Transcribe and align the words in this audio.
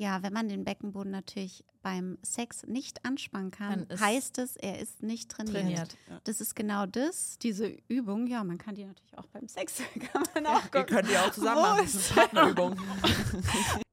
Ja, 0.00 0.22
wenn 0.22 0.32
man 0.32 0.48
den 0.48 0.64
Beckenboden 0.64 1.12
natürlich 1.12 1.62
beim 1.82 2.16
Sex 2.22 2.64
nicht 2.66 3.04
anspannen 3.04 3.50
kann, 3.50 3.86
heißt 4.00 4.38
es, 4.38 4.56
er 4.56 4.78
ist 4.78 5.02
nicht 5.02 5.30
trainiert. 5.30 5.54
Trainiert. 5.54 5.96
Das 6.24 6.40
ist 6.40 6.56
genau 6.56 6.86
das, 6.86 7.36
diese 7.38 7.66
Übung. 7.88 8.26
Ja, 8.26 8.42
man 8.42 8.56
kann 8.56 8.74
die 8.74 8.86
natürlich 8.86 9.18
auch 9.18 9.26
beim 9.26 9.46
Sex, 9.46 9.82
kann 10.12 10.22
man 10.34 10.46
auch 10.46 10.64
Ihr 10.64 10.70
gucken. 10.70 10.86
könnt 10.86 11.10
die 11.10 11.18
auch 11.18 11.30
zusammen 11.30 11.60
machen. 11.60 11.80
Das 11.82 11.94
ist 11.94 12.10
ist- 12.10 12.12
eine 12.18 12.28
Partnerübung. 12.32 12.76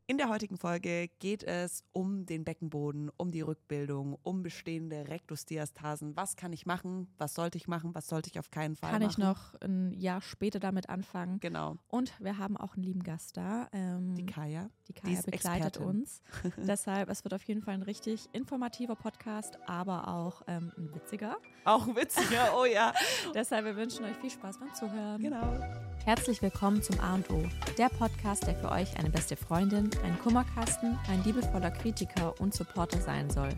In 0.10 0.18
der 0.18 0.30
heutigen 0.30 0.56
Folge 0.56 1.10
geht 1.20 1.44
es 1.44 1.84
um 1.92 2.26
den 2.26 2.46
Beckenboden, 2.46 3.12
um 3.18 3.30
die 3.30 3.42
Rückbildung, 3.42 4.18
um 4.24 4.42
bestehende 4.42 5.10
Rektusdiastasen. 5.10 6.16
Was 6.16 6.38
kann 6.38 6.54
ich 6.54 6.66
machen? 6.66 7.14
Was 7.18 7.34
sollte 7.34 7.58
ich 7.58 7.68
machen? 7.68 7.94
Was 7.94 8.08
sollte 8.08 8.30
ich 8.30 8.40
auf 8.40 8.50
keinen 8.50 8.78
Fall 8.78 8.92
Kann 8.92 9.02
machen? 9.02 9.12
ich 9.12 9.18
noch 9.18 9.56
ein 9.60 9.92
Jahr 9.92 10.22
später 10.22 10.62
damit 10.62 10.88
anfangen. 10.88 11.42
Genau. 11.42 11.76
Und 11.90 12.14
wir 12.22 12.38
haben 12.38 12.56
auch 12.56 12.76
einen 12.76 12.84
lieben 12.84 13.04
Gast 13.04 13.36
da. 13.36 13.68
Ähm, 13.74 14.16
Die 14.16 14.26
Kaya. 14.26 14.70
die 14.88 14.94
die 14.94 15.02
Kaya 15.02 15.14
ist 15.20 15.26
begleitet 15.26 15.66
Expertin. 15.76 15.86
uns. 15.86 16.22
Deshalb, 16.58 17.10
es 17.10 17.26
wird 17.26 17.34
auf 17.34 17.44
jeden 17.44 17.62
Fall 17.62 17.74
ein 17.74 17.84
richtig 17.84 18.30
informativer 18.32 18.96
Podcast, 18.96 19.60
aber 19.68 20.08
auch 20.08 20.42
ähm, 20.48 20.72
ein 20.78 20.96
witziger. 20.96 21.36
Auch 21.66 21.86
witziger, 21.86 22.58
oh 22.58 22.64
ja. 22.64 22.94
Deshalb, 23.36 23.66
wir 23.66 23.76
wünschen 23.76 24.06
euch 24.06 24.16
viel 24.16 24.32
Spaß 24.32 24.58
beim 24.58 24.74
Zuhören. 24.74 25.22
Genau. 25.22 25.60
Herzlich 26.06 26.42
willkommen 26.42 26.82
zum 26.82 26.98
A 27.02 27.16
und 27.16 27.30
O, 27.30 27.44
der 27.78 27.90
Podcast, 27.90 28.48
der 28.48 28.56
für 28.56 28.72
euch 28.72 28.98
eine 28.98 29.10
beste 29.10 29.36
Freundin, 29.36 29.90
ein 30.04 30.18
Kummerkasten, 30.20 30.98
ein 31.10 31.24
liebevoller 31.24 31.72
Kritiker 31.72 32.40
und 32.40 32.54
Supporter 32.54 33.00
sein 33.02 33.30
soll. 33.30 33.50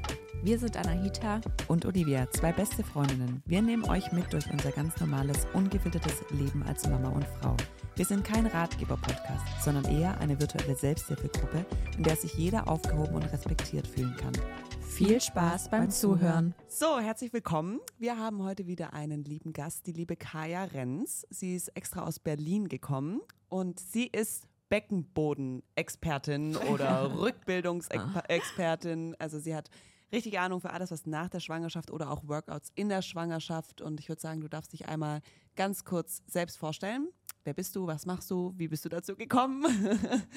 Wir 0.41 0.57
sind 0.57 0.77
Anahita. 0.77 1.41
und 1.67 1.85
Olivia, 1.85 2.29
zwei 2.31 2.53
beste 2.53 2.83
Freundinnen. 2.83 3.43
Wir 3.45 3.61
nehmen 3.61 3.83
euch 3.89 4.11
mit 4.11 4.31
durch 4.31 4.49
unser 4.51 4.71
ganz 4.71 4.99
normales, 4.99 5.45
ungefiltertes 5.53 6.23
Leben 6.31 6.63
als 6.63 6.87
Mama 6.87 7.09
und 7.09 7.25
Frau. 7.39 7.55
Wir 7.95 8.05
sind 8.05 8.23
kein 8.23 8.45
Ratgeber-Podcast, 8.45 9.63
sondern 9.63 9.85
eher 9.85 10.17
eine 10.19 10.39
virtuelle 10.39 10.75
Selbsthilfegruppe, 10.75 11.65
in 11.97 12.03
der 12.03 12.15
sich 12.15 12.33
jeder 12.35 12.67
aufgehoben 12.67 13.15
und 13.15 13.23
respektiert 13.23 13.87
fühlen 13.87 14.15
kann. 14.15 14.33
Viel 14.81 15.21
Spaß 15.21 15.69
beim 15.69 15.89
Zuhören. 15.89 16.55
So, 16.67 16.99
herzlich 16.99 17.31
willkommen. 17.31 17.79
Wir 17.99 18.17
haben 18.17 18.43
heute 18.43 18.67
wieder 18.67 18.93
einen 18.93 19.23
lieben 19.23 19.53
Gast, 19.53 19.87
die 19.87 19.93
liebe 19.93 20.15
Kaya 20.15 20.63
Renz. 20.65 21.25
Sie 21.29 21.55
ist 21.55 21.69
extra 21.75 22.03
aus 22.03 22.19
Berlin 22.19 22.67
gekommen 22.67 23.21
und 23.49 23.79
sie 23.79 24.07
ist 24.07 24.48
Beckenboden-Expertin 24.69 26.55
oder 26.55 27.15
Rückbildungsexpertin. 27.19 29.15
Also 29.19 29.39
sie 29.39 29.55
hat 29.55 29.69
richtig 30.11 30.39
Ahnung 30.39 30.61
für 30.61 30.71
alles, 30.71 30.91
was 30.91 31.05
nach 31.05 31.29
der 31.29 31.39
Schwangerschaft 31.39 31.91
oder 31.91 32.11
auch 32.11 32.27
Workouts 32.27 32.71
in 32.75 32.89
der 32.89 33.01
Schwangerschaft. 33.01 33.81
Und 33.81 33.99
ich 33.99 34.09
würde 34.09 34.21
sagen, 34.21 34.41
du 34.41 34.47
darfst 34.47 34.73
dich 34.73 34.87
einmal 34.87 35.21
ganz 35.55 35.83
kurz 35.83 36.23
selbst 36.27 36.57
vorstellen. 36.57 37.09
Wer 37.43 37.53
bist 37.53 37.75
du? 37.75 37.87
Was 37.87 38.05
machst 38.05 38.29
du? 38.31 38.53
Wie 38.57 38.67
bist 38.67 38.85
du 38.85 38.89
dazu 38.89 39.15
gekommen? 39.15 39.65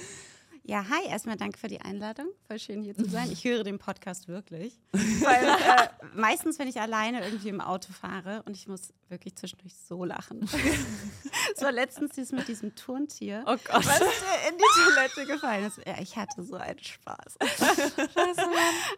Ja, 0.65 0.87
hi, 0.89 1.09
erstmal 1.09 1.37
danke 1.37 1.59
für 1.59 1.67
die 1.67 1.81
Einladung. 1.81 2.29
Voll 2.47 2.61
schön 2.61 2.83
hier 2.83 2.95
zu 2.95 3.05
sein. 3.05 3.29
Ich 3.33 3.43
höre 3.43 3.65
den 3.65 3.81
Podcast 3.81 4.29
wirklich. 4.29 4.79
Weil 4.93 5.45
äh, 5.45 5.89
meistens, 6.15 6.61
wenn 6.61 6.69
ich 6.69 6.81
alleine 6.81 7.25
irgendwie 7.25 7.49
im 7.49 7.61
Auto 7.61 7.93
fahre 7.93 8.45
und 8.45 8.57
ich 8.57 8.69
muss 8.69 8.95
wirklich 9.09 9.35
zwischendurch 9.35 9.75
so 9.75 10.05
lachen. 10.05 10.41
War 11.61 11.73
letztens 11.73 12.13
dieses 12.15 12.33
mit 12.33 12.47
diesem 12.47 12.75
Turntier. 12.77 13.43
Oh 13.47 13.57
Gott. 13.57 13.87
was 13.87 14.01
in 14.01 14.57
die 14.57 14.95
Toilette 14.95 15.27
gefallen 15.27 15.65
ist. 15.65 15.79
Ja, 15.85 16.01
ich 16.01 16.17
hatte 16.17 16.43
so 16.43 16.55
einen 16.55 16.79
Spaß. 16.79 17.39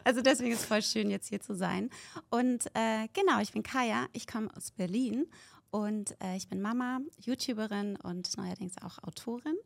Also 0.04 0.20
deswegen 0.20 0.52
ist 0.52 0.60
es 0.60 0.66
voll 0.66 0.82
schön, 0.82 1.10
jetzt 1.10 1.28
hier 1.28 1.40
zu 1.40 1.54
sein. 1.54 1.90
Und 2.30 2.66
äh, 2.74 3.08
genau, 3.12 3.40
ich 3.40 3.52
bin 3.52 3.62
Kaya, 3.62 4.06
ich 4.12 4.26
komme 4.26 4.48
aus 4.56 4.70
Berlin 4.70 5.26
und 5.70 6.16
äh, 6.22 6.36
ich 6.36 6.48
bin 6.48 6.62
Mama, 6.62 7.00
YouTuberin 7.20 7.96
und 7.96 8.36
neuerdings 8.36 8.74
auch 8.82 9.02
Autorin. 9.02 9.56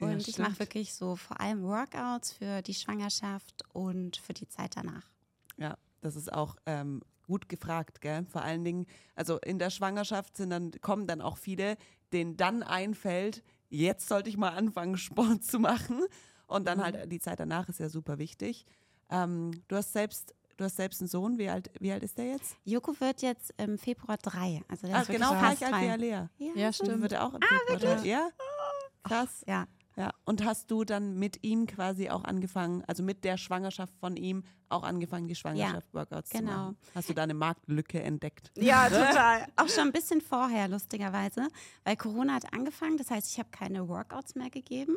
Ja, 0.00 0.06
Und 0.08 0.28
ich 0.28 0.38
mache 0.38 0.58
wirklich 0.60 0.94
so 0.94 1.16
vor 1.16 1.40
allem 1.40 1.62
Workouts 1.62 2.32
für 2.32 2.62
die 2.62 2.74
Schwangerschaft 2.74 3.64
und 3.72 4.16
für 4.16 4.32
die 4.32 4.48
Zeit 4.48 4.76
danach. 4.76 5.10
Ja, 5.56 5.76
das 6.00 6.14
ist 6.14 6.32
auch 6.32 6.56
ähm, 6.66 7.02
gut 7.24 7.48
gefragt, 7.48 8.00
gell? 8.00 8.24
Vor 8.26 8.42
allen 8.42 8.64
Dingen, 8.64 8.86
also 9.14 9.38
in 9.38 9.58
der 9.58 9.70
Schwangerschaft 9.70 10.36
sind 10.36 10.50
dann, 10.50 10.70
kommen 10.80 11.06
dann 11.06 11.20
auch 11.20 11.36
viele, 11.36 11.76
denen 12.12 12.36
dann 12.36 12.62
einfällt, 12.62 13.42
jetzt 13.68 14.08
sollte 14.08 14.30
ich 14.30 14.36
mal 14.36 14.50
anfangen, 14.50 14.96
Sport 14.98 15.44
zu 15.44 15.58
machen. 15.58 16.00
Und 16.46 16.66
dann 16.66 16.82
halt 16.82 17.12
die 17.12 17.20
Zeit 17.20 17.40
danach 17.40 17.68
ist 17.68 17.78
ja 17.78 17.88
super 17.88 18.18
wichtig. 18.18 18.64
Ähm, 19.10 19.50
du 19.68 19.76
hast 19.76 19.92
selbst, 19.92 20.34
du 20.56 20.64
hast 20.64 20.76
selbst 20.76 21.00
einen 21.00 21.08
Sohn, 21.08 21.38
wie 21.38 21.48
alt, 21.48 21.70
wie 21.80 21.92
alt 21.92 22.02
ist 22.02 22.16
der 22.18 22.26
jetzt? 22.26 22.56
Joko 22.64 22.98
wird 23.00 23.20
jetzt 23.20 23.52
im 23.58 23.78
Februar 23.78 24.16
drei. 24.16 24.62
Also 24.68 24.86
der 24.86 24.96
Ach, 24.96 25.02
ist 25.02 25.10
genau 25.10 25.30
gleich 25.30 25.64
alt 25.64 25.82
wie 25.82 25.88
Alea. 25.90 26.30
Ja, 26.38 26.52
Ja, 26.54 26.72
stimmt. 26.72 27.02
Wird 27.02 27.12
er 27.12 27.26
auch 27.26 27.34
im 27.34 27.42
Februar 27.42 27.68
wirklich? 27.68 28.00
drei? 28.00 28.06
Ja? 28.08 28.30
Krass. 29.02 29.44
Ja, 29.46 29.66
Ja. 29.98 30.12
Und 30.24 30.44
hast 30.44 30.70
du 30.70 30.84
dann 30.84 31.18
mit 31.18 31.42
ihm 31.42 31.66
quasi 31.66 32.08
auch 32.08 32.22
angefangen, 32.22 32.84
also 32.86 33.02
mit 33.02 33.24
der 33.24 33.36
Schwangerschaft 33.36 33.92
von 33.98 34.16
ihm 34.16 34.44
auch 34.68 34.84
angefangen, 34.84 35.26
die 35.26 35.34
Schwangerschaft-Workouts 35.34 36.30
zu 36.30 36.38
genau. 36.38 36.52
machen? 36.52 36.78
Hast 36.94 37.08
du 37.08 37.14
da 37.14 37.24
eine 37.24 37.34
Marktlücke 37.34 38.00
entdeckt? 38.00 38.52
Ja, 38.56 38.84
total. 38.88 39.46
Auch 39.56 39.68
schon 39.68 39.88
ein 39.88 39.92
bisschen 39.92 40.20
vorher, 40.20 40.68
lustigerweise, 40.68 41.48
weil 41.82 41.96
Corona 41.96 42.34
hat 42.34 42.52
angefangen. 42.52 42.96
Das 42.96 43.10
heißt, 43.10 43.28
ich 43.32 43.40
habe 43.40 43.48
keine 43.50 43.88
Workouts 43.88 44.36
mehr 44.36 44.50
gegeben 44.50 44.96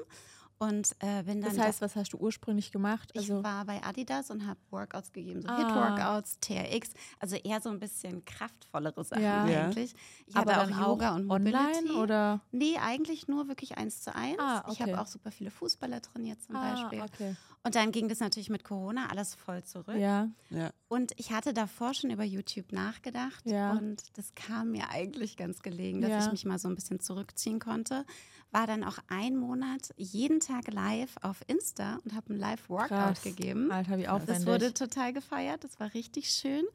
und 0.61 0.91
äh, 0.99 1.23
bin 1.23 1.41
dann. 1.41 1.55
Das 1.55 1.57
heißt, 1.59 1.81
was 1.81 1.95
hast 1.95 2.13
du 2.13 2.17
ursprünglich 2.17 2.71
gemacht? 2.71 3.09
ich 3.13 3.21
Also, 3.21 3.43
war 3.43 3.65
bei 3.65 3.83
Adidas 3.83 4.29
und 4.29 4.45
habe 4.45 4.59
Workouts 4.69 5.11
gegeben, 5.11 5.41
so 5.41 5.47
Ah. 5.49 5.57
Hit-Workouts, 5.57 6.39
TRX, 6.39 6.91
also 7.19 7.35
eher 7.35 7.59
so 7.61 7.69
ein 7.69 7.79
bisschen 7.79 8.23
kraftvollere 8.25 9.03
Sachen 9.03 9.23
Ja. 9.23 9.43
Eigentlich. 9.43 9.95
Ich 10.27 10.35
aber 10.35 10.55
hatte 10.55 10.75
auch 10.75 10.87
Yoga 10.87 11.15
und 11.15 11.25
Mobility. 11.25 11.57
online 11.57 11.93
oder? 12.01 12.41
Nee, 12.51 12.77
eigentlich 12.77 13.27
nur 13.27 13.47
wirklich 13.47 13.77
eins 13.77 14.01
zu 14.01 14.13
eins. 14.15 14.37
Ah, 14.39 14.63
Ich 14.71 14.79
okay. 14.79 14.91
habe 14.91 15.01
auch 15.01 15.07
super 15.07 15.31
viele 15.31 15.51
Fußballer 15.51 16.01
trainiert 16.01 16.41
zum 16.43 16.55
Ah, 16.55 16.71
Beispiel. 16.73 17.01
okay. 17.01 17.35
Und 17.63 17.75
dann 17.75 17.91
ging 17.91 18.07
das 18.09 18.19
natürlich 18.19 18.49
mit 18.49 18.63
Corona 18.63 19.09
alles 19.11 19.35
voll 19.35 19.63
zurück. 19.63 19.95
Ja. 19.97 20.29
Ja. 20.49 20.71
Und 20.87 21.11
ich 21.17 21.31
hatte 21.31 21.53
davor 21.53 21.93
schon 21.93 22.09
über 22.09 22.23
YouTube 22.23 22.71
nachgedacht 22.71 23.45
Ja. 23.45 23.73
und 23.73 24.01
das 24.17 24.33
kam 24.33 24.71
mir 24.71 24.89
eigentlich 24.89 25.37
ganz 25.37 25.61
gelegen, 25.61 26.01
dass 26.01 26.09
Ja. 26.09 26.19
ich 26.25 26.31
mich 26.31 26.45
mal 26.45 26.57
so 26.57 26.67
ein 26.69 26.75
bisschen 26.75 26.99
zurückziehen 26.99 27.59
konnte. 27.59 28.03
War 28.51 28.67
dann 28.67 28.83
auch 28.83 28.97
ein 29.07 29.37
Monat 29.37 29.93
jeden 29.95 30.39
Tag 30.41 30.71
live 30.73 31.15
auf 31.21 31.41
Insta 31.47 31.99
und 32.03 32.13
habe 32.13 32.33
ein 32.33 32.37
Live-Workout 32.39 33.21
gegeben. 33.23 33.71
Alter, 33.71 33.97
wie 33.97 34.07
aufwendig. 34.09 34.37
Das 34.37 34.45
wurde 34.45 34.73
total 34.73 35.13
gefeiert, 35.13 35.63
das 35.63 35.79
war 35.79 35.93
richtig 35.93 36.29
schön. 36.29 36.65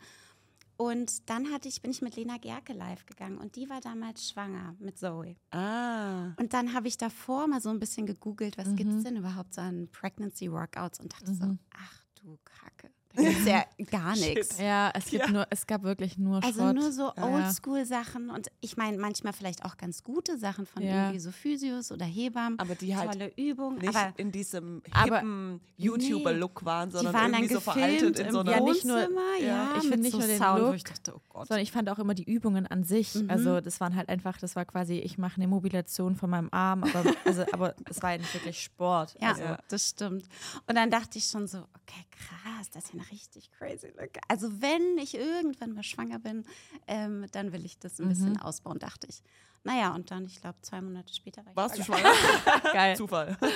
Und 0.78 1.28
dann 1.30 1.50
hatte 1.52 1.68
ich, 1.68 1.80
bin 1.80 1.90
ich 1.90 2.02
mit 2.02 2.16
Lena 2.16 2.36
Gerke 2.36 2.74
live 2.74 3.06
gegangen 3.06 3.38
und 3.38 3.56
die 3.56 3.68
war 3.70 3.80
damals 3.80 4.28
schwanger 4.28 4.74
mit 4.78 4.98
Zoe. 4.98 5.36
Ah. 5.50 6.32
Und 6.38 6.52
dann 6.52 6.74
habe 6.74 6.86
ich 6.88 6.98
davor 6.98 7.46
mal 7.46 7.60
so 7.62 7.70
ein 7.70 7.78
bisschen 7.80 8.04
gegoogelt, 8.06 8.58
was 8.58 8.74
gibt 8.76 8.90
Mhm. 8.90 8.98
es 8.98 9.04
denn 9.04 9.16
überhaupt 9.16 9.54
so 9.54 9.62
an 9.62 9.88
Pregnancy 9.90 10.50
Workouts 10.52 11.00
und 11.00 11.12
dachte 11.14 11.34
so, 11.34 11.44
Mhm. 11.46 11.58
ach 11.74 12.04
du 12.22 12.38
Kacke, 12.44 12.90
da 13.16 13.22
gibt 13.22 13.38
es 13.40 13.46
ja 13.46 13.64
gar 13.90 14.14
nichts. 14.16 14.58
ja, 14.60 14.90
es 14.94 15.06
gibt 15.06 15.26
Ja. 15.26 15.32
nur, 15.32 15.46
es 15.50 15.66
gab 15.66 15.82
wirklich 15.82 16.18
nur 16.18 16.42
Also 16.44 16.60
Schrott. 16.60 16.74
nur 16.74 16.92
so. 16.92 17.12
Oldschool-Sachen 17.16 18.30
und 18.30 18.48
ich 18.60 18.76
meine 18.76 18.98
manchmal 18.98 19.32
vielleicht 19.32 19.64
auch 19.64 19.76
ganz 19.76 20.02
gute 20.04 20.38
Sachen 20.38 20.66
von 20.66 20.82
Ja. 20.82 21.04
irgendwie 21.04 21.20
so 21.20 21.30
Physios 21.30 21.92
oder 21.92 22.04
Hebammen. 22.04 22.58
Aber 22.58 22.74
die 22.74 22.96
halt 22.96 23.12
Tolle 23.12 23.32
Übungen, 23.36 23.78
nicht 23.78 23.88
aber 23.94 24.12
in 24.18 24.30
diesem 24.32 24.82
hippen 24.94 25.60
YouTuber-Look 25.76 26.64
waren, 26.64 26.90
sondern 26.90 27.12
die 27.14 27.18
waren 27.20 27.32
irgendwie 27.34 27.54
so 27.54 27.60
gefilmt 27.60 27.98
veraltet 28.00 28.18
in 28.18 28.32
so 28.32 28.40
einer 28.40 28.52
Ja, 28.52 28.60
nicht 28.60 28.84
nur- 28.84 28.98
ja, 28.98 29.46
ja, 29.46 29.68
ich 29.76 29.82
mit 29.84 29.92
find 29.92 30.02
nicht 30.02 30.12
so 30.12 30.18
nur 30.18 30.26
den 30.26 30.38
Sound, 30.38 30.60
wo 30.62 30.66
Look, 30.66 30.74
ich 30.76 30.84
dachte, 30.84 31.14
oh 31.16 31.20
Gott. 31.28 31.48
Sondern 31.48 31.62
ich 31.62 31.72
fand 31.72 31.88
auch 31.90 31.98
immer 31.98 32.14
die 32.14 32.24
Übungen 32.24 32.66
an 32.66 32.84
sich. 32.84 33.14
Mhm. 33.14 33.30
Also 33.30 33.60
das 33.60 33.80
waren 33.80 33.96
halt 33.96 34.08
einfach, 34.08 34.38
das 34.38 34.56
war 34.56 34.64
quasi, 34.64 34.94
ich 34.98 35.18
mache 35.18 35.36
eine 35.36 35.48
Mobilation 35.48 36.16
von 36.16 36.30
meinem 36.30 36.48
Arm, 36.52 36.84
aber, 36.84 37.04
also, 37.24 37.44
aber 37.52 37.74
es 37.88 38.02
war 38.02 38.12
ja 38.12 38.18
nicht 38.18 38.32
wirklich 38.34 38.62
Sport. 38.62 39.16
Ja, 39.20 39.30
Also, 39.30 39.42
Ja. 39.42 39.58
das 39.68 39.88
stimmt. 39.90 40.24
Und 40.66 40.74
dann 40.76 40.90
dachte 40.90 41.18
ich 41.18 41.24
schon 41.26 41.46
so, 41.46 41.58
okay, 41.58 42.04
krass, 42.16 42.70
das 42.70 42.84
ist 42.86 42.94
ja 42.94 43.00
eine 43.00 43.10
richtig 43.10 43.50
crazy 43.52 43.88
Look. 43.98 44.10
Also 44.28 44.60
wenn 44.60 44.98
ich 44.98 45.14
irgendwann 45.14 45.72
mal 45.72 45.82
schwanger 45.82 46.18
bin, 46.18 46.44
ähm, 46.86 47.26
dann 47.32 47.52
will 47.52 47.64
ich 47.64 47.78
das 47.78 47.98
ein 48.00 48.08
bisschen 48.08 48.32
Mhm. 48.32 48.38
ausbauen, 48.42 48.78
dachte 48.78 49.06
ich. 49.08 49.22
Naja, 49.64 49.94
und 49.94 50.10
dann, 50.12 50.24
ich 50.26 50.40
glaube, 50.40 50.58
zwei 50.62 50.80
Monate 50.80 51.12
später 51.12 51.44
war 51.44 51.50
ich 51.52 51.56
Warst 51.56 51.78
du 51.78 51.82
schwanger. 51.82 52.14
schwanger? 52.14 52.60
geil. 52.72 52.96
Zufall. 52.96 53.36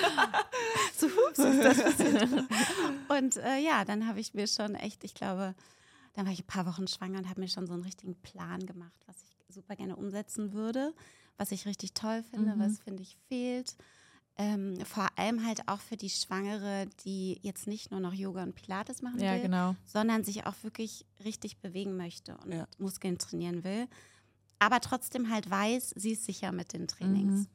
So, 0.95 1.07
ups, 1.07 1.39
ist 1.39 1.63
das 1.63 1.81
passiert. 1.81 2.29
und 3.09 3.37
äh, 3.37 3.57
ja, 3.57 3.83
dann 3.85 4.07
habe 4.07 4.19
ich 4.19 4.33
mir 4.35 4.45
schon 4.47 4.75
echt, 4.75 5.03
ich 5.03 5.15
glaube, 5.15 5.55
dann 6.13 6.25
war 6.25 6.33
ich 6.33 6.41
ein 6.43 6.47
paar 6.47 6.67
Wochen 6.67 6.87
schwanger 6.87 7.17
und 7.19 7.29
habe 7.29 7.39
mir 7.41 7.47
schon 7.47 7.65
so 7.65 7.73
einen 7.73 7.81
richtigen 7.83 8.15
Plan 8.21 8.63
gemacht, 8.67 9.01
was 9.07 9.15
ich 9.23 9.55
super 9.55 9.75
gerne 9.75 9.95
umsetzen 9.95 10.53
würde, 10.53 10.93
was 11.37 11.51
ich 11.51 11.65
richtig 11.65 11.93
toll 11.93 12.23
finde, 12.29 12.55
Mhm. 12.55 12.59
was 12.59 12.79
finde 12.79 13.01
ich 13.01 13.17
fehlt. 13.29 13.75
Ähm, 14.37 14.77
vor 14.85 15.07
allem 15.17 15.45
halt 15.45 15.67
auch 15.67 15.79
für 15.81 15.97
die 15.97 16.09
Schwangere, 16.09 16.87
die 17.05 17.37
jetzt 17.43 17.67
nicht 17.67 17.91
nur 17.91 17.99
noch 17.99 18.13
Yoga 18.13 18.41
und 18.43 18.55
Pilates 18.55 19.01
machen 19.01 19.19
Ja, 19.19 19.33
will, 19.33 19.41
genau. 19.41 19.75
sondern 19.85 20.23
sich 20.23 20.45
auch 20.47 20.55
wirklich 20.63 21.05
richtig 21.23 21.57
bewegen 21.57 21.97
möchte 21.97 22.37
und 22.37 22.51
Ja. 22.53 22.67
Muskeln 22.79 23.17
trainieren 23.17 23.63
will, 23.63 23.87
aber 24.57 24.79
trotzdem 24.79 25.29
halt 25.29 25.49
weiß, 25.49 25.93
sie 25.95 26.11
ist 26.11 26.25
sicher 26.25 26.51
mit 26.51 26.73
den 26.73 26.87
Trainings. 26.87 27.41
Mhm. 27.41 27.47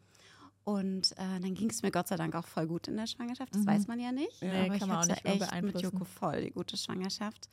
Und 0.65 1.13
äh, 1.13 1.41
dann 1.41 1.55
ging 1.55 1.71
es 1.71 1.83
mir 1.83 1.93
Gott 1.93 2.09
sei 2.09 2.17
Dank 2.17 2.35
auch 2.35 2.47
voll 2.47 2.67
gut 2.67 2.89
in 2.89 2.97
der 2.97 3.07
Schwangerschaft. 3.07 3.55
Das 3.55 3.63
Mhm. 3.63 3.67
weiß 3.69 3.87
man 3.87 4.01
ja 4.01 4.11
nicht. 4.13 4.43
Ja. 4.43 4.51
Aber 4.53 4.67
kann 4.67 4.75
ich 4.77 4.81
man 4.87 4.91
auch 4.91 5.03
hatte 5.03 5.13
echt 5.25 5.25
mit 5.25 5.39
beeinflussen. 5.49 5.85
Joko 5.85 6.05
voll 6.05 6.43
die 6.43 6.51
gute 6.51 6.77
Schwangerschaft. 6.77 7.49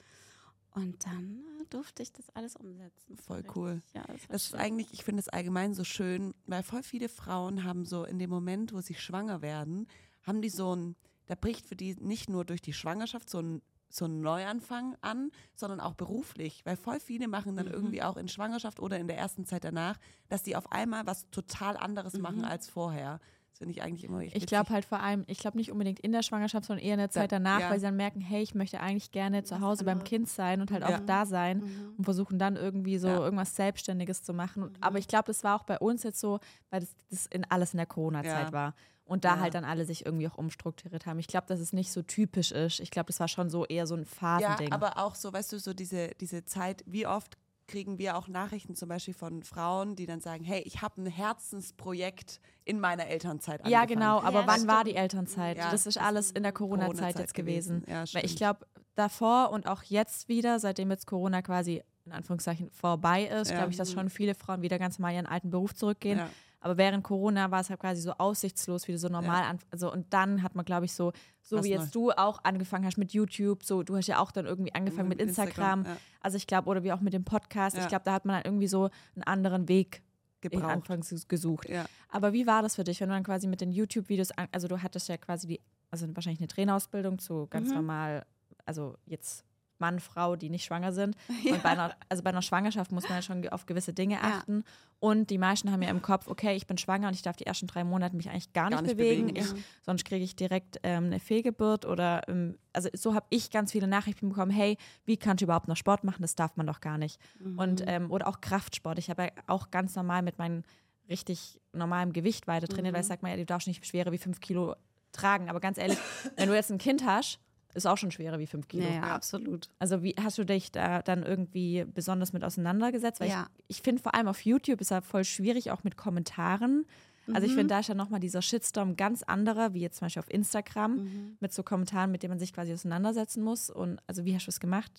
Und 0.75 1.05
dann 1.05 1.43
äh, 1.61 1.65
durfte 1.69 2.01
ich 2.03 2.11
das 2.11 2.29
alles 2.31 2.55
umsetzen. 2.55 3.15
Voll 3.17 3.37
Richtig. 3.37 3.55
cool. 3.55 3.81
Ja, 3.93 4.03
das, 4.07 4.21
Das 4.29 4.43
ist 4.45 4.55
eigentlich, 4.55 4.91
ich 4.91 5.03
finde 5.03 5.19
es 5.19 5.29
allgemein 5.29 5.73
so 5.73 5.83
schön, 5.83 6.33
weil 6.47 6.63
voll 6.63 6.83
viele 6.83 7.09
Frauen 7.09 7.63
haben 7.63 7.85
so 7.85 8.03
in 8.05 8.17
dem 8.19 8.29
Moment, 8.29 8.73
wo 8.73 8.81
sie 8.81 8.95
schwanger 8.95 9.41
werden, 9.41 9.87
haben 10.23 10.41
die 10.41 10.49
so 10.49 10.75
ein 10.75 10.95
da 11.27 11.35
bricht 11.35 11.65
für 11.65 11.75
die 11.77 11.95
nicht 11.95 12.29
nur 12.29 12.43
durch 12.43 12.61
die 12.61 12.73
Schwangerschaft 12.73 13.29
so 13.29 13.39
ein 13.39 13.61
so 13.89 14.05
ein 14.05 14.21
Neuanfang 14.21 14.97
an, 15.01 15.29
sondern 15.53 15.79
auch 15.79 15.93
beruflich, 15.93 16.61
weil 16.65 16.75
voll 16.75 16.99
viele 16.99 17.27
machen 17.27 17.55
dann 17.55 17.67
Mhm. 17.67 17.73
irgendwie 17.73 18.01
auch 18.01 18.17
in 18.17 18.27
Schwangerschaft 18.27 18.79
oder 18.79 18.97
in 18.97 19.07
der 19.07 19.19
ersten 19.19 19.45
Zeit 19.45 19.63
danach, 19.63 19.99
dass 20.29 20.41
die 20.41 20.55
auf 20.55 20.71
einmal 20.71 21.05
was 21.05 21.29
total 21.29 21.77
anderes 21.77 22.17
machen 22.17 22.39
Mhm. 22.39 22.45
als 22.45 22.67
vorher. 22.67 23.19
Das 23.53 23.59
finde 23.59 23.71
ich 23.73 23.83
eigentlich 23.83 24.03
immer 24.03 24.19
echt 24.21 24.35
Ich 24.35 24.47
glaube 24.47 24.71
halt 24.71 24.83
vor 24.83 24.99
allem, 24.99 25.25
ich 25.27 25.37
glaube 25.37 25.57
nicht 25.57 25.71
unbedingt 25.71 25.99
in 25.99 26.11
der 26.11 26.23
Schwangerschaft, 26.23 26.65
sondern 26.65 26.83
eher 26.83 26.95
in 26.95 26.99
der 26.99 27.11
Zeit 27.11 27.31
Da- 27.31 27.35
danach, 27.37 27.59
ja. 27.59 27.69
weil 27.69 27.77
sie 27.79 27.85
dann 27.85 27.95
merken, 27.95 28.19
hey, 28.19 28.41
ich 28.41 28.55
möchte 28.55 28.79
eigentlich 28.79 29.11
gerne 29.11 29.43
zu 29.43 29.59
Hause 29.61 29.85
beim. 29.85 30.03
Kind 30.03 30.27
sein 30.27 30.59
und 30.59 30.71
halt 30.71 30.81
Ja. 30.81 30.95
auch 30.95 30.99
da 31.05 31.25
sein 31.27 31.59
Mhm. 31.59 31.93
und 31.99 32.03
versuchen 32.03 32.39
dann 32.39 32.55
irgendwie 32.55 32.97
so 32.97 33.07
Ja. 33.07 33.19
irgendwas 33.19 33.55
Selbstständiges 33.55 34.23
zu 34.23 34.33
machen. 34.33 34.63
Mhm. 34.63 34.71
Aber 34.81 34.97
ich 34.97 35.07
glaube, 35.07 35.25
das 35.27 35.43
war 35.43 35.55
auch 35.55 35.63
bei 35.65 35.77
uns 35.77 36.01
jetzt 36.01 36.19
so, 36.19 36.39
weil 36.71 36.79
das, 36.81 36.95
das 37.11 37.27
in 37.27 37.45
alles 37.49 37.73
in 37.73 37.77
der 37.77 37.85
Corona-Zeit 37.85 38.47
Ja. 38.47 38.51
war. 38.51 38.73
Und 39.05 39.23
da 39.23 39.35
Ja. 39.35 39.41
halt 39.41 39.53
dann 39.53 39.65
alle 39.65 39.85
sich 39.85 40.05
irgendwie 40.05 40.27
auch 40.27 40.37
umstrukturiert 40.37 41.05
haben. 41.05 41.19
Ich 41.19 41.27
glaube, 41.27 41.45
dass 41.47 41.59
es 41.59 41.73
nicht 41.73 41.91
so 41.91 42.01
typisch 42.01 42.51
ist. 42.51 42.79
Ich 42.79 42.89
glaube, 42.89 43.07
das 43.07 43.19
war 43.19 43.27
schon 43.27 43.49
so 43.51 43.65
eher 43.65 43.85
so 43.85 43.93
ein 43.95 44.01
Ja, 44.03 44.39
Phasending. 44.39 44.71
aber 44.71 44.97
auch 44.97 45.13
so, 45.13 45.31
weißt 45.31 45.51
du, 45.53 45.59
so 45.59 45.73
diese, 45.73 46.09
diese 46.19 46.43
Zeit, 46.45 46.83
wie 46.87 47.05
oft 47.05 47.37
kriegen 47.67 47.97
wir 47.97 48.17
auch 48.17 48.27
Nachrichten 48.27 48.75
zum 48.75 48.89
Beispiel 48.89 49.13
von 49.13 49.43
Frauen, 49.43 49.95
die 49.95 50.05
dann 50.05 50.19
sagen, 50.21 50.43
hey, 50.43 50.61
ich 50.65 50.81
habe 50.81 51.01
ein 51.01 51.05
Herzensprojekt 51.05 52.39
in 52.65 52.79
meiner 52.79 53.07
Elternzeit 53.07 53.61
ja, 53.67 53.81
angefangen. 53.81 53.87
genau, 53.99 54.21
aber 54.21 54.41
Ja, 54.41 54.47
wann 54.47 54.67
war 54.67 54.81
stimmt. 54.81 54.87
die 54.87 54.95
Elternzeit? 54.95 55.57
Ja, 55.57 55.71
das 55.71 55.85
ist 55.85 55.97
alles 55.97 56.31
in 56.31 56.43
der 56.43 56.51
Corona-Zeit 56.51 56.91
Corona-Zeit 56.95 57.19
jetzt 57.21 57.33
gewesen. 57.33 57.83
Ja, 57.87 58.03
Weil 58.13 58.25
ich 58.25 58.35
glaube, 58.35 58.65
davor 58.95 59.51
und 59.51 59.67
auch 59.67 59.83
jetzt 59.83 60.27
wieder, 60.29 60.59
seitdem 60.59 60.91
jetzt 60.91 61.07
Corona 61.07 61.41
quasi 61.41 61.83
in 62.05 62.11
Anführungszeichen 62.11 62.69
vorbei 62.71 63.23
ist, 63.23 63.49
Ja. 63.49 63.57
glaube 63.57 63.71
ich, 63.71 63.77
dass 63.77 63.91
schon 63.91 64.09
viele 64.09 64.35
Frauen 64.35 64.61
wieder 64.61 64.77
ganz 64.77 64.99
normal 64.99 65.13
ihren 65.15 65.25
alten 65.25 65.49
Beruf 65.49 65.73
zurückgehen. 65.73 66.21
Ja. 66.63 66.65
Aber 66.65 66.77
während 66.77 67.03
Corona 67.03 67.51
war 67.51 67.61
es 67.61 67.69
halt 67.69 67.79
quasi 67.79 68.01
so 68.01 68.13
aussichtslos, 68.13 68.87
wieder 68.87 68.97
so 68.97 69.09
normal. 69.09 69.43
An, 69.43 69.59
also, 69.71 69.91
und 69.91 70.13
dann 70.13 70.43
hat 70.43 70.55
man, 70.55 70.65
glaube 70.65 70.85
ich, 70.85 70.93
so, 70.93 71.11
so 71.41 71.57
Was 71.57 71.65
wie 71.65 71.69
jetzt 71.69 71.93
du 71.93 72.11
auch 72.11 72.43
angefangen 72.43 72.85
hast 72.85 72.97
mit 72.97 73.11
YouTube, 73.13 73.63
so 73.63 73.83
du 73.83 73.95
hast 73.97 74.07
ja 74.07 74.19
auch 74.19 74.31
dann 74.31 74.45
irgendwie 74.45 74.73
angefangen 74.73 75.09
mit 75.09 75.19
Instagram. 75.21 75.83
ja, 75.85 75.97
Also 76.21 76.37
ich 76.37 76.47
glaube, 76.47 76.69
oder 76.69 76.83
wie 76.83 76.91
auch 76.91 77.01
mit 77.01 77.13
dem 77.13 77.25
Podcast. 77.25 77.75
Ja. 77.75 77.83
Ich 77.83 77.89
glaube, 77.89 78.03
da 78.05 78.13
hat 78.13 78.25
man 78.25 78.35
dann 78.37 78.45
irgendwie 78.45 78.67
so 78.67 78.89
einen 79.15 79.23
anderen 79.23 79.67
Weg 79.67 80.01
gebraucht. 80.41 80.63
Anfangs 80.63 81.27
gesucht. 81.27 81.69
Ja. 81.69 81.85
Aber 82.09 82.33
wie 82.33 82.45
war 82.47 82.61
das 82.61 82.75
für 82.75 82.83
dich, 82.83 82.99
wenn 83.01 83.09
du 83.09 83.15
dann 83.15 83.23
quasi 83.23 83.47
mit 83.47 83.61
den 83.61 83.71
YouTube-Videos, 83.71 84.29
also 84.51 84.67
du 84.67 84.81
hattest 84.81 85.07
ja 85.09 85.17
quasi 85.17 85.47
die, 85.47 85.61
also 85.91 86.05
wahrscheinlich 86.15 86.39
eine 86.39 86.47
Trainerausbildung 86.47 87.19
zu 87.19 87.47
ganz 87.49 87.69
Mhm. 87.69 87.75
normal, 87.75 88.25
also 88.65 88.97
jetzt 89.05 89.45
Mann, 89.79 89.99
Frau, 89.99 90.35
die 90.35 90.49
nicht 90.49 90.63
schwanger 90.65 90.93
sind. 90.93 91.15
Und 91.49 91.61
bei 91.63 91.69
einer, 91.69 91.95
also 92.09 92.23
bei 92.23 92.29
einer 92.29 92.41
Schwangerschaft 92.41 92.91
muss 92.91 93.03
man 93.09 93.17
ja 93.17 93.21
schon 93.21 93.47
auf 93.49 93.65
gewisse 93.65 93.93
Dinge 93.93 94.15
Ja. 94.15 94.21
achten. 94.21 94.63
Und 94.99 95.29
die 95.29 95.37
meisten 95.37 95.71
haben 95.71 95.81
ja 95.81 95.89
im 95.89 96.01
Kopf, 96.01 96.27
okay, 96.27 96.55
ich 96.55 96.65
bin 96.67 96.77
schwanger 96.77 97.07
und 97.09 97.13
ich 97.13 97.21
darf 97.21 97.35
die 97.35 97.45
ersten 97.45 97.67
drei 97.67 97.83
Monate 97.83 98.15
mich 98.15 98.29
eigentlich 98.29 98.53
gar, 98.53 98.69
Gar 98.69 98.81
nicht 98.81 98.89
nicht 98.95 98.97
bewegen. 98.97 99.27
bewegen, 99.27 99.45
Ich, 99.45 99.51
ja. 99.51 99.63
Sonst 99.81 100.05
kriege 100.05 100.23
ich 100.23 100.35
direkt 100.35 100.79
ähm, 100.83 101.05
eine 101.05 101.19
Fehlgeburt 101.19 101.85
oder 101.85 102.21
ähm, 102.29 102.57
also 102.71 102.87
so 102.93 103.13
habe 103.13 103.25
ich 103.29 103.51
ganz 103.51 103.71
viele 103.73 103.87
Nachrichten 103.87 104.29
bekommen, 104.29 104.51
hey, 104.51 104.77
wie 105.05 105.17
kannst 105.17 105.41
du 105.41 105.45
überhaupt 105.45 105.67
noch 105.67 105.75
Sport 105.77 106.03
machen? 106.05 106.21
Das 106.21 106.35
darf 106.35 106.55
man 106.55 106.65
doch 106.67 106.79
gar 106.79 106.97
nicht. 106.97 107.19
Mhm. 107.39 107.59
Und 107.59 107.83
ähm, 107.85 108.09
oder 108.11 108.27
auch 108.27 108.39
Kraftsport. 108.41 108.97
Ich 108.99 109.09
habe 109.09 109.23
ja 109.23 109.29
auch 109.47 109.71
ganz 109.71 109.95
normal 109.95 110.21
mit 110.21 110.37
meinem 110.37 110.63
richtig 111.09 111.59
normalem 111.73 112.13
Gewicht 112.13 112.47
weiter 112.47 112.67
trainiert, 112.67 112.93
weil 112.93 113.01
ich 113.01 113.07
sag 113.07 113.21
mal, 113.23 113.29
ja, 113.31 113.35
du 113.35 113.45
darfst 113.45 113.67
nicht 113.67 113.85
schwerer 113.85 114.11
wie 114.13 114.17
fünf 114.17 114.39
Kilo 114.39 114.75
tragen. 115.11 115.49
Aber 115.49 115.59
ganz 115.59 115.77
ehrlich, 115.77 115.97
wenn 116.37 116.47
du 116.47 116.55
jetzt 116.55 116.71
ein 116.71 116.77
Kind 116.77 117.05
hast, 117.05 117.39
ist 117.73 117.85
auch 117.85 117.97
schon 117.97 118.11
schwerer 118.11 118.39
wie 118.39 118.47
fünf 118.47 118.67
Kilo. 118.67 118.83
Ja, 118.83 118.91
ja, 118.91 119.01
absolut. 119.03 119.69
Also 119.79 120.03
wie 120.03 120.15
hast 120.21 120.37
du 120.37 120.43
dich 120.45 120.71
da 120.71 121.01
dann 121.01 121.23
irgendwie 121.23 121.85
besonders 121.93 122.33
mit 122.33 122.43
auseinandergesetzt? 122.43 123.19
Weil 123.19 123.29
Ja. 123.29 123.47
ich, 123.67 123.77
ich 123.77 123.81
finde 123.83 124.01
vor 124.01 124.13
allem 124.15 124.27
auf 124.27 124.41
YouTube 124.45 124.81
ist 124.81 124.91
ja 124.91 125.01
voll 125.01 125.23
schwierig, 125.23 125.71
auch 125.71 125.83
mit 125.83 125.97
Kommentaren. 125.97 126.85
Also 127.33 127.45
ich 127.45 127.53
Mhm. 127.53 127.57
finde, 127.59 127.73
da 127.73 127.79
ist 127.79 127.87
ja 127.87 127.95
nochmal 127.95 128.19
dieser 128.19 128.41
Shitstorm 128.41 128.97
ganz 128.97 129.23
anderer, 129.23 129.73
wie 129.73 129.79
jetzt 129.79 129.97
zum 129.97 130.07
Beispiel 130.07 130.19
auf 130.21 130.29
Instagram, 130.29 130.95
Mhm. 130.95 131.37
mit 131.39 131.53
so 131.53 131.63
Kommentaren, 131.63 132.11
mit 132.11 132.21
denen 132.21 132.31
man 132.31 132.39
sich 132.39 132.51
quasi 132.53 132.73
auseinandersetzen 132.73 133.41
muss. 133.43 133.69
Und 133.69 133.99
also 134.07 134.25
wie 134.25 134.35
hast 134.35 134.45
du 134.47 134.49
es 134.51 134.59
gemacht? 134.59 134.91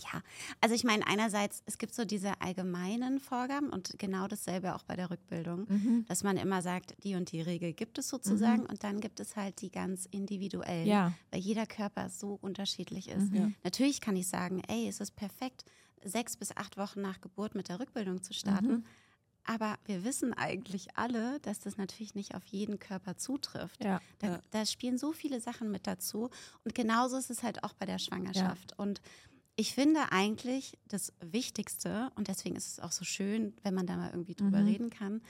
Ja, 0.00 0.22
also 0.60 0.74
ich 0.74 0.84
meine, 0.84 1.06
einerseits, 1.06 1.62
es 1.66 1.78
gibt 1.78 1.94
so 1.94 2.04
diese 2.04 2.40
allgemeinen 2.40 3.20
Vorgaben 3.20 3.70
und 3.70 3.98
genau 3.98 4.26
dasselbe 4.28 4.74
auch 4.74 4.82
bei 4.82 4.96
der 4.96 5.10
Rückbildung, 5.10 5.66
Mhm. 5.68 6.04
dass 6.08 6.22
man 6.22 6.36
immer 6.36 6.62
sagt, 6.62 6.94
die 7.04 7.14
und 7.14 7.32
die 7.32 7.40
Regel 7.40 7.72
gibt 7.72 7.98
es 7.98 8.08
sozusagen 8.08 8.66
und 8.66 8.82
dann 8.84 9.00
gibt 9.00 9.20
es 9.20 9.36
halt 9.36 9.60
die 9.60 9.70
ganz 9.70 10.06
individuellen, 10.06 10.86
Ja. 10.86 11.12
weil 11.30 11.40
jeder 11.40 11.66
Körper 11.66 12.08
so 12.08 12.38
unterschiedlich 12.40 13.08
ist. 13.08 13.30
Mhm. 13.32 13.54
Natürlich 13.64 14.00
kann 14.00 14.16
ich 14.16 14.28
sagen, 14.28 14.62
ey, 14.68 14.88
es 14.88 15.00
ist 15.00 15.16
perfekt, 15.16 15.64
sechs 16.02 16.36
bis 16.36 16.56
acht 16.56 16.76
Wochen 16.78 17.00
nach 17.02 17.20
Geburt 17.20 17.54
mit 17.54 17.68
der 17.68 17.78
Rückbildung 17.80 18.22
zu 18.22 18.32
starten. 18.32 18.68
Mhm. 18.68 18.84
Aber 19.44 19.78
wir 19.86 20.04
wissen 20.04 20.34
eigentlich 20.34 20.96
alle, 20.98 21.40
dass 21.40 21.58
das 21.60 21.78
natürlich 21.78 22.14
nicht 22.14 22.34
auf 22.34 22.44
jeden 22.46 22.78
Körper 22.78 23.16
zutrifft. 23.16 23.82
Ja. 23.82 24.00
Da, 24.18 24.26
Ja. 24.28 24.40
da 24.50 24.66
spielen 24.66 24.98
so 24.98 25.12
viele 25.12 25.40
Sachen 25.40 25.70
mit 25.70 25.86
dazu. 25.86 26.28
Und 26.64 26.74
genauso 26.74 27.16
ist 27.16 27.30
es 27.30 27.42
halt 27.42 27.64
auch 27.64 27.72
bei 27.72 27.86
der 27.86 27.98
Schwangerschaft. 27.98 28.78
Und 28.78 29.00
ich 29.60 29.74
finde 29.74 30.10
eigentlich 30.10 30.78
das 30.88 31.12
Wichtigste, 31.20 32.10
und 32.14 32.28
deswegen 32.28 32.56
ist 32.56 32.66
es 32.72 32.80
auch 32.80 32.92
so 32.92 33.04
schön, 33.04 33.52
wenn 33.62 33.74
man 33.74 33.86
da 33.86 33.96
mal 33.96 34.10
irgendwie 34.10 34.34
drüber 34.34 34.60
Mhm. 34.60 34.66
reden 34.66 34.90
kann, 34.90 35.20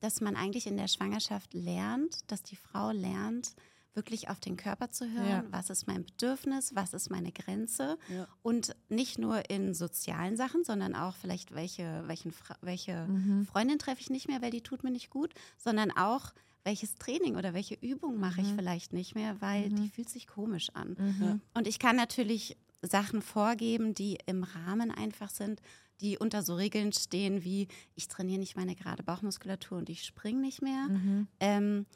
dass 0.00 0.20
man 0.22 0.36
eigentlich 0.36 0.66
in 0.66 0.76
der 0.78 0.88
Schwangerschaft 0.88 1.52
lernt, 1.54 2.30
dass 2.30 2.42
die 2.42 2.56
Frau 2.56 2.90
lernt, 2.92 3.54
wirklich 3.92 4.28
auf 4.28 4.40
den 4.40 4.56
Körper 4.56 4.90
zu 4.90 5.08
hören, 5.12 5.28
Ja. 5.28 5.52
was 5.52 5.70
ist 5.70 5.86
mein 5.86 6.04
Bedürfnis, 6.04 6.74
was 6.74 6.94
ist 6.94 7.10
meine 7.10 7.30
Grenze 7.30 7.96
Ja. 8.08 8.26
und 8.42 8.74
nicht 8.88 9.18
nur 9.18 9.48
in 9.50 9.72
sozialen 9.74 10.36
Sachen, 10.36 10.64
sondern 10.64 10.94
auch 10.96 11.14
vielleicht 11.14 11.54
welche, 11.54 12.02
welchen, 12.08 12.34
welche 12.62 13.06
Mhm. 13.06 13.46
Freundin 13.46 13.78
treffe 13.78 14.00
ich 14.00 14.10
nicht 14.10 14.26
mehr, 14.28 14.42
weil 14.42 14.50
die 14.50 14.62
tut 14.62 14.82
mir 14.82 14.90
nicht 14.90 15.10
gut, 15.10 15.32
sondern 15.58 15.90
auch 15.92 16.32
welches 16.64 16.94
Training 16.96 17.36
oder 17.36 17.52
welche 17.52 17.74
Übung 17.74 18.18
mache 18.18 18.40
ich 18.40 18.48
Mhm. 18.48 18.56
vielleicht 18.56 18.92
nicht 18.94 19.14
mehr, 19.14 19.40
weil 19.42 19.68
Mhm. 19.68 19.76
die 19.76 19.88
fühlt 19.90 20.08
sich 20.08 20.26
komisch 20.26 20.70
an. 20.72 20.96
Mhm. 20.98 21.40
Und 21.52 21.66
ich 21.68 21.78
kann 21.78 21.94
natürlich 21.94 22.56
Sachen 22.86 23.22
vorgeben, 23.22 23.94
die 23.94 24.18
im 24.26 24.42
Rahmen 24.44 24.90
einfach 24.90 25.30
sind, 25.30 25.60
die 26.00 26.18
unter 26.18 26.42
so 26.42 26.54
Regeln 26.56 26.92
stehen 26.92 27.44
wie, 27.44 27.68
ich 27.94 28.08
trainiere 28.08 28.38
nicht 28.40 28.56
meine 28.56 28.74
gerade 28.74 29.02
Bauchmuskulatur 29.02 29.78
und 29.78 29.88
ich 29.88 30.04
springe 30.04 30.40
nicht 30.40 30.60
mehr. 30.62 30.88
Mhm. 30.88 31.28
Ähm, 31.40 31.86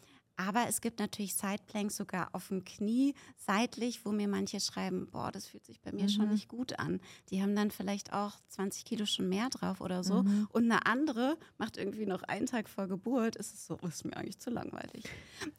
aber 0.41 0.67
es 0.69 0.81
gibt 0.81 1.01
natürlich 1.01 1.35
Sideplanks 1.35 1.97
sogar 1.97 2.29
auf 2.33 2.47
dem 2.47 2.65
Knie 2.65 3.15
seitlich, 3.37 4.05
wo 4.05 4.13
mir 4.13 4.29
manche 4.29 4.61
schreiben, 4.61 5.09
boah, 5.11 5.33
das 5.33 5.49
fühlt 5.49 5.67
sich 5.67 5.81
bei 5.81 5.91
mir 5.91 6.09
schon 6.09 6.27
Mhm. 6.27 6.33
nicht 6.35 6.47
gut 6.47 6.79
an. 6.79 7.01
Die 7.31 7.43
haben 7.43 7.57
dann 7.57 7.73
vielleicht 7.73 8.13
auch 8.13 8.35
20 8.47 8.85
Kilo 8.85 9.05
schon 9.05 9.29
mehr 9.29 9.49
drauf 9.51 9.81
oder 9.81 10.05
so. 10.05 10.23
Mhm. 10.23 10.47
Und 10.53 10.71
eine 10.71 10.87
andere 10.87 11.37
macht 11.59 11.77
irgendwie 11.77 12.07
noch 12.07 12.23
einen 12.23 12.47
Tag 12.47 12.69
vor 12.69 12.87
Geburt, 12.87 13.35
ist 13.35 13.53
es 13.53 13.67
so, 13.67 13.75
ist 13.79 14.05
mir 14.05 14.17
eigentlich 14.17 14.39
zu 14.39 14.51
langweilig. 14.51 15.03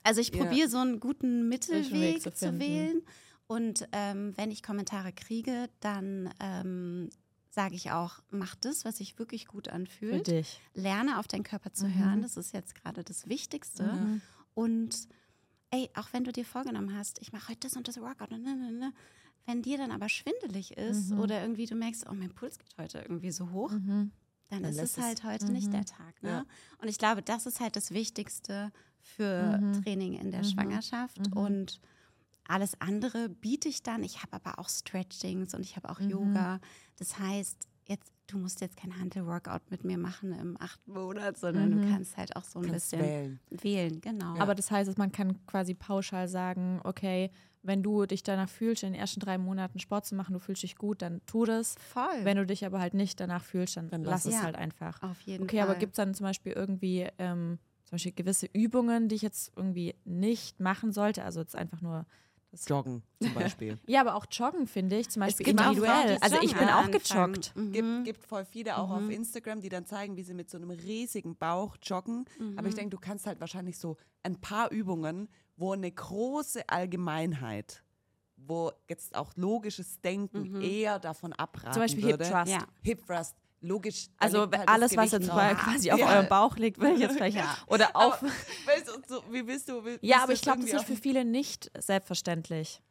Also 0.04 0.22
ich 0.22 0.34
Ja. 0.34 0.46
probiere 0.46 0.70
so 0.70 0.78
einen 0.78 1.02
guten 1.02 1.50
Mittelweg 1.50 2.22
zu 2.22 2.34
zu, 2.34 2.58
wählen. 2.58 3.02
Und 3.50 3.88
ähm, 3.94 4.34
wenn 4.38 4.51
ich 4.51 4.62
Kommentare 4.62 5.12
kriege, 5.12 5.70
dann 5.79 6.32
ähm, 6.39 7.10
sage 7.50 7.74
ich 7.74 7.89
auch, 7.91 8.20
mach 8.29 8.53
das, 8.53 8.86
was 8.86 8.98
sich 8.98 9.18
wirklich 9.18 9.48
gut 9.48 9.65
Für 9.68 9.74
anfühlt. 9.74 10.27
dich. 10.27 10.60
Lerne 10.75 11.18
auf 11.18 11.27
deinen 11.27 11.41
Körper 11.44 11.74
zu 11.74 11.88
Mhm. 11.88 11.96
hören. 12.00 12.22
Das 12.22 12.38
ist 12.38 12.53
jetzt 12.53 12.75
gerade 12.75 13.03
das 13.03 13.27
Wichtigste. 13.27 13.84
Mhm. 13.84 14.22
Und 14.53 15.08
ey, 15.72 15.89
auch 15.96 16.13
wenn 16.13 16.24
du 16.24 16.32
dir 16.32 16.46
vorgenommen 16.46 16.96
hast, 16.96 17.20
ich 17.22 17.34
mache 17.34 17.50
heute 17.50 17.62
das 17.62 17.75
und 17.75 17.88
das 17.88 17.98
Workout, 18.00 18.29
ne, 18.29 18.38
ne, 18.38 18.56
ne, 18.72 18.94
wenn 19.48 19.63
dir 19.63 19.79
dann 19.79 19.91
aber 19.91 20.10
schwindelig 20.10 20.77
ist 20.77 21.10
Mhm. 21.10 21.20
oder 21.20 21.41
irgendwie 21.41 21.65
du 21.65 21.74
merkst, 21.74 22.06
oh, 22.08 22.13
mein 22.13 22.29
Puls 22.36 22.60
geht 22.60 22.77
heute 22.77 23.00
irgendwie 23.00 23.32
so 23.32 23.50
hoch, 23.51 23.72
Mhm. 23.72 24.12
dann, 24.50 24.62
Dann 24.62 24.72
ist 24.74 24.79
es 24.79 24.98
halt 25.00 25.24
heute 25.24 25.51
nicht 25.51 25.68
Mhm. 25.70 25.72
der 25.72 25.86
Tag. 25.86 26.22
Ne? 26.22 26.29
Ja. 26.29 26.46
Und 26.84 26.88
ich 26.88 27.00
glaube, 27.00 27.24
das 27.24 27.48
ist 27.48 27.60
halt 27.60 27.75
das 27.75 27.89
Wichtigste 27.91 28.72
für 29.00 29.58
Mhm. 29.58 29.82
Training 29.82 30.13
in 30.20 30.29
der. 30.29 30.44
Schwangerschaft. 30.44 31.36
Und 31.36 31.79
alles 32.50 32.79
andere 32.82 33.29
biete 33.29 33.70
ich 33.70 33.84
dann. 33.84 34.03
Ich 34.03 34.22
habe 34.24 34.34
aber 34.34 34.60
auch 34.60 34.70
Stretchings 34.70 35.53
und 35.53 35.62
ich 35.62 35.75
habe 35.75 35.89
auch 35.89 36.00
Mhm. 36.00 36.10
Yoga. 36.10 36.60
Das 36.98 37.18
heißt, 37.20 37.68
jetzt, 37.88 38.12
du 38.27 38.38
musst 38.38 38.62
jetzt 38.62 38.77
kein 38.77 39.00
Handel-Workout 39.00 39.70
mit 39.72 39.84
mir 39.84 39.98
machen 39.98 40.32
im 40.34 40.58
achten 40.60 40.91
Monat, 40.94 41.38
sondern 41.38 41.70
Mhm. 41.72 41.82
du 41.82 41.89
kannst 41.89 42.18
halt 42.18 42.36
auch 42.36 42.44
so 42.44 42.60
ein 42.60 42.65
Kannst 42.65 42.91
bisschen 42.91 43.01
wählen. 43.06 43.39
wählen. 43.50 44.01
Genau. 44.01 44.36
Aber 44.39 44.56
das 44.56 44.70
heißt, 44.72 44.98
man 44.98 45.12
kann 45.12 45.46
quasi 45.46 45.74
pauschal 45.74 46.27
sagen, 46.27 46.82
okay, 46.84 47.32
wenn 47.62 47.84
du 47.84 48.06
dich 48.06 48.24
danach 48.24 48.50
fühlst, 48.50 48.84
in 48.84 48.94
den 48.94 49.00
ersten 49.01 49.20
drei 49.20 49.38
Monaten 49.38 49.79
Sport 49.79 50.06
zu 50.06 50.15
machen, 50.15 50.34
du 50.34 50.39
fühlst 50.39 50.63
dich 50.63 50.75
gut, 50.77 51.01
dann 51.01 51.22
tu 51.25 51.46
das. 51.46 51.75
voll. 51.75 52.24
Wenn 52.24 52.38
du 52.38 52.46
dich 52.46 52.65
aber 52.65 52.79
halt 52.79 52.94
nicht 52.94 53.20
danach 53.20 53.44
fühlst, 53.44 53.75
dann, 53.77 53.89
Dann 53.89 54.03
lass 54.03 54.25
es 54.25 54.36
es. 54.36 54.41
halt 54.41 54.56
einfach. 54.56 55.01
Auf 55.03 55.20
jeden 55.22 55.44
Okay, 55.44 55.58
Fall. 55.58 55.70
aber 55.70 55.75
gibt 55.79 55.91
es 55.94 55.98
dann 55.98 56.13
zum 56.13 56.25
Beispiel 56.25 56.53
irgendwie 56.53 57.08
ähm, 57.18 57.60
zum 57.84 57.96
Beispiel 57.96 58.12
gewisse 58.13 58.48
Übungen, 58.53 59.10
die 59.10 59.15
ich 59.15 59.24
jetzt 59.24 59.51
irgendwie 59.56 59.96
nicht 60.06 60.60
machen 60.60 60.94
sollte? 60.94 61.24
Also 61.25 61.41
jetzt 61.41 61.56
einfach 61.56 61.82
nur 61.82 62.06
das 62.51 62.68
Joggen 62.68 63.03
zum 63.22 63.34
Beispiel. 63.34 63.77
Ja, 63.88 64.01
aber 64.01 64.15
auch 64.15 64.25
Joggen 64.32 64.65
finde 64.68 64.98
ich 64.98 65.10
zum 65.10 65.22
Beispiel 65.22 65.48
individuell. 65.50 66.18
Also 66.22 66.38
ich 66.41 66.56
bin 66.56 66.68
auch 66.70 66.89
gejoggt. 66.89 67.53
Mhm. 67.56 67.72
Gibt, 67.72 68.06
gibt 68.06 68.24
voll 68.25 68.46
viele 68.46 68.77
auch 68.77 68.89
auf 68.89 69.01
Mhm. 69.01 69.12
Instagram, 69.12 69.62
die 69.62 69.70
dann 69.70 69.86
zeigen, 69.86 70.18
wie 70.18 70.24
sie 70.24 70.34
mit 70.34 70.50
so 70.50 70.58
einem 70.58 70.72
riesigen 70.72 71.36
Bauch 71.36 71.77
joggen. 71.84 72.25
Mhm. 72.39 72.58
Aber 72.58 72.68
ich 72.68 72.75
denke, 72.75 72.89
du 72.96 73.00
kannst 73.00 73.27
halt 73.27 73.39
wahrscheinlich 73.39 73.77
so 73.77 73.98
ein 74.24 74.39
paar 74.41 74.72
Übungen, 74.72 75.29
wo 75.58 75.74
eine 75.74 75.91
große 75.91 76.68
Allgemeinheit, 76.70 77.84
wo 78.38 78.72
jetzt 78.89 79.15
auch 79.15 79.32
logisches 79.36 80.01
Denken 80.01 80.53
Mhm. 80.53 80.62
eher 80.62 80.98
davon 81.00 81.34
abraten 81.34 81.74
Zum 81.74 81.82
Beispiel 81.84 82.03
Hip 82.06 82.12
würde. 82.20 82.29
Thrust. 82.32 82.51
Ja. 82.51 82.65
Hip 82.84 83.06
Thrust. 83.06 83.36
Logisch. 83.62 84.08
Also 84.18 84.42
halt 84.51 84.68
alles, 84.68 84.96
was 84.96 85.12
jetzt 85.12 85.28
mal 85.28 85.56
quasi 85.56 85.92
auf 85.92 86.00
Ja. 86.00 86.08
eurem 86.08 86.28
Bauch 86.28 86.56
liegt, 86.58 86.80
will 86.80 86.94
ich 86.94 87.00
jetzt 87.00 87.13
vielleicht. 87.18 87.38
Oder 87.68 87.96
auf. 87.96 88.22
Aber, 88.22 88.28
weißt 88.28 88.88
du, 88.88 88.92
so, 89.16 89.24
wie 89.32 89.46
willst 89.46 89.70
du? 89.70 89.84
Willst 89.84 90.04
Ja, 90.04 90.24
aber 90.24 90.34
ich 90.34 90.42
glaube, 90.42 90.62
das 90.62 90.72
ist 90.74 90.86
für 90.86 90.96
viele 90.96 91.25
nicht 91.25 91.72
selbstverständlich. 91.78 92.82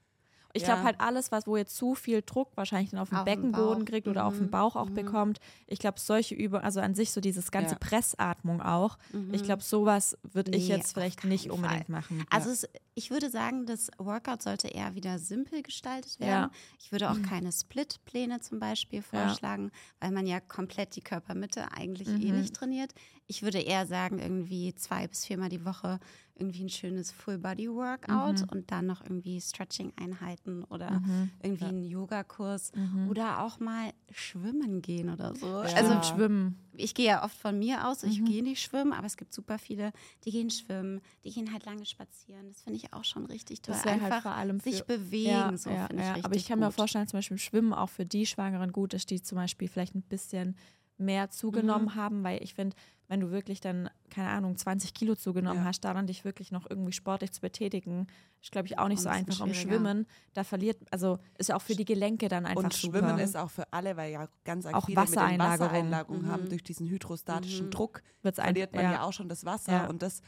Ich 0.55 0.63
Ja. 0.63 0.69
glaube 0.69 0.85
halt 0.85 1.01
alles, 1.01 1.31
was 1.31 1.47
wo 1.47 1.57
jetzt 1.57 1.77
zu 1.77 1.95
viel 1.95 2.23
Druck 2.23 2.51
wahrscheinlich 2.57 2.91
dann 2.91 3.01
auf 3.01 3.11
den 3.11 3.19
Auf 3.19 3.25
den 3.25 3.35
Beckenboden 3.43 3.85
kriegt 3.85 4.09
oder 4.09 4.25
auf 4.25 4.35
den 4.37 4.47
Mhm. 4.47 4.51
Bauch 4.51 4.77
auch 4.77 4.89
bekommt. 4.91 5.39
Ich 5.67 5.79
glaube, 5.79 6.01
solche 6.01 6.35
Übungen, 6.35 6.65
also 6.65 6.81
an 6.81 6.95
sich 6.95 7.11
so 7.13 7.21
dieses 7.21 7.51
ganze 7.51 7.75
Ja. 7.75 7.79
Pressatmung 7.79 8.63
auch. 8.63 8.97
Ich 9.33 9.43
glaube, 9.43 9.63
sowas 9.63 10.17
würde 10.23 10.53
ich 10.57 10.69
Nee, 10.69 10.75
jetzt 10.77 10.87
auf 10.87 10.93
vielleicht 10.95 11.25
nicht 11.25 11.51
unbedingt 11.51 11.85
Fall. 11.87 11.93
machen. 11.93 12.25
Also 12.31 12.49
es, 12.51 12.67
ich 12.95 13.11
würde 13.11 13.29
sagen, 13.31 13.67
das 13.67 13.91
Workout 13.99 14.43
sollte 14.43 14.69
eher 14.69 14.95
wieder 14.95 15.19
simpel 15.19 15.63
gestaltet 15.63 16.19
werden. 16.19 16.29
Ja. 16.45 16.51
Ich 16.81 16.93
würde 16.93 17.11
auch 17.11 17.21
keine 17.23 17.53
Split-Pläne 17.53 18.41
zum 18.41 18.59
Beispiel 18.59 19.01
Ja. 19.13 19.27
vorschlagen, 19.27 19.71
weil 20.01 20.13
man 20.13 20.27
ja 20.27 20.41
komplett 20.41 20.97
die 20.97 21.03
Körpermitte 21.03 21.71
eigentlich 21.73 22.09
eh 22.09 22.33
Mhm. 22.33 22.41
nicht 22.41 22.55
trainiert. 22.55 22.93
Ich 23.27 23.43
würde 23.43 23.61
eher 23.61 23.87
sagen, 23.87 24.19
irgendwie 24.19 24.75
zwei 24.75 25.07
bis 25.07 25.27
viermal 25.27 25.51
die 25.51 25.65
Woche 25.67 26.01
irgendwie 26.39 26.65
ein 26.65 26.69
schönes 26.69 27.11
Full-Body-Workout 27.11 28.43
Mhm. 28.43 28.49
und 28.51 28.71
dann 28.71 28.87
noch 28.87 29.03
irgendwie 29.03 29.41
Stretching-Einheiten 29.41 30.65
oder 30.65 31.03
irgendwie 31.43 31.65
einen 31.65 31.83
Yogakurs 31.85 32.73
Mhm. 32.75 33.09
oder 33.09 33.43
auch 33.43 33.61
mal 33.61 33.91
schwimmen 34.11 34.83
gehen 34.83 35.11
oder 35.11 35.35
so. 35.35 35.47
Ja. 35.63 35.75
Also 35.75 36.01
Schwimmen. 36.03 36.59
ich 36.75 36.95
gehe 36.95 37.07
ja 37.07 37.25
oft 37.25 37.37
von 37.37 37.59
mir 37.59 37.87
aus, 37.89 38.03
Mhm. 38.03 38.11
ich 38.11 38.25
gehe 38.25 38.43
nicht 38.43 38.63
schwimmen, 38.63 38.93
aber 38.93 39.07
es 39.07 39.17
gibt 39.17 39.33
super 39.35 39.59
viele, 39.59 39.93
die 40.25 40.31
gehen 40.31 40.51
schwimmen, 40.51 41.01
die 41.25 41.31
gehen 41.31 41.53
halt 41.53 41.65
lange 41.67 41.85
spazieren. 41.85 42.49
Das 42.49 42.63
finde 42.63 42.77
ich 42.79 42.93
auch 42.93 43.05
schon 43.05 43.27
richtig 43.27 43.63
toll. 43.63 43.75
Das 43.75 43.85
halt 43.85 44.01
Einfach 44.03 44.23
vor 44.23 44.33
allem 44.33 44.61
für, 44.61 44.71
sich 44.71 44.85
bewegen, 44.85 45.57
so 45.57 45.71
finde 45.71 46.03
ich 46.03 46.09
richtig 46.11 46.25
Aber 46.25 46.35
ich 46.37 46.47
kann 46.47 46.59
mir 46.61 46.67
gut. 46.67 46.75
vorstellen, 46.75 47.07
zum 47.09 47.19
Beispiel 47.19 47.39
Schwimmen 47.39 47.73
auch 47.73 47.89
für 47.89 48.07
die 48.07 48.27
Schwangeren 48.27 48.73
gut 48.73 48.95
ist, 48.95 49.11
die 49.11 49.21
zum 49.23 49.37
Beispiel 49.37 49.69
vielleicht 49.69 49.95
ein 49.95 50.03
bisschen 50.03 50.57
mehr 50.99 51.31
zugenommen 51.31 51.87
Mhm. 51.87 51.95
haben, 51.95 52.25
weil 52.25 52.43
ich 52.43 52.55
finde, 52.55 52.77
wenn 53.07 53.21
du 53.21 53.31
wirklich 53.31 53.61
dann, 53.61 53.89
keine 54.11 54.29
Ahnung, 54.29 54.57
20 54.57 54.93
Kilo 54.93 55.15
zugenommen 55.15 55.61
Ja. 55.61 55.65
hast, 55.65 55.81
daran 55.81 56.07
dich 56.07 56.25
wirklich 56.25 56.53
noch 56.53 56.69
irgendwie 56.69 56.93
sportlich 56.93 57.33
zu 57.33 57.41
betätigen, 57.41 58.07
ist, 58.43 58.53
glaube 58.53 58.67
ich, 58.67 58.79
auch 58.79 58.89
nicht 58.89 58.99
Und 58.99 59.05
so 59.05 59.09
einfach. 59.09 59.41
Um. 59.41 59.55
Schwimmen, 59.55 60.07
da 60.35 60.45
verliert, 60.45 60.77
also 60.91 61.19
ist 61.39 61.49
ja 61.49 61.57
auch 61.57 61.63
für 61.63 61.75
die 61.75 61.87
Gelenke 61.87 62.29
dann 62.29 62.45
einfach 62.45 62.65
Und 62.65 62.73
super. 62.75 62.99
Schwimmen 62.99 63.19
ist 63.19 63.37
auch 63.37 63.51
für 63.51 63.73
alle, 63.73 63.97
weil 63.97 64.13
ja 64.13 64.29
ganz 64.45 64.67
Auch 64.67 64.85
viele 64.87 65.01
mit 65.01 65.09
den 65.09 65.15
Wassereinlagerung. 65.15 65.61
Wassereinlagerungen 65.69 66.29
haben 66.31 66.45
Mhm. 66.45 66.49
durch 66.51 66.63
diesen 66.65 66.87
hydrostatischen 66.89 67.67
Mhm. 67.67 67.71
Druck 67.71 68.03
Wird's 68.23 68.39
verliert 68.41 68.75
man 68.75 68.83
ja. 68.85 68.93
ja. 68.93 69.03
auch 69.03 69.13
schon 69.13 69.29
das 69.29 69.45
Wasser 69.47 69.73
Ja. 69.73 69.87
und 69.87 70.03
das 70.03 70.21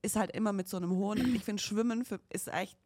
ist 0.00 0.16
halt 0.16 0.30
immer 0.30 0.52
mit 0.52 0.68
so 0.68 0.78
einem 0.78 0.90
hohen. 0.92 1.16
Ich 1.42 1.44
finde 1.44 1.62
Schwimmen 1.62 2.04
für, 2.04 2.18
ist 2.30 2.48
eigentlich 2.48 2.76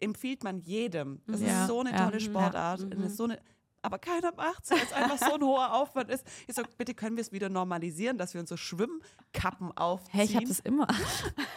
empfiehlt 0.00 0.44
man 0.44 0.58
jedem. 0.60 1.20
Das 1.26 1.40
ist 1.40 1.66
so 1.66 1.80
eine 1.80 1.94
tolle 1.96 2.16
Mhm. 2.16 2.20
Sportart. 2.20 2.80
Ja. 2.80 2.84
Und 2.86 2.92
ist 3.04 3.16
so 3.16 3.24
eine, 3.24 3.38
aber 3.86 3.98
keiner 3.98 4.32
macht 4.34 4.64
es, 4.64 4.70
weil 4.70 4.82
es 4.82 4.92
einfach 4.92 5.18
so 5.18 5.34
ein 5.34 5.42
hoher 5.42 5.72
Aufwand 5.74 6.10
ist. 6.10 6.26
Ich 6.46 6.54
sage, 6.54 6.68
bitte 6.76 6.92
können 6.94 7.16
wir 7.16 7.22
es 7.22 7.32
wieder 7.32 7.48
normalisieren, 7.48 8.18
dass 8.18 8.34
wir 8.34 8.40
uns 8.40 8.50
so 8.50 8.56
Schwimmkappen 8.56 9.72
aufziehen. 9.76 10.10
Hey, 10.12 10.24
ich 10.26 10.36
habe 10.36 10.46
das 10.46 10.58
immer. 10.60 10.86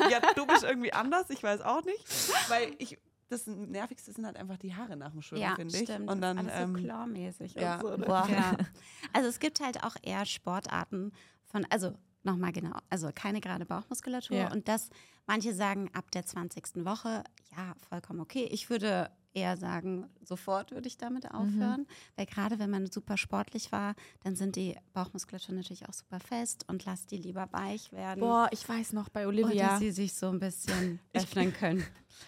Ja, 0.09 0.19
du 0.35 0.45
bist 0.45 0.63
irgendwie 0.63 0.93
anders, 0.93 1.29
ich 1.29 1.43
weiß 1.43 1.61
auch 1.61 1.83
nicht. 1.83 2.05
Weil 2.49 2.73
ich, 2.77 2.97
das 3.29 3.45
Nervigste 3.47 4.11
sind 4.13 4.25
halt 4.25 4.37
einfach 4.37 4.57
die 4.57 4.75
Haare 4.75 4.95
nach 4.95 5.11
dem 5.11 5.21
Schwimmen, 5.21 5.41
ja, 5.41 5.55
finde 5.55 5.75
ich. 5.75 5.83
stimmt. 5.83 6.09
Und 6.09 6.21
dann, 6.21 6.37
Alles 6.37 6.51
ähm, 6.55 6.75
so 6.75 6.81
klarmäßig 6.83 7.53
ja, 7.55 7.79
so. 7.81 7.95
ne? 7.97 8.05
Ja. 8.07 8.57
Also 9.13 9.27
es 9.29 9.39
gibt 9.39 9.59
halt 9.59 9.83
auch 9.83 9.95
eher 10.01 10.25
Sportarten 10.25 11.11
von, 11.45 11.65
also 11.69 11.93
nochmal 12.23 12.51
genau, 12.51 12.77
also 12.89 13.09
keine 13.13 13.39
gerade 13.41 13.65
Bauchmuskulatur 13.65 14.37
Ja. 14.37 14.51
und 14.51 14.67
das, 14.67 14.89
manche 15.25 15.53
sagen 15.53 15.89
ab 15.93 16.11
der 16.11 16.25
20. 16.25 16.85
Woche, 16.85 17.23
ja, 17.55 17.73
vollkommen 17.87 18.19
okay. 18.19 18.47
Ich 18.51 18.69
würde 18.69 19.09
eher 19.33 19.57
sagen, 19.57 20.07
sofort 20.23 20.71
würde 20.71 20.87
ich 20.87 20.97
damit 20.97 21.25
Mhm. 21.25 21.31
aufhören, 21.31 21.87
weil 22.15 22.25
gerade 22.25 22.59
wenn 22.59 22.69
man 22.69 22.87
super 22.91 23.17
sportlich 23.17 23.71
war, 23.71 23.95
dann 24.23 24.35
sind 24.35 24.55
die 24.55 24.75
Bauchmuskulatur 24.93 25.55
natürlich 25.55 25.87
auch 25.87 25.93
super 25.93 26.19
fest 26.19 26.65
und 26.67 26.85
lass 26.85 27.05
die 27.05 27.17
lieber 27.17 27.47
weich 27.51 27.91
werden. 27.91 28.19
Boah, 28.21 28.47
ich 28.51 28.67
weiß 28.67 28.93
noch 28.93 29.09
bei 29.09 29.27
Oder 29.27 29.45
Olivia. 29.47 29.77
sie 29.77 29.91
sich 29.91 30.13
so 30.13 30.29
ein 30.29 30.39
bisschen 30.39 30.99
öffnen 31.13 31.53
können. 31.53 31.83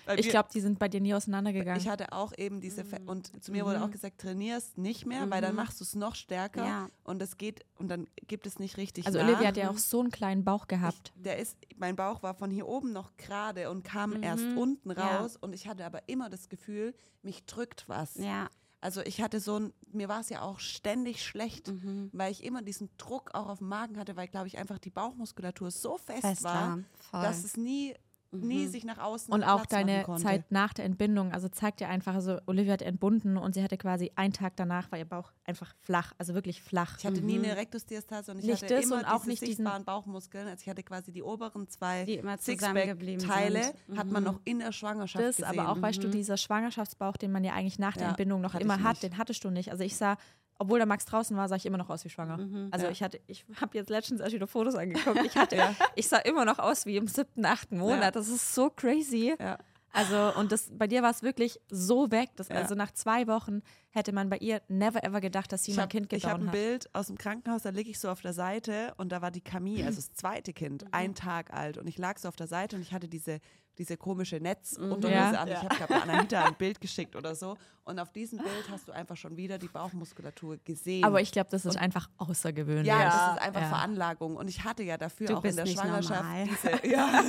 Weil 0.05 0.19
Ich 0.19 0.29
glaube, 0.29 0.50
die 0.53 0.61
sind 0.61 0.79
bei 0.79 0.88
dir 0.88 1.01
nie 1.01 1.13
auseinandergegangen. 1.13 1.79
Ich 1.81 1.88
hatte 1.88 2.11
auch 2.11 2.33
eben 2.38 2.61
diese 2.61 2.83
Fe 2.85 3.00
und 3.05 3.43
zu 3.43 3.51
mir 3.51 3.65
wurde 3.65 3.83
auch 3.83 3.91
gesagt, 3.91 4.19
trainierst 4.21 4.77
nicht 4.77 5.05
mehr, 5.05 5.29
weil 5.29 5.41
dann 5.41 5.55
machst 5.55 5.79
du 5.79 5.83
es 5.83 5.95
noch 5.95 6.15
stärker 6.15 6.65
Ja. 6.65 6.89
und 7.03 7.21
es 7.21 7.38
geht 7.38 7.65
und 7.77 7.88
dann 7.89 8.07
gibt 8.27 8.45
es 8.47 8.59
nicht 8.59 8.77
richtig 8.77 9.05
also 9.05 9.19
nach. 9.19 9.27
Olivia 9.27 9.47
hat 9.47 9.57
ja 9.57 9.69
auch 9.69 9.77
so 9.77 10.00
einen 10.00 10.11
kleinen 10.11 10.43
Bauch 10.43 10.67
gehabt. 10.67 11.11
der 11.15 11.38
ist, 11.39 11.57
mein 11.77 11.95
Bauch 11.95 12.23
war 12.23 12.33
von 12.35 12.51
hier 12.51 12.67
oben 12.67 12.91
noch 12.93 13.15
gerade 13.17 13.69
und 13.69 13.83
kam 13.83 14.21
erst 14.23 14.45
unten 14.55 14.91
Ja. 14.91 15.19
raus 15.19 15.38
und 15.38 15.53
ich 15.53 15.67
hatte 15.67 15.85
aber 15.85 16.07
immer 16.07 16.29
das 16.29 16.50
Gefühl, 16.50 16.93
mich 17.21 17.45
drückt 17.45 17.88
was. 17.89 18.15
Ja. 18.15 18.50
Also 18.83 19.01
ich 19.01 19.21
hatte 19.21 19.39
so 19.39 19.59
ein, 19.59 19.73
mir 19.91 20.09
war 20.09 20.21
es 20.21 20.29
ja 20.29 20.41
auch 20.41 20.59
ständig 20.59 21.23
schlecht, 21.23 21.67
Mhm. 21.67 22.09
weil 22.13 22.31
ich 22.31 22.43
immer 22.43 22.63
diesen 22.63 22.89
Druck 22.97 23.29
auch 23.35 23.47
auf 23.47 23.59
dem 23.59 23.67
Magen 23.67 24.00
hatte, 24.00 24.15
weil 24.15 24.27
glaube 24.27 24.47
ich 24.47 24.57
einfach 24.57 24.79
die 24.79 24.89
Bauchmuskulatur 24.89 25.69
so 25.69 26.00
fest, 26.00 26.21
Fest 26.21 26.43
war, 26.43 26.79
war, 27.11 27.21
dass 27.23 27.43
es 27.43 27.57
nie, 27.57 27.93
nie 28.31 28.67
sich 28.67 28.83
nach 28.85 28.97
außen 28.97 29.33
Und 29.33 29.43
auch 29.43 29.67
Platz 29.67 29.69
deine. 29.69 30.05
Zeit 30.17 30.51
nach 30.51 30.73
der 30.73 30.85
Entbindung, 30.85 31.31
also 31.33 31.50
zeigt 31.50 31.81
ja 31.81 31.89
einfach, 31.89 32.13
also 32.15 32.38
Olivia 32.45 32.73
hat 32.73 32.81
entbunden 32.81 33.38
und 33.38 33.53
sie 33.53 33.63
hatte 33.63 33.77
quasi 33.77 34.11
einen 34.15 34.33
Tag 34.33 34.55
danach 34.55 34.91
war 34.91 35.00
ihr 35.00 35.05
Bauch 35.05 35.31
einfach 35.43 35.73
flach, 35.81 36.13
also 36.17 36.33
wirklich 36.33 36.61
flach. 36.61 36.97
Ich 37.00 37.05
hatte 37.05 37.21
nie 37.21 37.38
eine 37.38 37.57
Rektusdiastase 37.57 38.31
und 38.31 38.39
ich 38.39 38.45
Nicht 38.45 38.63
hatte 38.63 38.75
das 38.75 38.85
immer 38.85 38.97
und 38.97 39.05
auch 39.05 39.17
diese 39.19 39.29
nicht 39.29 39.41
diesen- 39.41 39.55
sichtbaren 39.57 39.83
Bauchmuskeln. 39.83 40.47
Also 40.47 40.61
ich 40.61 40.69
hatte 40.69 40.83
quasi 40.83 41.11
die 41.11 41.23
oberen 41.23 41.67
zwei 41.67 42.05
Die 42.05 42.15
immer 42.15 42.38
zusammengeblieben 42.39 43.19
Sixpack-Teile 43.19 43.63
sind. 43.88 43.97
hat 43.97 44.07
man 44.07 44.23
noch 44.23 44.39
in 44.45 44.59
der 44.59 44.71
Schwangerschaft 44.71 45.23
das, 45.23 45.38
gesehen. 45.38 45.59
aber 45.59 45.69
auch 45.69 45.81
weißt 45.81 46.03
du, 46.03 46.07
dieser 46.09 46.38
Schwangerschaftsbauch, 46.38 47.17
den 47.17 47.31
man 47.31 47.43
ja 47.43 47.53
eigentlich 47.53 47.79
nach 47.79 47.93
der 47.93 48.03
Ja, 48.03 48.09
Entbindung 48.09 48.41
noch 48.41 48.55
immer 48.55 48.81
hat, 48.83 49.03
den 49.03 49.17
hattest 49.17 49.43
du 49.43 49.50
nicht. 49.50 49.71
Also 49.71 49.83
ich 49.83 49.95
sah, 49.97 50.17
obwohl 50.62 50.80
der 50.80 50.86
Max 50.88 51.06
draußen 51.06 51.36
war, 51.36 51.48
sah 51.50 51.56
ich 51.56 51.65
immer 51.65 51.77
noch 51.77 51.89
aus 51.89 52.06
wie 52.06 52.10
schwanger. 52.10 52.39
Also 52.72 52.86
Ja. 52.86 52.91
ich 52.91 53.03
hatte, 53.03 53.20
ich 53.27 53.46
habe 53.60 53.77
jetzt 53.77 53.89
letztens 53.89 54.22
erst 54.22 54.34
wieder 54.34 54.48
Fotos 54.48 54.75
angeguckt. 54.75 55.20
Ich 55.25 55.36
hatte, 55.36 55.58
ich 55.96 56.08
sah 56.08 56.18
immer 56.18 56.46
noch 56.46 56.60
aus 56.60 56.86
wie 56.86 56.98
im 56.98 57.08
siebten, 57.08 57.46
achten 57.46 57.77
Monat. 57.77 58.01
Ja. 58.01 58.12
Das 58.12 58.27
ist 58.30 58.53
so 58.56 58.70
crazy. 58.70 59.36
Ja. 59.39 59.58
Also, 59.94 60.39
und 60.39 60.53
das 60.53 60.70
bei 60.72 60.88
dir 60.88 61.03
war 61.03 61.12
es 61.12 61.22
wirklich 61.22 61.60
so 61.70 62.12
weg. 62.12 62.30
Dass, 62.38 62.48
Ja. 62.48 62.56
Also 62.56 62.75
nach 62.75 62.91
zwei 62.94 63.27
Wochen 63.27 63.62
hätte 63.89 64.13
man 64.13 64.30
bei 64.30 64.38
ihr 64.38 64.62
never 64.70 65.03
ever 65.03 65.20
gedacht, 65.20 65.51
dass 65.51 65.65
sie 65.65 65.72
Ich 65.72 65.77
mal 65.77 65.84
ein 65.84 65.89
habe 65.89 65.91
Kind 66.08 66.13
hab 66.13 66.22
geboren 66.22 66.41
ein 66.44 66.48
hat. 66.48 66.53
Bild 66.53 66.89
aus 66.96 67.08
dem 67.08 67.18
Krankenhaus, 67.18 67.63
da 67.63 67.70
liege 67.72 67.89
ich 67.89 68.00
so 68.00 68.10
auf 68.10 68.22
der 68.22 68.32
Seite 68.32 68.94
und 68.96 69.12
da 69.12 69.22
war 69.22 69.32
die 69.32 69.41
Camille, 69.41 69.86
also 69.86 69.98
das 69.98 70.13
zweite 70.13 70.53
Kind, 70.53 70.86
ein 70.91 71.13
Tag 71.13 71.51
alt. 71.53 71.77
Und 71.77 71.88
ich 71.88 71.98
lag 71.98 72.18
so 72.20 72.30
auf 72.30 72.38
der 72.38 72.48
Seite 72.48 72.77
und 72.77 72.82
ich 72.84 72.94
hatte 72.94 73.10
diese, 73.10 73.39
diese 73.81 73.97
komische 73.97 74.35
Netzunterhose 74.39 75.11
Ja. 75.11 75.31
an. 75.41 75.47
Ich 75.47 75.55
habe 75.55 75.75
gerade 75.75 76.01
Anahita 76.03 76.43
ein 76.45 76.55
Bild 76.57 76.79
geschickt 76.79 77.15
oder 77.15 77.33
so. 77.33 77.57
Und 77.83 77.97
auf 77.97 78.11
diesem 78.11 78.38
Bild 78.38 78.69
hast 78.69 78.88
du 78.88 78.91
einfach 78.91 79.17
schon 79.17 79.35
wieder 79.38 79.57
die 79.57 79.67
Bauchmuskulatur 79.67 80.57
gesehen. 80.63 81.03
Aber 81.03 81.19
ich 81.19 81.31
glaube, 81.31 81.50
das 81.50 81.65
ist 81.65 81.77
einfach 81.77 82.07
außergewöhnlich. 82.17 82.85
Ja, 82.85 83.05
das 83.05 83.35
ist 83.38 83.41
einfach 83.47 83.61
ja. 83.61 83.67
Veranlagung. 83.69 84.35
Und 84.35 84.47
ich 84.50 84.63
hatte 84.63 84.83
ja 84.83 84.97
dafür 85.00 85.27
Du 85.27 85.38
auch 85.38 85.43
in 85.43 85.55
der 85.55 85.65
Schwangerschaft 85.65 86.23
diese. 86.45 86.88
Ja, 86.91 87.23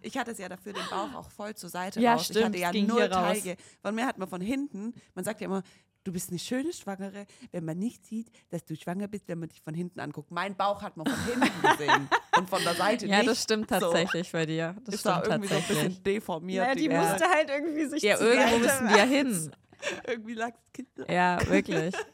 ich 0.00 0.16
hatte 0.16 0.30
es 0.30 0.38
ja 0.38 0.48
dafür 0.48 0.74
den 0.74 0.84
Bauch 0.88 1.12
auch 1.14 1.30
voll 1.30 1.54
zur 1.56 1.70
Seite 1.70 2.00
Ja, 2.00 2.12
raus. 2.12 2.20
ich 2.22 2.26
stimmt, 2.28 2.46
hatte 2.56 2.58
ja 2.58 2.72
null. 2.72 3.08
Taille. 3.10 3.56
Von 3.82 3.94
mir 3.96 4.06
hat 4.06 4.16
man 4.18 4.28
von 4.28 4.40
hinten, 4.40 4.94
man 5.14 5.24
sagt 5.24 5.40
ja 5.40 5.46
immer, 5.46 5.62
du 6.04 6.12
bist 6.12 6.30
eine 6.30 6.38
schöne 6.38 6.72
Schwangere, 6.72 7.26
wenn 7.52 7.64
man 7.64 7.78
nicht 7.78 8.06
sieht, 8.06 8.30
dass 8.50 8.64
du 8.64 8.76
schwanger 8.76 9.08
bist, 9.08 9.26
wenn 9.28 9.38
man 9.40 9.48
dich 9.48 9.60
von 9.62 9.74
hinten 9.74 10.00
anguckt. 10.00 10.30
Mein 10.30 10.54
Bauch 10.56 10.82
hat 10.82 10.96
man 10.96 11.06
von 11.06 11.24
hinten 11.24 11.62
gesehen 11.78 12.08
und 12.38 12.48
von 12.48 12.62
der 12.62 12.74
Seite 12.74 13.06
Ja, 13.06 13.18
nicht. 13.18 13.28
das 13.30 13.42
stimmt 13.42 13.68
So. 13.70 13.78
tatsächlich 13.80 14.30
bei 14.30 14.46
dir. 14.46 14.76
Das 14.84 15.04
war 15.04 15.20
stimmt 15.24 15.32
irgendwie 15.34 15.48
so 15.48 15.54
ein 15.54 15.60
tatsächlich. 15.60 15.88
bisschen 15.88 16.04
deformiert. 16.04 16.66
Ja, 16.68 16.74
die 16.74 16.88
ganze- 16.88 17.10
musste 17.12 17.28
halt 17.28 17.50
irgendwie 17.50 17.86
sich 17.86 18.02
ja, 18.02 18.18
irgendwo 18.20 18.58
müssen 18.58 18.88
wir 18.88 19.04
hin. 19.04 19.50
irgendwie 20.06 20.34
lag 20.34 20.50
das 20.52 20.72
Kind. 20.72 20.88
da. 20.96 21.12
Ja, 21.12 21.48
wirklich. 21.48 21.94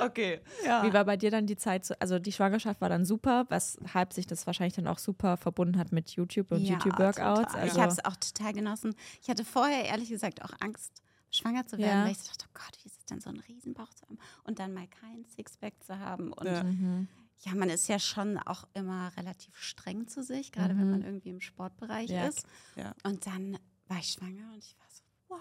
Okay. 0.00 0.40
Wie 0.82 0.92
war 0.92 1.04
bei 1.04 1.16
dir 1.16 1.30
dann 1.30 1.46
die 1.46 1.56
Zeit? 1.56 1.84
So, 1.84 1.94
also 1.98 2.18
die 2.18 2.32
Schwangerschaft 2.32 2.80
war 2.80 2.88
dann 2.88 3.04
super, 3.04 3.46
weshalb 3.48 4.12
sich 4.12 4.26
das 4.26 4.46
wahrscheinlich 4.46 4.74
dann 4.74 4.86
auch 4.86 4.98
super 4.98 5.36
verbunden 5.36 5.78
hat 5.78 5.90
mit 5.90 6.10
YouTube 6.10 6.52
und 6.52 6.60
Ja, 6.62 6.74
YouTube-Workouts. 6.74 7.54
Also, 7.54 7.74
ich 7.76 7.80
habe 7.82 7.90
es 7.92 8.04
auch 8.04 8.14
total 8.16 8.52
genossen. 8.52 8.94
Ich 9.22 9.28
hatte 9.28 9.44
vorher 9.44 9.86
ehrlich 9.86 10.08
gesagt 10.08 10.42
auch 10.44 10.52
Angst, 10.60 11.02
schwanger 11.38 11.66
zu 11.66 11.78
werden, 11.78 11.98
Ja. 12.00 12.04
weil 12.04 12.12
ich 12.12 12.22
dachte, 12.24 12.44
oh 12.48 12.50
Gott, 12.54 12.78
wie 12.82 12.86
ist 12.88 12.98
es 12.98 13.04
denn, 13.06 13.20
so 13.20 13.30
einen 13.30 13.40
Riesenbauch 13.40 13.92
zu 13.94 14.02
haben 14.06 14.18
und 14.44 14.58
dann 14.58 14.74
mal 14.74 14.86
keinen 14.88 15.24
Sixpack 15.26 15.74
zu 15.84 15.98
haben. 15.98 16.32
Und 16.32 16.46
Ja. 16.46 16.54
ja. 16.56 16.64
Mhm. 16.64 17.08
man 17.54 17.70
ist 17.70 17.88
ja 17.88 17.98
schon 17.98 18.36
auch 18.38 18.64
immer 18.74 19.10
relativ 19.16 19.56
streng 19.56 20.06
zu 20.08 20.22
sich, 20.22 20.52
gerade 20.52 20.76
wenn 20.76 20.90
man 20.90 21.02
irgendwie 21.02 21.30
im 21.30 21.40
Sportbereich 21.40 22.10
Ja. 22.10 22.26
ist. 22.26 22.46
Ja. 22.76 22.94
Und 23.04 23.26
dann 23.26 23.58
war 23.86 23.98
ich 23.98 24.12
schwanger 24.12 24.52
und 24.52 24.58
ich 24.58 24.76
war 24.78 24.86
so, 24.90 25.02
wow, 25.28 25.38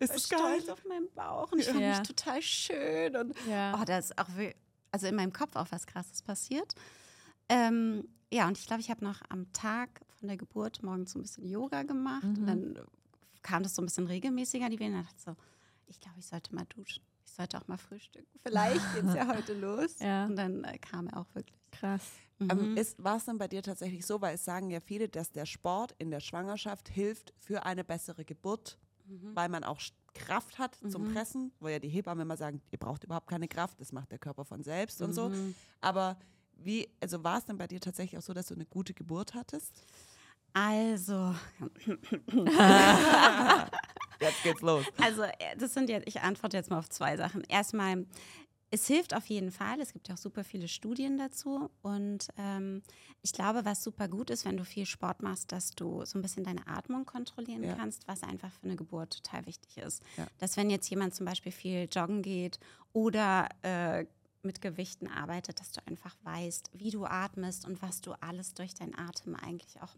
ich 0.00 0.08
war 0.08 0.16
Ist 0.16 0.26
stolz 0.26 0.66
geil? 0.66 0.70
auf 0.72 0.84
meinen 0.84 1.08
Bauch 1.14 1.50
und 1.52 1.58
ich 1.58 1.66
fand 1.66 1.80
Ja. 1.80 1.98
mich 1.98 2.06
total 2.06 2.40
schön. 2.42 3.16
Und 3.16 3.34
ja. 3.48 3.76
Oh, 3.80 3.84
da 3.84 3.98
ist 3.98 4.16
auch 4.18 4.28
also 4.92 5.06
in 5.06 5.14
meinem 5.16 5.32
Kopf 5.32 5.56
auch 5.56 5.66
was 5.70 5.86
Krasses 5.86 6.22
passiert. 6.22 6.74
Ähm, 7.48 8.08
ja, 8.32 8.46
und 8.46 8.58
ich 8.58 8.66
glaube, 8.66 8.80
ich 8.80 8.90
habe 8.90 9.04
noch 9.04 9.20
am 9.28 9.52
Tag 9.52 10.00
von 10.18 10.28
der 10.28 10.36
Geburt 10.36 10.82
morgens 10.82 11.12
so 11.12 11.18
ein 11.18 11.22
bisschen 11.22 11.46
Yoga 11.46 11.82
gemacht 11.82 12.22
Mhm. 12.24 12.36
und 12.38 12.46
dann 12.46 12.78
kam 13.42 13.62
das 13.62 13.74
so 13.74 13.82
ein 13.82 13.86
bisschen 13.86 14.06
regenmäßiger, 14.06 14.68
die 14.68 14.78
Wehen. 14.78 14.92
Dann 14.92 15.02
dachte 15.04 15.16
ich 15.18 15.24
so, 15.24 15.36
ich 15.86 16.00
glaube, 16.00 16.18
ich 16.18 16.26
sollte 16.26 16.54
mal 16.54 16.64
duschen. 16.66 17.02
Ich 17.26 17.32
sollte 17.32 17.58
auch 17.58 17.68
mal 17.68 17.76
frühstücken. 17.78 18.26
Vielleicht 18.42 18.80
geht 18.94 19.04
es 19.04 19.14
ja 19.14 19.28
heute 19.28 19.54
los. 19.54 19.98
Ja. 20.00 20.26
Und 20.26 20.36
dann 20.36 20.64
äh, 20.64 20.78
kam 20.78 21.06
er 21.08 21.18
auch 21.20 21.34
wirklich. 21.34 21.56
krass. 21.70 22.02
Ähm, 22.40 22.72
Mhm. 22.74 22.78
war 22.98 23.16
es 23.18 23.24
dann 23.26 23.36
bei 23.38 23.48
dir 23.48 23.62
tatsächlich 23.62 24.06
so, 24.06 24.20
weil 24.22 24.34
es 24.34 24.44
sagen 24.44 24.70
ja 24.70 24.80
viele, 24.80 25.08
dass 25.10 25.30
der 25.30 25.44
Sport 25.46 25.94
in 25.98 26.10
der 26.10 26.20
Schwangerschaft 26.20 26.88
hilft 26.88 27.34
für 27.38 27.64
eine 27.66 27.84
bessere 27.84 28.24
Geburt, 28.24 28.78
Mhm. 29.06 29.34
weil 29.36 29.48
man 29.50 29.62
auch 29.64 29.80
Kraft 30.14 30.58
hat 30.58 30.76
zum 30.90 31.12
Pressen, 31.12 31.52
wo 31.60 31.68
ja 31.68 31.78
die 31.78 31.88
Hebammen 31.88 32.22
immer 32.22 32.36
sagen, 32.36 32.60
ihr 32.70 32.78
braucht 32.78 33.04
überhaupt 33.04 33.28
keine 33.28 33.46
Kraft, 33.46 33.80
das 33.80 33.92
macht 33.92 34.10
der 34.10 34.18
Körper 34.18 34.44
von 34.44 34.62
selbst 34.64 35.00
und 35.02 35.12
so. 35.12 35.30
Aber 35.80 36.18
wie, 36.56 36.88
also 37.00 37.22
war 37.22 37.38
es 37.38 37.44
denn 37.44 37.56
bei 37.58 37.66
dir 37.68 37.80
tatsächlich 37.80 38.18
auch 38.18 38.22
so, 38.22 38.32
dass 38.32 38.46
du 38.48 38.54
eine 38.54 38.66
gute 38.66 38.92
Geburt 38.94 39.34
hattest? 39.34 39.82
Also, 40.52 41.34
Jetzt 44.20 44.42
geht's 44.42 44.60
los. 44.60 44.84
also 45.02 45.22
äh, 45.22 45.56
das 45.58 45.72
sind 45.74 45.88
jetzt, 45.88 46.06
ich 46.06 46.20
antworte 46.20 46.56
jetzt 46.56 46.70
mal 46.70 46.78
auf 46.78 46.88
zwei 46.90 47.16
Sachen. 47.16 47.42
Erstmal, 47.44 48.04
es 48.70 48.86
hilft 48.86 49.14
auf 49.14 49.24
jeden 49.26 49.50
Fall. 49.50 49.80
Es 49.80 49.92
gibt 49.94 50.08
ja 50.08 50.14
auch 50.14 50.18
super 50.18 50.44
viele 50.44 50.68
Studien 50.68 51.16
dazu. 51.16 51.70
Und 51.82 52.28
ähm, 52.36 52.82
ich 53.22 53.32
glaube, 53.32 53.64
was 53.64 53.82
super 53.82 54.08
gut 54.08 54.28
ist, 54.30 54.44
wenn 54.44 54.58
du 54.58 54.64
viel 54.64 54.84
Sport 54.84 55.22
machst, 55.22 55.52
dass 55.52 55.70
du 55.70 56.04
so 56.04 56.18
ein 56.18 56.22
bisschen 56.22 56.44
deine 56.44 56.66
Atmung 56.66 57.06
kontrollieren 57.06 57.64
Ja. 57.64 57.74
kannst, 57.74 58.06
was 58.08 58.22
einfach 58.22 58.52
für 58.52 58.64
eine 58.64 58.76
Geburt 58.76 59.22
total 59.24 59.46
wichtig 59.46 59.78
ist. 59.78 60.02
Ja. 60.18 60.26
Dass 60.38 60.56
wenn 60.58 60.68
jetzt 60.68 60.88
jemand 60.90 61.14
zum 61.14 61.24
Beispiel 61.24 61.52
viel 61.52 61.88
joggen 61.90 62.20
geht 62.22 62.58
oder 62.92 63.48
äh, 63.62 64.04
mit 64.42 64.60
Gewichten 64.60 65.06
arbeitet, 65.08 65.60
dass 65.60 65.72
du 65.72 65.80
einfach 65.86 66.14
weißt, 66.24 66.70
wie 66.74 66.90
du 66.90 67.06
atmest 67.06 67.66
und 67.66 67.80
was 67.82 68.00
du 68.02 68.12
alles 68.20 68.52
durch 68.54 68.74
deinen 68.74 68.94
Atem 68.98 69.34
eigentlich 69.34 69.80
auch 69.82 69.94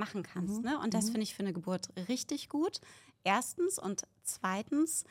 machen 0.00 0.24
kannst. 0.24 0.62
Ne? 0.62 0.76
Und 0.80 0.94
das 0.94 1.06
finde 1.10 1.22
ich 1.22 1.34
für 1.34 1.44
eine 1.44 1.52
Geburt 1.52 1.90
richtig 2.08 2.48
gut. 2.48 2.80
Erstens 3.22 3.78
und 3.78 4.02
zweitens, 4.24 5.04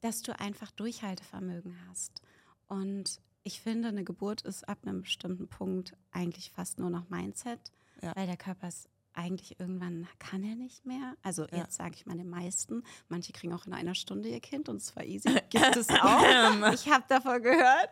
dass 0.00 0.22
du 0.22 0.38
einfach 0.38 0.70
Durchhaltevermögen 0.70 1.76
hast. 1.90 2.22
Und 2.68 3.20
ich 3.42 3.60
finde, 3.60 3.88
eine 3.88 4.04
Geburt 4.04 4.42
ist 4.42 4.68
ab 4.68 4.78
einem 4.86 5.02
bestimmten 5.02 5.48
Punkt 5.48 5.92
eigentlich 6.12 6.50
fast 6.50 6.78
nur 6.78 6.90
noch 6.90 7.08
Mindset, 7.10 7.60
Ja. 8.02 8.14
weil 8.16 8.26
der 8.26 8.36
Körper 8.36 8.68
ist 8.68 8.88
eigentlich 9.18 9.58
irgendwann 9.58 10.06
kann 10.18 10.44
er 10.44 10.56
nicht 10.56 10.84
mehr. 10.84 11.16
Also 11.22 11.46
Ja. 11.46 11.58
jetzt 11.58 11.76
sage 11.76 11.94
ich 11.94 12.04
mal 12.06 12.16
den 12.18 12.28
meisten. 12.28 12.82
Manche 13.08 13.32
kriegen 13.32 13.52
auch 13.54 13.66
in 13.66 13.72
einer 13.72 13.94
Stunde 13.94 14.28
ihr 14.28 14.40
Kind 14.40 14.68
und 14.68 14.76
es 14.76 14.94
war 14.94 15.04
easy. 15.04 15.28
Gibt 15.50 15.76
es 15.76 15.88
auch. 15.88 16.72
ich 16.72 16.88
habe 16.90 17.04
davon 17.08 17.42
gehört. 17.42 17.88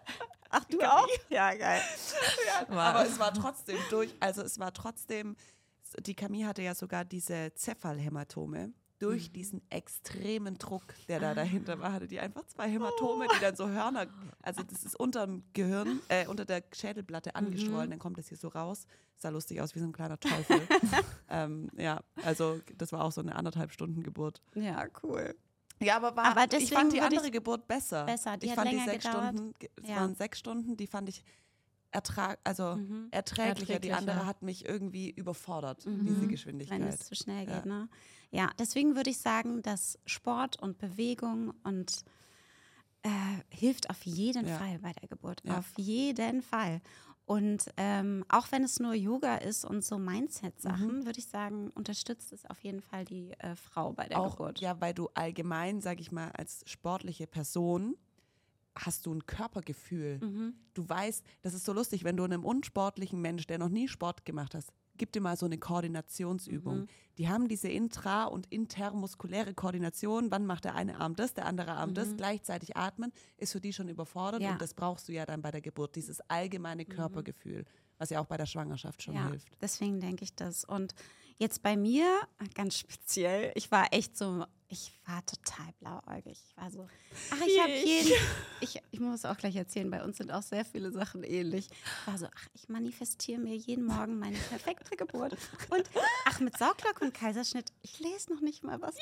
Ach, 0.50 0.64
du 0.66 0.78
auch? 0.92 1.08
Ja, 1.30 1.54
geil. 1.54 1.80
Aber 2.68 3.06
es 3.06 3.18
war 3.18 3.32
trotzdem 3.32 3.78
durch, 3.90 4.14
also 4.20 4.42
es 4.42 4.58
war 4.58 4.72
trotzdem, 4.74 5.34
die 6.00 6.14
Camille 6.14 6.46
hatte 6.46 6.62
ja 6.62 6.74
sogar 6.74 7.04
diese 7.04 7.52
Cephalhämatome. 7.54 8.72
Durch 9.00 9.32
diesen 9.32 9.60
extremen 9.70 10.56
Druck, 10.56 10.94
der 11.08 11.18
da 11.20 11.34
dahinter 11.34 11.78
war, 11.80 11.92
hatte 11.92 12.06
die 12.06 12.20
einfach 12.20 12.46
zwei 12.46 12.70
Hämatome, 12.70 13.26
die 13.34 13.40
dann 13.40 13.54
so 13.54 13.68
Hörner, 13.68 14.06
also 14.40 14.62
das 14.62 14.84
ist 14.84 14.98
unter 14.98 15.26
dem 15.26 15.42
Gehirn, 15.52 16.00
äh, 16.08 16.26
unter 16.26 16.44
der 16.44 16.62
Schädelplatte 16.72 17.34
angeschwollen, 17.34 17.90
dann 17.90 17.98
kommt 17.98 18.16
das 18.18 18.28
hier 18.28 18.38
so 18.38 18.48
raus. 18.48 18.86
Sah 19.16 19.28
lustig 19.30 19.60
aus 19.60 19.74
wie 19.74 19.80
so 19.80 19.84
ein 19.86 19.92
kleiner 19.92 20.18
Teufel. 20.18 20.60
ähm, 21.28 21.70
ja, 21.76 22.02
also 22.22 22.60
das 22.78 22.92
war 22.92 23.04
auch 23.04 23.12
so 23.12 23.20
eine 23.20 23.34
anderthalb 23.36 23.72
Stunden 23.72 24.02
Geburt. 24.02 24.40
Ja, 24.54 24.86
cool. 25.02 25.34
Ja, 25.82 25.96
aber, 25.96 26.16
war, 26.16 26.26
Aber 26.36 26.56
ich 26.56 26.70
fand 26.70 26.92
die 26.92 27.00
andere 27.00 27.30
Geburt 27.30 27.66
besser. 27.66 28.06
Besser, 28.06 28.36
die 28.36 28.46
ich 28.46 28.52
hat 28.52 28.58
fand 28.60 28.70
länger 28.70 28.84
die 28.84 28.90
sechs 28.90 29.04
gedauert. 29.04 29.34
Stunden, 29.34 29.54
es 29.82 29.88
Ja. 29.88 29.96
waren 29.96 30.14
sechs 30.14 30.38
Stunden, 30.38 30.76
die 30.76 30.86
fand 30.86 31.08
ich 31.08 31.24
ertrag, 31.94 32.38
also 32.44 32.76
Mhm. 32.76 33.08
erträglicher. 33.10 33.78
Die 33.78 33.92
andere 33.92 34.26
hat 34.26 34.42
mich 34.42 34.64
irgendwie 34.66 35.10
überfordert, 35.10 35.84
diese 35.84 36.26
Geschwindigkeit. 36.26 36.80
wenn 36.80 36.86
es 36.88 36.98
zu 37.00 37.14
schnell 37.14 37.46
Ja. 37.46 37.56
geht. 37.56 37.66
Ne? 37.66 37.88
Ja, 38.30 38.50
deswegen 38.58 38.96
würde 38.96 39.10
ich 39.10 39.18
sagen, 39.18 39.62
dass 39.62 39.98
Sport 40.06 40.60
und 40.60 40.78
Bewegung 40.78 41.54
und 41.62 42.04
äh, 43.02 43.10
hilft 43.50 43.90
auf 43.90 44.02
jeden 44.04 44.46
Ja. 44.46 44.58
Fall 44.58 44.78
bei 44.80 44.92
der 44.92 45.08
Geburt. 45.08 45.42
Ja. 45.44 45.58
Auf 45.58 45.72
jeden 45.76 46.42
Fall. 46.42 46.80
Und 47.26 47.66
ähm, 47.78 48.24
auch 48.28 48.50
wenn 48.52 48.64
es 48.64 48.80
nur 48.80 48.92
Yoga 48.94 49.36
ist 49.36 49.64
und 49.64 49.82
so 49.82 49.98
Mindset-Sachen, 49.98 51.06
würde 51.06 51.18
ich 51.18 51.26
sagen, 51.26 51.70
unterstützt 51.70 52.32
es 52.32 52.44
auf 52.44 52.60
jeden 52.60 52.82
Fall 52.82 53.04
die 53.06 53.30
äh, 53.38 53.56
Frau 53.56 53.92
bei 53.94 54.08
der 54.08 54.18
auch, 54.18 54.36
Geburt. 54.36 54.60
ja, 54.60 54.78
weil 54.80 54.92
du 54.94 55.08
allgemein, 55.14 55.80
sag 55.80 56.00
ich 56.00 56.12
mal, 56.12 56.30
als 56.32 56.62
sportliche 56.66 57.26
Person 57.26 57.96
hast 58.76 59.06
du 59.06 59.14
ein 59.14 59.26
Körpergefühl. 59.26 60.18
Mhm. 60.20 60.54
Du 60.74 60.88
weißt, 60.88 61.24
das 61.42 61.54
ist 61.54 61.64
so 61.64 61.72
lustig, 61.72 62.04
wenn 62.04 62.16
du 62.16 62.24
einem 62.24 62.44
unsportlichen 62.44 63.20
Mensch, 63.20 63.46
der 63.46 63.58
noch 63.58 63.68
nie 63.68 63.86
Sport 63.88 64.24
gemacht 64.24 64.54
hast, 64.54 64.72
gib 64.96 65.12
dir 65.12 65.20
mal 65.20 65.36
so 65.36 65.46
eine 65.46 65.58
Koordinationsübung. 65.58 66.80
Mhm. 66.80 66.86
Die 67.18 67.28
haben 67.28 67.48
diese 67.48 67.68
intra- 67.68 68.24
und 68.26 68.46
intermuskuläre 68.52 69.54
Koordination. 69.54 70.30
Wann 70.30 70.46
macht 70.46 70.64
der 70.64 70.74
eine 70.74 71.00
Arm 71.00 71.16
das, 71.16 71.34
der 71.34 71.46
andere 71.46 71.72
Arm 71.72 71.94
das? 71.94 72.16
Gleichzeitig 72.16 72.76
atmen 72.76 73.12
ist 73.36 73.52
für 73.52 73.60
die 73.60 73.72
schon 73.72 73.88
überfordert 73.88 74.40
Mhm. 74.40 74.44
Ja. 74.44 74.50
Mhm. 74.50 74.54
und 74.54 74.62
das 74.62 74.74
brauchst 74.74 75.08
du 75.08 75.12
ja 75.12 75.26
dann 75.26 75.42
bei 75.42 75.50
der 75.50 75.60
Geburt, 75.60 75.96
dieses 75.96 76.20
allgemeine 76.28 76.84
Körpergefühl, 76.84 77.64
was 77.98 78.10
ja 78.10 78.20
auch 78.20 78.26
bei 78.26 78.36
der 78.36 78.46
Schwangerschaft 78.46 79.02
schon 79.02 79.14
ja, 79.14 79.28
hilft. 79.28 79.48
deswegen 79.60 80.00
denke 80.00 80.24
ich 80.24 80.34
das. 80.34 80.64
Und 80.64 80.94
jetzt 81.38 81.62
bei 81.62 81.76
mir, 81.76 82.06
ganz 82.54 82.78
speziell, 82.78 83.52
ich 83.54 83.70
war 83.70 83.92
echt 83.92 84.16
so, 84.16 84.44
ich 84.74 84.90
war 85.06 85.24
total 85.24 85.72
blauäugig. 85.78 86.36
Ich 86.48 86.56
war 86.56 86.68
so, 86.68 86.88
ach, 87.30 87.40
ich 87.46 87.60
habe 87.60 87.72
jeden, 87.72 88.12
ich, 88.60 88.82
ich 88.90 88.98
muss 88.98 89.24
auch 89.24 89.36
gleich 89.36 89.54
erzählen, 89.54 89.88
bei 89.88 90.02
uns 90.02 90.16
sind 90.16 90.32
auch 90.32 90.42
sehr 90.42 90.64
viele 90.64 90.90
Sachen 90.90 91.22
ähnlich. 91.22 91.68
Ich 91.70 92.06
war 92.08 92.18
so, 92.18 92.26
ach, 92.26 92.46
ich 92.54 92.68
manifestiere 92.68 93.40
mir 93.40 93.54
jeden 93.54 93.84
Morgen 93.84 94.18
meine 94.18 94.36
perfekte 94.36 94.96
Geburt. 94.96 95.36
Und 95.70 95.88
ach, 96.24 96.40
mit 96.40 96.58
Sauglocke 96.58 97.04
und 97.04 97.14
Kaiserschnitt, 97.14 97.66
ich 97.82 98.00
lese 98.00 98.32
noch 98.32 98.40
nicht 98.40 98.64
mal 98.64 98.80
was. 98.82 98.96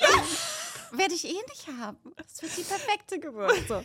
Werde 0.93 1.15
ich 1.15 1.25
eh 1.25 1.41
nicht 1.49 1.69
haben. 1.79 1.97
Das 2.17 2.43
wird 2.43 2.55
die 2.59 2.65
perfekte 2.65 3.19
Geburt. 3.19 3.67
So. 3.67 3.83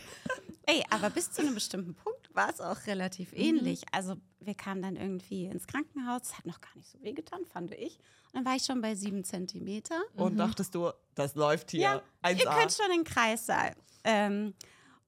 Ey, 0.66 0.84
aber 0.90 1.08
bis 1.08 1.32
zu 1.32 1.40
einem 1.40 1.54
bestimmten 1.54 1.94
Punkt 1.94 2.17
war 2.38 2.50
es 2.50 2.60
auch 2.60 2.86
relativ 2.86 3.32
ähnlich. 3.32 3.82
Also 3.90 4.14
wir 4.38 4.54
kamen 4.54 4.80
dann 4.80 4.94
irgendwie 4.94 5.46
ins 5.46 5.66
Krankenhaus, 5.66 6.22
es 6.22 6.38
hat 6.38 6.46
noch 6.46 6.60
gar 6.60 6.74
nicht 6.76 6.88
so 6.88 7.02
wehgetan, 7.02 7.44
fand 7.46 7.74
ich. 7.74 7.98
Und 8.26 8.34
dann 8.34 8.44
war 8.44 8.54
ich 8.54 8.62
schon 8.62 8.80
bei 8.80 8.94
sieben 8.94 9.24
Zentimeter. 9.24 10.00
Und 10.14 10.36
dachtest 10.36 10.72
du, 10.74 10.92
das 11.16 11.34
läuft 11.34 11.72
hier. 11.72 11.80
Ja, 11.80 12.02
1A. 12.22 12.38
ihr 12.38 12.44
könnt 12.44 12.72
schon 12.72 12.86
in 12.92 13.02
den 13.02 13.04
Kreissaal. 13.04 13.74
Ähm, 14.04 14.54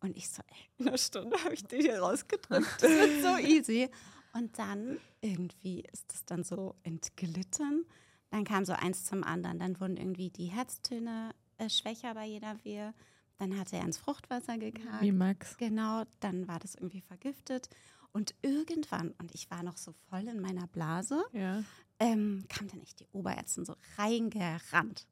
und 0.01 0.17
ich 0.17 0.29
so, 0.29 0.43
ey, 0.49 0.57
in 0.79 0.89
einer 0.89 0.99
Stunde 0.99 1.37
habe 1.45 1.55
ich 1.55 1.63
den 1.63 1.83
hier 1.83 2.01
rausgedrückt. 2.01 2.83
Das 2.83 2.91
wird 2.91 3.23
so 3.23 3.37
easy. 3.47 3.89
Und 4.33 4.59
dann 4.59 4.99
irgendwie 5.21 5.85
ist 5.93 6.13
es 6.13 6.25
dann 6.25 6.43
so 6.43 6.75
entglitten. 6.83 7.87
Dann 8.31 8.45
kam 8.45 8.65
so 8.65 8.73
eins 8.73 9.05
zum 9.05 9.23
anderen. 9.23 9.61
Dann 9.61 9.79
wurden 9.79 9.97
irgendwie 9.97 10.31
die 10.31 10.47
Herztöne 10.47 11.31
äh, 11.59 11.69
schwächer 11.69 12.15
bei 12.15 12.27
jeder 12.27 12.57
Wehe. 12.65 12.93
Dann 13.41 13.59
hatte 13.59 13.77
er 13.77 13.85
ins 13.85 13.97
Fruchtwasser 13.97 14.59
gekackt. 14.59 15.01
Wie 15.01 15.13
Max. 15.13 15.57
Genau, 15.57 16.05
dann 16.21 16.47
war 16.47 16.59
das 16.59 16.75
irgendwie 16.75 17.01
vergiftet. 17.01 17.71
Und 18.13 18.35
irgendwann, 18.43 19.13
und 19.19 19.35
ich 19.35 19.51
war 19.51 19.63
noch 19.63 19.79
so 19.79 19.93
voll 20.11 20.29
in 20.29 20.41
meiner 20.41 20.67
Blase, 20.67 21.25
Ja. 21.33 21.65
ähm, 21.99 22.45
kam 22.51 22.69
dann 22.69 22.81
echt 22.83 23.01
die 23.01 23.07
Oberärztin 23.13 23.65
so 23.65 23.77
reingerannt. 23.97 25.07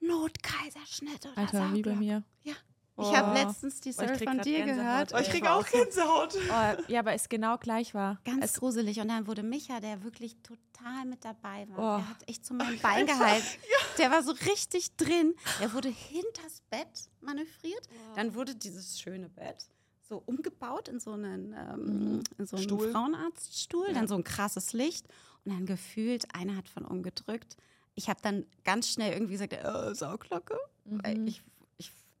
Notkaiserschnitt 0.00 1.26
oder 1.26 1.38
Alter, 1.38 1.74
wie 1.74 1.82
bei 1.82 1.96
mir. 1.96 2.22
Ja. 2.44 2.54
Oh. 2.98 3.02
Ich 3.10 3.16
habe 3.16 3.34
letztens 3.38 3.80
die 3.80 3.90
Oh, 3.90 3.92
Story 3.92 4.18
von 4.24 4.38
dir 4.40 4.64
Gänsehaut. 4.64 4.76
gehört. 4.76 5.12
Oh, 5.12 5.16
ich 5.16 5.22
Ich 5.22 5.28
krieg 5.30 5.42
kriege 5.42 5.52
auch 5.52 5.66
Gänsehaut. 5.66 6.34
Oh, 6.48 6.82
ja, 6.92 7.00
aber 7.00 7.12
es 7.12 7.28
genau 7.28 7.58
gleich 7.58 7.92
war. 7.94 8.18
Ganz 8.24 8.44
es, 8.44 8.54
gruselig. 8.54 9.00
Und 9.00 9.08
dann 9.08 9.26
wurde 9.26 9.42
Micha, 9.42 9.80
der 9.80 10.02
wirklich 10.02 10.36
total 10.42 11.04
mit 11.04 11.24
dabei 11.24 11.66
war, 11.70 11.78
Oh. 11.78 11.98
der 11.98 12.08
hat 12.08 12.28
echt 12.28 12.46
so 12.46 12.54
mein 12.54 12.78
Bein 12.80 13.06
gehalten. 13.06 13.44
Der 13.98 14.10
war 14.10 14.22
so 14.22 14.32
richtig 14.32 14.94
drin. 14.96 15.34
Der 15.60 15.72
wurde 15.72 15.88
hinters 15.88 16.60
Bett 16.68 17.08
manövriert. 17.22 17.88
Dann 18.14 18.34
wurde 18.34 18.54
dieses 18.54 19.00
schöne 19.00 19.30
Bett 19.30 19.64
so 20.06 20.22
umgebaut 20.26 20.88
in 20.88 21.00
so 21.00 21.12
einen, 21.12 21.54
ähm, 21.54 22.22
in 22.36 22.46
so 22.46 22.56
einen 22.56 22.64
Stuhl. 22.64 22.92
Frauenarztstuhl. 22.92 23.92
Dann 23.94 24.06
so 24.06 24.14
ein 24.14 24.22
krasses 24.24 24.74
Licht. 24.74 25.06
Und 25.46 25.52
dann 25.54 25.64
gefühlt, 25.64 26.26
einer 26.34 26.56
hat 26.56 26.68
von 26.68 26.84
umgedrückt. 26.84 27.56
Ich 27.94 28.10
habe 28.10 28.20
dann 28.20 28.44
ganz 28.64 28.90
schnell 28.90 29.12
irgendwie 29.14 29.32
gesagt, 29.32 29.54
äh, 29.54 29.94
Sauglocke. 29.94 30.58
Weil 30.84 31.26
Ich, 31.26 31.42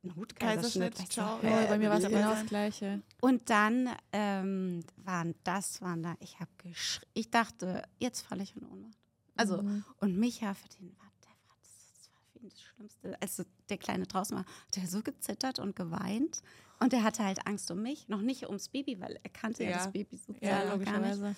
Notkaiserschnitt. 0.08 0.94
Kaiserschnitt, 0.94 1.12
ciao. 1.12 1.38
hä, 1.42 1.64
oh, 1.64 1.68
bei 1.68 1.78
mir 1.78 1.90
war 1.90 1.98
es 1.98 2.04
genau 2.08 2.30
das. 2.30 2.46
Gleiche. 2.46 3.02
und 3.20 3.48
dann 3.50 3.88
ähm, 4.12 4.82
waren 4.96 5.34
das, 5.44 5.80
waren 5.82 6.02
da, 6.02 6.16
ich 6.20 6.38
habe 6.40 6.50
geschrien, 6.58 7.08
ich 7.14 7.30
dachte, 7.30 7.82
jetzt 7.98 8.22
falle 8.22 8.42
ich 8.42 8.56
in 8.56 8.64
Ohnmacht. 8.66 8.96
Also, 9.36 9.62
Mhm. 9.62 9.84
und 10.00 10.16
Micha, 10.18 10.54
für 10.54 10.68
den 10.68 10.96
war, 10.98 11.10
der 11.22 11.30
war, 11.48 11.56
das, 11.60 11.92
das 11.98 12.10
war 12.12 12.20
für 12.32 12.38
ihn 12.38 12.48
das 12.48 12.60
Schlimmste. 12.62 13.16
Als 13.20 13.44
der 13.68 13.78
Kleine 13.78 14.06
draußen 14.06 14.36
war, 14.36 14.44
hat 14.46 14.76
er 14.78 14.86
so 14.86 15.02
gezittert 15.02 15.58
und 15.58 15.76
geweint. 15.76 16.40
Und 16.80 16.92
er 16.92 17.02
hatte 17.02 17.24
halt 17.24 17.46
Angst 17.46 17.70
um 17.70 17.82
mich, 17.82 18.08
noch 18.08 18.20
nicht 18.22 18.46
ums 18.46 18.68
Baby, 18.68 19.00
weil 19.00 19.18
er 19.22 19.30
kannte 19.30 19.64
ja, 19.64 19.70
Ja. 19.70 19.76
das 19.78 19.92
Baby 19.92 20.16
sozusagen 20.16 20.44
Ja, 20.46 20.76
noch 20.76 20.84
gar 20.84 20.98
nicht. 21.00 21.36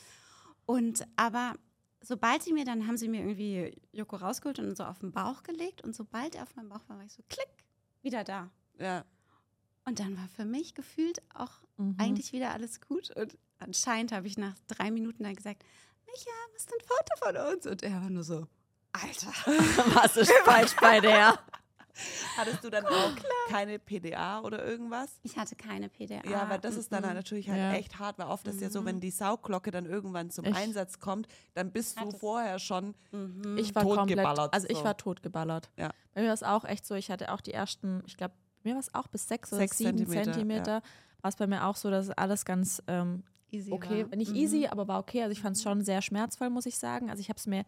Und 0.66 1.07
aber 1.16 1.54
sobald 2.00 2.42
sie 2.42 2.52
mir, 2.52 2.64
dann 2.64 2.87
haben 2.87 2.96
sie 2.96 3.09
mir 3.09 3.20
irgendwie 3.20 3.81
Joko 3.92 4.16
rausgeholt 4.16 4.59
und 4.61 4.76
so 4.76 4.85
auf 4.85 4.98
den 5.00 5.12
Bauch 5.12 5.42
gelegt. 5.42 5.83
Und 5.83 5.94
sobald 5.94 6.35
er 6.35 6.42
auf 6.44 6.54
meinem 6.57 6.68
Bauch 6.68 6.83
war, 6.88 6.98
war 6.98 7.04
ich 7.04 7.12
so, 7.12 7.22
klick, 7.28 7.48
wieder 8.02 8.22
da. 8.24 8.50
Ja. 8.78 9.04
Und 9.84 10.00
dann 10.00 10.16
war 10.16 10.28
für 10.36 10.44
mich 10.44 10.74
gefühlt 10.74 11.20
auch 11.34 11.52
Mhm. 11.78 11.96
eigentlich 11.98 12.32
wieder 12.32 12.50
alles 12.52 12.80
gut. 12.80 13.10
Und 13.16 13.38
anscheinend 13.58 14.12
habe 14.12 14.26
ich 14.26 14.36
nach 14.36 14.54
drei 14.66 14.90
Minuten 14.90 15.22
dann 15.24 15.34
gesagt, 15.34 15.64
Micha, 16.06 16.30
was 16.54 16.62
ist 16.64 16.72
ein 16.72 16.86
Foto 16.86 17.16
von 17.44 17.52
uns? 17.54 17.66
Und 17.66 17.82
er 17.82 17.92
war 18.00 18.10
nur 18.10 18.24
so, 18.24 18.46
Alter. 18.92 19.32
Was 19.94 20.16
ist 20.16 20.32
falsch 20.44 20.74
bei 20.80 21.00
der? 21.00 21.38
Hattest 22.36 22.62
du 22.64 22.70
dann 22.70 22.86
auch 22.86 23.12
keine 23.50 23.78
PDA 23.78 24.40
oder 24.40 24.64
irgendwas? 24.64 25.18
Ich 25.22 25.36
hatte 25.36 25.56
keine 25.56 25.88
PDA. 25.88 26.22
Ja, 26.28 26.48
weil 26.48 26.58
das 26.60 26.76
ist 26.76 26.90
dann 26.92 27.04
Mhm. 27.04 27.14
natürlich 27.14 27.48
halt 27.50 27.58
Ja. 27.58 27.72
echt 27.74 27.98
hart, 27.98 28.18
weil 28.18 28.26
oft 28.28 28.46
ist 28.48 28.60
ja 28.60 28.70
so, 28.70 28.84
wenn 28.84 29.00
die 29.00 29.10
Saugglocke 29.10 29.70
dann 29.70 29.84
irgendwann 29.86 30.30
zum 30.30 30.44
Ich- 30.46 30.54
Einsatz 30.56 31.00
kommt, 31.00 31.28
dann 31.54 31.70
bist 31.72 32.00
du 32.00 32.10
vorher 32.12 32.58
schon 32.58 32.94
Mhm. 33.12 33.56
Ich 33.58 33.74
war 33.74 33.82
komplett, 33.82 34.18
Totgeballert, 34.18 34.54
also 34.54 34.66
ich 34.68 34.82
war 34.84 34.96
totgeballert. 34.96 35.70
Ja. 35.76 35.90
Bei 36.14 36.20
mir 36.22 36.28
war 36.28 36.34
es 36.34 36.42
auch 36.44 36.64
echt 36.64 36.86
so, 36.86 36.94
ich 36.94 37.10
hatte 37.10 37.32
auch 37.32 37.40
die 37.40 37.52
ersten, 37.52 38.02
ich 38.06 38.16
glaube, 38.16 38.34
mir 38.68 38.74
war 38.74 38.81
es 38.81 38.94
auch 38.94 39.09
bis 39.09 39.26
sechs 39.26 39.52
oder 39.52 39.61
Sechs 39.62 39.78
sieben 39.78 39.98
Zentimeter, 39.98 40.33
Zentimeter, 40.33 40.83
war 41.22 41.28
es 41.28 41.37
bei 41.37 41.46
mir 41.46 41.66
auch 41.66 41.76
so, 41.76 41.90
dass 41.90 42.11
alles 42.11 42.44
ganz 42.44 42.83
ähm, 42.87 43.22
Easy 43.50 43.72
okay, 43.72 44.04
war. 44.09 44.16
nicht 44.16 44.31
Mhm. 44.31 44.37
easy, 44.37 44.66
aber 44.66 44.88
war 44.88 44.98
okay. 44.98 45.22
Also 45.22 45.33
ich 45.33 45.40
fand 45.40 45.57
es 45.57 45.62
schon 45.62 45.83
sehr 45.83 46.02
schmerzvoll, 46.02 46.50
muss 46.50 46.66
ich 46.66 46.76
sagen. 46.76 47.09
Also 47.11 47.20
ich 47.20 47.28
habe 47.31 47.38
es 47.38 47.46
mir 47.46 47.64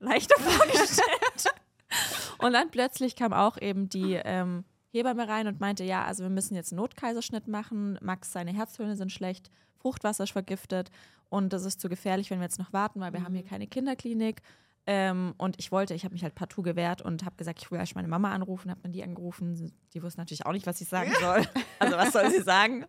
leichter 0.00 0.34
vorgestellt. 0.40 1.54
und 2.38 2.52
dann 2.52 2.70
plötzlich 2.70 3.14
kam 3.14 3.32
auch 3.32 3.60
eben 3.60 3.88
die 3.88 4.14
ähm, 4.14 4.64
Hebamme 4.92 5.28
rein 5.28 5.46
und 5.46 5.60
meinte, 5.60 5.84
ja, 5.84 6.04
also 6.04 6.22
wir 6.22 6.30
müssen 6.30 6.54
jetzt 6.54 6.72
einen 6.72 6.80
Notkaiserschnitt 6.80 7.48
machen. 7.48 7.98
Max, 8.00 8.32
seine 8.32 8.52
Herztöne 8.52 8.96
sind 8.96 9.12
schlecht, 9.12 9.50
Fruchtwasser 9.76 10.24
ist 10.24 10.30
vergiftet 10.30 10.90
und 11.28 11.52
das 11.52 11.64
ist 11.64 11.80
zu 11.80 11.88
gefährlich, 11.88 12.30
wenn 12.30 12.38
wir 12.38 12.44
jetzt 12.44 12.58
noch 12.58 12.72
warten, 12.72 13.00
weil 13.00 13.12
wir 13.12 13.24
haben 13.24 13.34
hier 13.34 13.44
keine 13.44 13.66
Kinderklinik. 13.66 14.40
Ähm, 14.86 15.34
und 15.38 15.58
ich 15.58 15.72
wollte, 15.72 15.94
ich 15.94 16.04
habe 16.04 16.12
mich 16.12 16.22
halt 16.22 16.34
partout 16.34 16.60
gewehrt 16.62 17.00
und 17.00 17.24
habe 17.24 17.36
gesagt, 17.36 17.58
ich 17.62 17.70
will 17.70 17.78
erst 17.78 17.94
meine 17.94 18.06
Mama 18.08 18.32
anrufen, 18.32 18.70
habe 18.70 18.80
dann 18.82 18.92
die 18.92 19.02
angerufen. 19.02 19.72
Die 19.94 20.02
wusste 20.02 20.20
natürlich 20.20 20.44
auch 20.44 20.52
nicht, 20.52 20.66
was 20.66 20.80
ich 20.80 20.88
sagen 20.88 21.10
soll. 21.20 21.42
Also 21.78 21.96
was 21.96 22.12
soll 22.12 22.30
sie 22.30 22.40
sagen? 22.42 22.86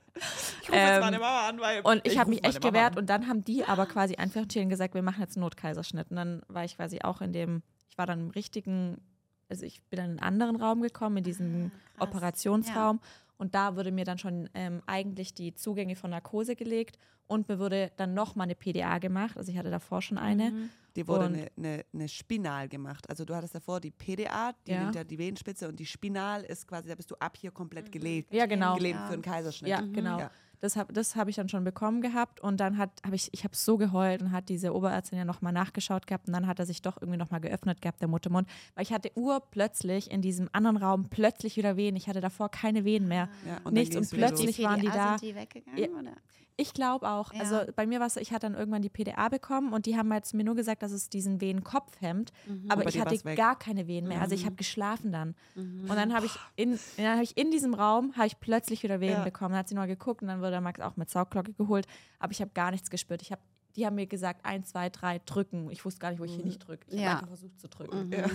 Ich 0.62 0.69
rufe 0.69 0.77
jetzt 0.77 1.01
meine 1.01 1.19
Mama 1.19 1.49
an, 1.49 1.60
weil 1.60 1.81
Und 1.81 2.05
ich 2.08 2.17
habe 2.19 2.29
mich 2.29 2.45
echt 2.45 2.62
gewehrt 2.62 2.97
und 2.97 3.10
dann 3.10 3.27
haben 3.27 3.43
die 3.43 3.65
aber 3.65 3.86
quasi 3.88 4.15
einfach 4.15 4.41
entschieden 4.41 4.69
gesagt, 4.69 4.93
wir 4.93 5.01
machen 5.01 5.21
jetzt 5.21 5.36
einen 5.36 5.41
Notkaiserschnitt. 5.43 6.12
Und 6.12 6.15
dann 6.17 6.41
war 6.47 6.63
ich 6.63 6.75
quasi 6.77 6.99
auch 7.01 7.19
in 7.21 7.34
dem, 7.34 7.62
ich 7.89 7.97
war 7.97 8.05
dann 8.05 8.19
im 8.19 8.29
richtigen, 8.29 9.01
also 9.49 9.65
ich 9.65 9.81
bin 9.89 9.97
dann 9.97 10.05
in 10.12 10.19
einen 10.19 10.41
anderen 10.41 10.55
Raum 10.58 10.81
gekommen, 10.81 11.17
in 11.17 11.23
diesen 11.23 11.71
Ah. 11.97 12.03
Operationsraum. 12.03 12.99
Und 13.38 13.54
da 13.56 13.76
wurde 13.76 13.91
mir 13.91 14.06
dann 14.06 14.17
schon 14.17 14.50
ähm, 14.54 14.82
eigentlich 14.86 15.34
die 15.34 15.54
Zugänge 15.56 15.95
von 15.95 16.12
Narkose 16.12 16.56
gelegt 16.56 16.98
und 17.28 17.50
mir 17.50 17.60
wurde 17.60 17.91
dann 17.98 18.13
nochmal 18.13 18.45
eine 18.45 18.56
PDA 18.56 18.98
gemacht. 19.00 19.36
Also 19.38 19.52
ich 19.52 19.58
hatte 19.58 19.71
davor 19.71 20.02
schon 20.02 20.17
eine. 20.17 20.52
Mhm. 20.52 20.69
Die 20.95 21.06
wurde 21.08 21.26
Und- 21.26 21.34
eine, 21.36 21.48
eine, 21.58 21.86
eine 21.93 22.08
Spinal 22.08 22.69
gemacht. 22.69 23.10
Also 23.10 23.26
du 23.26 23.36
hattest 23.36 23.54
davor 23.56 23.82
die 23.82 23.91
PDA, 23.91 24.54
die 24.65 24.71
Ja. 24.71 24.84
nimmt 24.84 24.95
ja 24.95 25.04
die 25.04 25.17
Venenspitze 25.17 25.67
und 25.67 25.78
die 25.78 25.86
Spinal 25.86 26.43
ist 26.43 26.65
quasi, 26.67 26.88
da 26.88 26.95
bist 26.95 27.12
du 27.12 27.15
ab 27.15 27.36
hier 27.38 27.52
komplett 27.52 27.91
gelegt. 27.91 28.34
Ja, 28.34 28.45
genau. 28.45 28.76
Gelebt 28.76 29.00
Ja. 29.00 29.08
für 29.08 29.13
einen 29.13 29.21
Kaiserschnitt. 29.21 29.69
Ja, 29.69 29.82
genau. 29.82 30.19
Ja. 30.19 30.32
Das 30.65 30.75
habe 30.75 30.91
das 30.93 31.15
hab 31.15 31.28
ich 31.28 31.36
dann 31.36 31.47
schon 31.47 31.63
bekommen 31.63 32.01
gehabt 32.01 32.39
und 32.39 32.60
dann 32.60 32.80
hat 32.80 32.89
habe 33.06 33.15
ich 33.15 33.30
ich 33.34 33.43
habe 33.43 33.56
so 33.56 33.78
geheult 33.78 34.23
und 34.23 34.32
hat 34.32 34.49
diese 34.49 34.73
Oberärztin 34.73 35.19
ja 35.19 35.23
nochmal 35.23 35.54
nachgeschaut 35.54 36.08
gehabt 36.08 36.25
und 36.28 36.34
dann 36.34 36.47
hat 36.47 36.58
er 36.58 36.65
sich 36.65 36.82
doch 36.82 36.99
irgendwie 36.99 37.19
nochmal 37.19 37.39
geöffnet 37.39 37.84
gehabt 37.84 38.01
der 38.01 38.08
Muttermund, 38.08 38.47
weil 38.73 38.82
ich 38.84 38.91
hatte 38.91 39.12
urplötzlich 39.13 40.10
in 40.10 40.23
diesem 40.23 40.49
anderen 40.54 40.78
Raum 40.78 41.06
plötzlich 41.10 41.56
wieder 41.56 41.78
Wehen. 41.78 41.95
Ich 41.95 42.08
hatte 42.08 42.19
davor 42.19 42.49
keine 42.49 42.84
Wehen 42.84 43.08
mehr. 43.08 43.30
Ja, 43.45 43.58
und 43.58 43.65
dann 43.65 43.73
Nichts 43.75 43.95
und 43.95 44.10
plötzlich 44.10 44.60
waren 44.63 44.82
die 44.82 44.88
da. 44.88 45.19
Sind 45.19 45.30
die 45.30 45.36
weggegangen, 45.36 45.78
Ja. 45.78 45.88
oder? 45.89 46.13
Ich 46.58 46.74
glaube 46.74 47.08
auch. 47.10 47.34
Ja. 47.34 47.41
Also 47.41 47.62
bei 47.76 47.86
mir 47.86 48.00
war 48.00 48.08
es, 48.08 48.15
ich 48.15 48.32
hatte 48.32 48.48
dann 48.48 48.56
irgendwann 48.56 48.82
die 48.82 48.89
PDA 48.89 49.28
bekommen 49.28 49.74
und 49.74 49.86
die 49.86 49.98
haben 49.98 50.12
jetzt 50.13 50.34
mir 50.34 50.44
nur 50.46 50.56
gesagt, 50.56 50.84
dass 50.84 50.91
es 50.94 51.10
diesen 51.10 51.41
Wehenkopf 51.41 52.00
hemmt. 52.00 52.32
Aber 52.70 52.82
Aber 52.82 52.89
ich 52.89 53.00
hatte 53.00 53.18
gar 53.36 53.60
keine 53.60 53.88
Wehen 53.88 54.08
mehr. 54.08 54.22
Also 54.22 54.36
ich 54.36 54.41
Mhm. 54.44 54.46
habe 54.46 54.56
geschlafen 54.56 55.12
dann. 55.12 55.36
Und 55.56 55.89
dann 55.89 56.13
habe 56.13 56.26
ich 56.28 56.32
in, 56.56 56.80
dann 56.98 57.08
habe 57.15 57.24
ich 57.24 57.36
in 57.38 57.52
diesem 57.52 57.74
Raum 57.74 58.13
habe 58.15 58.28
ich 58.28 58.39
plötzlich 58.39 58.84
wieder 58.84 59.02
Wehen 59.02 59.12
Ja. 59.12 59.24
bekommen. 59.24 59.52
Dann 59.52 59.60
hat 59.60 59.68
sie 59.70 59.76
mal 59.76 59.86
geguckt 59.88 60.22
und 60.22 60.30
dann 60.30 60.41
wurde 60.41 60.62
Max 60.62 60.80
auch 60.80 60.96
mit 60.96 61.10
Saugglocke 61.10 61.52
geholt. 61.54 61.88
Aber 62.20 62.32
ich 62.32 62.39
habe 62.41 62.52
gar 62.54 62.72
nichts 62.72 62.89
gespürt. 62.89 63.22
Ich 63.22 63.32
habe, 63.34 63.41
die 63.76 63.86
haben 63.86 63.96
mir 63.96 64.08
gesagt, 64.08 64.46
eins, 64.46 64.70
zwei, 64.70 64.89
drei, 64.89 65.20
drücken. 65.26 65.70
Ich 65.72 65.84
wusste 65.84 66.00
gar 66.00 66.12
nicht, 66.12 66.20
wo 66.22 66.24
ich 66.24 66.34
hier 66.36 66.46
nicht 66.46 66.60
drücke. 66.65 66.86
Ich 66.88 67.00
Ja. 67.02 67.08
habe 67.08 67.13
einfach 67.15 67.28
versucht 67.28 67.60
zu 67.60 67.68
drücken. 67.68 68.06
Mhm. 68.08 68.13
Ja. 68.13 68.26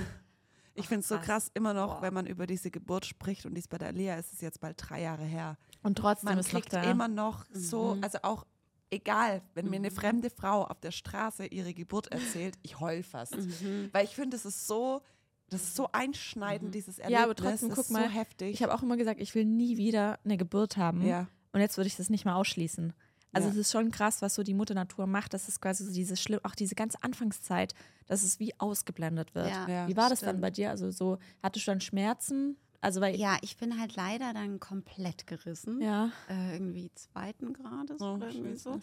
Ich 0.74 0.86
finde 0.88 1.00
es 1.00 1.08
so 1.08 1.18
krass. 1.18 1.50
immer 1.54 1.74
noch, 1.74 1.96
Boah. 1.96 2.02
wenn 2.02 2.14
man 2.14 2.26
über 2.26 2.46
diese 2.46 2.70
Geburt 2.70 3.04
spricht 3.06 3.44
und 3.46 3.54
dies 3.54 3.68
bei 3.68 3.76
der 3.78 3.88
Alia 3.88 4.16
ist 4.16 4.32
es 4.32 4.40
jetzt 4.40 4.60
bald 4.60 4.76
drei 4.78 5.02
Jahre 5.02 5.24
her. 5.24 5.56
Und 5.82 5.98
trotzdem 5.98 6.30
Man 6.30 6.38
ist 6.38 6.52
noch 6.52 6.60
kriegt 6.60 6.72
da. 6.72 6.82
immer 6.84 7.08
noch 7.08 7.44
so, 7.52 7.96
Mhm. 7.96 8.04
also 8.04 8.18
auch 8.22 8.46
egal, 8.90 9.42
wenn 9.54 9.68
mir 9.70 9.76
eine 9.76 9.90
fremde 9.90 10.30
Frau 10.30 10.64
auf 10.64 10.80
der 10.80 10.90
Straße 10.90 11.46
ihre 11.46 11.74
Geburt 11.74 12.08
erzählt, 12.08 12.56
ich 12.62 12.80
heul 12.80 13.02
fast. 13.02 13.36
Mhm. 13.36 13.88
Weil 13.92 14.04
ich 14.04 14.14
finde, 14.14 14.36
das 14.36 14.44
ist 14.46 14.66
so, 14.66 15.00
das 15.48 15.62
ist 15.62 15.76
so 15.76 15.88
einschneidend, 15.92 16.74
dieses 16.74 16.98
Erlebnis. 16.98 17.18
Ja, 17.18 17.24
aber 17.24 17.34
trotzdem, 17.34 17.70
guck 17.70 17.90
mal, 17.90 18.04
so 18.04 18.10
heftig. 18.10 18.54
ich 18.54 18.62
habe 18.62 18.72
auch 18.74 18.82
immer 18.82 18.96
gesagt, 18.96 19.20
ich 19.20 19.34
will 19.34 19.44
nie 19.44 19.76
wieder 19.76 20.18
eine 20.24 20.36
Geburt 20.36 20.76
haben. 20.76 21.04
ja. 21.06 21.26
Und 21.52 21.60
jetzt 21.60 21.76
würde 21.76 21.88
ich 21.88 21.96
das 21.96 22.10
nicht 22.10 22.24
mehr 22.24 22.36
ausschließen. 22.36 22.92
Also 23.32 23.48
Ja. 23.48 23.52
es 23.52 23.58
ist 23.60 23.72
schon 23.72 23.90
krass, 23.90 24.22
was 24.22 24.34
so 24.34 24.42
die 24.42 24.54
Mutter 24.54 24.74
Natur 24.74 25.06
macht. 25.06 25.34
Das 25.34 25.48
ist 25.48 25.60
quasi 25.60 25.84
so 25.84 25.92
dieses 25.92 26.20
schlimm, 26.20 26.40
auch 26.42 26.54
diese 26.54 26.74
ganze 26.74 27.02
Anfangszeit, 27.02 27.74
dass 28.06 28.22
es 28.24 28.40
wie 28.40 28.52
ausgeblendet 28.58 29.34
wird. 29.34 29.48
Ja, 29.50 29.86
wie 29.88 29.96
war 29.96 30.08
das 30.10 30.20
dann 30.20 30.40
bei 30.40 30.50
dir? 30.50 30.70
Also 30.70 30.90
so, 30.90 31.18
hattest 31.42 31.66
du 31.66 31.70
dann 31.70 31.80
Schmerzen? 31.80 32.56
Also 32.80 33.00
weil 33.00 33.14
Ja, 33.16 33.36
ich 33.42 33.56
bin 33.56 33.78
halt 33.78 33.94
leider 33.94 34.32
dann 34.32 34.58
komplett 34.58 35.26
gerissen. 35.26 35.80
ja. 35.82 36.10
Äh, 36.28 36.54
irgendwie 36.54 36.90
zweiten 36.94 37.52
Grades 37.52 38.00
Oh, 38.00 38.14
oder 38.14 38.28
irgendwie 38.30 38.56
so. 38.56 38.80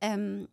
Ähm, 0.00 0.48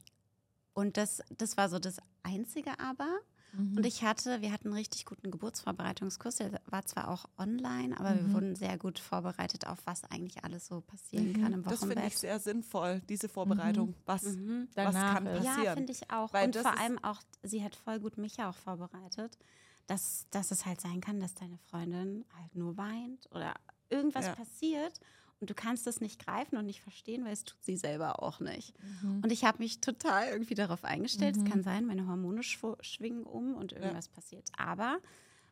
und 0.74 0.98
das, 0.98 1.22
das 1.38 1.56
war 1.58 1.70
so 1.70 1.78
das 1.78 1.98
Einzige 2.24 2.80
aber. 2.80 3.20
Mhm. 3.58 3.78
Und 3.78 3.86
ich 3.86 4.04
hatte, 4.04 4.42
wir 4.42 4.52
hatten 4.52 4.68
einen 4.70 4.78
richtig 4.78 5.06
guten 5.06 5.32
Geburtsvorbereitungskurs. 5.32 6.36
Der 6.38 6.60
war 6.68 6.86
zwar 6.86 7.08
auch 7.10 7.26
online, 7.38 7.98
aber 8.00 8.16
wir 8.16 8.24
Mhm. 8.24 8.34
wurden 8.34 8.56
sehr 8.56 8.78
gut 8.78 9.00
vorbereitet 9.00 9.68
auf 9.68 9.80
was 9.86 10.04
eigentlich 10.06 10.44
alles 10.44 10.68
so 10.68 10.82
passieren 10.82 11.34
kann 11.34 11.54
im 11.54 11.64
Das 11.64 11.80
finde 11.80 11.94
ich 11.96 12.00
Wochenbett. 12.02 12.18
sehr 12.18 12.40
sinnvoll, 12.40 13.02
diese 13.10 13.30
Vorbereitung. 13.30 13.96
Was, 14.06 14.24
Mhm. 14.24 14.68
was 14.76 14.94
kann 14.96 15.26
passieren? 15.26 15.64
Ja, 15.64 15.74
finde 15.74 15.92
ich 15.92 16.10
auch. 16.12 16.34
Weil 16.34 16.46
und 16.48 16.56
vor 16.56 16.78
allem 16.80 17.04
auch, 17.04 17.22
sie 17.44 17.64
hat 17.64 17.76
voll 17.76 18.00
gut 18.00 18.18
mich 18.18 18.38
ja 18.38 18.50
auch 18.50 18.56
vorbereitet, 18.56 19.38
dass, 19.88 20.26
dass 20.32 20.52
es 20.52 20.66
halt 20.66 20.82
sein 20.82 21.02
kann, 21.02 21.20
dass 21.20 21.36
deine 21.36 21.58
Freundin 21.70 22.26
halt 22.38 22.56
nur 22.56 22.76
weint 22.78 23.30
oder 23.32 23.54
irgendwas 23.90 24.26
Ja. 24.26 24.36
passiert 24.36 25.00
und 25.40 25.50
du 25.50 25.54
kannst 25.54 25.86
es 25.88 26.02
nicht 26.02 26.24
greifen 26.26 26.58
und 26.58 26.66
nicht 26.66 26.82
verstehen, 26.82 27.26
weil 27.26 27.34
es 27.34 27.44
tut 27.44 27.62
sie 27.64 27.78
selber 27.78 28.22
auch 28.24 28.40
nicht. 28.40 28.74
Mhm. 29.04 29.22
Und 29.24 29.32
ich 29.32 29.44
habe 29.44 29.60
mich 29.60 29.82
total 29.82 30.30
irgendwie 30.30 30.56
darauf 30.56 30.84
eingestellt. 30.84 31.36
Mhm. 31.38 31.44
Es 31.46 31.52
kann 31.52 31.64
sein, 31.64 31.86
meine 31.86 32.08
Hormone 32.08 32.42
schw 32.44 32.76
schwingen 32.82 33.24
um 33.24 33.56
und 33.56 33.74
irgendwas 33.74 34.08
passiert. 34.10 34.50
Aber 34.58 35.00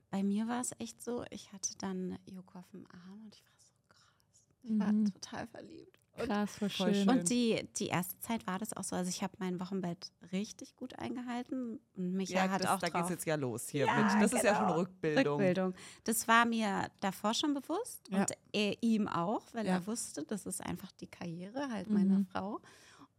bei 0.10 0.24
mir 0.24 0.48
war 0.48 0.62
es 0.62 0.72
echt 0.80 1.02
so, 1.04 1.26
ich 1.32 1.52
hatte 1.54 1.76
dann 1.80 2.18
Joko 2.26 2.60
auf 2.60 2.70
dem 2.72 2.86
Arm 2.88 3.22
und 3.26 3.36
ich 3.36 3.44
war 3.46 3.54
so 3.60 3.74
krass. 3.90 4.44
Ich 4.64 4.80
war 4.80 4.94
Mhm. 4.94 5.14
total 5.14 5.48
verliebt. 5.48 6.00
Und 6.16 6.28
Krass, 6.28 6.58
voll 6.58 6.70
Voll 6.70 6.94
schön. 6.94 7.06
schön. 7.06 7.10
und 7.20 7.30
die, 7.32 7.68
die 7.78 7.88
erste 7.88 8.20
Zeit 8.20 8.46
war 8.46 8.60
das 8.60 8.72
auch 8.78 8.84
so. 8.84 8.96
Also 8.96 9.10
ich 9.10 9.24
habe 9.24 9.34
mein 9.40 9.60
Wochenbett 9.60 10.12
richtig 10.32 10.76
gut 10.76 10.98
eingehalten 11.00 11.80
und 11.96 12.14
Micha 12.14 12.36
ja, 12.46 12.52
hat 12.52 12.64
das, 12.64 12.70
auch 12.70 12.80
da 12.80 12.90
geht 12.90 13.04
es 13.06 13.10
jetzt 13.10 13.26
ja 13.26 13.34
los 13.36 13.68
hier 13.68 13.88
Ja, 13.88 13.96
mit. 13.96 14.22
Das 14.22 14.32
ist 14.34 14.44
ja 14.44 14.56
schon 14.56 14.68
genau. 14.68 14.78
Rückbildung. 14.80 15.34
Rückbildung. 15.40 15.74
Das 16.04 16.28
war 16.28 16.46
mir 16.46 16.88
davor 17.00 17.34
schon 17.34 17.56
bewusst 17.56 18.08
Ja. 18.10 18.20
und 18.20 18.32
er, 18.52 18.76
ihm 18.84 19.08
auch, 19.08 19.42
weil 19.54 19.66
Ja. 19.66 19.74
er 19.74 19.88
wusste, 19.88 20.24
das 20.24 20.46
ist 20.46 20.62
einfach 20.62 20.92
die 20.92 21.08
Karriere 21.08 21.68
halt 21.72 21.90
meiner 21.90 22.20
Mhm. 22.20 22.28
Frau. 22.28 22.62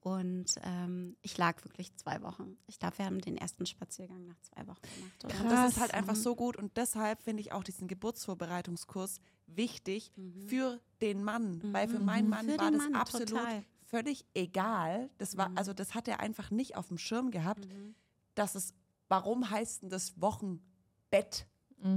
Und 0.01 0.55
ähm, 0.63 1.17
ich 1.23 1.37
lag 1.39 1.65
wirklich 1.65 1.97
zwei 1.97 2.21
Wochen. 2.23 2.59
Ich 2.67 2.79
glaube, 2.79 2.99
wir 2.99 3.07
haben 3.07 3.21
den 3.23 3.39
ersten 3.39 3.65
Spaziergang 3.65 4.27
nach 4.27 4.39
zwei 4.43 4.67
Wochen 4.67 4.83
gemacht. 4.95 5.25
Oder? 5.25 5.41
Und 5.41 5.51
das 5.51 5.73
ist 5.73 5.81
halt 5.81 5.95
einfach 5.95 6.13
Mhm. 6.15 6.19
so 6.21 6.37
gut 6.37 6.57
und 6.57 6.77
deshalb 6.77 7.23
finde 7.23 7.41
ich 7.41 7.53
auch 7.53 7.65
diesen 7.65 7.89
Geburtsvorbereitungskurs 7.89 9.19
wichtig 9.47 10.13
Mhm. 10.17 10.49
für 10.49 10.81
den 11.01 11.23
Mann, 11.25 11.61
weil 11.73 11.89
für 11.89 11.99
Mhm. 11.99 12.05
meinen 12.05 12.29
Mann 12.29 12.47
Für 12.47 12.59
war 12.59 12.71
das 12.71 12.83
Mann, 12.83 12.95
absolut 12.95 13.29
total. 13.29 13.65
völlig 13.87 14.25
egal. 14.35 15.11
Das 15.19 15.37
war 15.37 15.51
Mhm. 15.51 15.59
also 15.59 15.73
das 15.73 15.95
hat 15.95 16.09
er 16.09 16.21
einfach 16.21 16.51
nicht 16.51 16.77
auf 16.77 16.89
dem 16.89 16.99
Schirm 16.99 17.31
gehabt, 17.31 17.67
Mhm. 17.69 17.95
dass 18.35 18.55
es 18.55 18.75
warum 19.09 19.49
heißt 19.51 19.83
denn 19.83 19.91
das 19.91 20.21
Wochenbett? 20.21 21.47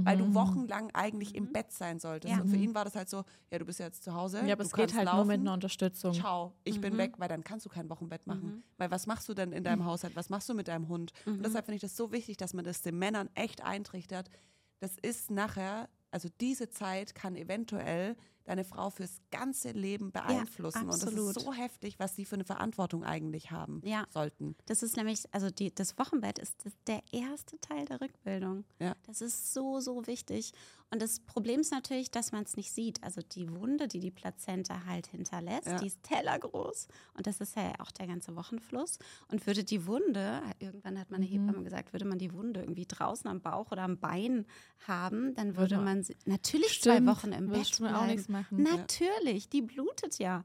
Weil 0.04 0.18
du 0.18 0.26
Mhm. 0.26 0.34
wochenlang 0.34 0.90
eigentlich 0.92 1.34
im 1.34 1.44
Mhm. 1.44 1.52
Bett 1.54 1.72
sein 1.72 1.98
solltest. 1.98 2.34
Ja. 2.34 2.42
und 2.42 2.48
für 2.50 2.56
Mhm. 2.58 2.62
ihn 2.62 2.74
war 2.74 2.84
das 2.84 2.94
halt 2.94 3.08
so, 3.08 3.24
ja, 3.50 3.58
du 3.58 3.64
bist 3.64 3.78
ja 3.80 3.86
jetzt 3.86 4.04
zu 4.04 4.12
Hause. 4.12 4.38
Ja, 4.44 4.52
aber 4.52 4.56
du 4.56 4.66
es 4.68 4.72
geht 4.74 4.92
halt 4.92 5.06
laufen, 5.06 5.16
nur 5.16 5.24
mit 5.24 5.40
einer 5.40 5.54
Unterstützung. 5.54 6.12
Ciao, 6.12 6.52
ich 6.64 6.78
bin 6.78 6.92
Mhm. 6.94 6.98
weg, 6.98 7.14
weil 7.16 7.28
dann 7.28 7.42
kannst 7.42 7.64
du 7.64 7.70
kein 7.70 7.88
Wochenbett 7.88 8.26
machen. 8.26 8.56
Mhm. 8.56 8.62
Weil 8.76 8.90
was 8.90 9.06
machst 9.06 9.26
du 9.30 9.32
denn 9.34 9.50
in 9.52 9.64
deinem 9.64 9.80
Haushalt? 9.86 10.14
Was 10.14 10.28
machst 10.28 10.46
du 10.50 10.52
mit 10.52 10.68
deinem 10.68 10.88
Hund? 10.88 11.12
Und 11.24 11.38
Mhm. 11.38 11.42
deshalb 11.42 11.64
finde 11.64 11.76
ich 11.76 11.80
das 11.80 11.96
so 11.96 12.12
wichtig, 12.12 12.36
dass 12.36 12.52
man 12.52 12.66
das 12.66 12.82
den 12.82 12.98
Männern 12.98 13.30
echt 13.34 13.64
eintrichtert. 13.64 14.28
Das 14.80 14.98
ist 15.00 15.30
nachher, 15.30 15.88
also 16.10 16.28
diese 16.40 16.70
Zeit 16.70 17.14
kann 17.14 17.36
eventuell 17.36 18.16
deine 18.48 18.64
Frau 18.64 18.90
fürs 18.90 19.20
ganze 19.30 19.70
Leben 19.72 20.10
beeinflussen. 20.12 20.82
und 20.82 20.88
das 20.88 21.02
ist 21.04 21.40
so 21.40 21.52
heftig, 21.52 21.98
was 21.98 22.16
sie 22.16 22.24
für 22.24 22.34
eine 22.36 22.44
Verantwortung 22.44 23.04
eigentlich 23.04 23.50
haben 23.50 23.80
Ja. 23.84 24.06
sollten. 24.10 24.56
Das 24.66 24.82
ist 24.82 24.96
nämlich, 24.96 25.22
also 25.32 25.50
die, 25.50 25.74
das 25.74 25.98
Wochenbett 25.98 26.38
ist 26.38 26.64
das, 26.64 26.72
der 26.86 27.02
erste 27.12 27.60
Teil 27.60 27.84
der 27.84 28.00
Rückbildung. 28.00 28.64
Ja. 28.80 28.94
Das 29.06 29.20
ist 29.20 29.52
so, 29.52 29.80
so 29.80 30.06
wichtig. 30.06 30.52
Und 30.90 31.02
das 31.02 31.20
Problem 31.20 31.60
ist 31.60 31.70
natürlich, 31.70 32.10
dass 32.10 32.32
man 32.32 32.44
es 32.44 32.56
nicht 32.56 32.72
sieht. 32.72 33.02
Also 33.04 33.20
die 33.20 33.50
Wunde, 33.54 33.88
die 33.88 34.00
die 34.00 34.10
Plazenta 34.10 34.86
halt 34.86 35.06
hinterlässt, 35.08 35.66
Ja. 35.66 35.78
die 35.78 35.88
ist 35.88 36.02
tellergroß. 36.02 36.88
Und 37.14 37.26
das 37.26 37.40
ist 37.40 37.56
ja 37.56 37.74
auch 37.78 37.90
der 37.90 38.06
ganze 38.06 38.34
Wochenfluss. 38.36 38.98
Und 39.30 39.46
würde 39.46 39.64
die 39.64 39.86
Wunde, 39.86 40.40
irgendwann 40.60 40.98
hat 40.98 41.10
meine 41.10 41.26
Mhm. 41.26 41.30
Hebamme 41.30 41.62
gesagt, 41.64 41.92
würde 41.92 42.06
man 42.06 42.18
die 42.18 42.32
Wunde 42.32 42.60
irgendwie 42.60 42.86
draußen 42.86 43.28
am 43.28 43.42
Bauch 43.42 43.70
oder 43.70 43.82
am 43.82 43.98
Bein 43.98 44.46
haben, 44.86 45.34
dann 45.34 45.56
Würde 45.56 45.76
man- 45.78 46.02
sie 46.02 46.16
natürlich 46.24 46.72
Stimmt, 46.72 46.96
zwei 46.98 47.06
Wochen 47.06 47.32
im 47.32 47.48
Bett 47.48 47.78
du 47.78 47.82
mir 47.82 47.90
auch 47.90 48.04
bleiben. 48.04 48.10
Machen. 48.40 48.62
Natürlich, 48.62 49.48
die 49.48 49.62
blutet 49.62 50.18
ja. 50.18 50.44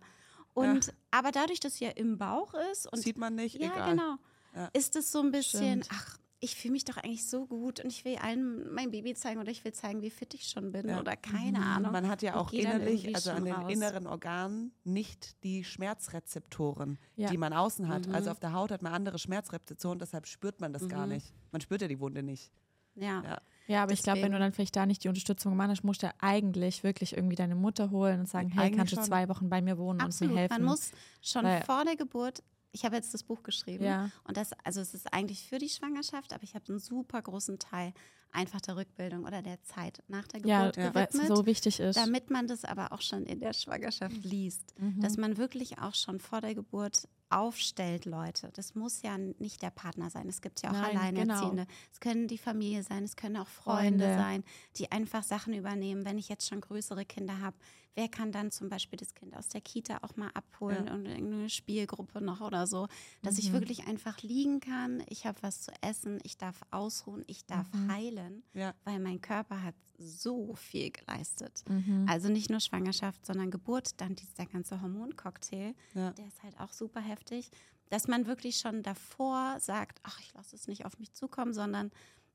Und 0.54 0.94
aber 1.12 1.32
dadurch, 1.32 1.60
dass 1.60 1.78
sie 1.78 1.86
ja 1.86 1.92
im 1.92 2.18
Bauch 2.18 2.54
ist 2.72 2.92
und 2.92 3.00
Sieht 3.00 3.18
man 3.18 3.36
nicht, 3.36 3.56
ja, 3.56 3.72
egal. 3.74 3.90
genau. 3.92 4.16
Ja. 4.56 4.70
Ist 4.74 4.96
es 4.96 5.12
so 5.12 5.20
ein 5.22 5.32
bisschen, 5.32 5.84
Stimmt. 5.84 5.90
ach, 5.92 6.18
ich 6.40 6.56
fühle 6.56 6.74
mich 6.74 6.86
doch 6.86 6.98
eigentlich 6.98 7.28
so 7.28 7.48
gut 7.48 7.80
und 7.80 7.88
ich 7.90 8.04
will 8.06 8.18
allen 8.18 8.72
mein 8.74 8.92
Baby 8.92 9.14
zeigen 9.16 9.40
oder 9.40 9.50
ich 9.50 9.64
will 9.66 9.74
zeigen, 9.74 10.02
wie 10.02 10.10
fit 10.12 10.34
ich 10.34 10.48
schon 10.50 10.72
bin 10.72 10.88
Ja. 10.90 11.00
oder 11.00 11.16
keine 11.16 11.58
Mhm. 11.60 11.64
Ahnung. 11.66 11.92
Man 11.94 12.08
hat 12.08 12.22
ja 12.22 12.36
auch 12.36 12.52
innerlich, 12.52 13.16
also 13.16 13.32
an 13.32 13.46
den 13.46 13.54
raus. 13.56 13.72
inneren 13.72 14.06
Organen, 14.06 14.74
nicht 14.84 15.42
die 15.44 15.64
Schmerzrezeptoren, 15.64 17.00
Ja. 17.16 17.30
die 17.30 17.38
man 17.38 17.54
außen 17.54 17.88
hat. 17.88 18.08
Mhm. 18.08 18.16
Also 18.16 18.30
auf 18.32 18.40
der 18.40 18.54
Haut 18.54 18.72
hat 18.72 18.82
man 18.82 18.94
andere 18.94 19.18
Schmerzrezeptoren, 19.20 20.00
deshalb 20.00 20.28
spürt 20.28 20.62
man 20.62 20.74
das 20.74 20.88
gar 20.88 21.06
Mhm. 21.08 21.14
nicht. 21.14 21.34
Man 21.52 21.62
spürt 21.62 21.82
ja 21.82 21.88
die 21.88 22.00
Wunde 22.00 22.24
nicht. 22.24 22.52
Ja. 22.96 23.24
Ja. 23.24 23.42
Ja, 23.68 23.84
aber 23.84 23.94
ich 23.94 24.04
glaube, 24.04 24.18
wenn 24.22 24.32
du 24.32 24.38
Deswegen- 24.38 24.42
dann 24.44 24.52
vielleicht 24.54 24.76
da 24.76 24.86
nicht 24.86 25.04
die 25.04 25.08
Unterstützung 25.08 25.54
gemacht 25.54 25.70
hast, 25.70 25.84
musst 25.84 26.04
du 26.04 26.14
eigentlich 26.20 26.84
wirklich 26.84 27.16
irgendwie 27.16 27.36
deine 27.36 27.56
Mutter 27.56 27.92
holen 27.92 28.22
und 28.22 28.28
sagen, 28.30 28.50
hey, 28.50 28.66
Eigentlich 28.66 28.78
kannst 28.78 28.92
du 28.94 28.96
schon. 28.98 29.06
zwei 29.06 29.30
Wochen 29.30 29.50
bei 29.50 29.62
mir 29.62 29.78
wohnen 29.78 30.02
Absolut. 30.02 30.32
und 30.32 30.36
mir 30.36 30.42
helfen? 30.42 30.54
Man 30.62 30.64
muss 30.66 30.92
schon 31.22 31.46
Weil- 31.46 31.64
vor 31.64 31.86
der 31.86 31.96
Geburt, 31.96 32.44
ich 32.74 32.84
habe 32.86 32.96
jetzt 32.96 33.14
das 33.14 33.24
Buch 33.24 33.42
geschrieben 33.44 33.84
Ja. 33.86 34.10
und 34.26 34.36
das, 34.36 34.52
also 34.64 34.82
es 34.82 34.94
ist 34.94 35.14
eigentlich 35.14 35.48
für 35.48 35.60
die 35.60 35.70
Schwangerschaft, 35.70 36.34
aber 36.34 36.44
ich 36.44 36.56
habe 36.56 36.66
einen 36.70 36.80
super 36.80 37.22
großen 37.22 37.60
Teil 37.60 37.94
einfach 38.34 38.62
der 38.62 38.76
Rückbildung 38.76 39.26
oder 39.26 39.42
der 39.42 39.62
Zeit 39.64 40.02
nach 40.08 40.28
der 40.28 40.42
ja, 40.42 40.70
Geburt 40.72 40.78
weil 40.96 41.06
es 41.06 41.14
gewidmet. 41.14 41.28
so 41.38 41.46
wichtig 41.46 41.80
ist. 41.80 41.96
damit 41.98 42.30
man 42.30 42.48
das 42.48 42.66
aber 42.66 42.92
auch 42.92 43.02
schon 43.02 43.26
in 43.26 43.40
der 43.40 43.54
Schwangerschaft 43.54 44.24
liest, 44.24 44.74
Mhm. 44.80 45.02
dass 45.02 45.18
man 45.18 45.38
wirklich 45.38 45.80
auch 45.80 45.96
schon 45.96 46.20
vor 46.20 46.42
der 46.42 46.56
Geburt 46.56 47.08
aufstellt, 47.30 48.06
Leute. 48.06 48.52
Das 48.54 48.76
muss 48.76 49.02
ja 49.02 49.18
nicht 49.18 49.64
der 49.64 49.72
Partner 49.72 50.12
sein. 50.12 50.30
Es 50.30 50.42
gibt 50.42 50.62
ja 50.62 50.70
auch 50.70 50.74
Nein, 50.74 50.98
Alleinerziehende. 50.98 51.66
Es 51.92 52.00
können 52.00 52.28
die 52.28 52.38
Familie 52.38 52.84
sein, 52.84 53.04
es 53.04 53.16
können 53.16 53.38
auch 53.38 53.48
Freunde, 53.48 54.04
Freunde. 54.06 54.16
sein, 54.16 54.44
die 54.78 54.92
einfach 54.92 55.24
Sachen 55.24 55.54
übernehmen. 55.56 56.06
Wenn 56.06 56.20
ich 56.20 56.30
jetzt 56.30 56.48
schon 56.48 56.62
größere 56.62 57.06
Kinder 57.06 57.40
habe, 57.40 57.58
wer 57.96 58.08
kann 58.08 58.32
dann 58.32 58.52
zum 58.52 58.70
Beispiel 58.70 58.98
das 58.98 59.16
Kind 59.16 59.36
aus 59.36 59.48
der 59.48 59.62
Kita 59.62 59.98
auch 60.04 60.16
mal 60.16 60.30
abholen 60.36 60.88
und 60.90 61.08
irgendeine 61.08 61.50
Spielgruppe 61.50 62.22
noch 62.22 62.42
oder 62.42 62.68
so, 62.68 62.88
dass 63.24 63.40
ich 63.40 63.50
Mhm. 63.50 63.54
wirklich 63.54 63.88
einfach 63.88 64.22
liegen 64.22 64.60
kann. 64.60 65.04
Ich 65.08 65.26
habe 65.26 65.42
was 65.42 65.62
zu 65.62 65.72
essen, 65.82 66.20
ich 66.22 66.38
darf 66.38 66.62
ausruhen, 66.70 67.24
ich 67.26 67.46
darf 67.48 67.66
Mhm. 67.74 67.92
heilen, 67.92 68.23
Ja. 68.54 68.74
weil 68.84 69.00
mein 69.00 69.22
Körper 69.22 69.62
hat 69.64 69.76
so 69.98 70.56
viel 70.56 70.92
geleistet. 70.92 71.64
Mhm. 71.70 72.06
Also 72.10 72.30
nicht 72.30 72.50
nur 72.50 72.60
Schwangerschaft, 72.60 73.26
sondern 73.26 73.52
Geburt, 73.52 74.02
dann 74.02 74.16
dieser 74.16 74.46
ganze 74.46 74.82
Hormoncocktail, 74.82 75.76
Ja. 75.94 76.12
der 76.12 76.28
ist 76.28 76.42
halt 76.44 76.60
auch 76.60 76.74
super 76.74 77.00
heftig, 77.00 77.52
dass 77.90 78.08
man 78.08 78.26
wirklich 78.26 78.58
schon 78.58 78.82
davor 78.84 79.58
sagt, 79.60 80.00
ach, 80.04 80.20
ich 80.20 80.34
lasse 80.34 80.56
es 80.56 80.68
nicht 80.68 80.86
auf 80.86 80.98
mich 81.00 81.14
zukommen, 81.14 81.54
sondern 81.54 81.92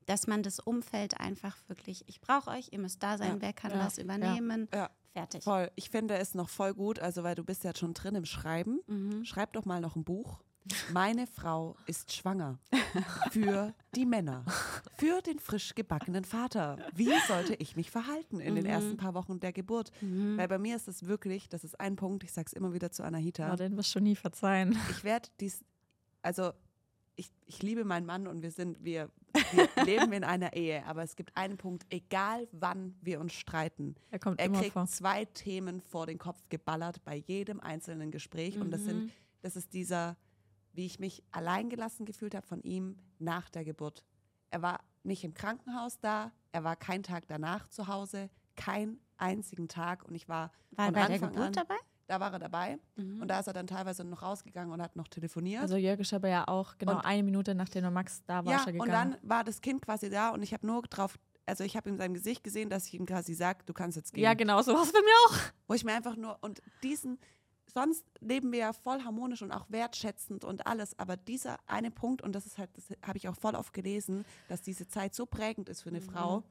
dass 0.06 0.26
man 0.26 0.42
das 0.42 0.58
Umfeld 0.60 1.20
einfach 1.20 1.56
wirklich, 1.68 2.04
ich 2.06 2.20
brauche 2.20 2.50
euch, 2.50 2.68
ihr 2.72 2.78
müsst 2.78 3.02
da 3.02 3.18
sein, 3.18 3.34
Ja. 3.36 3.40
wer 3.40 3.52
kann 3.52 3.72
was 3.72 3.98
übernehmen, 3.98 4.68
Ja. 4.72 4.88
fertig. 5.12 5.42
Voll. 5.44 5.70
Ich 5.74 5.90
finde 5.90 6.16
es 6.16 6.34
noch 6.34 6.48
voll 6.48 6.72
gut, 6.74 6.98
also 7.00 7.24
weil 7.24 7.34
du 7.34 7.44
bist 7.44 7.64
ja 7.64 7.74
schon 7.76 7.92
drin 7.92 8.14
im 8.14 8.24
Schreiben. 8.24 8.80
Mhm. 8.86 9.24
Schreib 9.24 9.52
doch 9.52 9.64
mal 9.66 9.80
noch 9.80 9.96
ein 9.96 10.04
Buch. 10.04 10.40
Meine 10.92 11.26
Frau 11.26 11.76
ist 11.86 12.12
schwanger. 12.12 12.58
Für 13.30 13.74
die 13.94 14.06
Männer. 14.06 14.44
Für 14.96 15.20
den 15.22 15.38
frisch 15.38 15.74
gebackenen 15.74 16.24
Vater. 16.24 16.78
Wie 16.94 17.10
sollte 17.26 17.54
ich 17.54 17.76
mich 17.76 17.90
verhalten 17.90 18.40
in 18.40 18.54
den 18.54 18.64
Mhm. 18.64 18.70
ersten 18.70 18.96
paar 18.96 19.14
Wochen 19.14 19.40
der 19.40 19.52
Geburt? 19.52 19.90
Mhm. 20.00 20.36
Weil 20.36 20.48
bei 20.48 20.58
mir 20.58 20.76
ist 20.76 20.88
es 20.88 21.06
wirklich, 21.06 21.48
das 21.48 21.64
ist 21.64 21.78
ein 21.80 21.96
Punkt, 21.96 22.24
ich 22.24 22.32
sage 22.32 22.46
es 22.46 22.52
immer 22.52 22.72
wieder 22.72 22.90
zu 22.90 23.02
Anahita. 23.02 23.52
Oh, 23.52 23.56
den 23.56 23.76
wirst 23.76 23.94
du 23.94 24.00
nie 24.00 24.16
verzeihen. 24.16 24.76
Ich 24.90 25.04
werde 25.04 25.28
dies, 25.40 25.64
also 26.22 26.52
ich, 27.16 27.30
ich 27.46 27.62
liebe 27.62 27.84
meinen 27.84 28.06
Mann 28.06 28.26
und 28.28 28.42
wir 28.42 28.50
sind, 28.52 28.82
wir, 28.84 29.10
wir 29.52 29.68
leben 29.86 30.12
in 30.12 30.22
einer 30.24 30.52
Ehe, 30.54 30.84
aber 30.86 31.02
es 31.02 31.16
gibt 31.16 31.36
einen 31.36 31.56
Punkt, 31.56 31.84
egal 31.90 32.46
wann 32.52 32.94
wir 33.02 33.20
uns 33.20 33.32
streiten, 33.32 33.96
Er 34.10 34.18
kommt 34.20 34.38
er 34.38 34.46
immer 34.46 34.60
kriegt 34.60 34.72
vor. 34.74 34.86
zwei 34.86 35.24
Themen 35.24 35.80
vor 35.80 36.06
den 36.06 36.18
Kopf 36.18 36.40
geballert 36.48 37.02
bei 37.04 37.16
jedem 37.16 37.58
einzelnen 37.60 38.10
Gespräch. 38.12 38.58
Und 38.60 38.70
das, 38.70 38.82
sind, 38.84 39.04
Mhm. 39.06 39.10
das 39.42 39.56
ist 39.56 39.72
dieser, 39.74 40.16
wie 40.78 40.86
ich 40.86 41.00
mich 41.00 41.24
alleingelassen 41.32 42.06
gefühlt 42.06 42.36
habe 42.36 42.46
von 42.46 42.62
ihm 42.62 42.96
nach 43.18 43.50
der 43.50 43.64
Geburt. 43.64 44.04
Er 44.50 44.62
war 44.62 44.78
nicht 45.02 45.24
im 45.24 45.34
Krankenhaus 45.34 45.98
da, 45.98 46.30
er 46.52 46.62
war 46.62 46.76
keinen 46.76 47.02
Tag 47.02 47.26
danach 47.26 47.66
zu 47.66 47.88
Hause, 47.88 48.30
keinen 48.54 49.00
einzigen 49.16 49.66
Tag. 49.66 50.04
Und 50.04 50.14
ich 50.14 50.28
war 50.28 50.52
War 50.70 50.84
er 50.86 50.92
von 50.92 50.94
bei 50.94 51.00
der 51.06 51.14
Anfang 51.16 51.30
Geburt 51.30 51.46
an, 51.48 51.52
dabei? 51.52 51.74
da 52.06 52.20
war 52.20 52.32
er 52.32 52.38
dabei. 52.38 52.78
Mhm. 52.94 53.20
Und 53.20 53.26
da 53.26 53.40
ist 53.40 53.48
er 53.48 53.54
dann 53.54 53.66
teilweise 53.66 54.04
noch 54.04 54.22
rausgegangen 54.22 54.72
und 54.72 54.80
hat 54.80 54.94
noch 54.94 55.08
telefoniert. 55.08 55.62
Also 55.62 55.74
Jörg 55.76 55.98
ist 55.98 56.14
aber 56.14 56.28
ja 56.28 56.46
auch 56.46 56.78
genau 56.78 56.92
Und- 56.98 57.04
eine 57.04 57.24
Minute 57.24 57.56
nachdem 57.56 57.82
der 57.82 57.90
Max 57.90 58.22
da 58.26 58.44
war, 58.44 58.52
ja, 58.52 58.60
er 58.64 58.66
und 58.74 58.84
gegangen. 58.86 59.16
dann 59.20 59.28
war 59.28 59.42
das 59.42 59.60
Kind 59.60 59.82
quasi 59.82 60.08
da 60.10 60.30
und 60.30 60.44
ich 60.44 60.52
habe 60.54 60.64
nur 60.64 60.82
drauf, 60.82 61.18
also 61.44 61.64
ich 61.64 61.76
habe 61.76 61.88
in 61.90 61.96
seinem 61.98 62.14
Gesicht 62.14 62.44
gesehen, 62.44 62.70
dass 62.70 62.86
ich 62.86 62.94
ihm 62.94 63.04
quasi 63.04 63.34
sage, 63.34 63.64
du 63.66 63.72
kannst 63.72 63.96
jetzt 63.96 64.14
gehen. 64.14 64.22
ja, 64.22 64.34
genau, 64.34 64.62
so 64.62 64.74
war 64.74 64.82
es 64.84 64.92
bei 64.92 65.00
mir 65.00 65.14
auch. 65.28 65.38
Wo 65.66 65.74
ich 65.74 65.82
mir 65.82 65.94
einfach 65.94 66.14
nur, 66.14 66.38
und 66.40 66.62
diesen, 66.84 67.18
sonst 67.72 68.04
leben 68.20 68.50
wir 68.52 68.58
ja 68.60 68.72
voll 68.72 69.02
harmonisch 69.04 69.42
und 69.42 69.52
auch 69.52 69.66
wertschätzend 69.68 70.44
und 70.44 70.66
alles, 70.66 70.98
aber 70.98 71.16
dieser 71.16 71.58
eine 71.66 71.90
Punkt, 71.90 72.22
und 72.22 72.32
das 72.34 72.46
ist 72.46 72.58
halt, 72.58 72.70
das 72.74 72.84
habe 73.06 73.18
ich 73.18 73.28
auch 73.28 73.36
voll 73.36 73.54
oft 73.54 73.72
gelesen, 73.72 74.24
dass 74.48 74.62
diese 74.62 74.88
Zeit 74.88 75.14
so 75.14 75.26
prägend 75.26 75.68
ist 75.68 75.82
für 75.82 75.90
eine 75.90 76.00
Frau, 76.00 76.42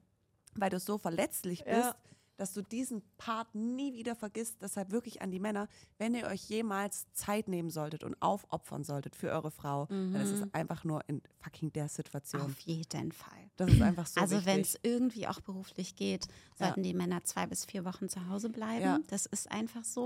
weil 0.55 0.69
du 0.69 0.79
so 0.79 0.97
verletzlich 0.97 1.63
bist, 1.65 1.77
Ja. 1.77 1.95
dass 2.37 2.53
du 2.53 2.61
diesen 2.61 3.01
Part 3.17 3.55
nie 3.55 3.93
wieder 3.93 4.15
vergisst. 4.15 4.57
Deshalb 4.61 4.91
wirklich 4.91 5.21
an 5.23 5.31
die 5.31 5.39
Männer, 5.39 5.67
wenn 5.97 6.13
ihr 6.13 6.27
euch 6.27 6.43
jemals 6.49 7.11
Zeit 7.13 7.47
nehmen 7.47 7.71
solltet 7.71 8.03
und 8.03 8.19
aufopfern 8.21 8.83
solltet 8.83 9.15
für 9.15 9.31
eure 9.31 9.49
Frau, 9.49 9.87
dann 9.87 10.15
ist 10.15 10.29
es 10.31 10.53
einfach 10.53 10.83
nur 10.83 11.01
in 11.09 11.21
fucking 11.39 11.73
der 11.73 11.89
Situation. 11.89 12.41
Auf 12.43 12.59
jeden 12.59 13.11
Fall. 13.11 13.33
Das 13.55 13.71
ist 13.71 13.81
einfach 13.81 14.05
so 14.05 14.21
also 14.21 14.45
wenn 14.45 14.61
es 14.61 14.77
irgendwie 14.83 15.27
auch 15.27 15.41
beruflich 15.41 15.95
geht, 15.95 16.27
Ja. 16.59 16.67
sollten 16.67 16.83
die 16.83 16.93
Männer 16.93 17.23
zwei 17.23 17.47
bis 17.47 17.65
vier 17.65 17.85
Wochen 17.85 18.07
zu 18.07 18.27
Hause 18.29 18.49
bleiben. 18.49 18.83
Ja. 18.85 18.99
Das 19.07 19.25
ist 19.25 19.49
einfach 19.51 19.83
so. 19.83 20.05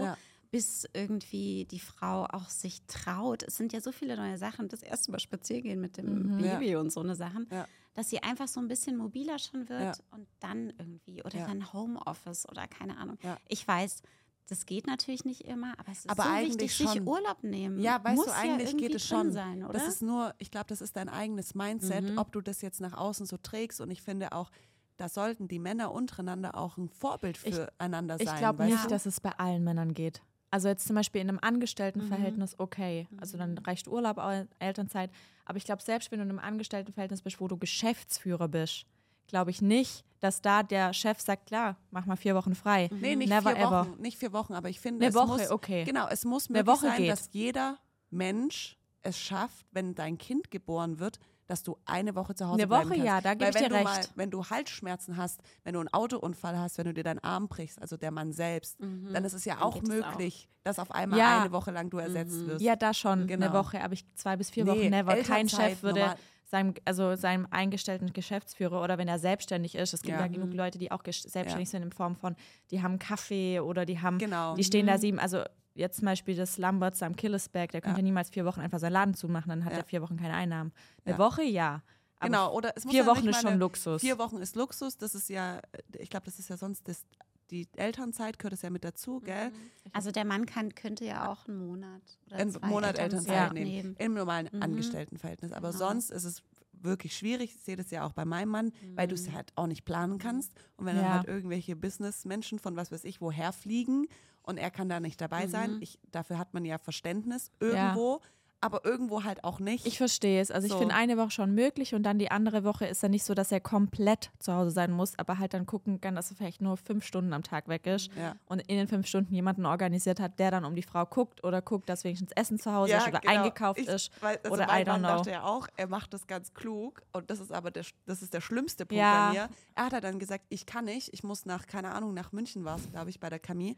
Ja. 0.51 0.57
Bis 0.57 0.87
irgendwie 0.93 1.65
die 1.65 1.79
Frau 1.79 2.25
auch 2.25 2.49
sich 2.49 2.81
traut. 2.87 3.43
Es 3.43 3.55
sind 3.55 3.71
ja 3.73 3.79
so 3.81 3.91
viele 3.91 4.15
neue 4.17 4.37
Sachen. 4.37 4.67
Das 4.67 4.83
erste 4.83 5.11
Mal 5.11 5.19
spazieren 5.19 5.63
gehen 5.63 5.81
mit 5.81 5.97
dem 5.97 6.39
Ja. 6.39 6.57
Baby 6.57 6.75
und 6.75 6.91
so 6.91 6.99
eine 6.99 7.15
Sachen, 7.15 7.47
Ja. 7.51 7.65
dass 7.93 8.09
sie 8.09 8.21
einfach 8.21 8.47
so 8.47 8.59
ein 8.59 8.67
bisschen 8.67 8.97
mobiler 8.97 9.39
schon 9.39 9.69
wird 9.69 9.81
Ja. 9.97 10.03
und 10.11 10.27
dann 10.39 10.71
irgendwie 10.77 11.23
oder 11.23 11.39
Ja. 11.39 11.47
dann 11.47 11.71
Homeoffice 11.73 12.47
oder 12.49 12.67
keine 12.67 12.97
Ahnung. 12.97 13.17
Ja. 13.23 13.37
Ich 13.47 13.65
weiß, 13.67 14.01
das 14.47 14.65
geht 14.65 14.87
natürlich 14.87 15.23
nicht 15.23 15.41
immer, 15.45 15.73
aber 15.79 15.93
es 15.93 15.99
ist 15.99 16.09
Aber 16.09 16.23
so 16.23 16.29
eigentlich 16.29 16.49
wichtig, 16.59 16.75
sich 16.77 16.89
schon. 16.89 17.07
Urlaub 17.07 17.43
nehmen. 17.43 17.79
Ja, 17.79 18.03
weißt 18.03 18.15
Muss 18.17 18.25
du, 18.25 18.31
ja 18.31 18.37
eigentlich 18.37 18.69
irgendwie 18.71 18.87
geht 18.87 18.95
es 18.95 19.07
schon. 19.07 19.31
Sein, 19.31 19.63
oder? 19.63 19.71
Das 19.73 19.87
ist 19.87 20.01
nur, 20.01 20.35
ich 20.39 20.51
glaube, 20.51 20.67
das 20.67 20.81
ist 20.81 20.97
dein 20.97 21.07
eigenes 21.07 21.55
Mindset, 21.55 22.03
Mhm. 22.11 22.17
ob 22.17 22.33
du 22.33 22.41
das 22.41 22.61
jetzt 22.61 22.81
nach 22.81 22.93
außen 22.97 23.25
so 23.25 23.37
trägst. 23.37 23.79
Und 23.79 23.89
ich 23.91 24.01
finde 24.01 24.33
auch, 24.33 24.51
da 24.97 25.07
sollten 25.07 25.47
die 25.47 25.59
Männer 25.59 25.91
untereinander 25.93 26.55
auch 26.57 26.77
ein 26.77 26.89
Vorbild 26.89 27.39
Ich- 27.43 27.55
füreinander 27.55 28.19
Ich 28.19 28.27
sein. 28.27 28.39
glaube 28.39 28.59
weißt 28.59 28.71
nicht, 28.71 28.85
du? 28.85 28.89
dass 28.89 29.05
es 29.05 29.21
bei 29.21 29.31
allen 29.39 29.63
Männern 29.63 29.93
geht. 29.93 30.21
Also 30.51 30.67
jetzt 30.67 30.85
zum 30.85 30.95
Beispiel 30.95 31.21
in 31.21 31.29
einem 31.29 31.37
Mhm. 31.37 31.43
Angestelltenverhältnis 31.43 32.59
okay. 32.59 33.07
Also 33.19 33.37
dann 33.37 33.57
reicht 33.57 33.87
Urlaub, 33.87 34.21
Elternzeit. 34.59 35.09
Aber 35.45 35.57
ich 35.57 35.63
glaube, 35.65 35.81
selbst 35.81 36.11
wenn 36.11 36.19
du 36.19 36.23
in 36.25 36.29
einem 36.29 36.39
Angestelltenverhältnis 36.39 37.21
bist, 37.21 37.39
wo 37.39 37.47
du 37.47 37.57
Geschäftsführer 37.57 38.47
bist, 38.47 38.85
glaube 39.27 39.49
ich 39.51 39.61
nicht, 39.61 40.03
dass 40.19 40.41
da 40.41 40.61
der 40.61 40.93
Chef 40.93 41.19
sagt, 41.21 41.47
klar, 41.47 41.77
mach 41.89 42.05
mal 42.05 42.17
vier 42.17 42.35
Wochen 42.35 42.53
frei. 42.53 42.89
Nee, 42.99 43.15
nicht 43.15 43.29
Never 43.29 43.51
vier 43.55 43.59
ever. 43.65 43.87
Wochen, 43.87 44.01
nicht 44.01 44.17
vier 44.17 44.33
Wochen, 44.33 44.53
aber 44.53 44.69
ich 44.69 44.79
finde, 44.79 44.99
Eine 45.05 45.09
es 45.09 45.15
Woche, 45.15 45.39
muss, 45.41 45.51
okay. 45.51 45.83
genau, 45.85 46.07
es 46.09 46.25
muss 46.25 46.49
möglich 46.49 46.67
Woche 46.67 46.87
sein, 46.87 46.97
geht. 46.97 47.09
dass 47.11 47.29
jeder 47.31 47.77
Mensch 48.09 48.77
es 49.03 49.17
schafft, 49.17 49.65
wenn 49.71 49.95
dein 49.95 50.17
Kind 50.17 50.51
geboren 50.51 50.99
wird, 50.99 51.17
dass 51.51 51.61
du 51.63 51.77
eine 51.85 52.15
Woche 52.15 52.33
zu 52.33 52.45
Hause 52.47 52.59
Eine 52.61 52.67
bleiben 52.67 52.85
Woche, 52.89 52.95
kannst. 52.95 53.05
ja, 53.05 53.21
da 53.21 53.33
gebe 53.33 53.49
ich 53.49 53.55
wenn 53.55 53.63
dir 53.63 53.69
du 53.69 53.75
recht. 53.75 53.83
Mal, 53.85 54.05
wenn 54.15 54.31
du 54.31 54.45
Halsschmerzen 54.45 55.17
hast, 55.17 55.41
wenn 55.63 55.73
du 55.73 55.79
einen 55.81 55.89
Autounfall 55.93 56.57
hast, 56.57 56.77
wenn 56.77 56.85
du 56.85 56.93
dir 56.93 57.03
deinen 57.03 57.19
Arm 57.19 57.47
brichst, 57.49 57.81
also 57.81 57.97
der 57.97 58.09
Mann 58.11 58.31
selbst, 58.31 58.77
dann 58.79 59.23
ist 59.25 59.33
es 59.33 59.45
ja 59.45 59.55
Dann 59.55 59.63
auch 59.63 59.81
möglich, 59.81 60.49
dass 60.63 60.79
auf 60.79 60.91
einmal 60.91 61.19
Ja. 61.19 61.41
eine 61.41 61.51
Woche 61.51 61.71
lang 61.71 61.89
du 61.89 61.97
ersetzt 61.97 62.45
wirst. 62.47 62.61
Ja, 62.63 62.75
da 62.75 62.93
schon, 62.93 63.19
eine 63.19 63.25
Genau. 63.27 63.53
Woche, 63.53 63.83
aber 63.83 63.93
ich 63.93 64.05
zwei 64.15 64.37
bis 64.37 64.49
vier 64.49 64.63
Nee, 64.63 64.71
Wochen 64.71 64.89
never. 64.89 65.15
Kein 65.17 65.49
Chef 65.49 65.83
würde 65.83 65.99
normal. 65.99 66.15
seinem, 66.45 66.73
also 66.85 67.15
seinem 67.15 67.47
eingestellten 67.51 68.13
Geschäftsführer 68.13 68.81
oder 68.81 68.97
wenn 68.97 69.07
er 69.07 69.19
selbstständig 69.19 69.75
ist, 69.75 69.93
es 69.93 70.01
gibt 70.03 70.17
Ja. 70.17 70.21
ja, 70.21 70.27
genug 70.27 70.53
Leute, 70.53 70.77
die 70.79 70.91
auch 70.91 71.03
selbstständig 71.05 71.69
sind 71.69 71.83
in 71.83 71.91
Form 71.91 72.15
von, 72.15 72.35
die 72.71 72.81
haben 72.81 72.97
Kaffee 72.99 73.59
oder 73.59 73.85
die 73.85 73.99
haben, 73.99 74.17
Genau. 74.19 74.55
die 74.55 74.63
stehen 74.63 74.87
da 74.87 74.97
sieben, 74.97 75.19
also 75.19 75.43
jetzt 75.73 75.97
zum 75.97 76.05
Beispiel 76.05 76.36
das 76.36 76.57
Lamberts 76.57 77.01
am 77.03 77.15
Killersberg, 77.15 77.71
der 77.71 77.81
könnte 77.81 77.99
Ja. 77.99 78.03
niemals 78.03 78.29
vier 78.29 78.45
Wochen 78.45 78.60
einfach 78.62 78.79
seinen 78.79 78.93
Laden 78.93 79.13
zumachen, 79.13 79.49
dann 79.49 79.65
hat 79.65 79.71
Ja. 79.73 79.79
er 79.79 79.84
vier 79.86 80.01
Wochen 80.01 80.17
keine 80.17 80.34
Einnahmen. 80.34 80.71
Eine 81.05 81.13
Ja. 81.13 81.19
Woche, 81.19 81.43
ja. 81.43 81.81
Aber 82.19 82.27
Genau, 82.27 82.53
oder 82.53 82.73
es 82.75 82.86
muss 82.86 82.93
vier 82.93 83.05
Wochen 83.05 83.27
ist 83.27 83.41
schon 83.41 83.57
Luxus. 83.57 84.01
Vier 84.01 84.17
Wochen 84.19 84.38
ist 84.38 84.55
Luxus, 84.55 84.97
das 84.97 85.15
ist 85.15 85.29
ja, 85.29 85.60
ich 85.97 86.10
glaube, 86.10 86.25
das 86.25 86.38
ist 86.39 86.49
ja 86.49 86.57
sonst 86.57 86.88
das, 86.88 87.03
die 87.49 87.67
Elternzeit 87.75 88.38
gehört 88.39 88.53
es 88.53 88.62
ja 88.62 88.69
mit 88.69 88.84
dazu, 88.84 89.19
gell? 89.21 89.51
Also 89.91 90.12
der 90.12 90.23
Mann 90.23 90.45
kann, 90.45 90.73
könnte 90.75 91.03
ja 91.03 91.29
auch 91.31 91.47
einen 91.47 91.57
Monat 91.57 92.01
oder 92.27 92.36
Einen 92.38 92.51
Monat 92.63 92.97
Elternzeit 92.99 93.01
Elternzeit 93.01 93.53
nehmen. 93.53 93.71
nehmen. 93.71 93.95
Im 93.97 94.13
normalen 94.13 94.49
Mhm. 94.51 94.62
Angestelltenverhältnis. 94.62 95.51
Aber 95.51 95.71
Genau. 95.71 95.79
sonst 95.89 96.12
ist 96.12 96.23
es 96.23 96.43
wirklich 96.73 97.15
schwierig. 97.17 97.53
Ich 97.55 97.62
sehe 97.63 97.75
das 97.75 97.91
ja 97.91 98.05
auch 98.05 98.13
bei 98.13 98.23
meinem 98.25 98.49
Mann, 98.49 98.71
weil 98.95 99.07
du 99.07 99.15
es 99.15 99.29
halt 99.31 99.51
auch 99.55 99.67
nicht 99.67 99.84
planen 99.86 100.17
kannst. 100.17 100.51
Und 100.77 100.86
wenn 100.86 100.95
dann 100.95 101.05
Ja. 101.05 101.12
halt 101.17 101.27
irgendwelche 101.27 101.75
Businessmenschen 101.75 102.57
von 102.60 102.75
was 102.75 102.91
weiß 102.91 103.03
ich 103.03 103.19
woher 103.21 103.51
fliegen 103.51 104.07
und 104.43 104.58
er 104.58 104.71
kann 104.71 104.89
da 104.89 104.99
nicht 104.99 105.19
dabei 105.21 105.47
sein, 105.47 105.75
Mhm. 105.75 105.82
ich, 105.82 105.99
dafür 106.12 106.38
hat 106.38 106.54
man 106.54 106.65
ja 106.65 106.77
Verständnis 106.77 107.51
irgendwo, 107.60 108.21
aber 108.63 108.86
irgendwo 108.86 109.23
halt 109.23 109.43
auch 109.43 109.60
nicht. 109.60 109.88
Ich 109.88 109.97
verstehe 109.97 110.39
es. 110.39 110.51
Also 110.51 110.67
ich 110.67 110.73
So. 110.73 110.77
finde 110.77 110.93
eine 110.93 111.17
Woche 111.17 111.32
schon 111.32 111.56
möglich 111.56 111.95
und 111.95 112.04
dann 112.04 112.19
die 112.19 112.30
andere 112.30 112.63
Woche 112.63 112.86
ist 112.86 113.01
dann 113.01 113.10
nicht 113.10 113.23
so, 113.23 113.34
dass 113.34 113.51
er 113.51 113.60
komplett 113.60 114.30
zu 114.38 114.54
Hause 114.54 114.69
sein 114.69 114.91
muss, 114.91 115.17
aber 115.17 115.39
halt 115.39 115.56
dann 115.56 115.65
gucken 115.65 115.99
kann, 115.99 116.13
dass 116.15 116.30
er 116.30 116.38
vielleicht 116.38 116.62
nur 116.62 116.77
fünf 116.77 117.04
Stunden 117.04 117.34
am 117.34 117.41
Tag 117.41 117.67
weg 117.69 117.88
ist 117.88 118.12
ja. 118.15 118.36
und 118.45 118.60
in 118.60 118.77
den 118.77 118.88
fünf 118.88 119.08
Stunden 119.08 119.34
jemanden 119.34 119.65
organisiert 119.65 120.19
hat, 120.19 120.38
der 120.38 120.51
dann 120.51 120.63
um 120.63 120.75
die 120.75 120.84
Frau 120.84 121.08
guckt 121.08 121.43
oder 121.43 121.60
guckt, 121.63 121.89
dass 121.89 122.04
wenigstens 122.04 122.34
Essen 122.34 122.60
zu 122.60 122.71
Hause 122.71 122.93
ist 122.93 123.08
oder 123.08 123.19
genau. 123.21 123.34
eingekauft 123.41 123.80
ich, 123.80 123.88
ist. 123.88 124.12
Weil, 124.21 124.38
also 124.43 124.51
oder 124.51 124.67
mein 124.67 124.84
I 124.84 124.86
don't 124.86 124.91
Mann 124.91 124.99
know. 125.01 125.08
dachte 125.17 125.32
ja 125.32 125.43
auch, 125.43 125.67
er 125.75 125.88
macht 125.88 126.13
das 126.13 126.27
ganz 126.27 126.54
klug 126.54 127.01
und 127.13 127.32
das 127.32 127.39
ist 127.39 127.51
aber 127.51 127.71
der, 127.71 127.84
das 128.06 128.21
ist 128.21 128.32
der 128.32 128.41
schlimmste 128.41 128.86
Punkt 128.86 128.99
Ja. 129.01 129.30
bei 129.30 129.34
mir. 129.39 129.49
Er 129.73 129.86
hat 129.86 129.93
halt 129.93 130.04
dann 130.04 130.19
gesagt, 130.19 130.45
ich 130.49 130.67
kann 130.67 130.86
nicht, 130.86 131.10
ich 131.13 131.23
muss 131.23 131.47
nach, 131.47 131.65
keine 131.65 131.93
Ahnung, 131.93 132.13
nach 132.13 132.32
München 132.32 132.63
war 132.63 132.75
es, 132.75 132.91
glaube 132.91 133.10
ich, 133.10 133.19
bei 133.19 133.32
der 133.32 133.39
Camille, 133.39 133.75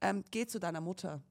ähm, 0.00 0.24
geh 0.30 0.46
zu 0.46 0.58
deiner 0.58 0.80
Mutter. 0.80 1.22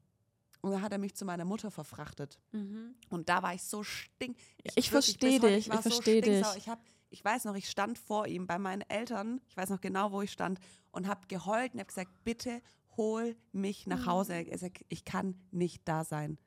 Und 0.62 0.72
dann 0.72 0.82
hat 0.82 0.92
er 0.92 0.98
mich 0.98 1.16
zu 1.16 1.26
meiner 1.26 1.46
Mutter 1.46 1.70
verfrachtet. 1.70 2.40
Mhm. 2.52 2.96
Und 3.10 3.30
da 3.30 3.44
war 3.44 3.54
ich 3.54 3.64
so 3.64 3.84
stink. 3.84 4.38
Ich 4.64 4.76
wirklich, 4.76 4.76
bis 4.76 4.92
versteh 4.92 5.40
heute, 5.40 5.56
dich, 5.56 5.70
war 5.70 5.76
ich 5.76 5.82
versteh 5.82 6.22
stinksauer. 6.22 6.54
dich. 6.54 6.64
Ich 6.64 6.70
habe 6.70 6.82
ich 7.12 7.24
weiß 7.24 7.46
noch, 7.46 7.56
ich 7.56 7.70
stand 7.70 7.98
vor 7.98 8.28
ihm 8.28 8.46
bei 8.46 8.60
meinen 8.60 8.82
Eltern, 8.82 9.40
ich 9.48 9.56
weiß 9.56 9.70
noch 9.70 9.80
genau, 9.80 10.12
wo 10.12 10.22
ich 10.22 10.32
stand 10.32 10.60
und 10.92 11.08
habe 11.08 11.28
geheult 11.28 11.74
und 11.74 11.80
habe 11.80 11.88
gesagt, 11.88 12.12
bitte 12.26 12.62
hol 12.98 13.36
mich 13.54 13.88
nach 13.88 14.06
Hause. 14.06 14.34
Er 14.34 14.58
sagt, 14.58 14.84
ich 14.90 15.06
kann 15.06 15.36
nicht 15.52 15.88
da 15.88 16.04
sein. 16.04 16.38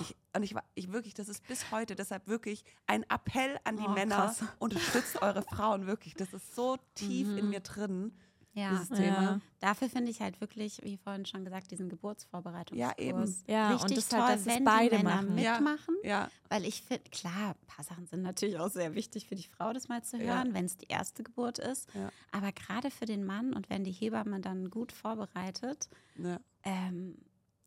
Ich, 0.00 0.16
und 0.34 0.42
ich 0.42 0.54
war, 0.54 0.64
ich 0.74 0.92
wirklich, 0.92 1.14
das 1.14 1.28
ist 1.28 1.46
bis 1.46 1.70
heute, 1.70 1.94
deshalb 1.94 2.26
wirklich 2.26 2.64
ein 2.86 3.02
Appell 3.10 3.58
an 3.64 3.76
die 3.76 3.84
Oh, 3.84 3.90
Männer, 3.90 4.16
krass. 4.16 4.44
unterstützt 4.58 5.20
eure 5.22 5.42
Frauen 5.42 5.86
wirklich. 5.86 6.14
Das 6.14 6.32
ist 6.32 6.54
so 6.54 6.76
tief 6.94 7.28
in 7.36 7.48
mir 7.50 7.60
drin, 7.60 8.12
Ja. 8.54 8.70
dieses 8.70 8.88
Thema. 8.90 9.40
Dafür 9.60 9.88
finde 9.88 10.10
ich 10.10 10.20
halt 10.20 10.40
wirklich, 10.40 10.80
wie 10.84 10.96
vorhin 10.96 11.26
schon 11.26 11.44
gesagt, 11.44 11.70
diesen 11.70 11.88
Geburtsvorbereitungskurs. 11.88 12.78
Ja, 12.78 13.04
eben. 13.04 13.34
Ja, 13.46 13.68
und 13.72 13.74
richtig 13.76 13.96
das 13.96 14.08
toll, 14.08 14.20
halt, 14.20 14.34
dass 14.34 14.40
es 14.42 14.46
wenn 14.46 14.64
beide 14.64 14.96
die 14.96 15.02
Männer 15.02 15.22
machen. 15.22 15.38
Ja. 15.38 15.52
mitmachen. 15.60 15.94
Ja, 16.04 16.28
Weil 16.48 16.64
ich 16.64 16.82
finde, 16.82 17.02
klar, 17.10 17.50
ein 17.60 17.66
paar 17.66 17.84
Sachen 17.84 18.06
sind 18.06 18.22
natürlich 18.22 18.58
auch 18.58 18.70
sehr 18.70 18.94
wichtig 18.94 19.26
für 19.26 19.34
die 19.34 19.42
Frau, 19.42 19.72
das 19.72 19.88
mal 19.88 20.02
zu 20.04 20.16
Ja. 20.18 20.36
hören, 20.36 20.54
wenn 20.54 20.64
es 20.66 20.76
die 20.76 20.86
erste 20.86 21.22
Geburt 21.24 21.58
ist. 21.58 21.88
Ja. 21.94 22.10
Aber 22.32 22.52
gerade 22.52 22.90
für 22.90 23.06
den 23.06 23.24
Mann 23.24 23.52
und 23.54 23.68
wenn 23.70 23.82
die 23.84 23.92
Hebamme 23.92 24.40
dann 24.40 24.70
gut 24.70 24.92
vorbereitet, 24.92 25.88
ja. 26.16 26.38
ähm, 26.62 27.16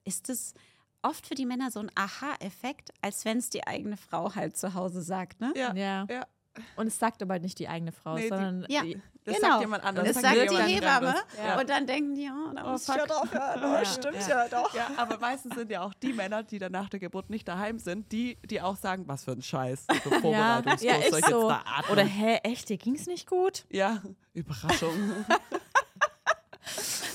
ist 0.06 0.30
es 0.30 0.54
oft 1.02 1.28
für 1.28 1.36
die 1.36 1.45
Männer 1.45 1.69
so 1.71 1.80
ein 1.80 1.91
Aha-Effekt, 1.95 2.91
als 3.02 3.26
wenn 3.26 3.38
es 3.39 3.50
die 3.50 3.65
eigene 3.67 3.97
Frau 3.97 4.36
halt 4.36 4.56
zu 4.58 4.73
Hause 4.73 5.02
sagt. 5.02 5.39
Ne? 5.41 5.54
Ja. 5.56 5.73
Ja. 5.76 6.06
Ja. 6.10 6.28
Und 6.76 6.88
es 6.88 6.97
sagt 6.97 7.21
aber 7.21 7.34
halt 7.34 7.43
nicht 7.43 7.60
die 7.60 7.67
eigene 7.67 7.91
Frau, 7.91 8.15
Nee, 8.15 8.23
die- 8.23 8.28
sondern 8.30 8.65
Ja. 8.69 8.84
Das 9.28 9.36
Genau. 9.36 9.50
sagt 9.50 9.62
jemand 9.62 9.84
anderes. 9.84 10.08
Das 10.13 10.22
Das 10.22 10.32
sagt 10.34 10.52
die 10.52 10.74
Hebamme. 10.76 11.16
Ja. 11.46 11.60
und 11.60 11.70
dann 11.70 11.86
denken 11.86 12.16
die, 12.16 12.30
oh, 12.32 12.54
da 12.54 12.63
muss 12.72 12.82
ich 12.82 12.88
fuck. 12.88 12.98
ja 12.98 13.06
drauf 13.06 13.32
hören. 13.34 13.62
Oh, 13.63 13.74
Ja. 13.74 13.86
stimmt 13.86 14.16
Ja. 14.22 14.46
ja, 14.46 14.48
doch. 14.48 14.74
Ja, 14.74 14.88
aber 14.96 15.18
meistens 15.20 15.54
sind 15.56 15.70
ja 15.70 15.82
auch 15.82 15.94
die 15.96 16.13
Männer, 16.13 16.44
die 16.44 16.60
dann 16.60 16.72
nach 16.72 16.88
der 16.88 17.02
Geburt 17.02 17.30
nicht 17.30 17.46
daheim 17.48 17.78
sind, 17.78 18.10
die, 18.13 18.38
die 18.46 18.62
auch 18.62 18.78
sagen, 18.78 19.04
was 19.08 19.26
für 19.26 19.32
ein 19.32 19.42
Scheiß, 19.42 19.86
so 20.04 20.10
ja, 20.12 20.20
Vorbereitungskurs, 20.22 20.82
ja, 20.84 20.94
soll 20.94 21.02
ich 21.02 21.08
ist 21.10 21.16
jetzt 21.18 21.30
so. 21.30 21.54
Oder 21.92 22.04
hä, 22.06 22.40
echt, 22.44 22.70
dir 22.70 22.78
ging's 22.78 23.06
nicht 23.06 23.28
gut? 23.30 23.66
Ja, 23.70 24.02
Überraschung. 24.34 24.94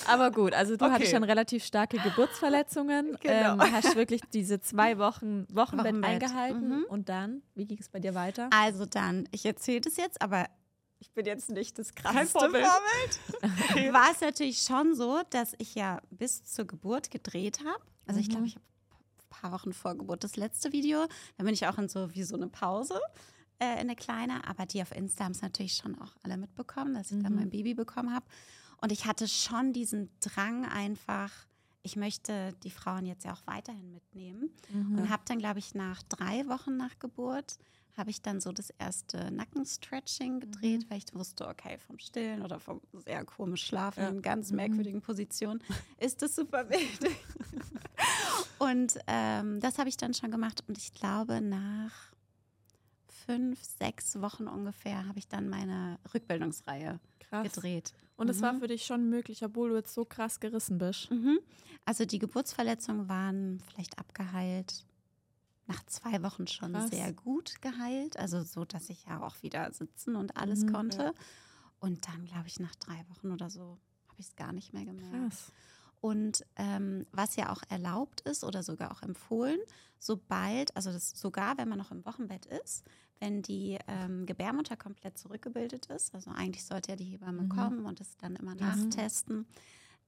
Aber 0.08 0.30
gut, 0.30 0.52
also 0.54 0.76
du 0.76 0.84
Okay. 0.84 0.94
hattest 0.94 1.12
schon 1.12 1.22
relativ 1.24 1.64
starke 1.64 1.98
Geburtsverletzungen, 1.98 3.16
Genau. 3.20 3.52
ähm, 3.54 3.72
hast 3.72 3.94
wirklich 3.94 4.20
diese 4.32 4.60
zwei 4.60 4.98
Wochen 4.98 5.46
Wochenbett 5.54 5.92
Wochenbett. 5.94 6.10
eingehalten 6.10 6.68
Mhm. 6.80 6.84
und 6.88 7.08
dann, 7.08 7.42
wie 7.54 7.66
ging 7.66 7.78
es 7.78 7.88
bei 7.88 8.00
dir 8.00 8.14
weiter? 8.14 8.48
Also 8.52 8.86
dann, 8.86 9.28
ich 9.30 9.44
erzähle 9.46 9.82
das 9.82 9.96
jetzt, 9.96 10.20
aber 10.22 10.46
ich 11.02 11.10
bin 11.10 11.26
jetzt 11.26 11.50
nicht 11.50 11.76
das 11.80 11.96
krasseste 11.96 12.38
Vorbild. 12.38 12.64
Vorbild. 12.64 13.92
War 13.92 14.12
es 14.12 14.20
natürlich 14.20 14.62
schon 14.62 14.94
so, 14.94 15.20
dass 15.30 15.52
ich 15.58 15.74
ja 15.74 16.00
bis 16.10 16.44
zur 16.44 16.64
Geburt 16.64 17.10
gedreht 17.10 17.58
habe. 17.64 17.82
Also 18.06 18.20
ich 18.20 18.30
glaube, 18.30 18.46
ich 18.46 18.54
habe 18.54 18.64
ein 18.64 19.28
paar 19.28 19.50
Wochen 19.50 19.72
vor 19.72 19.96
Geburt 19.96 20.22
das 20.22 20.36
letzte 20.36 20.72
Video. 20.72 21.06
Da 21.36 21.44
bin 21.44 21.54
ich 21.54 21.66
auch 21.66 21.76
in 21.76 21.88
so 21.88 22.14
wie 22.14 22.22
so 22.22 22.36
eine 22.36 22.46
Pause 22.46 23.00
äh, 23.58 23.72
in 23.72 23.80
eine 23.80 23.96
kleine. 23.96 24.46
Aber 24.46 24.64
die 24.64 24.80
auf 24.80 24.94
Insta 24.94 25.24
haben 25.24 25.32
es 25.32 25.42
natürlich 25.42 25.74
schon 25.74 26.00
auch 26.00 26.14
alle 26.22 26.36
mitbekommen, 26.36 26.94
dass 26.94 27.10
ich 27.10 27.20
dann 27.20 27.34
mein 27.34 27.50
Baby 27.50 27.74
bekommen 27.74 28.14
habe. 28.14 28.26
Und 28.80 28.92
ich 28.92 29.04
hatte 29.04 29.26
schon 29.26 29.72
diesen 29.72 30.08
Drang 30.20 30.66
einfach, 30.66 31.32
ich 31.82 31.96
möchte 31.96 32.52
die 32.62 32.70
Frauen 32.70 33.06
jetzt 33.06 33.24
ja 33.24 33.32
auch 33.32 33.42
weiterhin 33.46 33.92
mitnehmen. 33.92 34.50
Und 34.72 35.10
habe 35.10 35.24
dann, 35.26 35.40
glaube 35.40 35.58
ich, 35.58 35.74
nach 35.74 36.00
drei 36.04 36.46
Wochen 36.46 36.76
nach 36.76 36.96
Geburt, 37.00 37.58
habe 37.96 38.10
ich 38.10 38.22
dann 38.22 38.40
so 38.40 38.52
das 38.52 38.70
erste 38.78 39.30
Nackenstretching 39.30 40.40
gedreht, 40.40 40.86
weil 40.88 40.98
ich 40.98 41.14
wusste, 41.14 41.46
okay, 41.46 41.76
vom 41.78 41.98
Stillen 41.98 42.42
oder 42.42 42.58
vom 42.58 42.80
sehr 43.04 43.24
komisch 43.24 43.66
Schlafen 43.66 44.02
Ja. 44.02 44.08
in 44.08 44.22
ganz 44.22 44.50
merkwürdigen 44.50 45.02
Positionen 45.02 45.62
ist 45.98 46.22
das 46.22 46.34
super 46.34 46.68
wichtig. 46.70 47.16
und 48.58 48.98
ähm, 49.06 49.60
das 49.60 49.78
habe 49.78 49.88
ich 49.88 49.96
dann 49.96 50.14
schon 50.14 50.30
gemacht 50.30 50.64
und 50.68 50.78
ich 50.78 50.92
glaube, 50.94 51.40
nach 51.40 51.92
fünf, 53.26 53.62
sechs 53.62 54.20
Wochen 54.20 54.46
ungefähr 54.48 55.06
habe 55.06 55.18
ich 55.18 55.28
dann 55.28 55.48
meine 55.48 55.98
Rückbildungsreihe 56.12 56.98
Krass. 57.20 57.52
gedreht. 57.52 57.92
Und 58.16 58.28
es 58.28 58.40
war 58.40 58.58
für 58.58 58.68
dich 58.68 58.84
schon 58.84 59.08
möglich, 59.08 59.44
obwohl 59.44 59.70
du 59.70 59.76
jetzt 59.76 59.94
so 59.94 60.04
krass 60.04 60.38
gerissen 60.40 60.78
bist. 60.78 61.10
Mhm. 61.10 61.38
Also 61.84 62.04
die 62.04 62.18
Geburtsverletzungen 62.18 63.08
waren 63.08 63.60
vielleicht 63.68 63.98
abgeheilt. 63.98 64.84
Nach 65.66 65.82
zwei 65.86 66.22
Wochen 66.22 66.46
schon 66.46 66.72
Krass. 66.72 66.90
sehr 66.90 67.12
gut 67.12 67.62
geheilt. 67.62 68.16
Also 68.18 68.42
so, 68.42 68.64
dass 68.64 68.90
ich 68.90 69.04
ja 69.06 69.22
auch 69.22 69.42
wieder 69.42 69.72
sitzen 69.72 70.16
und 70.16 70.36
alles 70.36 70.60
Mhm, 70.60 70.66
konnte. 70.66 71.14
Und 71.78 72.08
dann, 72.08 72.24
glaube 72.26 72.48
ich, 72.48 72.60
nach 72.60 72.74
drei 72.76 73.04
Wochen 73.08 73.32
oder 73.32 73.48
so 73.50 73.78
habe 74.08 74.20
ich 74.20 74.26
es 74.28 74.36
gar 74.36 74.52
nicht 74.52 74.72
mehr 74.72 74.84
gemerkt. 74.84 75.10
Krass. 75.10 75.52
Und 76.00 76.44
ähm, 76.56 77.06
was 77.12 77.36
ja 77.36 77.52
auch 77.52 77.62
erlaubt 77.68 78.22
ist 78.22 78.42
oder 78.44 78.62
sogar 78.64 78.90
auch 78.90 79.02
empfohlen, 79.02 79.58
sobald, 79.98 80.74
also 80.76 80.90
das 80.90 81.10
sogar 81.10 81.58
wenn 81.58 81.68
man 81.68 81.78
noch 81.78 81.92
im 81.92 82.04
Wochenbett 82.04 82.46
ist, 82.46 82.84
wenn 83.20 83.40
die 83.42 83.78
ähm, 83.86 84.26
Gebärmutter 84.26 84.76
komplett 84.76 85.16
zurückgebildet 85.16 85.86
ist, 85.86 86.12
also 86.12 86.32
eigentlich 86.32 86.64
sollte 86.64 86.90
ja 86.90 86.96
die 86.96 87.04
Hebamme 87.04 87.44
Mhm. 87.44 87.48
kommen 87.48 87.86
und 87.86 88.00
es 88.00 88.16
dann 88.16 88.34
immer 88.34 88.56
nachtesten. 88.56 89.46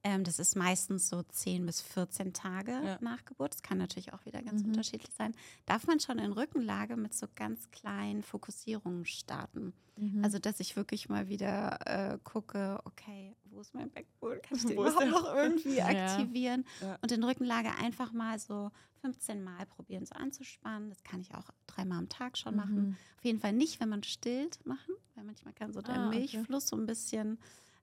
Ähm, 0.06 0.22
das 0.22 0.38
ist 0.38 0.54
meistens 0.54 1.08
so 1.08 1.22
10 1.22 1.64
bis 1.64 1.80
14 1.80 2.34
Tage 2.34 2.72
Ja. 2.72 2.98
nach 3.00 3.24
Geburt. 3.24 3.54
Das 3.54 3.62
kann 3.62 3.78
natürlich 3.78 4.12
auch 4.12 4.24
wieder 4.26 4.42
ganz 4.42 4.60
Mhm. 4.62 4.68
unterschiedlich 4.68 5.10
sein. 5.16 5.34
Darf 5.64 5.86
man 5.86 5.98
schon 5.98 6.18
in 6.18 6.32
Rückenlage 6.32 6.96
mit 6.96 7.14
so 7.14 7.26
ganz 7.34 7.70
kleinen 7.70 8.22
Fokussierungen 8.22 9.06
starten. 9.06 9.72
Mhm. 9.96 10.22
Also, 10.22 10.38
dass 10.38 10.60
ich 10.60 10.76
wirklich 10.76 11.08
mal 11.08 11.28
wieder 11.28 11.78
äh, 11.86 12.18
gucke, 12.22 12.80
okay, 12.84 13.34
wo 13.46 13.60
ist 13.62 13.74
mein 13.74 13.90
Backbone? 13.90 14.40
Kann 14.40 14.58
ich 14.58 14.64
den 14.66 14.72
überhaupt 14.78 15.06
noch 15.08 15.34
irgendwie 15.34 15.76
Ja. 15.78 15.86
aktivieren? 15.86 16.66
Ja. 16.82 16.98
Und 17.00 17.10
in 17.10 17.24
Rückenlage 17.24 17.70
einfach 17.78 18.12
mal 18.12 18.38
so 18.38 18.70
15 19.00 19.42
Mal 19.42 19.64
probieren, 19.66 20.04
so 20.04 20.14
anzuspannen. 20.14 20.90
Das 20.90 21.02
kann 21.02 21.20
ich 21.20 21.34
auch 21.34 21.48
dreimal 21.66 21.98
am 21.98 22.08
Tag 22.10 22.36
schon 22.36 22.56
machen. 22.56 22.88
Mhm. 22.88 22.96
Auf 23.18 23.24
jeden 23.24 23.40
Fall 23.40 23.52
nicht, 23.54 23.80
wenn 23.80 23.88
man 23.88 24.02
stillt, 24.02 24.64
machen, 24.66 24.94
weil 25.14 25.24
manchmal 25.24 25.54
kann 25.54 25.72
so 25.72 25.80
der 25.80 25.94
Ah, 25.94 26.08
okay. 26.08 26.18
Milchfluss 26.18 26.66
so 26.68 26.76
ein 26.76 26.84
bisschen 26.86 27.38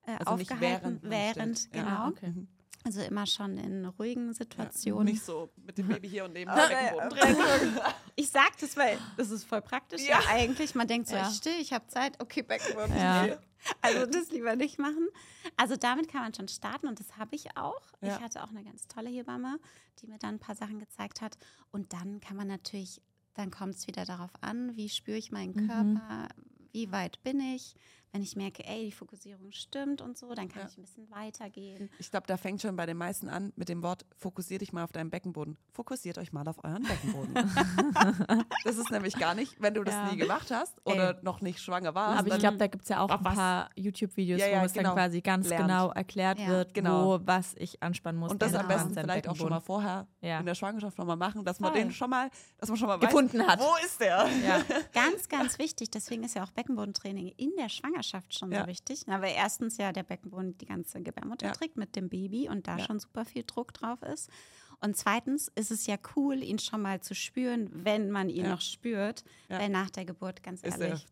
äh, 0.05 0.11
Also 0.19 0.31
aufgehalten 0.33 0.99
während 1.03 1.35
während. 1.37 1.63
Ja. 1.75 1.81
genau. 1.83 1.89
Ah, 1.89 2.07
okay. 2.09 2.29
Mhm. 2.29 2.47
Also 2.83 3.01
immer 3.01 3.27
schon 3.27 3.57
in 3.59 3.85
ruhigen 3.85 4.29
Ja, 4.29 4.33
Situationen. 4.33 5.05
Nicht 5.13 5.23
so 5.23 5.51
mit 5.55 5.77
dem 5.77 5.87
Baby 5.87 6.09
hier 6.09 6.25
und 6.25 6.33
neben 6.33 6.49
dem 6.55 6.57
ja, 6.57 6.67
Beckenboden 6.67 7.09
drin. 7.11 7.79
Ich 8.15 8.29
sag 8.31 8.57
das, 8.59 8.75
weil 8.75 8.97
das 9.17 9.29
ist 9.29 9.43
voll 9.43 9.61
praktisch. 9.61 10.01
Ja, 10.01 10.19
Ja. 10.19 10.29
eigentlich. 10.29 10.73
Man 10.73 10.87
denkt 10.87 11.07
so, 11.07 11.15
Ja. 11.15 11.29
ich 11.29 11.35
still, 11.35 11.53
ich 11.61 11.73
habe 11.73 11.85
Zeit. 11.87 12.19
Okay, 12.19 12.41
Beckenboden. 12.41 12.95
Ja. 12.97 13.37
Also 13.81 14.07
das 14.07 14.31
lieber 14.31 14.55
nicht 14.55 14.79
machen. 14.79 15.07
Also 15.55 15.75
damit 15.75 16.07
kann 16.07 16.21
man 16.23 16.33
schon 16.33 16.47
starten 16.47 16.87
und 16.87 16.99
das 16.99 17.17
habe 17.19 17.35
ich 17.35 17.55
auch. 17.57 17.79
Ja. 18.01 18.15
Ich 18.15 18.19
hatte 18.19 18.43
auch 18.43 18.49
eine 18.49 18.63
ganz 18.63 18.87
tolle 18.87 19.11
Hebamme, 19.11 19.59
die 20.01 20.07
mir 20.07 20.17
dann 20.17 20.35
ein 20.35 20.39
paar 20.39 20.55
Sachen 20.55 20.79
gezeigt 20.79 21.21
hat. 21.21 21.37
Und 21.69 21.93
dann 21.93 22.19
kann 22.21 22.35
man 22.35 22.47
natürlich, 22.47 23.03
dann 23.35 23.51
kommt 23.51 23.75
es 23.75 23.85
wieder 23.85 24.03
darauf 24.03 24.31
an, 24.41 24.75
wie 24.77 24.89
spüre 24.89 25.15
ich 25.17 25.31
meinen 25.31 25.53
Mhm. 25.53 25.67
Körper, 25.67 26.29
wie 26.71 26.91
weit 26.91 27.21
bin 27.21 27.39
ich. 27.39 27.75
Wenn 28.13 28.23
ich 28.23 28.35
merke, 28.35 28.65
ey, 28.65 28.85
die 28.87 28.91
Fokussierung 28.91 29.53
stimmt 29.53 30.01
und 30.01 30.17
so, 30.17 30.33
dann 30.35 30.49
kann 30.49 30.63
Ja. 30.63 30.67
ich 30.69 30.77
ein 30.77 30.81
bisschen 30.81 31.09
weitergehen. 31.11 31.89
Ich 31.97 32.11
glaube, 32.11 32.27
da 32.27 32.35
fängt 32.35 32.61
schon 32.61 32.75
bei 32.75 32.85
den 32.85 32.97
meisten 32.97 33.29
an 33.29 33.53
mit 33.55 33.69
dem 33.69 33.81
Wort, 33.83 34.05
fokussier 34.17 34.59
dich 34.59 34.73
mal 34.73 34.83
auf 34.83 34.91
deinen 34.91 35.09
Beckenboden. 35.09 35.57
Fokussiert 35.71 36.17
euch 36.17 36.33
mal 36.33 36.45
auf 36.45 36.61
euren 36.63 36.83
Beckenboden. 36.83 37.33
das 38.65 38.77
ist 38.77 38.91
nämlich 38.91 39.13
gar 39.17 39.33
nicht, 39.33 39.55
wenn 39.61 39.73
du 39.73 39.83
das 39.85 39.93
Ja. 39.93 40.11
nie 40.11 40.17
gemacht 40.17 40.51
hast 40.51 40.75
oder 40.85 41.19
noch 41.23 41.39
nicht 41.39 41.59
schwanger 41.61 41.95
warst. 41.95 42.19
Aber 42.19 42.27
ich 42.33 42.39
glaube, 42.39 42.57
da 42.57 42.67
gibt 42.67 42.83
es 42.83 42.89
ja 42.89 42.99
auch 42.99 43.09
ein 43.09 43.23
paar 43.23 43.69
YouTube-Videos, 43.77 44.41
Ja, 44.41 44.47
ja, 44.47 44.61
wo 44.61 44.65
es 44.65 44.73
genau. 44.73 44.89
dann 44.89 44.97
quasi 44.97 45.21
ganz 45.21 45.47
Lernt. 45.47 45.67
genau 45.67 45.91
erklärt 45.91 46.37
Ja. 46.39 46.47
wird, 46.47 46.73
Genau. 46.73 47.19
wo 47.21 47.25
was 47.25 47.55
ich 47.57 47.81
anspannen 47.81 48.19
muss. 48.19 48.31
und 48.31 48.41
das 48.41 48.53
am 48.55 48.67
besten 48.67 48.93
vielleicht 48.93 49.29
auch 49.29 49.37
schon 49.37 49.49
mal 49.49 49.61
vorher 49.61 50.05
Ja. 50.19 50.39
in 50.39 50.45
der 50.45 50.55
Schwangerschaft 50.55 50.97
nochmal 50.97 51.15
machen, 51.15 51.45
dass 51.45 51.61
man 51.61 51.71
Voll. 51.71 51.81
den 51.81 51.91
schon 51.93 52.09
mal, 52.09 52.29
dass 52.57 52.67
man 52.67 52.77
schon 52.77 52.89
mal 52.89 52.97
Gefunden 52.99 53.39
weiß, 53.39 53.47
hat. 53.47 53.59
Wo 53.61 53.73
ist 53.85 54.01
der? 54.01 54.27
Ja. 54.45 54.61
Ganz, 54.93 55.29
ganz 55.29 55.57
wichtig. 55.59 55.89
Deswegen 55.91 56.23
ist 56.23 56.35
ja 56.35 56.43
auch 56.43 56.51
Beckenbodentraining 56.51 57.29
in 57.37 57.51
der 57.57 57.69
Schwangerschaft 57.69 58.00
schon 58.03 58.51
Ja. 58.51 58.61
so 58.61 58.67
wichtig. 58.67 59.03
Na, 59.07 59.21
weil 59.21 59.33
erstens 59.35 59.77
ja 59.77 59.91
der 59.91 60.03
Beckenboden 60.03 60.57
die 60.57 60.65
ganze 60.65 61.01
Gebärmutter 61.01 61.47
Ja. 61.47 61.53
trägt 61.53 61.77
mit 61.77 61.95
dem 61.95 62.09
Baby 62.09 62.49
und 62.49 62.67
da 62.67 62.77
Ja. 62.77 62.85
schon 62.85 62.99
super 62.99 63.25
viel 63.25 63.43
Druck 63.45 63.73
drauf 63.73 64.01
ist. 64.01 64.29
Und 64.79 64.97
zweitens 64.97 65.47
ist 65.55 65.69
es 65.71 65.85
ja 65.85 65.97
cool, 66.15 66.41
ihn 66.41 66.57
schon 66.59 66.81
mal 66.81 67.01
zu 67.01 67.13
spüren, 67.13 67.69
wenn 67.71 68.09
man 68.09 68.29
ihn 68.29 68.49
noch 68.49 68.61
spürt. 68.61 69.23
Weil 69.47 69.69
nach 69.69 69.89
der 69.91 70.05
Geburt, 70.05 70.41
ganz 70.41 70.61
Ist 70.63 70.79
ehrlich, 70.79 71.05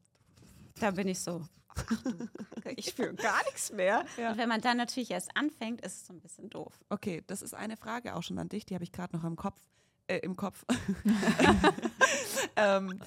da 0.80 0.92
bin 0.92 1.08
ich 1.08 1.20
so. 1.20 1.46
Ach 1.76 2.04
du 2.04 2.18
Kacke, 2.56 2.72
ich 2.78 2.88
spüre 2.90 3.14
gar 3.14 3.44
nichts 3.46 3.72
mehr. 3.72 4.04
Ja. 4.18 4.32
Und 4.32 4.38
wenn 4.40 4.50
man 4.50 4.60
dann 4.62 4.78
natürlich 4.78 5.12
erst 5.12 5.38
anfängt, 5.38 5.82
ist 5.82 5.98
es 6.02 6.08
so 6.08 6.14
ein 6.14 6.20
bisschen 6.20 6.50
doof. 6.50 6.74
Okay, 6.90 7.24
das 7.28 7.42
ist 7.44 7.54
eine 7.54 7.78
Frage 7.78 8.16
auch 8.16 8.24
schon 8.24 8.40
an 8.40 8.50
dich, 8.50 8.66
die 8.66 8.74
habe 8.74 8.84
ich 8.84 8.92
gerade 8.92 9.16
noch 9.16 9.24
im 9.24 9.36
Kopf. 9.36 9.62
Äh, 10.08 10.18
im 10.20 10.36
Kopf. 10.36 10.66
ähm, 12.56 13.00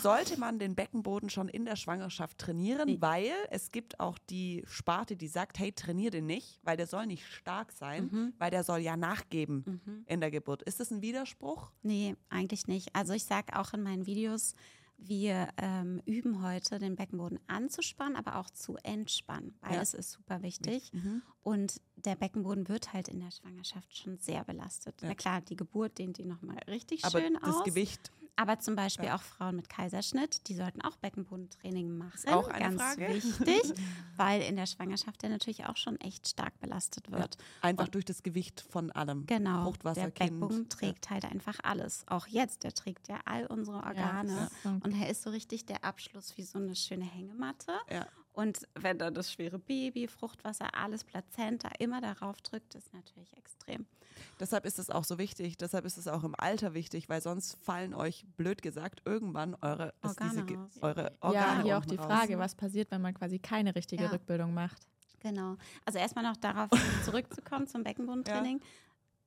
sollte 0.00 0.38
man 0.38 0.58
den 0.58 0.74
Beckenboden 0.74 1.30
schon 1.30 1.48
in 1.48 1.64
der 1.64 1.76
Schwangerschaft 1.76 2.38
trainieren, 2.38 3.00
weil 3.00 3.32
es 3.50 3.72
gibt 3.72 3.98
auch 4.00 4.18
die 4.18 4.62
Sparte, 4.66 5.16
die 5.16 5.28
sagt, 5.28 5.58
hey, 5.58 5.72
trainier 5.72 6.10
den 6.10 6.26
nicht, 6.26 6.60
weil 6.62 6.76
der 6.76 6.86
soll 6.86 7.06
nicht 7.06 7.26
stark 7.26 7.72
sein, 7.72 8.08
Mhm. 8.12 8.32
weil 8.38 8.50
der 8.50 8.64
soll 8.64 8.78
ja 8.80 8.96
nachgeben 8.96 10.04
in 10.06 10.20
der 10.20 10.30
Geburt. 10.30 10.62
Ist 10.62 10.80
das 10.80 10.90
ein 10.90 11.02
Widerspruch? 11.02 11.70
Nee, 11.82 12.16
eigentlich 12.28 12.66
nicht. 12.66 12.94
Also 12.94 13.12
ich 13.12 13.24
sage 13.24 13.58
auch 13.58 13.72
in 13.74 13.82
meinen 13.82 14.06
Videos, 14.06 14.54
wir 14.98 15.48
ähm, 15.58 16.00
üben 16.06 16.42
heute, 16.42 16.78
den 16.78 16.96
Beckenboden 16.96 17.38
anzuspannen, 17.48 18.16
aber 18.16 18.36
auch 18.36 18.48
zu 18.48 18.76
entspannen. 18.82 19.54
Beides 19.60 19.92
ist 19.92 20.12
super 20.12 20.42
wichtig. 20.42 20.90
Und 21.42 21.82
der 21.96 22.16
Beckenboden 22.16 22.68
wird 22.68 22.94
halt 22.94 23.08
in 23.08 23.20
der 23.20 23.30
Schwangerschaft 23.30 23.94
schon 23.96 24.16
sehr 24.18 24.42
belastet. 24.44 25.02
Ja. 25.02 25.08
Na 25.08 25.14
klar, 25.14 25.42
die 25.42 25.56
Geburt 25.56 25.98
dehnt 25.98 26.18
ihn 26.18 26.28
nochmal 26.28 26.56
richtig 26.68 27.04
Aber 27.04 27.20
schön 27.20 27.34
das 27.34 27.54
aus. 27.56 27.64
Gewicht 27.64 28.10
aber 28.36 28.58
zum 28.58 28.76
Beispiel 28.76 29.08
auch 29.08 29.22
Frauen 29.22 29.56
mit 29.56 29.68
Kaiserschnitt, 29.68 30.48
die 30.48 30.54
sollten 30.54 30.80
auch 30.82 30.96
Beckenbodentraining 30.96 31.96
machen. 31.96 32.28
auch 32.28 32.48
eine 32.48 32.76
Ganz 32.76 32.82
Frage. 32.82 33.08
wichtig, 33.08 33.74
weil 34.16 34.42
in 34.42 34.56
der 34.56 34.66
Schwangerschaft 34.66 35.22
der 35.22 35.30
natürlich 35.30 35.64
auch 35.66 35.76
schon 35.76 35.98
echt 36.00 36.28
stark 36.28 36.58
belastet 36.60 37.10
wird. 37.10 37.36
Einfach 37.62 37.88
durch 37.88 38.04
das 38.04 38.22
Gewicht 38.22 38.60
von 38.60 38.90
allem. 38.92 39.26
Genau. 39.26 39.64
Fruchtwasser, 39.64 40.02
der. 40.10 40.10
Beckenboden 40.10 40.68
trägt 40.68 41.10
halt 41.10 41.24
einfach 41.24 41.58
alles. 41.62 42.04
Auch 42.08 42.26
jetzt, 42.26 42.64
der 42.64 42.72
trägt 42.72 43.08
ja 43.08 43.20
all 43.24 43.46
unsere 43.46 43.78
Organe. 43.78 44.48
ja. 44.64 44.70
Und 44.82 45.00
er 45.00 45.08
ist 45.08 45.22
so 45.22 45.30
richtig 45.30 45.66
der 45.66 45.84
Abschluss 45.84 46.36
wie 46.36 46.42
so 46.42 46.58
eine 46.58 46.76
schöne 46.76 47.04
Hängematte. 47.04 47.72
Ja. 48.36 48.42
Und 48.42 48.60
wenn 48.74 48.98
dann 48.98 49.14
das 49.14 49.32
schwere 49.32 49.58
Baby, 49.58 50.08
Fruchtwasser, 50.08 50.74
alles 50.74 51.04
Plazenta 51.04 51.70
immer 51.78 52.00
darauf 52.00 52.40
drückt, 52.42 52.74
ist 52.74 52.92
natürlich 52.92 53.36
extrem. 53.36 53.86
Deshalb 54.40 54.64
ist 54.64 54.78
es 54.78 54.90
auch 54.90 55.04
so 55.04 55.18
wichtig, 55.18 55.56
deshalb 55.56 55.84
ist 55.84 55.98
es 55.98 56.08
auch 56.08 56.24
im 56.24 56.34
Alter 56.38 56.74
wichtig, 56.74 57.08
weil 57.08 57.20
sonst 57.20 57.56
fallen 57.62 57.94
euch, 57.94 58.24
blöd 58.36 58.62
gesagt, 58.62 59.02
irgendwann 59.04 59.54
eure 59.60 59.92
Organe 60.02 60.44
diese, 60.44 60.82
eure 60.82 61.12
Organe 61.20 61.58
ja, 61.58 61.62
hier 61.62 61.78
auch 61.78 61.84
die 61.84 61.96
raus. 61.96 62.06
Frage, 62.06 62.38
was 62.38 62.54
passiert, 62.54 62.90
wenn 62.90 63.02
man 63.02 63.14
quasi 63.14 63.38
keine 63.38 63.74
richtige 63.74 64.04
Ja. 64.04 64.10
Rückbildung 64.10 64.54
macht. 64.54 64.86
Genau. 65.20 65.56
Also 65.84 65.98
erstmal 65.98 66.24
noch 66.24 66.36
darauf 66.36 66.70
zurückzukommen 67.04 67.66
zum 67.66 67.84
Beckenbodentraining. 67.84 68.60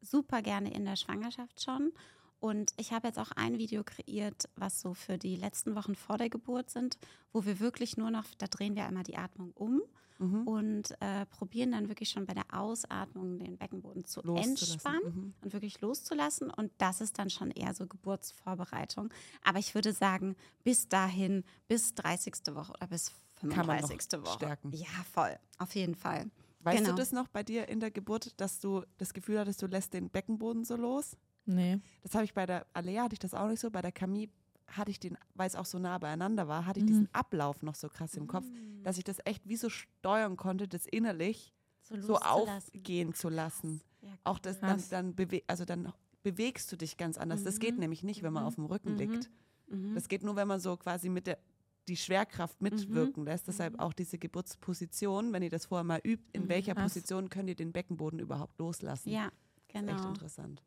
Super 0.02 0.42
gerne 0.42 0.74
in 0.74 0.86
der 0.86 0.96
Schwangerschaft 0.96 1.62
schon. 1.62 1.92
Und 2.40 2.72
ich 2.78 2.92
habe 2.94 3.08
jetzt 3.08 3.20
auch 3.20 3.32
ein 3.32 3.58
Video 3.58 3.84
kreiert, 3.84 4.48
was 4.56 4.80
so 4.80 4.94
für 4.94 5.18
die 5.18 5.36
letzten 5.36 5.76
Wochen 5.76 5.96
vor 5.96 6.18
der 6.18 6.30
Geburt 6.30 6.70
sind, 6.70 6.98
wo 7.34 7.44
wir 7.46 7.60
wirklich 7.60 7.98
nur 7.98 8.12
noch, 8.12 8.26
da 8.38 8.48
drehen 8.48 8.76
wir 8.76 8.86
einmal 8.86 9.04
die 9.04 9.18
Atmung 9.18 9.52
um 9.56 9.82
Mhm. 10.22 10.48
und 10.50 11.02
äh, 11.02 11.26
probieren 11.28 11.72
dann 11.72 11.88
wirklich 11.88 12.10
schon 12.10 12.26
bei 12.26 12.34
der 12.34 12.44
Ausatmung 12.52 13.40
den 13.40 13.58
Beckenboden 13.58 14.04
zu 14.04 14.22
entspannen 14.22 15.02
Mhm. 15.06 15.34
und 15.42 15.54
wirklich 15.54 15.80
loszulassen. 15.80 16.50
Und 16.52 16.74
das 16.78 17.00
ist 17.00 17.18
dann 17.20 17.30
schon 17.30 17.52
eher 17.52 17.74
so 17.74 17.88
Geburtsvorbereitung. 17.88 19.14
Aber 19.44 19.60
ich 19.60 19.76
würde 19.76 19.94
sagen, 19.94 20.36
bis 20.64 20.88
dahin, 20.90 21.44
bis 21.70 21.94
30. 21.96 22.34
Woche 22.56 22.74
oder 22.74 22.88
bis 22.88 23.14
Kann 23.36 23.50
man 23.50 23.58
noch 23.80 23.88
35. 23.88 24.22
Woche. 24.22 24.34
stärken. 24.34 24.72
Ja, 24.74 24.88
voll. 25.14 25.38
Auf 25.58 25.74
jeden 25.76 25.96
Fall. 25.96 26.30
Weißt 26.62 26.80
Genau. 26.80 26.90
du 26.92 26.96
das 26.98 27.14
noch 27.14 27.30
bei 27.30 27.44
dir 27.44 27.70
in 27.70 27.80
der 27.80 27.90
Geburt, 27.92 28.34
dass 28.42 28.60
du 28.60 28.84
das 28.98 29.14
Gefühl 29.14 29.40
hattest, 29.40 29.62
du 29.62 29.68
lässt 29.68 29.94
den 29.94 30.10
Beckenboden 30.10 30.66
so 30.66 30.76
los? 30.76 31.16
Nee. 31.50 31.80
Das 32.04 32.14
habe 32.16 32.24
ich 32.26 32.34
bei 32.34 32.46
der 32.46 32.66
Alea, 32.74 33.04
hatte 33.04 33.14
ich 33.14 33.20
das 33.20 33.34
auch 33.34 33.48
nicht 33.48 33.60
so. 33.60 33.70
Bei 33.72 33.82
der 33.82 33.92
Camille 33.92 34.30
hatte 34.68 34.92
ich 34.92 35.00
den, 35.00 35.18
weil 35.34 35.48
es 35.48 35.56
auch 35.56 35.66
so 35.66 35.80
nah 35.80 35.98
beieinander 35.98 36.48
war, 36.48 36.66
hatte 36.66 36.80
ich 36.80 36.84
Mhm. 36.84 36.88
diesen 36.90 37.10
Ablauf 37.14 37.64
noch 37.64 37.76
so 37.76 37.90
krass 37.90 38.14
im 38.16 38.28
Kopf, 38.28 38.46
dass 38.84 38.98
ich 39.00 39.04
das 39.04 39.18
echt 39.26 39.48
wie 39.50 39.56
so 39.56 39.70
steuern 39.70 40.38
konnte, 40.38 40.68
das 40.68 40.86
innerlich 40.86 41.52
so 41.82 41.96
loszulassen. 41.96 42.76
aufgehen 42.76 43.14
zu 43.16 43.30
lassen. 43.30 43.82
Ja, 44.02 44.10
Auch 44.24 44.38
das 44.40 44.60
dann, 44.60 44.82
dann, 44.92 45.16
bewe 45.16 45.42
also 45.48 45.66
dann 45.66 45.92
bewegst 46.22 46.72
du 46.72 46.76
dich 46.78 46.98
ganz 46.98 47.18
anders. 47.18 47.44
Das 47.44 47.60
geht 47.60 47.74
Mhm. 47.76 47.80
nämlich 47.80 48.04
nicht, 48.04 48.22
wenn 48.22 48.32
man 48.32 48.44
Mhm. 48.44 48.48
auf 48.48 48.56
dem 48.56 48.66
Rücken 48.66 48.92
Mhm. 48.92 48.98
liegt. 48.98 49.30
Mhm. 49.68 49.96
Das 49.96 50.08
geht 50.08 50.24
nur, 50.24 50.36
wenn 50.36 50.48
man 50.48 50.60
so 50.60 50.78
quasi 50.78 51.10
mit 51.10 51.26
der 51.28 51.40
die 51.88 51.98
Schwerkraft 51.98 52.62
mitwirken 52.62 53.26
lässt. 53.26 53.48
Deshalb 53.48 53.74
Mhm. 53.74 53.80
auch 53.80 53.94
diese 53.94 54.20
Geburtsposition, 54.20 55.34
wenn 55.34 55.42
ihr 55.42 55.50
das 55.50 55.66
vorher 55.66 55.84
mal 55.84 56.00
übt, 56.04 56.24
in 56.34 56.44
Mhm. 56.44 56.50
welcher. 56.50 56.76
Position 56.76 57.30
könnt 57.30 57.50
ihr 57.50 57.56
den 57.56 57.72
Beckenboden 57.72 58.20
überhaupt 58.20 58.60
loslassen? 58.60 59.10
ja, 59.10 59.24
Das 59.26 59.82
ist 59.82 59.88
echt 59.90 59.98
genau. 59.98 60.08
interessant. 60.10 60.62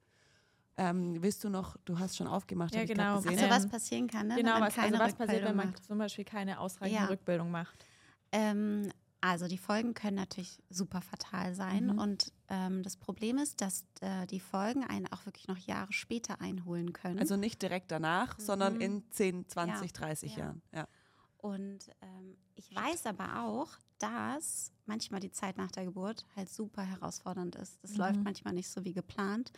Ähm, 0.76 1.22
willst 1.22 1.44
du 1.44 1.50
noch, 1.50 1.76
du 1.84 1.98
hast 1.98 2.16
schon 2.16 2.26
aufgemacht, 2.26 2.74
Ja, 2.74 2.82
ich 2.82 2.88
genau. 2.88 3.16
gesehen. 3.16 3.32
Also 3.38 3.44
Ähm, 3.44 3.50
was 3.50 3.68
passieren 3.68 4.06
kann, 4.08 4.28
ne? 4.28 4.36
Genau, 4.36 4.54
wenn 4.54 4.60
man 4.60 4.68
was, 4.68 4.78
also 4.78 4.92
keine 4.92 5.04
was 5.04 5.14
passiert, 5.14 5.44
wenn 5.44 5.56
man 5.56 5.66
macht. 5.70 5.84
zum 5.84 5.98
Beispiel 5.98 6.24
keine 6.24 6.58
ausreichende 6.60 7.02
Ja. 7.02 7.08
Rückbildung 7.08 7.50
macht? 7.50 7.84
Ähm, 8.32 8.90
also 9.20 9.46
die 9.46 9.58
Folgen 9.58 9.94
können 9.94 10.16
natürlich 10.16 10.62
super 10.70 11.00
fatal 11.02 11.54
sein. 11.54 11.86
Mhm. 11.88 11.98
Und 11.98 12.32
ähm, 12.48 12.82
das 12.82 12.96
Problem 12.96 13.38
ist, 13.38 13.60
dass 13.60 13.84
äh, 14.00 14.26
die 14.26 14.40
Folgen 14.40 14.82
einen 14.84 15.06
auch 15.12 15.26
wirklich 15.26 15.46
noch 15.46 15.58
Jahre 15.58 15.92
später 15.92 16.40
einholen 16.40 16.92
können. 16.92 17.18
Also 17.18 17.36
nicht 17.36 17.60
direkt 17.62 17.90
danach, 17.92 18.38
sondern 18.38 18.74
Mhm. 18.74 18.80
in 18.80 19.10
10, 19.10 19.48
20, 19.48 19.92
Ja, 19.92 19.98
30 20.00 20.36
ja. 20.36 20.38
Jahren. 20.44 20.62
Ja. 20.74 20.88
Und 21.36 21.90
ähm, 22.00 22.36
ich 22.54 22.74
weiß 22.74 23.06
aber 23.06 23.42
auch, 23.44 23.68
dass 23.98 24.72
manchmal 24.86 25.20
die 25.20 25.30
Zeit 25.30 25.56
nach 25.56 25.70
der 25.70 25.84
Geburt 25.84 26.24
halt 26.34 26.48
super 26.48 26.82
herausfordernd 26.82 27.56
ist. 27.56 27.82
Das 27.84 27.92
Mhm. 27.92 27.98
läuft 27.98 28.24
manchmal 28.24 28.54
nicht 28.54 28.68
so 28.70 28.84
wie 28.84 28.92
geplant. 28.92 29.52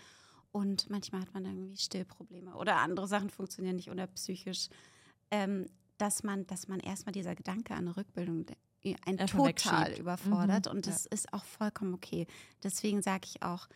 Und 0.54 0.88
manchmal 0.88 1.22
hat 1.22 1.34
man 1.34 1.44
irgendwie 1.44 1.76
Stillprobleme 1.76 2.54
oder 2.54 2.76
andere 2.76 3.08
Sachen 3.08 3.28
funktionieren 3.28 3.74
nicht 3.74 3.90
oder 3.90 4.06
psychisch. 4.06 4.68
Ähm, 5.32 5.66
dass 5.98 6.22
man, 6.22 6.46
dass 6.46 6.68
man 6.68 6.78
erstmal 6.78 7.12
dieser 7.12 7.34
Gedanke 7.34 7.74
an 7.74 7.80
eine 7.86 7.96
Rückbildung 7.96 8.46
de- 8.46 8.56
ein 9.04 9.16
total 9.16 9.48
wegschiebt. 9.48 9.98
überfordert. 9.98 10.66
Mhm. 10.66 10.72
Und 10.72 10.86
das 10.86 11.06
ist 11.06 11.32
auch 11.32 11.44
vollkommen 11.44 11.92
okay. 11.94 12.28
Deswegen 12.62 13.02
sage 13.02 13.22
ich 13.24 13.42
auch, 13.42 13.66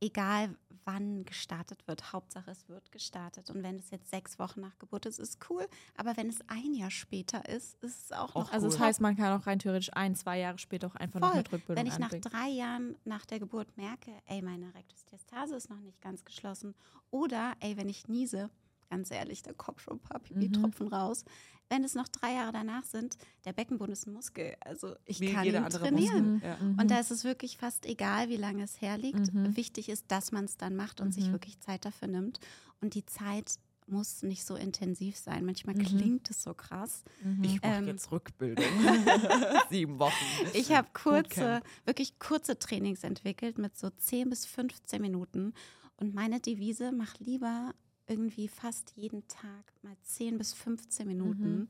egal 0.00 0.56
wann 0.84 1.24
gestartet 1.24 1.86
wird, 1.86 2.12
Hauptsache 2.12 2.50
es 2.50 2.68
wird 2.68 2.92
gestartet. 2.92 3.50
Und 3.50 3.62
wenn 3.62 3.76
es 3.76 3.90
jetzt 3.90 4.10
sechs 4.10 4.38
Wochen 4.38 4.60
nach 4.60 4.78
Geburt 4.78 5.06
ist, 5.06 5.18
ist 5.18 5.38
cool. 5.48 5.66
Aber 5.96 6.16
wenn 6.16 6.28
es 6.28 6.38
ein 6.46 6.74
Jahr 6.74 6.90
später 6.90 7.48
ist, 7.48 7.82
ist 7.82 8.04
es 8.04 8.12
auch 8.12 8.34
noch 8.34 8.52
Also 8.52 8.66
cool. 8.66 8.72
das 8.72 8.80
heißt, 8.80 9.00
man 9.00 9.16
kann 9.16 9.40
auch 9.40 9.46
rein 9.46 9.58
theoretisch 9.58 9.90
ein, 9.94 10.14
zwei 10.14 10.38
Jahre 10.38 10.58
später 10.58 10.86
auch 10.88 10.94
einfach 10.96 11.20
noch 11.20 11.30
Voll. 11.30 11.38
mit 11.38 11.52
Rückbildung 11.52 11.84
Wenn 11.84 11.90
ich 11.90 11.98
nach 11.98 12.10
drei 12.10 12.48
Jahren 12.48 12.96
nach 13.04 13.24
der 13.26 13.38
Geburt 13.38 13.76
merke, 13.76 14.10
ey, 14.26 14.42
meine 14.42 14.74
Rektusdiastase 14.74 15.56
ist 15.56 15.70
noch 15.70 15.80
nicht 15.80 16.00
ganz 16.00 16.24
geschlossen. 16.24 16.74
Oder, 17.10 17.54
ey, 17.60 17.76
wenn 17.76 17.88
ich 17.88 18.08
niese, 18.08 18.50
ganz 18.94 19.10
ehrlich, 19.10 19.42
da 19.42 19.52
kommt 19.52 19.80
schon 19.80 19.94
ein 19.96 20.00
paar 20.00 20.20
Pipi-Tropfen 20.20 20.88
raus. 20.88 21.24
Wenn 21.70 21.82
es 21.82 21.94
noch 21.94 22.08
drei 22.08 22.34
Jahre 22.34 22.52
danach 22.52 22.84
sind, 22.84 23.16
der 23.44 23.52
Beckenboden 23.52 23.92
ist 23.92 24.06
ein 24.06 24.12
Muskel. 24.12 24.54
Also 24.60 24.94
ich 25.06 25.18
Wie 25.20 25.32
kann 25.32 25.44
jeder 25.44 25.64
ihn 25.64 25.70
trainieren. 25.70 26.42
Ja. 26.44 26.56
Mhm. 26.62 26.78
Und 26.78 26.90
da 26.90 27.00
ist 27.00 27.10
es 27.10 27.24
wirklich 27.24 27.56
fast 27.56 27.86
egal, 27.86 28.28
wie 28.28 28.36
lange 28.36 28.62
es 28.62 28.80
herliegt. 28.80 29.32
Mhm. 29.32 29.56
Wichtig 29.56 29.88
ist, 29.88 30.04
dass 30.08 30.30
man 30.30 30.44
es 30.44 30.56
dann 30.56 30.76
macht 30.76 31.00
und 31.00 31.12
sich 31.12 31.26
Mhm. 31.28 31.32
wirklich 31.32 31.58
Zeit 31.60 31.84
dafür 31.86 32.06
nimmt. 32.08 32.38
Und 32.80 32.94
die 32.94 33.04
Zeit 33.06 33.54
muss 33.86 34.22
nicht 34.22 34.44
so 34.44 34.56
intensiv 34.56 35.16
sein. 35.16 35.44
Manchmal 35.44 35.74
Mhm. 35.74 35.84
klingt 35.84 36.30
es 36.30 36.42
so 36.42 36.52
krass. 36.54 37.02
Mhm. 37.22 37.44
Ich 37.44 37.62
mache 37.62 37.72
Ähm, 37.72 37.86
jetzt 37.88 38.12
Rückbildung. 38.12 38.64
Sieben 39.70 39.98
Wochen. 39.98 40.24
Ich 40.52 40.70
habe 40.72 40.88
kurze, 40.92 41.62
wirklich 41.86 42.18
kurze 42.18 42.58
Trainings 42.58 43.04
entwickelt 43.04 43.58
mit 43.58 43.76
so 43.76 43.90
10 43.90 44.28
bis 44.30 44.44
15 44.46 45.00
Minuten. 45.00 45.52
Und 45.96 46.14
meine 46.14 46.40
Devise, 46.40 46.92
mach 46.92 47.18
lieber 47.20 47.72
irgendwie 48.06 48.48
fast 48.48 48.92
jeden 48.96 49.26
Tag 49.28 49.72
mal 49.82 49.96
10 50.02 50.38
bis 50.38 50.52
15 50.52 51.06
Minuten. 51.06 51.54
Mhm. 51.60 51.68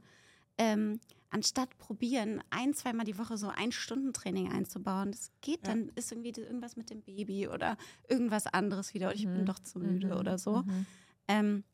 Ähm, 0.56 1.00
anstatt 1.30 1.76
probieren, 1.78 2.42
ein, 2.50 2.74
zweimal 2.74 3.04
die 3.04 3.18
Woche 3.18 3.36
so 3.36 3.48
ein 3.48 3.72
Stundentraining 3.72 4.52
einzubauen. 4.52 5.10
Das 5.12 5.30
geht, 5.40 5.66
Ja. 5.66 5.72
dann 5.74 5.88
ist 5.96 6.12
irgendwie 6.12 6.30
irgendwas 6.40 6.76
mit 6.76 6.90
dem 6.90 7.02
Baby 7.02 7.48
oder 7.48 7.76
irgendwas 8.08 8.46
anderes 8.46 8.94
wieder. 8.94 9.08
Oder 9.08 9.16
ich 9.16 9.24
bin 9.24 9.40
Mhm. 9.40 9.46
doch 9.46 9.58
zu 9.58 9.78
müde 9.80 10.08
Mhm. 10.08 10.12
oder 10.20 10.38
so. 10.38 10.62
Mhm. 10.62 10.86
Ähm, 11.28 11.64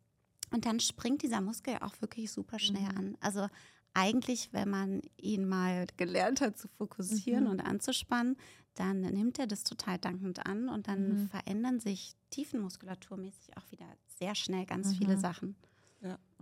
und 0.53 0.65
dann 0.67 0.81
springt 0.81 1.23
dieser 1.23 1.41
Muskel 1.41 1.77
auch 1.81 2.01
wirklich 2.01 2.31
super 2.33 2.59
schnell 2.59 2.91
Mhm. 2.93 2.97
an. 2.99 3.17
Also 3.21 3.49
eigentlich, 3.95 4.53
wenn 4.53 4.69
man 4.71 5.03
ihn 5.17 5.49
mal 5.49 5.87
gelernt 5.97 6.41
hat 6.41 6.59
zu 6.59 6.69
fokussieren 6.69 7.45
Mhm. 7.45 7.51
und 7.51 7.61
anzuspannen, 7.61 8.37
dann 8.77 9.01
nimmt 9.01 9.39
er 9.39 9.47
das 9.47 9.65
total 9.65 9.99
dankend 9.99 10.47
an 10.47 10.69
und 10.69 10.87
dann 10.89 11.09
Mhm. 11.23 11.29
verändern 11.29 11.81
sich 11.81 12.15
tiefenmuskulaturmäßig 12.31 13.57
auch 13.57 13.71
wieder 13.71 13.87
sehr 14.19 14.35
schnell 14.35 14.65
ganz 14.67 14.97
viele 14.97 15.17
Mhm. 15.17 15.21
Sachen. 15.21 15.57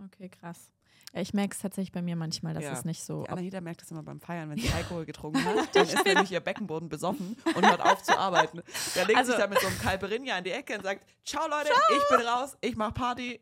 Okay, 0.05 0.29
krass. 0.29 0.71
Ja, 1.13 1.21
ich 1.21 1.33
merke 1.33 1.53
es 1.55 1.61
tatsächlich 1.61 1.91
bei 1.91 2.01
mir 2.01 2.15
manchmal, 2.15 2.53
dass 2.53 2.63
Ja. 2.63 2.71
es 2.71 2.85
nicht 2.85 3.03
so. 3.03 3.23
Die 3.23 3.29
Anahita 3.29 3.59
merkt 3.61 3.81
das 3.81 3.89
immer 3.91 4.03
beim 4.03 4.21
Feiern, 4.21 4.49
wenn 4.49 4.57
sie 4.59 4.69
Alkohol 4.69 5.05
getrunken 5.05 5.43
hat. 5.67 5.75
Dann 5.75 5.87
ist 5.87 6.05
nämlich 6.05 6.31
ihr 6.31 6.39
Beckenboden 6.39 6.87
besoffen 6.87 7.35
und 7.55 7.67
hört 7.67 7.81
auf 7.81 8.03
zu 8.03 8.17
arbeiten. 8.17 8.61
Der 8.95 9.05
legt 9.05 9.17
Also- 9.17 9.31
sich 9.31 9.41
dann 9.41 9.49
mit 9.49 9.59
so 9.59 9.67
einem 9.67 9.77
Calperinia 9.79 10.37
in 10.37 10.43
die 10.43 10.51
Ecke 10.51 10.75
und 10.77 10.83
sagt, 10.83 11.05
ciao 11.25 11.47
Leute, 11.49 11.71
ich 11.97 12.15
bin 12.17 12.25
raus, 12.25 12.57
ich 12.61 12.75
mach 12.77 12.93
Party, 12.93 13.39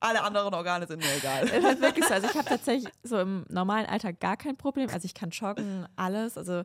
alle 0.00 0.22
anderen 0.22 0.52
Organe 0.54 0.86
sind 0.86 0.98
mir 1.00 1.14
egal. 1.16 1.44
Es 1.48 1.62
ist 1.64 1.80
wirklich 1.80 2.04
so. 2.06 2.14
Also 2.14 2.26
ich 2.28 2.34
habe 2.34 2.48
tatsächlich 2.48 2.90
so 3.02 3.18
im 3.20 3.44
normalen 3.48 3.86
Alltag 3.86 4.18
gar 4.20 4.36
kein 4.36 4.56
Problem. 4.56 4.88
Also 4.90 5.04
ich 5.04 5.14
kann 5.14 5.30
joggen, 5.30 5.86
alles, 5.96 6.36
also 6.38 6.62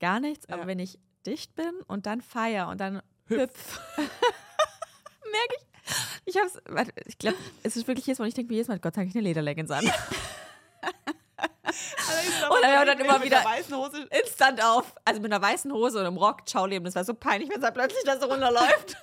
gar 0.00 0.20
nichts. 0.20 0.48
Aber 0.48 0.62
Ja. 0.62 0.66
wenn 0.68 0.78
ich 0.78 0.98
dicht 1.26 1.54
bin 1.54 1.72
und 1.88 2.06
dann 2.06 2.20
feier 2.20 2.68
und 2.68 2.80
dann 2.80 3.02
hüpf, 3.26 3.80
merke 3.96 5.54
ich, 5.56 5.66
ich 6.24 6.36
hab's, 6.36 6.58
warte, 6.68 6.92
ich 7.06 7.18
glaube, 7.18 7.36
es 7.62 7.76
ist 7.76 7.86
wirklich 7.88 8.06
jedes 8.06 8.18
Mal, 8.20 8.28
ich 8.28 8.34
denke 8.34 8.50
mir 8.52 8.56
jedes 8.56 8.68
Mal, 8.68 8.78
Gott 8.78 8.94
sei 8.94 9.00
Dank 9.02 9.10
ich 9.10 9.16
eine 9.16 9.24
Lederleggings 9.24 9.70
an. 9.70 9.90
Und 12.50 12.62
er 12.64 12.78
hört 12.78 12.88
dann 12.88 12.98
immer 12.98 13.22
wieder- 13.22 13.44
weißen 13.44 13.74
Hose. 13.74 14.06
Instant 14.22 14.62
auf. 14.62 14.94
Also 15.04 15.20
mit 15.20 15.32
einer 15.32 15.40
weißen 15.42 15.72
Hose 15.72 15.98
und 15.98 16.06
einem 16.06 16.16
Rock, 16.16 16.46
ciao 16.48 16.66
Leben. 16.66 16.84
Das 16.84 16.94
war 16.94 17.04
so 17.04 17.14
peinlich, 17.14 17.48
wenn 17.48 17.56
es 17.56 17.62
dann 17.62 17.72
plötzlich 17.74 18.02
da 18.04 18.18
so 18.20 18.26
runterläuft. 18.26 18.96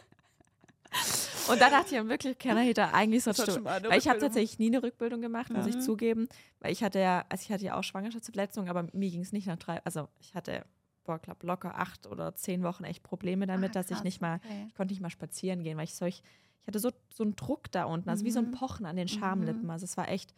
Und 1.49 1.61
da 1.61 1.69
dachte 1.69 1.87
ich 1.87 1.97
dann 1.97 2.09
wirklich, 2.09 2.37
Kanahita, 2.37 2.91
eigentlich 2.91 3.23
Das 3.23 3.37
sollst 3.37 3.57
hat 3.57 3.63
du. 3.65 3.69
schon 3.69 3.89
Weil 3.89 3.97
ich 3.99 4.07
habe 4.07 4.19
tatsächlich 4.19 4.59
nie 4.59 4.67
eine 4.67 4.83
Rückbildung 4.83 5.21
gemacht, 5.21 5.51
muss 5.51 5.65
Ja. 5.65 5.69
ich 5.69 5.79
zugeben. 5.79 6.27
Weil 6.59 6.71
ich 6.71 6.83
hatte 6.83 6.99
ja, 6.99 7.25
also 7.29 7.41
ich 7.43 7.51
hatte 7.51 7.63
ja 7.65 7.77
auch 7.77 7.83
Schwangerschaftsverletzungen, 7.83 8.69
aber 8.69 8.87
mir 8.93 9.09
ging 9.09 9.21
es 9.21 9.31
nicht 9.31 9.47
nach 9.47 9.57
drei, 9.57 9.81
also 9.83 10.07
ich 10.19 10.35
hatte, 10.35 10.65
boah, 11.03 11.19
glaub, 11.19 11.41
locker 11.43 11.75
acht 11.77 12.07
oder 12.07 12.35
zehn 12.35 12.63
Wochen 12.63 12.83
echt 12.83 13.03
Probleme 13.03 13.47
damit, 13.47 13.71
Ah, 13.75 13.81
dass 13.81 13.91
ich 13.91 14.03
nicht 14.03 14.21
mal, 14.21 14.35
okay. 14.43 14.65
ich 14.67 14.75
konnte 14.75 14.93
nicht 14.93 15.01
mal 15.01 15.09
spazieren 15.09 15.63
gehen, 15.63 15.77
weil 15.77 15.85
ich 15.85 15.95
solch, 15.95 16.21
ich 16.61 16.67
hatte 16.67 16.79
so, 16.79 16.91
so 17.13 17.23
einen 17.23 17.35
Druck 17.35 17.71
da 17.71 17.85
unten, 17.85 18.09
also 18.09 18.25
wie 18.25 18.31
so 18.31 18.39
ein 18.39 18.47
Mhm. 18.47 18.51
Pochen 18.51 18.85
an 18.85 18.95
den 18.95 19.05
Mhm. 19.05 19.09
Schamlippen. 19.19 19.69
Also 19.71 19.85
es 19.85 19.97
war 19.97 20.07
echt 20.09 20.33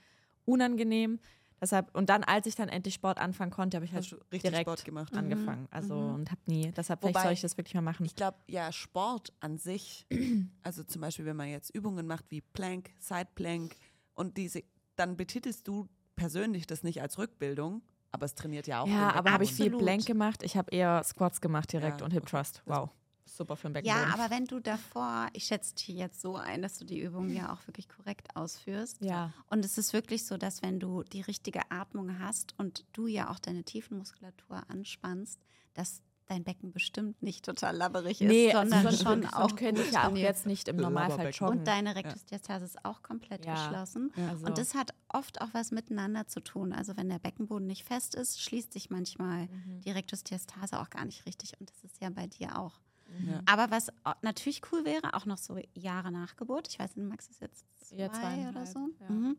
unangenehm. 0.45 1.19
Deshalb, 1.61 1.95
und 1.95 2.09
dann, 2.09 2.23
als 2.23 2.47
ich 2.47 2.55
dann 2.55 2.69
endlich 2.69 2.95
Sport 2.95 3.19
anfangen 3.19 3.51
konnte, 3.51 3.77
habe 3.77 3.85
ich 3.85 3.93
halt 3.93 4.09
direkt 4.33 4.61
Sport 4.61 4.83
gemacht? 4.83 5.13
angefangen. 5.15 5.67
Also 5.69 5.93
und 5.95 6.31
habe 6.31 6.41
nie, 6.47 6.71
deshalb 6.71 7.01
vielleicht 7.01 7.15
Wobei- 7.15 7.23
soll 7.23 7.33
ich 7.33 7.41
das 7.41 7.55
wirklich 7.55 7.75
mal 7.75 7.81
machen. 7.81 8.03
Ich 8.05 8.15
glaube, 8.15 8.37
ja, 8.47 8.71
Sport 8.71 9.31
an 9.41 9.57
sich, 9.59 10.07
also 10.63 10.83
zum 10.83 11.01
Beispiel, 11.01 11.25
wenn 11.25 11.35
man 11.37 11.49
jetzt 11.49 11.69
Übungen 11.69 12.07
macht 12.07 12.25
wie 12.29 12.41
Plank, 12.41 12.89
Side 12.99 13.27
Plank 13.35 13.75
und 14.15 14.37
diese, 14.37 14.63
dann 14.95 15.15
betitelst 15.17 15.67
du 15.67 15.87
persönlich 16.15 16.65
das 16.65 16.81
nicht 16.81 16.99
als 17.01 17.19
Rückbildung, 17.19 17.83
aber 18.11 18.25
es 18.25 18.33
trainiert 18.33 18.65
ja 18.65 18.81
auch. 18.81 18.87
ja, 18.87 19.13
aber 19.13 19.31
habe 19.31 19.43
ich 19.43 19.53
viel. 19.53 19.69
Plank 19.77 20.05
gemacht. 20.07 20.41
Ich 20.43 20.57
habe 20.57 20.71
eher 20.71 21.03
Squats 21.03 21.41
gemacht 21.41 21.71
direkt 21.71 21.99
Ja, 22.01 22.05
und 22.05 22.11
Hip. 22.11 22.25
Thrust. 22.25 22.63
Wow. 22.65 22.89
Super 23.33 23.55
für 23.55 23.69
den 23.69 23.85
Ja, 23.85 23.93
Beckenboden. 23.95 24.19
aber 24.21 24.35
wenn 24.35 24.45
du 24.45 24.59
davor, 24.59 25.27
ich 25.33 25.45
schätze 25.45 25.73
dich 25.75 25.87
jetzt 25.87 26.19
so 26.21 26.35
ein, 26.35 26.61
dass 26.61 26.77
du 26.77 26.85
die 26.85 26.99
Übung 26.99 27.29
ja 27.29 27.53
auch 27.53 27.65
wirklich 27.67 27.87
korrekt 27.87 28.35
ausführst. 28.35 28.97
ja. 29.01 29.31
Und 29.49 29.63
es 29.63 29.77
ist 29.77 29.93
wirklich 29.93 30.25
so, 30.25 30.37
dass 30.37 30.61
wenn 30.61 30.79
du 30.79 31.03
die 31.03 31.21
richtige 31.21 31.61
Atmung 31.71 32.19
hast 32.19 32.53
und 32.59 32.85
du 32.93 33.07
ja 33.07 33.29
auch 33.29 33.39
deine 33.39 33.63
Tiefenmuskulatur 33.63 34.63
anspannst, 34.69 35.39
dass 35.73 36.01
dein 36.27 36.43
Becken 36.45 36.71
bestimmt 36.71 37.21
nicht 37.21 37.43
total 37.43 37.75
labberig 37.75 38.21
ist, 38.21 38.27
Nee, 38.29 38.51
sondern 38.53 38.85
also 38.85 39.03
schon 39.03 39.21
sonst 39.23 39.33
auch 39.33 39.55
könnte 39.55 39.81
ich 39.81 39.91
ja 39.91 40.07
auch 40.07 40.15
jetzt 40.15 40.45
nicht 40.45 40.67
im 40.69 40.77
Normalfall 40.77 41.29
joggen. 41.31 41.59
Und 41.59 41.67
deine 41.67 41.95
Rektusdiastase 41.95 42.63
ist 42.65 42.85
auch 42.85 43.01
komplett 43.01 43.45
Ja. 43.45 43.53
geschlossen. 43.53 44.11
Also- 44.29 44.45
Und 44.45 44.57
das 44.57 44.73
hat 44.73 44.93
oft 45.09 45.41
auch 45.41 45.49
was 45.53 45.71
miteinander 45.71 46.27
zu 46.27 46.39
tun. 46.41 46.71
Also 46.71 46.95
wenn 46.95 47.09
der 47.09 47.19
Beckenboden 47.19 47.67
nicht 47.67 47.83
fest 47.83 48.15
ist, 48.15 48.41
schließt 48.41 48.71
sich 48.71 48.89
manchmal 48.89 49.47
Mhm. 49.47 49.81
die 49.81 49.91
Rektusdiastase 49.91 50.79
auch 50.79 50.89
gar 50.89 51.03
nicht 51.05 51.25
richtig. 51.25 51.59
Und 51.59 51.69
das 51.69 51.83
ist 51.83 52.01
ja 52.01 52.09
bei 52.09 52.27
dir 52.27 52.57
auch. 52.57 52.79
Ja. 53.27 53.41
Aber 53.45 53.71
was 53.71 53.87
natürlich 54.21 54.61
cool 54.71 54.85
wäre, 54.85 55.13
auch 55.13 55.25
noch 55.25 55.37
so 55.37 55.57
Jahre 55.73 56.11
nach 56.11 56.35
Geburt, 56.35 56.67
ich 56.69 56.79
weiß 56.79 56.95
nicht, 56.95 57.07
Max 57.07 57.27
ist 57.29 57.41
jetzt 57.41 57.65
zwei 57.89 57.95
Ja, 57.97 58.49
oder 58.49 58.65
so, 58.65 58.89
ja. 58.99 59.09
mhm. 59.09 59.37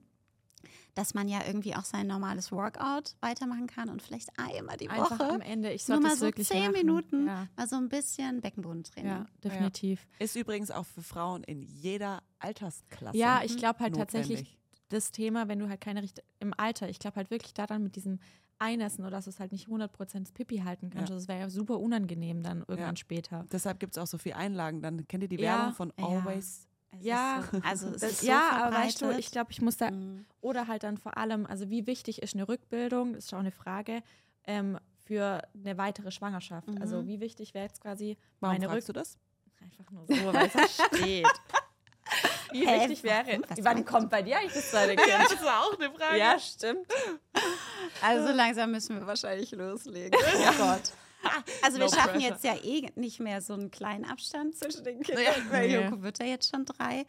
dass 0.95 1.15
man 1.15 1.29
ja 1.29 1.41
irgendwie 1.47 1.75
auch 1.75 1.85
sein 1.85 2.07
normales 2.07 2.53
Workout 2.53 3.17
weitermachen 3.21 3.67
kann 3.67 3.89
und 3.89 4.03
vielleicht 4.03 4.29
einmal 4.39 4.77
die 4.77 4.89
Einfach 4.91 5.19
Woche 5.19 5.31
am 5.31 5.41
Ende. 5.41 5.73
Ich 5.73 5.89
nur 5.89 5.97
sollte 5.97 6.09
mal 6.09 6.17
so 6.17 6.27
wirklich 6.27 6.47
zehn 6.49 6.71
machen. 6.71 6.73
Minuten 6.73 7.27
Ja, 7.27 7.49
mal 7.57 7.67
so 7.67 7.77
ein 7.77 7.89
bisschen 7.89 8.41
Beckenbodentraining. 8.41 9.11
ja 9.11 9.27
definitiv. 9.43 10.07
Ist 10.19 10.37
übrigens 10.37 10.71
auch 10.71 10.87
für 10.87 11.03
Frauen 11.03 11.43
in 11.45 11.63
jeder 11.63 12.23
Altersklasse. 12.39 13.17
Ja, 13.17 13.43
ich 13.43 13.57
glaube 13.57 13.81
halt 13.81 13.97
tatsächlich, 13.97 14.41
notwendig. 14.41 14.59
das 14.91 15.11
Thema, 15.11 15.49
wenn 15.49 15.59
du 15.59 15.69
halt 15.69 15.81
keine 15.81 16.03
Richt 16.03 16.23
im 16.41 16.53
Alter, 16.57 16.89
ich 16.89 16.99
glaube 16.99 17.17
halt 17.17 17.31
wirklich 17.31 17.55
daran 17.55 17.83
mit 17.83 17.97
diesem 17.97 18.21
Einessen 18.63 19.05
oder 19.05 19.17
dass 19.17 19.25
du 19.25 19.31
es 19.31 19.41
halt 19.41 19.53
nicht 19.53 19.69
100% 19.69 20.21
das 20.21 20.33
Pipi 20.33 20.59
halten 20.59 20.91
kannst. 20.91 21.11
Ja. 21.11 21.15
Also 21.15 21.15
Das 21.15 21.29
wäre 21.29 21.41
ja 21.41 21.51
super 21.51 21.79
unangenehm 21.81 22.43
dann 22.43 22.61
irgendwann 22.61 22.95
Ja. 22.95 22.97
später. 22.97 23.45
Deshalb 23.51 23.81
gibt 23.81 23.97
es 23.97 24.03
auch 24.03 24.07
so 24.07 24.19
viele 24.19 24.37
Einlagen. 24.37 24.81
Dann 24.83 25.07
kennt 25.09 25.23
ihr 25.25 25.29
die 25.29 25.37
Ja. 25.41 25.59
Werbung 25.59 25.75
von 25.75 25.93
Ja. 25.99 26.07
Always. 26.07 26.69
Es 26.99 27.05
Ja, 27.05 27.41
ist 27.41 27.51
so, 27.51 27.59
also 27.63 27.89
ist 28.07 28.21
so 28.21 28.27
ja, 28.27 28.51
aber 28.65 28.77
weißt 28.77 28.97
du, 29.01 29.07
verbreitet. 29.07 29.25
ich 29.25 29.31
glaube, 29.33 29.51
ich 29.51 29.61
muss 29.63 29.77
da, 29.79 29.91
Mhm. 29.91 30.25
oder 30.43 30.69
halt 30.69 30.83
dann 30.83 30.99
vor 30.99 31.17
allem, 31.17 31.47
also 31.47 31.71
wie 31.71 31.87
wichtig 31.87 32.23
ist 32.23 32.35
eine 32.35 32.47
Rückbildung, 32.49 33.15
das 33.15 33.25
ist 33.25 33.35
auch 33.35 33.39
eine 33.39 33.51
Frage, 33.51 34.03
ähm, 34.47 34.79
für 35.05 35.43
eine 35.55 35.77
weitere 35.79 36.11
Schwangerschaft. 36.11 36.69
Also 36.81 37.03
Mhm. 37.03 37.07
wie 37.09 37.21
wichtig 37.21 37.55
wäre 37.55 37.65
jetzt 37.67 37.81
quasi 37.81 38.17
Warum 38.41 38.55
meine 38.57 38.67
fragst 38.69 38.89
Rück... 38.89 38.95
du 38.95 39.01
das? 39.01 39.19
Einfach 39.61 39.91
nur 39.91 40.07
so, 40.07 40.15
weil 40.33 40.51
es 40.55 40.77
steht. 40.87 41.27
Wie 42.53 42.67
Hä, 42.67 42.81
wichtig 42.81 43.03
wäre? 43.05 43.41
Was 43.49 43.59
wann 43.65 43.85
kommt 43.85 44.11
bei 44.11 44.23
dir 44.23 44.39
eigentlich 44.39 44.53
das 44.55 44.71
zweite 44.71 44.97
Kind? 44.97 45.09
Das 45.23 45.33
ist 45.33 45.47
auch 45.47 45.79
eine 45.79 45.91
Frage. 45.91 46.19
ja, 46.19 46.39
stimmt. 46.39 46.87
Also 48.03 48.33
langsam 48.33 48.71
müssen 48.71 48.99
wir 48.99 49.07
wahrscheinlich 49.07 49.51
loslegen. 49.53 50.19
Oh 50.37 50.53
Gott. 50.59 50.93
Also 51.63 51.79
wir 51.79 51.85
No 51.87 51.93
schaffen 51.93 52.15
pressure. 52.15 52.31
jetzt 52.31 52.45
ja 52.45 52.55
eh 52.65 52.91
nicht 52.97 53.21
mehr 53.21 53.41
so 53.41 53.53
einen 53.55 53.71
kleinen 53.71 54.05
Abstand 54.05 54.57
zwischen 54.57 54.83
den 54.83 55.03
Kindern, 55.03 55.25
Ja. 55.25 55.33
weil 55.51 55.69
Nee. 55.69 55.75
Joko 55.85 56.03
wird 56.03 56.19
ja 56.19 56.27
jetzt 56.27 56.51
schon 56.51 56.65
drei. 56.65 57.07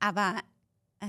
Aber 0.00 0.36
äh, 1.00 1.06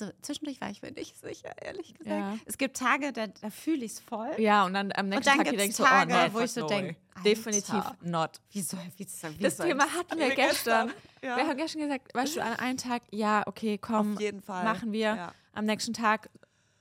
also 0.00 0.12
zwischendurch 0.22 0.60
war 0.60 0.70
ich 0.70 0.82
mir 0.82 0.90
nicht 0.92 1.16
sicher, 1.20 1.50
ehrlich 1.62 1.94
gesagt. 1.94 2.08
Ja. 2.18 2.36
Es 2.46 2.58
gibt 2.58 2.76
Tage, 2.76 3.12
da, 3.12 3.28
da 3.28 3.50
fühle 3.50 3.84
ich 3.84 3.92
es 3.92 4.00
voll. 4.00 4.30
Ja, 4.38 4.64
und 4.64 4.74
dann 4.74 4.90
am 4.92 5.06
Und 5.06 5.10
nächsten 5.10 5.24
dann 5.36 5.44
Tag 5.44 5.56
denkst 5.56 5.76
du, 5.76 5.84
oh 5.84 6.04
nein, 6.06 6.32
wo 6.34 6.40
ich 6.40 6.52
so 6.52 6.60
no 6.62 6.66
denke, 6.66 6.96
definitiv 7.24 7.84
not. 8.02 8.40
Wie 8.50 8.62
soll, 8.62 8.80
wie 8.96 9.04
soll, 9.04 9.38
wie 9.38 9.42
Das 9.42 9.56
soll 9.56 9.68
Thema 9.68 9.84
hatten 9.92 10.18
wir 10.18 10.34
gestern. 10.34 10.90
ja. 11.22 11.36
Wir 11.36 11.46
haben 11.46 11.56
gestern 11.56 11.82
gesagt, 11.82 12.14
weißt 12.14 12.36
du, 12.36 12.42
an 12.42 12.54
einem 12.54 12.76
Tag, 12.76 13.02
ja, 13.12 13.42
okay, 13.46 13.78
komm, 13.78 14.14
Auf 14.14 14.20
jeden 14.20 14.42
Fall. 14.42 14.64
machen 14.64 14.92
wir. 14.92 15.14
Ja. 15.14 15.32
Am 15.52 15.66
nächsten 15.66 15.92
Tag, 15.92 16.30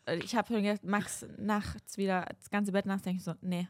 äh, 0.05 0.17
ich 0.17 0.35
habe 0.35 0.59
gesagt, 0.61 0.83
Max 0.83 1.25
nachts 1.37 1.97
wieder 1.97 2.25
das 2.39 2.49
ganze 2.49 2.71
Bett 2.71 2.85
nachts, 2.87 3.03
denke 3.03 3.19
ich 3.19 3.23
so, 3.23 3.35
nee, 3.41 3.67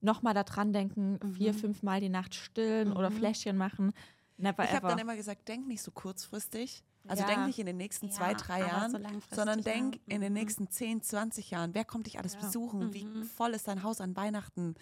nochmal 0.00 0.34
da 0.34 0.44
dran 0.44 0.72
denken, 0.72 1.18
vier, 1.32 1.54
fünf 1.54 1.82
Mal 1.82 2.00
die 2.00 2.10
Nacht 2.10 2.34
stillen 2.34 2.92
oder 2.92 3.10
Fläschchen 3.10 3.56
machen. 3.56 3.92
Never 4.36 4.64
Ich 4.64 4.72
habe 4.72 4.88
dann 4.88 4.98
immer 4.98 5.16
gesagt, 5.16 5.48
denk 5.48 5.66
nicht 5.66 5.80
so 5.82 5.90
kurzfristig. 5.90 6.84
Also 7.06 7.22
Ja. 7.22 7.28
denk 7.28 7.46
nicht 7.46 7.58
in 7.58 7.66
den 7.66 7.76
nächsten 7.76 8.06
Ja, 8.06 8.12
zwei, 8.12 8.34
drei 8.34 8.60
Jahren, 8.60 8.90
so 8.92 8.98
sondern 9.36 9.58
ja. 9.58 9.64
denk 9.64 10.00
in 10.06 10.20
den 10.22 10.32
Mhm. 10.32 10.38
nächsten 10.38 10.70
10, 10.70 11.02
20 11.02 11.50
Jahren. 11.50 11.74
Wer 11.74 11.84
kommt 11.84 12.06
dich 12.06 12.18
alles 12.18 12.34
Ja. 12.34 12.40
besuchen? 12.40 12.94
Wie 12.94 13.04
Mhm. 13.04 13.24
voll 13.24 13.50
ist 13.54 13.68
dein 13.68 13.82
Haus 13.82 14.00
an 14.00 14.16
Weihnachten? 14.16 14.74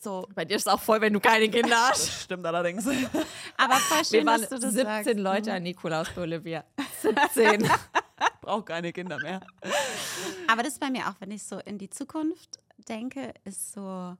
So, 0.00 0.26
Bei 0.34 0.44
dir 0.44 0.56
ist 0.56 0.66
es 0.66 0.72
auch 0.72 0.80
voll, 0.80 1.00
wenn 1.00 1.12
du 1.12 1.20
keine 1.20 1.48
Kinder 1.50 1.76
hast. 1.88 2.06
das 2.08 2.22
stimmt 2.22 2.46
allerdings. 2.46 2.86
Aber 3.56 3.74
voll 3.74 3.98
Wir 3.98 4.04
schön, 4.04 4.26
waren 4.26 4.40
dass 4.40 4.50
du 4.50 4.58
das 4.58 4.72
17 4.74 5.04
sagst. 5.06 5.14
Leute 5.20 5.52
an 5.52 5.62
Nikolaus 5.64 6.08
bei 6.14 6.22
Olivia. 6.22 6.64
17. 7.02 7.68
Braucht 8.40 8.66
keine 8.66 8.92
Kinder 8.92 9.18
mehr. 9.20 9.40
Aber 10.48 10.62
das 10.62 10.74
ist 10.74 10.80
bei 10.80 10.90
mir 10.90 11.08
auch, 11.08 11.14
wenn 11.20 11.30
ich 11.30 11.42
so 11.42 11.58
in 11.58 11.78
die 11.78 11.90
Zukunft 11.90 12.58
denke, 12.88 13.34
ist 13.44 13.72
so, 13.72 14.16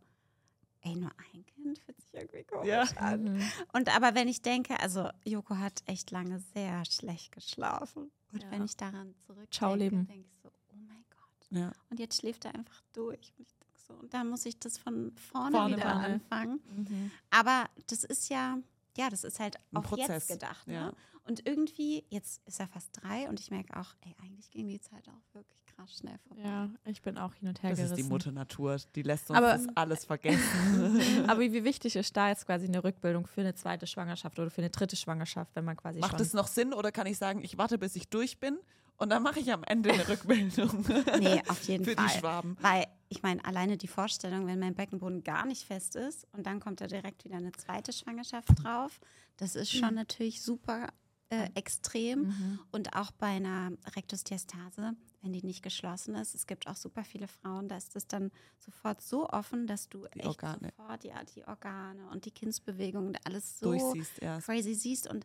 ey, 0.82 0.94
nur 0.96 1.10
ein 1.32 1.44
Kind 1.46 1.78
fühlt 1.78 2.00
sich 2.00 2.14
irgendwie 2.14 2.44
komisch 2.44 2.66
Ja. 2.68 2.82
an. 2.96 3.42
Und 3.72 3.94
aber 3.94 4.14
wenn 4.14 4.28
ich 4.28 4.42
denke, 4.42 4.78
also 4.80 5.08
Joko 5.24 5.56
hat 5.56 5.82
echt 5.86 6.10
lange 6.10 6.38
sehr 6.54 6.84
schlecht 6.84 7.32
geschlafen. 7.32 8.10
Und 8.32 8.42
Ja. 8.42 8.50
wenn 8.50 8.64
ich 8.64 8.76
daran 8.76 9.14
zurückdenke, 9.26 10.04
denke 10.04 10.28
ich 10.28 10.38
so, 10.42 10.48
oh 10.48 10.76
mein 10.86 11.04
Gott. 11.10 11.46
Ja. 11.50 11.72
Und 11.90 11.98
jetzt 11.98 12.18
schläft 12.20 12.44
er 12.44 12.54
einfach 12.54 12.80
durch. 12.92 13.32
Und 13.38 13.46
ich 13.48 13.54
denke 13.56 13.78
so, 13.86 13.94
und 13.94 14.12
da 14.12 14.22
muss 14.24 14.44
ich 14.46 14.58
das 14.58 14.76
von 14.78 15.12
vorne, 15.16 15.56
Vorne 15.56 15.76
wieder 15.76 15.90
vorne. 15.90 16.04
anfangen. 16.06 16.60
Mhm. 16.76 17.10
Aber 17.30 17.68
das 17.88 18.04
ist 18.04 18.28
ja, 18.28 18.58
ja, 18.96 19.08
das 19.10 19.24
ist 19.24 19.40
halt 19.40 19.56
auch 19.72 19.96
jetzt 19.96 20.28
gedacht. 20.28 20.66
Ne? 20.66 20.92
Und 21.28 21.46
irgendwie, 21.46 22.04
jetzt 22.08 22.40
ist 22.46 22.58
er 22.58 22.68
fast 22.68 22.88
drei 23.02 23.28
und 23.28 23.38
ich 23.38 23.50
merke 23.50 23.76
auch, 23.78 23.94
ey, 24.06 24.14
eigentlich 24.22 24.50
ging 24.50 24.66
die 24.66 24.80
Zeit 24.80 25.06
auch 25.08 25.34
wirklich 25.34 25.58
krass 25.66 25.98
schnell 25.98 26.16
vorbei. 26.26 26.42
Ja, 26.42 26.70
ich 26.86 27.02
bin 27.02 27.18
auch 27.18 27.34
hin 27.34 27.48
und 27.48 27.62
her 27.62 27.70
Das 27.70 27.78
gerissen. 27.80 27.96
ist 27.98 28.02
die 28.04 28.08
Mutter 28.08 28.32
Natur. 28.32 28.76
Die 28.94 29.02
lässt 29.02 29.28
uns 29.28 29.36
Aber- 29.38 29.52
das 29.52 29.66
alles 29.74 30.06
vergessen. 30.06 31.00
Aber 31.28 31.40
wie 31.40 31.64
wichtig 31.64 31.96
ist 31.96 32.16
da 32.16 32.28
jetzt 32.30 32.46
quasi 32.46 32.66
eine 32.66 32.82
Rückbildung 32.82 33.26
für 33.26 33.42
eine 33.42 33.54
zweite 33.54 33.86
Schwangerschaft 33.86 34.38
oder 34.38 34.50
für 34.50 34.62
eine 34.62 34.70
dritte 34.70 34.96
Schwangerschaft, 34.96 35.54
wenn 35.54 35.66
man 35.66 35.76
quasi 35.76 36.00
Macht 36.00 36.18
es 36.20 36.32
noch 36.32 36.46
Sinn 36.46 36.72
oder 36.72 36.92
kann 36.92 37.06
ich 37.06 37.18
sagen, 37.18 37.42
ich 37.44 37.58
warte, 37.58 37.76
bis 37.76 37.94
ich 37.94 38.08
durch 38.08 38.38
bin 38.40 38.58
und 38.96 39.10
dann 39.10 39.22
mache 39.22 39.38
ich 39.38 39.52
am 39.52 39.62
Ende 39.64 39.92
eine 39.92 40.08
Rückbildung 40.08 40.84
Nee, 41.18 41.42
auf 41.48 41.62
jeden 41.68 41.84
für 41.84 41.92
Fall. 41.92 42.06
die 42.06 42.18
Schwaben? 42.18 42.56
Weil 42.62 42.86
ich 43.10 43.22
meine, 43.22 43.44
alleine 43.44 43.76
die 43.76 43.86
Vorstellung, 43.88 44.46
wenn 44.46 44.58
mein 44.58 44.74
Beckenboden 44.74 45.22
gar 45.24 45.44
nicht 45.44 45.64
fest 45.66 45.94
ist 45.94 46.26
und 46.32 46.46
dann 46.46 46.58
kommt 46.58 46.80
da 46.80 46.86
direkt 46.86 47.24
wieder 47.24 47.36
eine 47.36 47.52
zweite 47.52 47.92
Schwangerschaft 47.92 48.48
drauf, 48.64 48.98
das 49.36 49.54
ist 49.56 49.70
schon 49.70 49.94
natürlich 49.94 50.42
super 50.42 50.88
äh, 51.30 51.48
extrem. 51.54 52.20
Mhm. 52.28 52.58
Und 52.70 52.94
auch 52.94 53.10
bei 53.12 53.26
einer 53.26 53.72
Rektusdiastase, 53.96 54.94
wenn 55.22 55.32
die 55.32 55.42
nicht 55.44 55.62
geschlossen 55.62 56.14
ist, 56.14 56.34
es 56.34 56.46
gibt 56.46 56.66
auch 56.66 56.76
super 56.76 57.04
viele 57.04 57.28
Frauen, 57.28 57.68
da 57.68 57.76
ist 57.76 57.94
es 57.96 58.06
dann 58.06 58.30
sofort 58.58 59.02
so 59.02 59.28
offen, 59.28 59.66
dass 59.66 59.88
du 59.88 60.06
Die 60.14 60.20
echt 60.20 60.28
Organe. 60.28 60.72
sofort 60.76 61.04
ja, 61.04 61.22
die 61.24 61.44
Organe 61.46 62.08
und 62.10 62.24
die 62.24 62.30
Kindsbewegungen 62.30 63.08
und 63.08 63.26
alles 63.26 63.58
so 63.58 63.72
Durchsiehst 63.72 64.18
erst. 64.20 64.46
crazy 64.46 64.74
siehst. 64.74 65.08
Und 65.10 65.24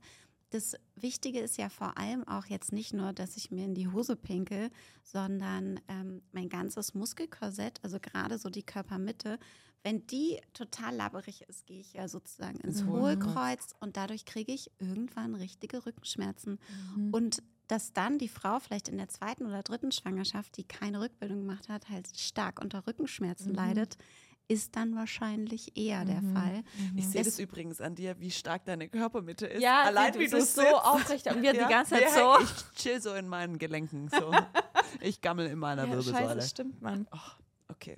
das 0.49 0.75
Wichtige 0.95 1.39
ist 1.39 1.57
ja 1.57 1.69
vor 1.69 1.97
allem 1.97 2.27
auch 2.27 2.45
jetzt 2.45 2.71
nicht 2.73 2.93
nur, 2.93 3.13
dass 3.13 3.37
ich 3.37 3.49
mir 3.49 3.65
in 3.65 3.73
die 3.73 3.87
Hose 3.87 4.15
pinkel, 4.15 4.69
sondern 5.03 5.79
ähm, 5.87 6.21
mein 6.31 6.49
ganzes 6.49 6.93
Muskelkorsett, 6.93 7.79
also 7.83 7.99
gerade 7.99 8.37
so 8.37 8.49
die 8.49 8.63
Körpermitte, 8.63 9.39
wenn 9.83 10.05
die 10.07 10.39
total 10.53 10.95
labberig 10.95 11.41
ist, 11.47 11.65
gehe 11.65 11.79
ich 11.79 11.93
ja 11.93 12.07
sozusagen 12.07 12.59
ins 12.61 12.83
Mhm. 12.83 12.89
Hohlkreuz 12.91 13.75
und 13.79 13.97
dadurch 13.97 14.25
kriege 14.25 14.51
ich 14.53 14.71
irgendwann 14.79 15.35
richtige 15.35 15.85
Rückenschmerzen. 15.85 16.59
Mhm. 16.95 17.13
Und 17.13 17.43
dass 17.67 17.93
dann 17.93 18.17
die 18.17 18.27
Frau 18.29 18.59
vielleicht 18.59 18.87
in 18.89 18.97
der 18.97 19.07
zweiten 19.09 19.45
oder 19.45 19.63
dritten 19.63 19.91
Schwangerschaft, 19.91 20.57
die 20.57 20.63
keine 20.63 21.01
Rückbildung 21.01 21.39
gemacht 21.39 21.69
hat, 21.69 21.89
halt 21.89 22.07
stark 22.17 22.61
unter 22.61 22.85
Rückenschmerzen 22.87 23.49
Mhm. 23.51 23.55
leidet, 23.55 23.97
ist 24.49 24.75
dann 24.75 24.93
wahrscheinlich 24.95 25.77
eher 25.77 26.03
der 26.03 26.21
Mhm. 26.21 26.35
Fall. 26.35 26.63
Ich 26.97 27.07
sehe 27.07 27.23
Das- 27.23 27.39
übrigens 27.39 27.79
an 27.79 27.95
dir, 27.95 28.19
wie 28.19 28.29
stark 28.31 28.65
deine 28.65 28.89
Körpermitte 28.89 29.47
ist. 29.47 29.61
Ja, 29.61 29.83
Allein 29.83 30.11
du- 30.13 30.19
wie 30.19 30.27
du 30.27 30.37
du 30.37 30.43
so 30.45 30.61
aufrecht 30.61 31.27
und 31.27 31.41
wir 31.41 31.53
die 31.53 31.59
ganze 31.59 31.91
Zeit 31.95 32.03
Ja, 32.03 32.37
so. 32.37 32.43
Ich 32.43 32.75
chill 32.75 33.01
so 33.01 33.13
in 33.13 33.27
meinen 33.29 33.57
Gelenken. 33.57 34.09
So. 34.09 34.33
Ich 34.99 35.21
gammel 35.21 35.47
in 35.47 35.59
meiner 35.59 35.83
Ja, 35.85 35.89
Wirbelsäule. 35.91 36.35
scheiße, 36.35 36.49
stimmt, 36.49 36.81
Mann. 36.81 37.07
Okay. 37.69 37.95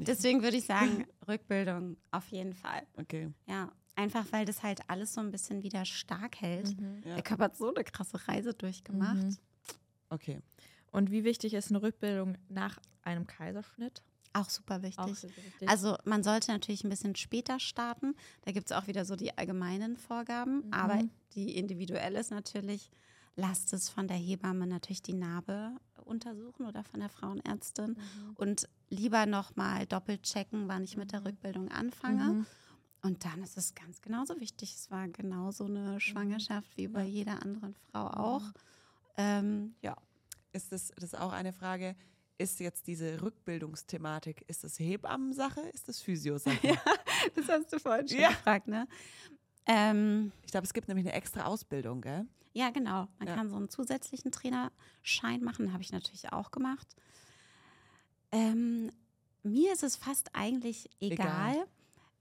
Deswegen 0.00 0.42
würde 0.42 0.56
ich 0.56 0.66
sagen, 0.66 1.06
Rückbildung 1.28 1.96
auf 2.10 2.28
jeden 2.28 2.54
Fall. 2.54 2.82
okay. 2.96 3.30
Ja, 3.46 3.70
einfach 3.96 4.24
weil 4.30 4.44
das 4.44 4.62
halt 4.62 4.80
alles 4.88 5.14
so 5.14 5.20
ein 5.20 5.30
bisschen 5.30 5.62
wieder 5.62 5.84
stark 5.84 6.40
hält. 6.40 6.78
Mhm. 6.78 7.02
Ja. 7.04 7.14
Der 7.14 7.22
Körper 7.22 7.44
hat 7.44 7.56
so 7.56 7.72
eine 7.74 7.84
krasse 7.84 8.28
Reise 8.28 8.54
durchgemacht. 8.54 9.16
Mhm. 9.16 9.36
Okay. 10.10 10.40
Und 10.90 11.10
wie 11.10 11.24
wichtig 11.24 11.54
ist 11.54 11.70
eine 11.70 11.82
Rückbildung 11.82 12.36
nach 12.48 12.78
einem 13.02 13.26
Kaiserschnitt? 13.26 14.02
Auch 14.32 14.48
super 14.50 14.82
wichtig. 14.82 14.98
Auch 14.98 15.14
super 15.14 15.36
wichtig. 15.36 15.68
Also 15.68 15.96
man 16.04 16.22
sollte 16.22 16.52
natürlich 16.52 16.84
ein 16.84 16.90
bisschen 16.90 17.16
später 17.16 17.58
starten. 17.60 18.14
Da 18.42 18.52
gibt 18.52 18.70
es 18.70 18.76
auch 18.76 18.86
wieder 18.86 19.04
so 19.04 19.16
die 19.16 19.36
allgemeinen 19.36 19.96
Vorgaben, 19.96 20.66
Mhm. 20.66 20.72
aber 20.72 21.00
die 21.34 21.56
individuell 21.56 22.14
ist 22.14 22.30
natürlich 22.30 22.90
lasst 23.38 23.72
es 23.72 23.88
von 23.88 24.08
der 24.08 24.16
Hebamme 24.16 24.66
natürlich 24.66 25.00
die 25.00 25.14
Narbe 25.14 25.70
untersuchen 26.04 26.66
oder 26.66 26.82
von 26.82 26.98
der 27.00 27.08
Frauenärztin 27.08 27.90
Mhm. 27.92 28.34
und 28.34 28.68
lieber 28.90 29.26
nochmal 29.26 29.86
doppelt 29.86 30.24
checken, 30.24 30.66
wann 30.66 30.82
ich 30.82 30.96
mit 30.96 31.12
der 31.12 31.24
Rückbildung 31.24 31.68
anfange. 31.70 32.24
Mhm. 32.34 32.46
Und 33.02 33.24
dann 33.24 33.42
ist 33.44 33.56
es 33.56 33.74
ganz 33.76 34.00
genauso 34.02 34.40
wichtig. 34.40 34.74
Es 34.74 34.90
war 34.90 35.06
genauso 35.06 35.66
eine 35.66 36.00
Schwangerschaft 36.00 36.76
wie 36.76 36.88
bei 36.88 37.04
jeder 37.04 37.40
anderen 37.42 37.74
Frau 37.74 38.08
auch. 38.08 38.42
Ähm, 39.16 39.74
ja. 39.82 39.96
Ist 40.52 40.72
das, 40.72 40.88
das 40.96 41.12
ist 41.12 41.18
auch 41.18 41.32
eine 41.32 41.52
Frage, 41.52 41.94
ist 42.38 42.58
jetzt 42.58 42.86
diese 42.88 43.20
Rückbildungsthematik, 43.22 44.44
ist 44.48 44.64
das 44.64 44.78
Hebammensache, 44.80 45.60
ist 45.72 45.88
das 45.88 46.00
Physiosache? 46.02 46.76
Das 47.36 47.48
hast 47.48 47.72
du 47.72 47.78
vorhin 47.78 48.08
schon 48.08 48.18
Ja. 48.20 48.28
gefragt, 48.30 48.66
ne? 48.66 48.88
Ähm, 49.68 50.32
Ich 50.44 50.50
glaube, 50.50 50.64
es 50.66 50.72
gibt 50.72 50.88
nämlich 50.88 51.06
eine 51.06 51.14
extra 51.14 51.44
Ausbildung, 51.44 52.00
gell? 52.00 52.26
ja, 52.54 52.70
genau. 52.70 53.06
Man 53.18 53.28
Ja. 53.28 53.34
kann 53.36 53.50
so 53.50 53.56
einen 53.56 53.68
zusätzlichen 53.68 54.32
Trainerschein 54.32 55.42
machen, 55.44 55.72
habe 55.72 55.82
ich 55.82 55.92
natürlich 55.92 56.32
auch 56.32 56.50
gemacht. 56.50 56.88
Ähm, 58.32 58.90
mir 59.42 59.72
ist 59.72 59.82
es 59.84 59.96
fast 59.96 60.30
eigentlich 60.34 60.90
egal. 61.00 61.52
Egal. 61.52 61.66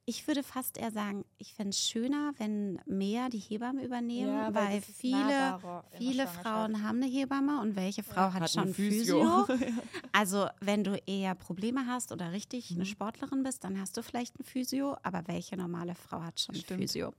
Ich 0.10 0.26
würde 0.26 0.42
fast 0.42 0.78
eher 0.78 0.90
sagen, 0.92 1.26
ich 1.38 1.54
fände 1.54 1.72
es 1.72 1.80
schöner, 1.82 2.32
wenn 2.38 2.80
mehr 2.86 3.28
die 3.28 3.40
Hebamme 3.40 3.84
übernehmen, 3.84 4.30
Ja, 4.34 4.54
weil 4.54 4.72
weil, 4.76 4.82
viele, 4.82 5.60
viele. 5.98 6.28
Frauen 6.28 6.82
haben 6.82 7.04
eine 7.04 7.12
Hebamme 7.12 7.60
und 7.60 7.76
welche 7.76 8.04
Frau 8.04 8.32
hat, 8.32 8.44
Hat 8.44 8.50
schon 8.52 8.74
Physio? 8.74 9.44
Physio. 9.46 9.74
Also 10.14 10.48
wenn 10.62 10.86
du 10.86 10.96
eher 11.06 11.36
Probleme 11.36 11.88
hast 11.88 12.14
oder 12.14 12.32
richtig 12.32 12.72
Mhm. 12.72 12.78
eine 12.78 12.86
Sportlerin 12.86 13.44
bist, 13.44 13.66
dann 13.66 13.78
hast 13.82 13.98
du 13.98 14.02
vielleicht 14.02 14.40
ein 14.40 14.46
Physio, 14.46 14.96
aber 15.04 15.24
welche 15.28 15.58
normale 15.58 15.94
Frau 15.94 16.22
hat 16.22 16.40
schon 16.40 16.56
Stimmt. 16.56 16.84
Physio? 16.84 17.14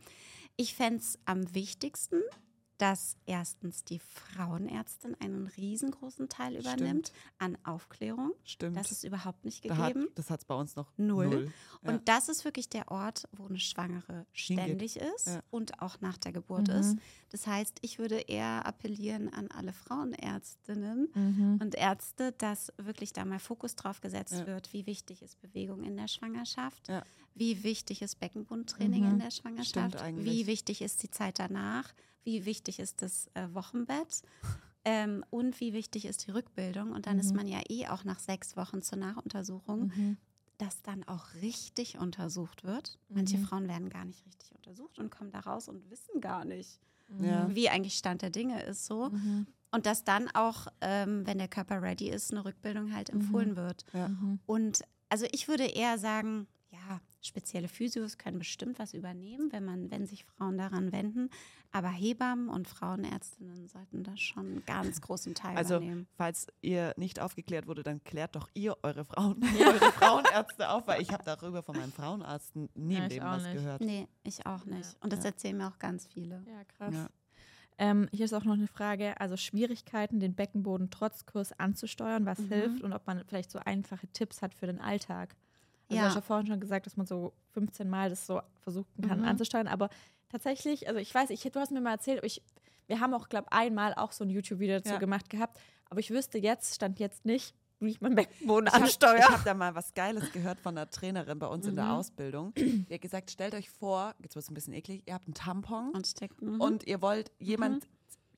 Ich 0.56 0.74
fände 0.74 1.00
es 1.00 1.18
am 1.26 1.54
wichtigsten, 1.54 2.22
dass 2.78 3.16
erstens 3.26 3.84
die 3.84 3.98
Frauenärztin 3.98 5.16
einen 5.20 5.46
riesengroßen 5.48 6.28
Teil 6.28 6.56
übernimmt 6.56 7.12
an 7.38 7.58
Aufklärung. 7.64 8.32
Stimmt. 8.44 8.76
Das 8.76 8.90
ist 8.92 9.04
überhaupt 9.04 9.44
nicht 9.44 9.68
da 9.68 9.76
hat, 9.76 9.94
gegeben. 9.94 10.08
das 10.14 10.30
hat 10.30 10.40
es 10.40 10.44
bei 10.46 10.54
uns 10.54 10.76
noch 10.76 10.92
Null. 10.96 11.26
null. 11.28 11.52
Ja. 11.82 11.90
Und 11.90 12.08
das 12.08 12.28
ist 12.28 12.44
wirklich 12.44 12.68
der 12.68 12.90
Ort, 12.90 13.28
wo 13.36 13.46
eine 13.46 13.58
Schwangere 13.58 14.26
ständig 14.32 14.96
ist 14.96 15.26
Ja. 15.26 15.42
und 15.50 15.82
auch 15.82 16.00
nach 16.00 16.16
der 16.18 16.32
Geburt 16.32 16.68
ist. 16.68 16.96
Das 17.30 17.46
heißt, 17.46 17.78
ich 17.82 17.98
würde 17.98 18.16
eher 18.20 18.64
appellieren 18.64 19.28
an 19.32 19.48
alle 19.50 19.72
Frauenärztinnen 19.72 21.08
Mhm. 21.14 21.58
und 21.60 21.74
Ärzte, 21.74 22.32
dass 22.32 22.72
wirklich 22.76 23.12
da 23.12 23.24
mal 23.24 23.38
Fokus 23.38 23.74
drauf 23.76 24.00
gesetzt 24.00 24.32
Ja. 24.34 24.46
wird, 24.46 24.72
wie 24.72 24.86
wichtig 24.86 25.22
ist 25.22 25.40
Bewegung 25.40 25.82
in 25.84 25.96
der 25.96 26.08
Schwangerschaft, 26.08 26.88
Ja. 26.88 27.02
wie 27.34 27.62
wichtig 27.64 28.02
ist 28.02 28.20
Beckenbundtraining 28.20 29.04
Mhm. 29.04 29.10
in 29.12 29.18
der 29.18 29.30
Schwangerschaft, 29.30 29.96
wie 30.16 30.46
wichtig 30.46 30.82
ist 30.82 31.02
die 31.02 31.10
Zeit 31.10 31.38
danach, 31.38 31.92
wie 32.28 32.44
wichtig 32.44 32.78
ist 32.78 33.00
das 33.00 33.28
äh, 33.32 33.48
Wochenbett. 33.54 34.20
Ähm, 34.84 35.24
und 35.30 35.60
wie 35.60 35.72
wichtig 35.72 36.04
ist 36.04 36.26
die 36.26 36.30
Rückbildung? 36.30 36.92
Und 36.92 37.06
dann 37.06 37.18
ist 37.18 37.30
Mhm. 37.30 37.36
man 37.36 37.48
ja 37.48 37.60
eh 37.70 37.86
auch 37.88 38.04
nach 38.04 38.18
sechs 38.20 38.54
Wochen 38.56 38.82
zur 38.82 38.98
Nachuntersuchung 38.98 39.86
Mhm. 39.88 40.16
dass 40.58 40.82
dann 40.82 41.04
auch 41.04 41.34
richtig 41.40 41.98
untersucht 41.98 42.64
wird. 42.64 42.98
Manche 43.08 43.38
Mhm. 43.38 43.44
Frauen 43.44 43.68
werden 43.68 43.88
gar 43.90 44.04
nicht 44.04 44.26
richtig 44.26 44.52
untersucht 44.56 44.98
und 44.98 45.08
kommen 45.08 45.30
da 45.30 45.38
raus 45.40 45.68
und 45.68 45.88
wissen 45.88 46.20
gar 46.20 46.44
nicht, 46.44 46.80
Ja. 47.20 47.48
wie 47.54 47.68
eigentlich 47.68 47.94
Stand 47.94 48.22
der 48.22 48.30
Dinge 48.30 48.60
ist 48.64 48.84
so. 48.84 49.08
Mhm. 49.10 49.46
Und 49.70 49.86
dass 49.86 50.02
dann 50.02 50.28
auch, 50.34 50.66
ähm, 50.80 51.24
wenn 51.26 51.38
der 51.38 51.46
Körper 51.48 51.80
ready 51.80 52.08
ist, 52.10 52.32
eine 52.32 52.44
Rückbildung 52.44 52.92
halt 52.92 53.08
empfohlen 53.10 53.54
wird. 53.54 53.84
Ja. 53.92 54.08
Mhm. 54.08 54.40
Und 54.46 54.82
also 55.10 55.26
ich 55.30 55.46
würde 55.46 55.64
eher 55.64 55.96
sagen, 55.96 56.48
spezielle 57.20 57.68
Physios 57.68 58.16
können 58.18 58.38
bestimmt 58.38 58.78
was 58.78 58.94
übernehmen, 58.94 59.50
wenn 59.52 59.64
man, 59.64 59.90
wenn 59.90 60.06
sich 60.06 60.24
Frauen 60.24 60.56
daran 60.58 60.92
wenden. 60.92 61.30
Aber 61.72 61.88
Hebammen 61.88 62.48
und 62.48 62.68
Frauenärztinnen 62.68 63.66
sollten 63.68 64.04
das 64.04 64.20
schon 64.20 64.46
einen 64.46 64.64
ganz 64.64 65.00
großen 65.00 65.34
Teil 65.34 65.56
Also, 65.56 65.76
übernehmen. 65.76 66.06
falls 66.16 66.46
ihr 66.62 66.94
nicht 66.96 67.20
aufgeklärt 67.20 67.66
wurde, 67.66 67.82
dann 67.82 68.02
klärt 68.04 68.36
doch 68.36 68.48
ihr 68.54 68.76
eure 68.82 69.04
Frauen, 69.04 69.40
eure 69.82 69.92
Frauenärzte 69.92 70.70
auf, 70.70 70.86
weil 70.86 71.02
ich 71.02 71.10
habe 71.12 71.24
darüber 71.24 71.62
von 71.62 71.76
meinem 71.76 71.92
Frauenarzt 71.92 72.54
nie 72.74 72.94
Ja, 72.94 73.02
im 73.02 73.08
Leben 73.08 73.26
was 73.26 73.42
nicht. 73.42 73.52
gehört. 73.54 73.80
Nee, 73.82 74.06
ich 74.22 74.46
auch 74.46 74.64
nicht. 74.64 74.96
Und 75.00 75.12
das 75.12 75.20
Ja. 75.20 75.26
erzählen 75.30 75.56
mir 75.56 75.68
auch 75.68 75.78
ganz 75.78 76.06
viele. 76.06 76.42
Ja, 76.46 76.64
krass. 76.64 76.94
Ja. 76.94 77.08
Ähm, 77.80 78.08
hier 78.12 78.24
ist 78.24 78.32
auch 78.34 78.44
noch 78.44 78.54
eine 78.54 78.66
Frage, 78.66 79.20
also 79.20 79.36
Schwierigkeiten, 79.36 80.18
den 80.18 80.34
Beckenboden 80.34 80.90
trotz 80.90 81.26
Kurs 81.26 81.52
anzusteuern, 81.60 82.26
was 82.26 82.38
Mhm. 82.40 82.48
hilft 82.48 82.82
und 82.82 82.92
ob 82.92 83.06
man 83.06 83.24
vielleicht 83.24 83.50
so 83.50 83.58
einfache 83.60 84.08
Tipps 84.08 84.42
hat 84.42 84.54
für 84.54 84.66
den 84.66 84.80
Alltag. 84.80 85.36
Also 85.88 85.96
Ja. 85.96 86.02
du 86.02 86.08
hast 86.08 86.14
ja 86.16 86.20
vorhin 86.20 86.46
schon 86.46 86.60
gesagt, 86.60 86.86
dass 86.86 86.96
man 86.96 87.06
so 87.06 87.32
15 87.52 87.88
Mal 87.88 88.10
das 88.10 88.26
so 88.26 88.40
versuchen 88.60 89.02
kann 89.06 89.20
Mhm. 89.20 89.24
anzusteuern, 89.26 89.66
aber 89.68 89.88
tatsächlich, 90.28 90.86
also 90.88 91.00
ich 91.00 91.14
weiß, 91.14 91.30
ich, 91.30 91.40
du 91.42 91.58
hast 91.60 91.70
mir 91.72 91.80
mal 91.80 91.92
erzählt, 91.92 92.22
ich, 92.24 92.42
wir 92.86 93.00
haben 93.00 93.14
auch, 93.14 93.28
glaube 93.28 93.50
einmal 93.52 93.94
auch 93.94 94.12
so 94.12 94.24
ein 94.24 94.30
YouTube-Video 94.30 94.76
dazu 94.78 94.90
Ja. 94.94 94.98
gemacht 94.98 95.30
gehabt, 95.30 95.58
aber 95.90 96.00
ich 96.00 96.10
wüsste 96.10 96.38
jetzt, 96.38 96.74
stand 96.74 96.98
jetzt 97.00 97.24
nicht, 97.24 97.54
wie 97.80 97.88
ich 97.90 98.00
meinen 98.00 98.16
Beckenboden 98.16 98.66
Ich 98.66 98.72
habe 98.74 98.84
ansteuere. 98.84 99.28
hab 99.28 99.44
da 99.44 99.54
mal 99.54 99.74
was 99.74 99.94
Geiles 99.94 100.30
gehört 100.32 100.60
von 100.60 100.76
einer 100.76 100.90
Trainerin 100.90 101.38
bei 101.38 101.46
uns 101.46 101.66
in 101.66 101.76
der 101.76 101.84
Mhm. 101.84 101.90
Ausbildung. 101.92 102.52
Die 102.56 102.92
hat 102.92 103.00
gesagt, 103.00 103.30
stellt 103.30 103.54
euch 103.54 103.70
vor, 103.70 104.14
jetzt 104.22 104.34
wird 104.34 104.42
es 104.42 104.50
ein 104.50 104.54
bisschen 104.54 104.74
eklig, 104.74 105.04
ihr 105.06 105.14
habt 105.14 105.26
einen 105.26 105.34
Tampon 105.34 105.90
Und 105.94 106.12
mhm. 106.42 106.60
und 106.60 106.86
ihr 106.86 107.00
wollt 107.00 107.30
jemand, 107.38 107.86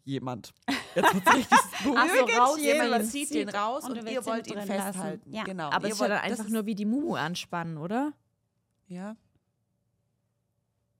jemand, 0.04 0.52
jetzt 0.94 1.14
wird 1.14 1.26
es 1.26 1.34
richtig. 1.34 1.58
Ach 1.96 2.08
so, 2.08 2.24
rausziehen. 2.24 2.82
Jemand 2.82 3.06
zieht 3.10 3.34
den 3.34 3.48
raus 3.48 3.84
Und 3.84 3.98
und, 3.98 4.06
ihr 4.08 4.18
ihn 4.20 4.24
wollt 4.26 4.46
ihn 4.46 4.60
festhalten. 4.60 5.32
Ja. 5.32 5.44
Genau. 5.44 5.70
aber 5.70 5.86
ihr 5.86 5.92
es 5.92 5.94
ist 5.94 6.00
ja 6.00 6.08
wollt, 6.08 6.22
dann 6.22 6.30
einfach 6.30 6.48
nur 6.48 6.66
wie 6.66 6.74
die 6.74 6.84
Mumu 6.86 7.14
anspannen, 7.14 7.76
oder? 7.78 8.12
Ja. 8.88 9.16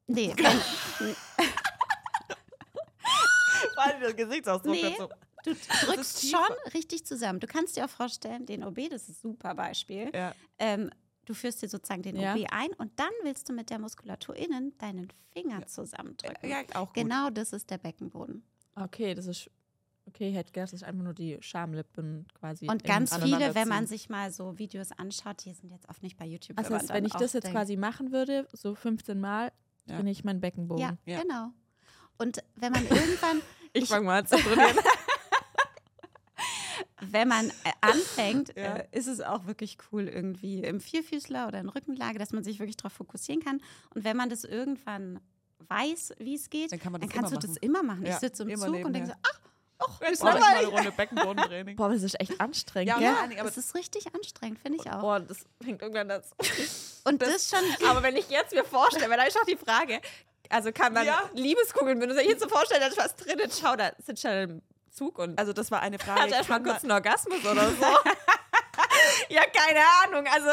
Nee, 0.06 0.34
Weil 3.76 4.00
der 4.00 4.14
Gesichtsausdruck 4.14 4.72
Nee. 4.72 4.82
dazu. 4.96 5.08
du 5.44 5.54
drückst 5.86 6.30
schon 6.30 6.56
richtig 6.74 7.06
zusammen. 7.06 7.40
Du 7.40 7.46
kannst 7.46 7.76
dir 7.76 7.84
auch 7.84 7.90
vorstellen, 7.90 8.44
den 8.46 8.64
OB, 8.64 8.90
das 8.90 9.08
ist 9.08 9.24
ein 9.24 9.32
super 9.32 9.54
Beispiel. 9.54 10.10
Ja. 10.14 10.34
Ähm, 10.58 10.90
du 11.24 11.34
führst 11.34 11.62
dir 11.62 11.68
sozusagen 11.68 12.02
den 12.02 12.16
Ja. 12.16 12.34
OB 12.34 12.46
ein 12.50 12.70
und 12.74 12.98
dann 12.98 13.10
willst 13.22 13.48
du 13.48 13.52
mit 13.52 13.70
der 13.70 13.78
Muskulatur 13.78 14.34
innen 14.36 14.76
deinen 14.78 15.12
Finger 15.32 15.66
zusammendrücken. 15.66 16.48
ja, 16.48 16.62
auch 16.74 16.86
gut. 16.88 16.94
Genau 16.94 17.30
das 17.30 17.52
ist 17.52 17.70
der 17.70 17.78
Beckenboden. 17.78 18.42
Okay, 18.74 19.14
das 19.14 19.26
ist, 19.26 19.48
okay, 20.10 20.28
ich 20.30 20.36
hätte 20.36 20.52
gedacht, 20.52 20.64
das 20.72 20.72
ist 20.74 20.84
einfach 20.84 21.02
nur 21.02 21.14
die 21.14 21.38
Schamlippen 21.40 22.26
quasi. 22.38 22.68
Und 22.68 22.84
ganz 22.84 23.14
viele, 23.16 23.54
wenn 23.54 23.68
man 23.68 23.86
sich 23.86 24.08
mal 24.08 24.30
so 24.30 24.58
Videos 24.58 24.92
anschaut, 24.92 25.44
die 25.44 25.52
sind 25.54 25.70
jetzt 25.70 25.88
oft 25.88 26.02
nicht 26.02 26.16
bei 26.18 26.26
YouTube. 26.26 26.58
Also 26.58 26.74
heißt, 26.74 26.90
wenn 26.92 27.04
ich 27.04 27.12
das 27.12 27.32
jetzt 27.32 27.44
denkt, 27.44 27.56
quasi 27.56 27.76
machen 27.76 28.12
würde, 28.12 28.46
so 28.52 28.74
15 28.74 29.18
Mal, 29.20 29.52
Ja. 29.86 29.94
trainiere 29.96 30.12
ich 30.12 30.24
meinen 30.24 30.40
Beckenboden. 30.40 30.82
Ja, 30.82 30.96
Ja. 31.06 31.22
genau. 31.22 31.50
Und 32.18 32.42
wenn 32.56 32.72
man 32.72 32.82
irgendwann, 32.84 33.40
Ich 33.72 33.88
fange 33.88 34.04
mal 34.06 34.18
an 34.20 34.26
zu 34.26 34.36
trainieren. 34.36 34.76
wenn 37.02 37.28
man 37.28 37.48
äh, 37.48 37.52
anfängt, 37.80 38.52
Ja. 38.56 38.76
äh, 38.76 38.86
ist 38.92 39.06
es 39.06 39.20
auch 39.20 39.46
wirklich 39.46 39.78
cool 39.90 40.06
irgendwie 40.08 40.62
im 40.62 40.80
Vierfüßler 40.80 41.48
oder 41.48 41.60
in 41.60 41.68
Rückenlage, 41.68 42.18
dass 42.18 42.32
man 42.32 42.44
sich 42.44 42.58
wirklich 42.58 42.76
darauf 42.76 42.92
fokussieren 42.92 43.42
kann. 43.42 43.60
Und 43.94 44.04
wenn 44.04 44.16
man 44.16 44.28
das 44.28 44.44
irgendwann 44.44 45.20
weiß, 45.68 46.14
wie 46.18 46.34
es 46.34 46.50
geht, 46.50 46.72
Dann 46.72 46.78
kann 46.78 46.92
man 46.92 47.00
dann 47.00 47.08
das 47.10 47.16
kannst 47.16 47.32
du 47.32 47.36
das 47.36 47.50
machen. 47.50 47.58
immer 47.62 47.82
machen. 47.82 48.04
Ja, 48.06 48.14
ich 48.14 48.18
sitze 48.18 48.42
im 48.42 48.48
immer 48.50 48.66
Zug 48.66 48.84
und 48.84 48.92
denke 48.92 49.08
so, 49.08 49.14
ach, 49.22 49.40
Jetzt 50.00 50.10
ist 50.12 50.18
ich 50.18 50.24
mal 50.24 50.42
eine. 50.42 50.66
Runde 50.66 50.92
Beckenbodentraining. 50.92 51.76
Boah, 51.76 51.88
das 51.90 52.02
ist 52.02 52.18
echt 52.20 52.40
anstrengend. 52.40 52.88
Ja, 53.00 53.22
Dingen, 53.26 53.40
aber 53.40 53.48
Das 53.48 53.56
ist 53.56 53.74
richtig 53.74 54.06
anstrengend, 54.14 54.58
finde 54.60 54.78
ich 54.80 54.90
auch. 54.90 55.00
Boah, 55.00 55.20
das 55.20 55.38
fängt 55.62 55.82
irgendwann 55.82 56.08
das. 56.08 56.30
Und 57.04 57.20
das, 57.22 57.48
schon, 57.48 57.60
Aber 57.88 58.02
wenn 58.02 58.16
ich 58.16 58.28
jetzt 58.30 58.52
mir 58.54 58.64
vorstelle, 58.64 59.08
weil 59.10 59.16
da 59.18 59.24
ist 59.24 59.38
auch 59.38 59.44
die 59.46 59.56
Frage, 59.56 60.00
also 60.48 60.72
kann 60.72 60.92
man 60.92 61.06
Ja. 61.06 61.22
Liebeskugeln 61.34 61.98
benutzen, 61.98 62.24
jetzt 62.28 62.42
so 62.42 62.48
vorstelle, 62.48 62.80
da 62.80 62.86
ist 62.88 62.98
was 62.98 63.14
drin, 63.16 63.38
schau, 63.58 63.76
da 63.76 63.92
sitzt 64.04 64.22
schon 64.22 64.30
im 64.32 64.62
Zug 64.90 65.18
und 65.18 65.38
Also 65.38 65.52
das 65.52 65.70
war 65.70 65.80
eine 65.80 65.96
hat 65.98 66.02
Frage. 66.02 66.30
mal 66.30 66.44
Kann 66.44 66.64
kurz 66.64 66.82
einen 66.82 66.92
Orgasmus 66.92 67.44
oder 67.44 67.68
so. 67.70 67.86
ja, 69.28 69.42
keine 69.46 69.80
Ahnung, 70.04 70.26
also 70.32 70.48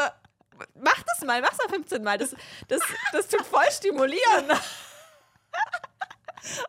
mach 0.80 1.02
das 1.02 1.26
mal, 1.26 1.40
mach's 1.40 1.58
mal 1.58 1.68
15 1.68 2.02
Mal, 2.02 2.18
das, 2.18 2.34
das, 2.68 2.80
das 3.12 3.28
tut 3.28 3.44
voll 3.46 3.70
stimulieren. 3.70 4.46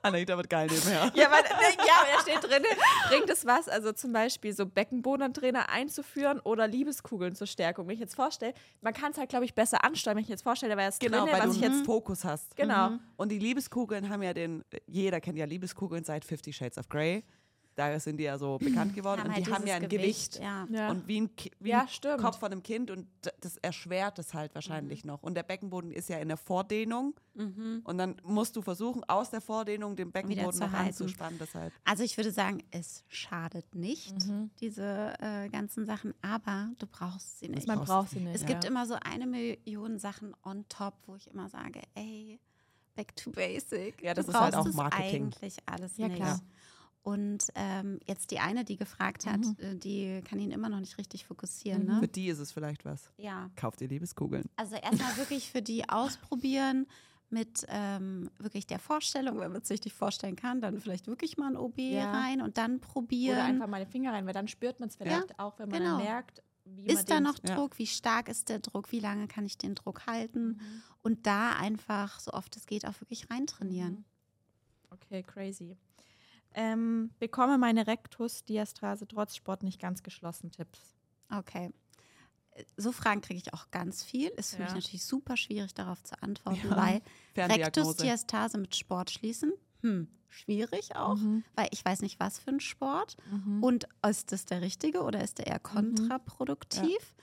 Anita 0.02 0.36
wird 0.38 0.50
geil 0.50 0.68
nebenher. 0.72 1.12
Ja, 1.16 1.32
weil, 1.32 1.44
ja, 1.44 1.94
aber 2.02 2.08
da 2.16 2.22
steht 2.22 2.44
drin, 2.44 2.64
bringt 3.10 3.30
es 3.30 3.46
was, 3.46 3.68
also 3.68 3.92
zum 3.92 4.14
Beispiel 4.14 4.54
so 4.54 4.66
Beckenbodentrainer 4.66 5.70
einzuführen 5.70 6.40
oder 6.40 6.68
Liebeskugeln 6.68 7.36
zur 7.36 7.48
Stärkung. 7.48 7.88
Wenn 7.88 7.96
ich 7.96 8.00
jetzt 8.00 8.16
vorstelle, 8.16 8.54
man 8.82 8.94
kann 8.94 9.12
es 9.12 9.18
halt, 9.18 9.30
glaube 9.30 9.46
ich, 9.46 9.54
besser 9.54 9.84
ansteuern, 9.84 10.18
wenn 10.18 10.24
ich 10.24 10.30
jetzt 10.30 10.44
vorstelle, 10.44 10.76
wäre 10.78 10.90
es 10.90 11.00
Genau, 11.00 11.24
drin, 11.26 11.34
weil 11.34 11.40
was 11.42 11.50
du 11.50 11.56
ich 11.56 11.62
jetzt, 11.62 11.76
jetzt 11.78 11.86
Fokus 11.86 12.24
hast. 12.24 12.56
genau. 12.56 12.92
Und 13.18 13.32
die 13.32 13.40
Liebeskugeln 13.40 14.10
haben 14.10 14.24
ja 14.24 14.34
den, 14.34 14.64
jeder 14.88 15.20
kennt 15.22 15.38
ja 15.38 15.46
Liebeskugeln 15.46 16.04
seit 16.04 16.26
Fifty 16.26 16.54
Shades 16.54 16.78
of 16.78 16.90
Grey. 16.90 17.24
Da 17.80 18.00
sind 18.00 18.18
die 18.18 18.26
ja 18.26 18.38
so 18.38 18.58
bekannt 18.60 18.94
geworden 18.94 19.22
und 19.22 19.34
halt 19.34 19.48
die 19.48 19.52
haben 19.52 19.66
ja 19.66 19.76
ein 19.76 19.88
Gewicht. 19.90 20.40
Ja. 20.40 20.68
Ja. 20.70 20.90
Und 20.92 21.08
wie 21.08 21.22
ein, 21.22 21.36
Ki- 21.36 21.52
wie 21.60 21.70
Ja, 21.70 21.82
ein 21.82 21.88
stimmt. 21.88 22.22
Kopf 22.22 22.38
von 22.40 22.52
einem 22.52 22.62
Kind 22.62 22.92
und 22.92 23.08
das 23.42 23.58
erschwert 23.58 24.20
es 24.20 24.34
halt 24.34 24.54
wahrscheinlich 24.54 25.06
noch. 25.06 25.24
Und 25.24 25.36
der 25.36 25.44
Beckenboden 25.44 25.92
ist 25.92 26.10
ja 26.10 26.18
in 26.20 26.28
der 26.28 26.38
Vordehnung 26.38 27.16
und 27.36 27.98
dann 27.98 28.20
musst 28.24 28.58
du 28.58 28.62
versuchen, 28.62 29.02
aus 29.06 29.30
der 29.30 29.40
Vordehnung 29.40 29.96
den 29.96 30.12
Beckenboden 30.12 30.60
noch 30.60 30.72
halten. 30.74 30.88
anzuspannen. 30.90 31.40
Deshalb. 31.40 31.72
Also 31.86 32.04
ich 32.04 32.18
würde 32.18 32.32
sagen, 32.32 32.62
es 32.72 33.06
schadet 33.08 33.74
nicht, 33.76 34.14
diese 34.60 35.14
äh, 35.22 35.48
ganzen 35.48 35.86
Sachen, 35.86 36.14
aber 36.22 36.70
du 36.80 36.86
brauchst 36.86 37.40
sie 37.40 37.48
nicht. 37.48 37.66
Man 37.66 37.80
braucht 37.80 38.10
sie 38.10 38.20
nicht. 38.20 38.36
Es 38.36 38.42
ja. 38.42 38.48
gibt 38.48 38.66
immer 38.66 38.86
so 38.86 38.96
eine 39.02 39.26
Million 39.26 40.00
Sachen 40.00 40.36
on 40.44 40.66
top, 40.68 40.96
wo 41.06 41.16
ich 41.16 41.28
immer 41.30 41.48
sage, 41.48 41.80
ey, 41.96 42.42
back 42.96 43.16
to 43.16 43.32
basic. 43.32 44.02
Ja, 44.04 44.14
das 44.14 44.26
du 44.26 44.34
ist 44.34 44.38
halt 44.40 44.56
auch 44.56 44.66
Marketing. 44.74 45.24
eigentlich 45.28 45.56
alles 45.66 45.96
Ja, 45.96 46.08
nicht. 46.10 46.18
klar. 46.18 46.42
Und 47.02 47.48
ähm, 47.56 48.00
jetzt 48.06 48.30
die 48.32 48.40
eine, 48.40 48.66
die 48.66 48.76
gefragt 48.76 49.26
hat, 49.26 49.40
Mhm. 49.40 49.56
äh, 49.60 49.76
die 49.76 50.22
kann 50.26 50.38
ihn 50.40 50.52
immer 50.52 50.70
noch 50.70 50.80
nicht 50.82 50.98
richtig 50.98 51.26
fokussieren. 51.26 51.84
Mhm. 51.86 51.94
Für 51.96 52.02
Ne? 52.02 52.08
die 52.10 52.28
ist 52.28 52.40
es 52.40 52.52
vielleicht 52.52 52.84
was. 52.86 53.10
Ja, 53.18 53.50
Kauft 53.56 53.82
ihr 53.82 53.88
Liebeskugeln. 53.88 54.46
also 54.58 54.76
erstmal 54.76 55.16
wirklich 55.18 55.50
für 55.50 55.62
die 55.62 55.88
ausprobieren 55.90 56.86
mit 57.32 57.66
ähm, 57.70 58.30
wirklich 58.40 58.66
der 58.68 58.80
Vorstellung, 58.80 59.40
wenn 59.40 59.52
man 59.52 59.62
es 59.62 59.68
sich 59.68 59.84
nicht 59.86 59.96
vorstellen 59.96 60.36
kann, 60.36 60.62
dann 60.62 60.80
vielleicht 60.82 61.08
wirklich 61.08 61.38
mal 61.38 61.48
ein 61.52 61.58
OB 61.58 61.78
Ja. 61.78 62.12
rein 62.12 62.42
und 62.42 62.58
dann 62.58 62.80
probieren. 62.82 63.38
Oder 63.38 63.46
einfach 63.46 63.68
mal 63.68 63.84
den 63.84 63.90
Finger 63.92 64.12
rein, 64.14 64.26
weil 64.26 64.34
dann 64.34 64.48
spürt 64.48 64.80
man 64.80 64.90
es 64.90 64.96
vielleicht 64.96 65.40
auch, 65.40 65.58
wenn 65.60 65.70
man 65.70 65.80
genau. 65.80 65.98
merkt, 66.00 66.42
wie 66.66 66.82
man 66.88 66.96
ist 66.96 67.10
da 67.10 67.20
noch 67.20 67.36
ja. 67.48 67.56
Druck? 67.56 67.78
Wie 67.80 67.88
stark 67.88 68.30
ist 68.30 68.50
der 68.50 68.60
Druck? 68.60 68.92
Wie 68.92 69.00
lange 69.00 69.28
kann 69.28 69.46
ich 69.46 69.58
den 69.58 69.74
Druck 69.76 70.06
halten? 70.08 70.48
Mhm. 70.50 70.82
Und 71.04 71.26
da 71.28 71.52
einfach, 71.54 72.20
so 72.20 72.32
oft 72.34 72.56
es 72.58 72.66
geht, 72.66 72.86
auch 72.88 73.00
wirklich 73.00 73.30
reintrainieren. 73.30 73.94
Mhm. 73.94 74.06
Okay, 74.92 75.24
crazy. 75.24 75.78
Ähm, 76.62 77.12
bekomme 77.20 77.58
meine 77.58 77.88
Rektusdiastase 77.88 79.08
trotz 79.08 79.36
Sport 79.36 79.64
nicht 79.64 79.80
ganz 79.80 80.04
geschlossen 80.04 80.52
Tipps. 80.52 80.96
Okay. 81.34 81.72
So 82.76 82.92
Fragen 82.92 83.22
kriege 83.22 83.40
ich 83.40 83.54
auch 83.54 83.72
ganz 83.72 84.04
viel. 84.04 84.28
Ist 84.30 84.56
für 84.56 84.62
mich 84.64 84.70
Ja. 84.72 84.76
natürlich 84.76 85.06
super 85.06 85.38
schwierig, 85.38 85.74
darauf 85.74 86.04
zu 86.04 86.22
antworten, 86.22 86.68
Ja. 86.70 86.76
weil. 86.76 87.02
Rektusdiastase 87.38 88.58
mit 88.58 88.76
Sport 88.76 89.12
schließen, 89.12 89.54
hm, 89.82 90.10
schwierig 90.28 90.96
auch, 90.98 91.16
Mhm. 91.16 91.46
weil 91.56 91.70
ich 91.72 91.86
weiß 91.86 92.02
nicht, 92.02 92.20
was 92.20 92.38
für 92.40 92.50
ein 92.52 92.60
Sport. 92.60 93.16
Mhm. 93.32 93.64
Und 93.64 93.88
ist 94.06 94.34
das 94.34 94.44
der 94.46 94.62
richtige 94.62 95.04
oder 95.04 95.24
ist 95.24 95.38
der 95.38 95.48
eher 95.48 95.60
kontraproduktiv? 95.60 97.16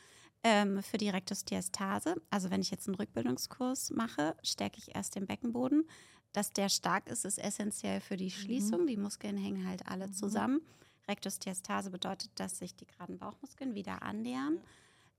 Ähm, 0.43 0.80
für 0.82 0.97
die 0.97 1.09
Rektusdiastase, 1.11 2.14
also 2.30 2.51
wenn 2.51 2.61
ich 2.62 2.70
jetzt 2.70 2.87
einen 2.87 2.95
Rückbildungskurs 2.95 3.91
mache, 3.91 4.37
stärke 4.45 4.78
ich 4.78 4.95
erst 4.95 5.16
den 5.16 5.26
Beckenboden. 5.26 5.89
Dass 6.37 6.53
der 6.53 6.68
stark 6.68 7.09
ist, 7.09 7.24
ist 7.24 7.39
essentiell 7.39 7.99
für 7.99 8.18
die 8.18 8.30
Schließung. 8.30 8.87
Die 8.87 8.99
Muskeln 8.99 9.39
hängen 9.39 9.66
halt 9.66 9.89
alle 9.89 10.12
zusammen. 10.12 10.61
Rektusdiastase 11.09 11.89
bedeutet, 11.89 12.28
dass 12.34 12.59
sich 12.59 12.74
die 12.74 12.84
geraden 12.87 13.16
Bauchmuskeln 13.16 13.74
wieder 13.74 14.03
annähern. 14.03 14.59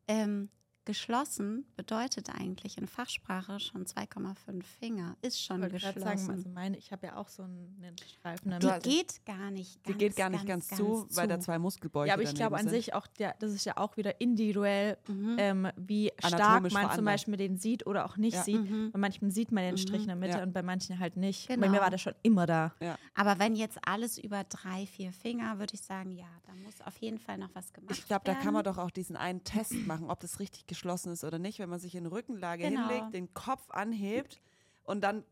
Ähm, 0.08 0.50
geschlossen 0.88 1.66
bedeutet 1.76 2.30
eigentlich 2.34 2.78
in 2.78 2.88
Fachsprache 2.88 3.60
schon 3.60 3.86
2,5 3.86 4.64
Finger. 4.64 5.16
Ist 5.22 5.44
schon 5.44 5.62
Ich 5.64 5.72
geschlossen. 5.74 6.00
sagen, 6.00 6.30
also 6.32 6.50
meine, 6.50 6.78
ich 6.78 6.92
habe 6.92 7.08
ja 7.08 7.18
auch 7.18 7.28
so 7.28 7.44
einen, 7.44 7.78
Streifen. 8.20 8.52
die 8.52 8.60
damit. 8.66 8.84
geht 8.84 9.26
gar 9.26 9.52
nicht 9.52 9.80
Die 9.86 9.90
ganz, 9.92 10.00
geht 10.00 10.16
gar 10.16 10.30
nicht 10.30 10.46
ganz, 10.48 10.70
zu, 10.70 11.06
weil 11.12 11.28
da 11.28 11.40
zwei 11.40 11.60
Muskelbäuche 11.60 12.08
ja, 12.08 12.14
aber 12.14 12.24
ich 12.24 12.34
glaube 12.34 12.56
an 12.56 12.64
sind. 12.64 12.70
sich 12.72 12.94
auch, 12.94 13.06
der, 13.08 13.36
das 13.40 13.52
ist 13.54 13.66
ja 13.66 13.78
auch 13.78 13.98
wieder 13.98 14.20
individuell, 14.22 14.98
Mhm. 15.08 15.36
ähm, 15.38 15.68
wie 15.76 16.12
stark 16.20 16.62
man 16.64 16.72
zum 16.72 16.80
veranlagt. 16.80 17.06
Beispiel 17.06 17.36
den 17.38 17.58
sieht 17.58 17.86
oder 17.86 18.06
auch 18.06 18.18
nicht 18.18 18.34
Ja. 18.36 18.44
sieht. 18.44 18.62
Mhm. 18.70 18.92
Bei 18.92 19.00
manchen 19.00 19.30
sieht 19.30 19.52
man 19.52 19.64
den 19.66 19.78
Strich 19.78 20.02
in 20.02 20.08
der 20.08 20.16
Mitte 20.16 20.38
Ja. 20.38 20.44
und 20.44 20.54
bei 20.54 20.64
manchen 20.64 20.98
halt 21.00 21.18
nicht. 21.18 21.48
Bei 21.50 21.56
Genau. 21.56 21.70
mir 21.70 21.82
war 21.82 21.90
der 21.90 21.98
schon 21.98 22.14
immer 22.24 22.46
da. 22.46 22.74
Aber 23.14 23.40
wenn 23.40 23.56
jetzt 23.56 23.78
alles 23.86 24.18
über 24.18 24.44
drei, 24.46 24.86
vier 24.88 25.12
Finger, 25.12 25.60
würde 25.60 25.74
ich 25.74 25.82
sagen, 25.82 26.12
ja, 26.12 26.28
da 26.46 26.54
muss 26.64 26.80
auf 26.82 26.98
jeden 26.98 27.20
Fall 27.20 27.38
noch 27.38 27.50
was 27.54 27.74
gemacht 27.74 27.90
werden. 27.90 28.00
Ich 28.00 28.08
glaube, 28.08 28.24
da 28.26 28.34
kann 28.36 28.54
man 28.54 28.64
doch 28.64 28.78
auch 28.78 28.92
diesen 28.92 29.16
einen 29.18 29.44
Test 29.44 29.74
machen, 29.86 30.10
ob 30.10 30.20
das 30.22 30.40
richtig 30.40 30.66
geschlossen 30.78 31.12
ist 31.12 31.24
oder 31.24 31.40
nicht, 31.40 31.58
wenn 31.60 31.70
man 31.70 31.80
sich 31.80 31.96
in 31.96 32.06
Rückenlage 32.06 32.64
Genau. 32.70 32.88
hinlegt, 32.88 33.14
den 33.14 33.34
Kopf 33.34 33.70
anhebt 33.72 34.40
und 34.84 35.02
dann 35.04 35.24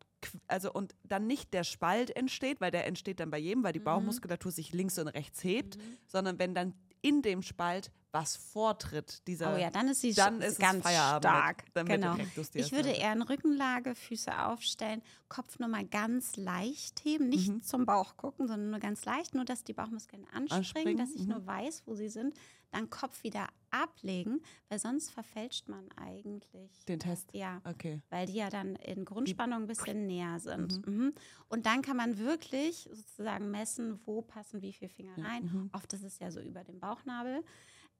also 0.47 0.73
und 0.73 0.95
dann 1.03 1.27
nicht 1.27 1.53
der 1.53 1.63
Spalt 1.63 2.09
entsteht, 2.15 2.59
weil 2.59 2.71
der 2.71 2.87
entsteht 2.87 3.19
dann 3.19 3.29
bei 3.29 3.37
jedem, 3.37 3.63
weil 3.63 3.73
die 3.73 3.79
Mhm. 3.79 3.83
Bauchmuskulatur 3.83 4.51
sich 4.51 4.73
links 4.73 4.97
und 4.97 5.07
rechts 5.09 5.43
hebt, 5.43 5.77
sondern 6.07 6.39
wenn 6.39 6.55
dann 6.55 6.73
in 7.03 7.21
dem 7.21 7.43
Spalt 7.43 7.91
was 8.15 8.37
vortritt, 8.37 9.21
dieser 9.27 9.53
Oh 9.53 9.57
ja, 9.57 9.69
dann 9.69 9.89
ist 9.89 10.01
sie 10.01 10.13
dann 10.13 10.41
ist 10.41 10.57
ganz 10.59 10.81
Feierabend 10.83 11.25
stark. 11.25 11.65
Dann 11.73 11.85
genau. 11.85 12.15
Ich 12.53 12.71
würde 12.71 12.89
eher 12.89 13.11
in 13.13 13.21
Rückenlage, 13.21 13.93
Füße 13.93 14.31
aufstellen, 14.45 15.01
Kopf 15.27 15.59
nur 15.59 15.67
mal 15.67 15.85
ganz 15.85 16.37
leicht 16.37 17.03
heben, 17.03 17.27
nicht 17.29 17.49
Mhm. 17.49 17.61
zum 17.61 17.85
Bauch 17.85 18.15
gucken, 18.15 18.47
sondern 18.47 18.69
nur 18.71 18.79
ganz 18.79 19.03
leicht, 19.05 19.35
nur 19.35 19.43
dass 19.45 19.63
die 19.65 19.73
Bauchmuskeln 19.73 20.23
anspringen, 20.31 20.51
Anspringen, 20.57 20.97
dass 20.97 21.11
ich 21.13 21.23
mhm. 21.23 21.33
nur 21.33 21.45
weiß, 21.45 21.83
wo 21.85 21.93
sie 21.95 22.07
sind, 22.09 22.33
dann 22.71 22.89
Kopf 22.89 23.23
wieder 23.23 23.47
ablegen, 23.69 24.41
weil 24.69 24.79
sonst 24.79 25.11
verfälscht 25.11 25.67
man 25.69 25.87
eigentlich 25.97 26.85
den 26.85 26.99
Test. 26.99 27.29
Ja, 27.33 27.61
Okay. 27.65 28.01
weil 28.09 28.27
die 28.27 28.33
ja 28.35 28.49
dann 28.49 28.75
in 28.77 29.05
Grundspannung 29.05 29.63
ein 29.63 29.67
bisschen 29.67 30.07
näher 30.07 30.39
sind. 30.39 30.85
Mhm. 30.87 31.13
Und 31.49 31.65
dann 31.65 31.81
kann 31.81 31.97
man 31.97 32.17
wirklich 32.17 32.89
sozusagen 32.93 33.51
messen, 33.51 33.99
wo 34.05 34.21
passen 34.21 34.61
wie 34.61 34.73
viele 34.73 34.89
Finger 34.89 35.17
rein. 35.17 35.43
Mhm. 35.43 35.69
Oft 35.73 35.91
ist 35.93 36.03
es 36.03 36.19
ja 36.19 36.31
so 36.31 36.39
über 36.39 36.63
dem 36.63 36.79
Bauchnabel. 36.79 37.43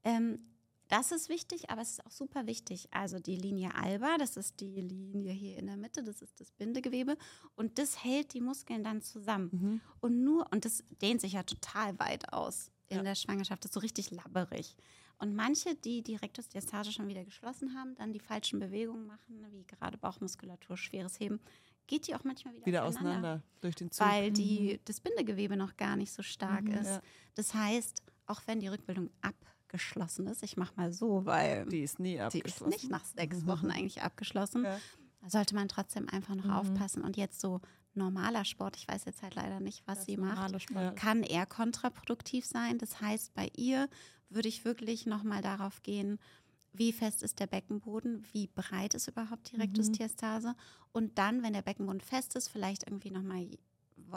Ähm, 0.06 0.40
das 0.88 1.12
ist 1.12 1.30
wichtig, 1.30 1.72
aber 1.72 1.82
es 1.82 1.92
ist 1.94 2.06
auch 2.06 2.12
super 2.12 2.46
wichtig. 2.46 2.88
Also 2.92 3.18
die 3.20 3.36
Linie 3.36 3.74
alba, 3.74 4.18
das 4.20 4.38
ist 4.38 4.60
die 4.60 4.80
Linie 4.82 5.32
hier 5.34 5.58
in 5.58 5.66
der 5.66 5.78
Mitte, 5.78 6.04
das 6.04 6.22
ist 6.22 6.40
das 6.40 6.52
Bindegewebe 6.52 7.18
und 7.56 7.80
das 7.80 8.04
hält 8.04 8.34
die 8.36 8.42
Muskeln 8.42 8.84
dann 8.84 9.02
zusammen. 9.02 9.50
Mhm. 9.52 9.82
Und 10.00 10.24
nur, 10.24 10.46
und 10.52 10.64
das 10.64 10.84
dehnt 11.02 11.22
sich 11.22 11.34
ja 11.34 11.44
total 11.44 11.98
weit 12.00 12.32
aus 12.32 12.72
in 12.88 12.98
Ja. 12.98 13.04
der 13.04 13.16
Schwangerschaft, 13.16 13.64
das 13.64 13.70
ist 13.70 13.74
so 13.74 13.80
richtig 13.80 14.12
labberig. 14.12 14.76
Und 15.18 15.34
manche, 15.34 15.74
die 15.76 16.04
die 16.04 16.18
Rektusdiastase 16.18 16.92
schon 16.92 17.08
wieder 17.08 17.24
geschlossen 17.26 17.74
haben, 17.74 17.96
dann 17.96 18.14
die 18.14 18.20
falschen 18.20 18.60
Bewegungen 18.60 19.08
machen, 19.08 19.44
wie 19.52 19.64
gerade 19.66 19.98
Bauchmuskulatur, 19.98 20.78
schweres 20.78 21.20
Heben, 21.20 21.40
geht 21.88 22.08
die 22.08 22.14
auch 22.16 22.24
manchmal 22.24 22.54
wieder, 22.54 22.66
Wieder 22.66 22.84
auseinander 22.86 23.42
durch 23.62 23.76
den 23.76 23.90
Zug. 23.92 24.06
weil 24.06 24.32
die, 24.32 24.80
das 24.86 25.00
Bindegewebe 25.00 25.56
noch 25.58 25.78
gar 25.78 25.96
nicht 25.96 26.12
so 26.12 26.22
stark 26.22 26.68
ist. 26.70 26.86
Ja. 26.88 27.02
Das 27.34 27.54
heißt, 27.56 28.04
auch 28.28 28.42
wenn 28.46 28.60
die 28.60 28.68
Rückbildung 28.68 29.10
abgeschlossen 29.76 30.28
ist, 30.28 30.44
ich 30.44 30.58
mache 30.58 30.74
mal 30.76 30.92
so, 30.94 31.26
weil 31.26 31.66
Die 31.66 31.82
ist 31.82 32.00
nie 32.00 32.12
die 32.14 32.16
ist 32.18 32.24
abgeschlossen. 32.36 32.70
nicht 32.70 32.90
nach 32.90 33.04
sechs 33.06 33.46
Wochen 33.46 33.70
eigentlich 33.72 34.02
abgeschlossen, 34.02 34.64
Ja. 34.64 34.80
da 35.22 35.30
sollte 35.30 35.56
man 35.56 35.68
trotzdem 35.68 36.08
einfach 36.10 36.36
noch 36.36 36.50
aufpassen. 36.50 37.04
Und 37.04 37.18
jetzt 37.18 37.40
so 37.42 37.62
normaler 37.94 38.46
Sport, 38.46 38.76
ich 38.78 38.88
weiß 38.88 39.06
jetzt 39.06 39.22
halt 39.22 39.36
leider 39.36 39.60
nicht, 39.60 39.84
was 39.88 40.00
Das 40.00 40.06
sie 40.06 40.18
macht, 40.18 40.62
Sport. 40.62 40.96
kann 40.96 41.24
eher 41.24 41.46
kontraproduktiv 41.46 42.46
sein. 42.46 42.78
Das 42.78 43.00
heißt, 43.02 43.34
bei 43.34 43.50
ihr 43.56 43.88
würde 44.30 44.48
ich 44.50 44.66
wirklich 44.66 45.06
nochmal 45.06 45.42
darauf 45.42 45.82
gehen, 45.84 46.20
wie 46.74 46.92
fest 46.92 47.24
ist 47.24 47.40
der 47.40 47.48
Beckenboden, 47.48 48.26
wie 48.34 48.48
breit 48.48 48.96
ist 48.96 49.08
überhaupt 49.08 49.52
die 49.52 49.56
Rektusdiastase 49.56 50.56
und 50.92 51.18
dann, 51.18 51.42
wenn 51.42 51.54
der 51.54 51.62
Beckenboden 51.62 52.02
fest 52.02 52.36
ist, 52.36 52.50
vielleicht 52.50 52.84
irgendwie 52.88 53.12
nochmal 53.12 53.48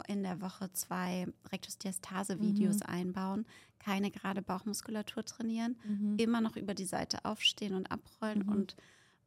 in 0.07 0.23
der 0.23 0.41
Woche 0.41 0.71
zwei 0.73 1.27
Rektusdiastase-Videos 1.51 2.81
einbauen, 2.81 3.45
keine 3.79 4.11
gerade 4.11 4.41
Bauchmuskulatur 4.41 5.23
trainieren, 5.25 5.77
Mhm. 5.83 6.17
immer 6.17 6.41
noch 6.41 6.55
über 6.55 6.73
die 6.73 6.85
Seite 6.85 7.23
aufstehen 7.25 7.73
und 7.75 7.91
abrollen 7.91 8.41
und 8.43 8.75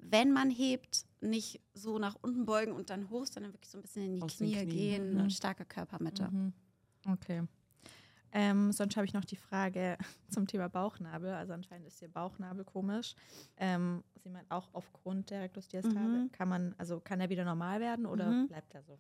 wenn 0.05 0.33
man 0.33 0.51
hebt, 0.51 1.07
nicht 1.21 1.61
so 1.75 1.99
nach 2.01 2.17
unten 2.23 2.45
beugen 2.45 2.73
und 2.73 2.91
dann 2.91 3.09
hoch, 3.09 3.27
sondern 3.27 3.53
wirklich 3.53 3.71
so 3.71 3.79
ein 3.79 3.83
bisschen 3.83 4.05
in 4.05 4.15
die 4.17 4.27
Knie 4.27 4.53
Knien, 4.53 4.69
gehen 4.69 5.21
und 5.21 5.33
starke 5.33 5.65
Körpermitte. 5.65 6.29
Mhm. 6.31 6.53
Okay. 7.07 7.43
Ähm, 8.35 8.72
sonst 8.72 8.97
habe 8.97 9.05
ich 9.07 9.12
noch 9.12 9.24
die 9.24 9.37
Frage 9.37 9.99
zum 10.30 10.47
Thema 10.47 10.68
Bauchnabel. 10.68 11.33
Also 11.35 11.53
anscheinend 11.53 11.87
ist 11.87 12.01
ihr 12.01 12.09
Bauchnabel 12.09 12.64
komisch. 12.64 13.14
Ähm, 13.59 14.03
sie 14.22 14.30
meint 14.30 14.51
auch 14.51 14.70
aufgrund 14.72 15.30
der 15.30 15.43
Rektusdiastase. 15.43 15.99
Mhm. 15.99 16.33
Kann 16.33 16.49
man, 16.49 16.74
also 16.78 16.99
kann 17.01 17.20
er 17.20 17.28
wieder 17.28 17.45
normal 17.45 17.80
werden 17.80 18.07
oder 18.07 18.30
Mhm. 18.30 18.47
bleibt 18.49 18.74
er 18.74 18.83
so? 18.85 18.99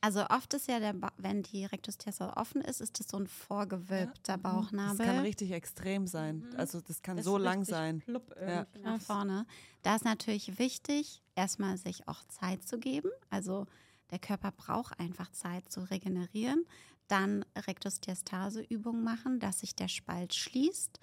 Also 0.00 0.24
oft 0.30 0.54
ist 0.54 0.66
ja 0.66 0.80
der, 0.80 0.94
ba 0.94 1.12
wenn 1.18 1.42
die 1.42 1.66
Rektusdiastase 1.66 2.34
offen 2.36 2.62
ist, 2.62 2.80
ist 2.80 2.98
das 2.98 3.08
so 3.08 3.18
ein 3.18 3.26
vorgewölbter 3.26 4.38
Das 4.38 4.42
Bauchnabel. 4.42 5.04
kann 5.04 5.18
richtig 5.20 5.52
extrem 5.52 6.06
sein. 6.06 6.38
Mhm. 6.50 6.56
Also 6.56 6.80
das 6.80 7.02
kann 7.02 7.16
Das 7.18 7.26
so 7.26 7.36
ist 7.36 7.42
lang 7.44 7.64
sein. 7.64 7.98
Plupp 8.00 8.34
Ja. 8.40 8.66
nach 8.82 9.00
vorne. 9.00 9.44
Da 9.82 9.96
ist 9.96 10.04
natürlich 10.06 10.58
wichtig, 10.58 11.22
erstmal 11.34 11.76
sich 11.76 12.08
auch 12.08 12.24
Zeit 12.28 12.64
zu 12.66 12.78
geben. 12.78 13.10
Also 13.28 13.66
der 14.10 14.18
Körper 14.18 14.52
braucht 14.52 14.98
einfach 14.98 15.30
Zeit 15.32 15.70
zu 15.70 15.82
regenerieren. 15.82 16.64
Dann 17.10 17.44
Rektusdiastase-Übungen 17.56 19.02
machen, 19.02 19.40
dass 19.40 19.60
sich 19.60 19.74
der 19.74 19.88
Spalt 19.88 20.34
schließt. 20.34 21.00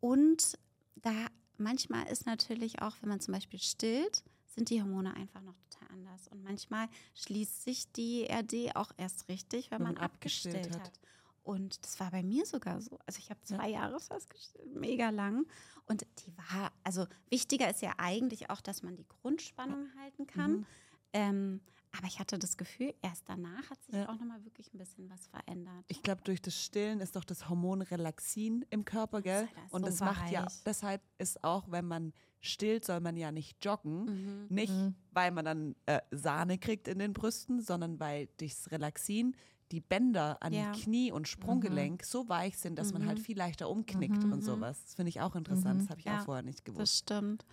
Und 0.00 0.58
da 0.96 1.26
manchmal 1.58 2.06
ist 2.06 2.26
natürlich 2.26 2.82
auch, 2.82 2.96
wenn 3.00 3.08
man 3.08 3.20
zum 3.20 3.34
Beispiel 3.34 3.58
stillt, 3.58 4.22
sind 4.46 4.70
die 4.70 4.80
Hormone 4.80 5.14
einfach 5.14 5.40
noch 5.42 5.54
total 5.68 5.88
anders. 5.92 6.28
Und 6.28 6.42
manchmal 6.42 6.88
schließt 7.14 7.62
sich 7.62 7.90
die 7.92 8.26
RD 8.30 8.76
auch 8.76 8.92
erst 8.96 9.28
richtig, 9.28 9.70
wenn, 9.70 9.78
Wenn 9.78 9.84
man, 9.84 9.94
man 9.94 10.04
abgestillt 10.04 10.70
hat. 10.74 10.84
hat. 10.84 11.00
Und 11.42 11.84
das 11.84 11.98
war 11.98 12.10
bei 12.10 12.22
mir 12.22 12.46
sogar 12.46 12.80
so. 12.80 12.98
Also 13.06 13.18
ich 13.18 13.30
habe 13.30 13.40
zwei 13.42 13.70
Jahre 13.70 13.98
festgestellt, 13.98 14.74
mega 14.74 15.10
lang. 15.10 15.46
Und 15.86 16.06
die 16.24 16.36
war, 16.36 16.70
also 16.84 17.06
wichtiger 17.28 17.68
ist 17.70 17.82
ja 17.82 17.94
eigentlich 17.98 18.50
auch, 18.50 18.60
dass 18.60 18.82
man 18.82 18.96
die 18.96 19.06
Grundspannung 19.08 19.88
halten 20.00 20.26
kann. 20.26 20.52
Mhm. 20.52 20.66
Ähm, 21.12 21.60
aber 21.96 22.06
ich 22.06 22.18
hatte 22.20 22.38
das 22.38 22.56
Gefühl, 22.56 22.94
erst 23.02 23.28
danach 23.28 23.68
hat 23.70 23.82
sich 23.84 23.94
Ja. 23.94 24.08
auch 24.08 24.18
nochmal 24.18 24.44
wirklich 24.44 24.72
ein 24.72 24.78
bisschen 24.78 25.10
was 25.10 25.26
verändert. 25.26 25.84
Ich 25.88 26.02
glaube, 26.02 26.22
durch 26.24 26.40
das 26.40 26.54
Stillen 26.54 27.00
ist 27.00 27.16
doch 27.16 27.24
das 27.24 27.48
Hormon 27.48 27.82
Relaxin 27.82 28.64
im 28.70 28.84
Körper, 28.84 29.22
gell? 29.22 29.44
Ist 29.66 29.72
Und 29.74 29.80
so 29.82 29.86
das 29.86 30.00
macht 30.00 30.30
ja, 30.30 30.44
weich. 30.46 30.62
deshalb 30.64 31.02
ist 31.18 31.42
auch, 31.44 31.70
wenn 31.70 31.86
man 31.86 32.12
stillt, 32.40 32.84
soll 32.84 33.00
man 33.00 33.16
ja 33.16 33.32
nicht 33.32 33.62
joggen. 33.64 34.04
Mhm. 34.04 34.46
Nicht, 34.48 34.72
Mhm. 34.72 34.94
weil 35.12 35.30
man 35.30 35.44
dann 35.44 35.76
äh, 35.86 36.00
Sahne 36.10 36.58
kriegt 36.58 36.88
in 36.88 36.98
den 36.98 37.12
Brüsten, 37.12 37.60
sondern 37.60 37.98
weil 38.00 38.28
durchs 38.38 38.70
Relaxin 38.70 39.36
die 39.72 39.80
Bänder 39.80 40.42
an 40.42 40.52
Ja. 40.52 40.72
Knie 40.72 41.12
und 41.12 41.28
Sprunggelenk 41.28 42.02
so 42.04 42.28
weich 42.28 42.58
sind, 42.58 42.78
dass 42.78 42.92
man 42.92 43.06
halt 43.06 43.18
Mhm. 43.18 43.22
viel 43.22 43.36
leichter 43.38 43.68
umknickt 43.68 44.24
Mhm. 44.24 44.32
und 44.32 44.42
sowas. 44.42 44.82
Das 44.84 44.94
finde 44.94 45.10
ich 45.10 45.20
auch 45.20 45.36
interessant. 45.36 45.76
Mhm. 45.76 45.82
Das 45.82 45.90
habe 45.90 46.00
ich 46.00 46.06
Ja, 46.06 46.20
auch 46.20 46.24
vorher 46.24 46.42
nicht 46.42 46.66
Das 46.66 46.74
gewusst. 46.74 46.98
stimmt. 46.98 47.44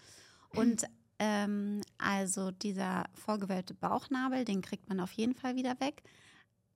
Und 0.56 0.86
ähm, 1.20 1.82
also 1.98 2.52
dieser 2.52 3.06
vorgewölbte 3.14 3.74
Bauchnabel, 3.74 4.46
den 4.46 4.62
kriegt 4.62 4.88
man 4.90 5.00
auf 5.00 5.12
jeden 5.14 5.34
Fall 5.36 5.56
wieder 5.56 5.80
weg. 5.80 6.04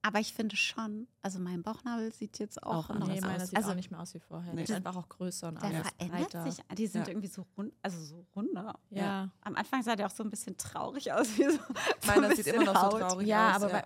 Aber 0.03 0.19
ich 0.19 0.33
finde 0.33 0.55
schon, 0.55 1.07
also 1.21 1.37
mein 1.37 1.61
Bauchnabel 1.61 2.11
sieht 2.11 2.39
jetzt 2.39 2.63
auch, 2.63 2.89
Auch 2.89 2.95
noch 2.95 3.05
Nee, 3.07 3.19
anders 3.19 3.21
meiner 3.21 3.43
aus. 3.43 3.49
sieht 3.49 3.57
Also- 3.57 3.69
auch 3.69 3.75
nicht 3.75 3.91
mehr 3.91 3.99
aus 3.99 4.15
wie 4.15 4.19
vorher. 4.19 4.49
Nee. 4.51 4.63
Der 4.65 4.75
ist 4.75 4.85
einfach 4.87 4.95
auch 4.95 5.07
größer 5.07 5.49
und 5.49 5.61
Der 5.61 5.69
alles 5.69 5.87
verändert 5.89 6.19
breiter. 6.31 6.51
sich. 6.51 6.63
Die 6.75 6.87
sind 6.87 7.01
Ja. 7.03 7.09
irgendwie 7.09 7.27
so 7.27 7.45
rund, 7.55 7.71
also 7.83 8.01
so 8.03 8.25
runder. 8.35 8.79
Ja. 8.89 9.29
Am 9.41 9.55
Anfang 9.55 9.83
sah 9.83 9.95
der 9.95 10.07
auch 10.07 10.11
so 10.11 10.23
ein 10.23 10.31
bisschen 10.31 10.57
traurig 10.57 11.13
aus, 11.13 11.37
wie 11.37 11.43
so. 11.43 11.51
so 12.01 12.07
Meiner 12.07 12.29
ein 12.29 12.35
sieht 12.35 12.47
immer 12.47 12.63
noch 12.63 12.75
so 12.77 12.81
Haut. 12.81 12.99
traurig 13.01 13.27
Ja, 13.27 13.51
aus. 13.55 13.61
aber 13.61 13.69
bei, 13.73 13.83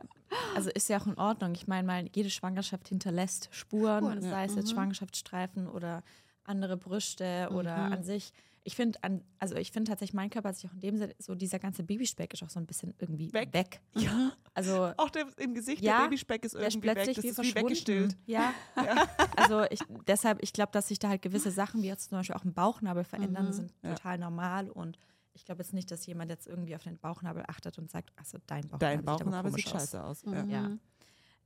also 0.56 0.70
ist 0.70 0.88
ja 0.88 1.02
auch 1.02 1.08
in 1.08 1.18
Ordnung. 1.18 1.52
Ich 1.54 1.68
meine 1.68 1.86
mal, 1.86 2.10
jede 2.16 2.30
Schwangerschaft 2.30 2.88
hinterlässt 2.88 3.50
Spuren, 3.52 4.06
Spuren, 4.06 4.22
sei 4.22 4.46
es 4.46 4.56
jetzt 4.56 4.68
Mhm. 4.70 4.76
Schwangerschaftsstreifen 4.76 5.68
oder 5.68 6.02
andere 6.46 6.78
Brüste 6.78 7.50
oder 7.52 7.88
Mhm. 7.88 7.92
an 7.94 8.04
sich. 8.06 8.32
Ich 8.68 8.76
finde, 8.76 8.98
an, 9.04 9.24
also 9.40 9.56
ich 9.56 9.72
finde 9.72 9.90
tatsächlich, 9.90 10.16
mein 10.16 10.30
Körper 10.32 10.50
hat 10.50 10.56
sich 10.56 10.68
auch 10.68 10.74
in 10.74 10.80
dem 10.80 10.98
Sinne, 10.98 11.14
so 11.20 11.36
dieser 11.36 11.60
ganze 11.60 11.84
Babyspeck 11.84 12.34
ist 12.34 12.42
auch 12.44 12.50
so 12.50 12.60
ein 12.60 12.66
bisschen 12.66 12.96
irgendwie 12.98 13.32
Weg. 13.32 13.54
weg. 13.54 13.80
ja. 13.94 14.32
Also 14.56 14.92
Auch 14.98 15.10
der, 15.12 15.28
im 15.38 15.54
Gesicht 15.54 15.84
Ja, 15.84 16.00
der 16.00 16.06
Babyspeck 16.06 16.44
ist 16.44 16.56
der 16.56 16.68
ist 16.68 16.74
irgendwie 16.74 16.88
weg. 16.88 16.96
Das 16.98 17.08
wie 17.08 17.12
ist 17.12 17.24
wie 17.26 17.32
verschwunden. 17.34 17.66
weggestillt. 17.70 18.18
Ja. 18.26 18.54
Also 19.38 19.64
ich, 19.70 19.80
deshalb, 20.08 20.40
ich 20.42 20.52
glaube, 20.54 20.72
dass 20.72 20.88
sich 20.88 20.98
da 20.98 21.10
halt 21.10 21.22
gewisse 21.22 21.52
Sachen, 21.52 21.82
wie 21.84 21.88
jetzt 21.88 22.10
zum 22.10 22.18
Beispiel 22.18 22.36
auch 22.36 22.44
ein 22.46 22.54
Bauchnabel 22.54 23.04
verändern, 23.04 23.48
Mhm. 23.48 23.52
sind 23.54 23.74
Ja. 23.84 23.94
total 23.96 24.18
normal 24.18 24.70
und 24.70 24.98
ich 25.34 25.44
glaube 25.46 25.62
jetzt 25.62 25.74
nicht, 25.74 25.92
dass 25.92 26.06
jemand 26.08 26.32
jetzt 26.32 26.48
irgendwie 26.48 26.76
auf 26.76 26.84
den 26.84 26.98
Bauchnabel 26.98 27.44
achtet 27.48 27.78
und 27.78 27.92
sagt, 27.92 28.12
also 28.16 28.38
dein 28.48 28.62
Bauchnabel, 28.70 28.80
Dein 28.80 29.00
sieht 29.00 29.08
aber 29.10 29.20
Bauchnabel 29.26 29.52
sieht 29.54 29.66
aus. 29.68 29.72
scheiße 29.74 30.04
aus. 30.04 30.26
Mhm. 30.26 30.50
Ja. 30.50 30.72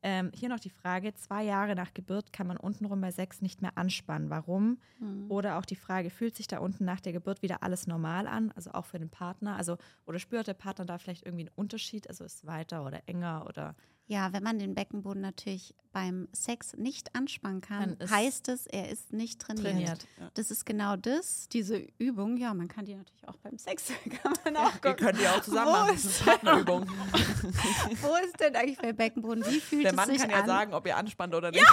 Ähm, 0.02 0.32
hier 0.34 0.50
noch 0.50 0.60
die 0.60 0.70
Frage, 0.70 1.14
zwei 1.16 1.44
Jahre 1.44 1.76
nach 1.76 1.94
Geburt 1.94 2.32
kann 2.32 2.48
man 2.48 2.58
untenrum 2.58 3.02
bei 3.02 3.12
Sex 3.12 3.42
nicht 3.42 3.62
mehr 3.62 3.78
anspannen. 3.78 4.30
Warum? 4.30 4.80
Mhm. 5.00 5.30
Oder 5.30 5.58
auch 5.58 5.66
die 5.66 5.76
Frage, 5.76 6.10
fühlt 6.10 6.36
sich 6.36 6.48
da 6.48 6.60
unten 6.60 6.86
nach 6.86 7.02
der 7.02 7.12
Geburt 7.14 7.42
wieder 7.42 7.64
alles 7.64 7.86
normal 7.86 8.28
an? 8.28 8.52
Also 8.56 8.72
auch 8.72 8.86
für 8.86 9.00
den 9.00 9.10
Partner? 9.10 9.58
Also, 9.58 9.78
oder 10.06 10.20
spürt 10.20 10.48
der 10.48 10.54
Partner 10.54 10.86
da 10.86 10.98
vielleicht 10.98 11.26
irgendwie 11.26 11.48
einen 11.48 11.56
Unterschied? 11.56 12.08
Also 12.08 12.24
ist 12.24 12.36
es 12.36 12.46
weiter 12.46 12.86
oder 12.86 13.02
enger 13.08 13.46
oder 13.48 13.76
Ja, 14.12 14.34
wenn 14.34 14.42
man 14.42 14.58
den 14.58 14.74
Beckenboden 14.74 15.22
natürlich 15.22 15.76
beim 15.92 16.28
Sex 16.34 16.74
nicht 16.76 17.16
anspannen 17.16 17.62
kann, 17.62 17.96
Dann 18.00 18.10
heißt 18.10 18.48
es, 18.50 18.66
er 18.66 18.90
ist 18.90 19.14
nicht 19.14 19.40
trainiert. 19.40 19.66
trainiert? 19.66 20.08
Das 20.34 20.50
ist 20.50 20.66
genau 20.66 20.96
das, 20.96 21.48
diese 21.50 21.78
Übung. 22.00 22.36
Ja, 22.38 22.56
man 22.56 22.68
kann 22.68 22.86
die 22.86 22.96
natürlich 22.96 23.28
auch 23.28 23.36
beim 23.38 23.60
Sex, 23.60 23.92
kann 24.24 24.34
man 24.44 24.58
auch 24.58 24.74
Wir 24.74 24.80
gucken. 24.94 24.96
können 25.06 25.20
die 25.20 25.28
auch 25.28 25.42
zusammen 25.42 25.68
Wo 25.68 25.72
machen. 25.74 25.94
Das 25.94 26.06
ist 26.06 26.22
eine 26.24 26.32
Partnerübung. 26.40 26.90
Wo 28.02 28.16
ist 28.26 28.40
denn 28.40 28.56
eigentlich 28.56 28.80
der 28.80 28.94
Beckenboden? 28.94 29.46
Wie 29.46 29.60
fühlt 29.60 29.84
Der 29.84 29.92
es 29.92 29.96
Mann 29.96 30.10
sich 30.10 30.18
kann 30.22 30.32
ja 30.32 30.40
an? 30.40 30.46
sagen, 30.48 30.74
ob 30.74 30.88
ihr 30.88 30.98
anspannt 30.98 31.36
oder 31.36 31.52
nicht. 31.52 31.64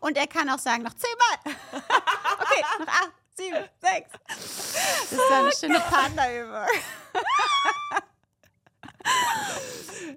Und 0.00 0.16
er 0.16 0.26
kann 0.26 0.48
auch 0.48 0.58
sagen, 0.58 0.82
noch 0.82 0.94
zehnmal. 0.94 1.54
okay, 2.40 2.62
noch 2.80 2.86
acht, 2.88 3.12
sieben, 3.36 3.58
sechs. 3.82 4.10
Das 4.28 5.12
ist 5.12 5.28
so 5.28 5.34
eine 5.34 5.52
schöne 5.52 5.80
Partnerübung. 5.80 6.66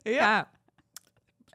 Ja. 0.05 0.47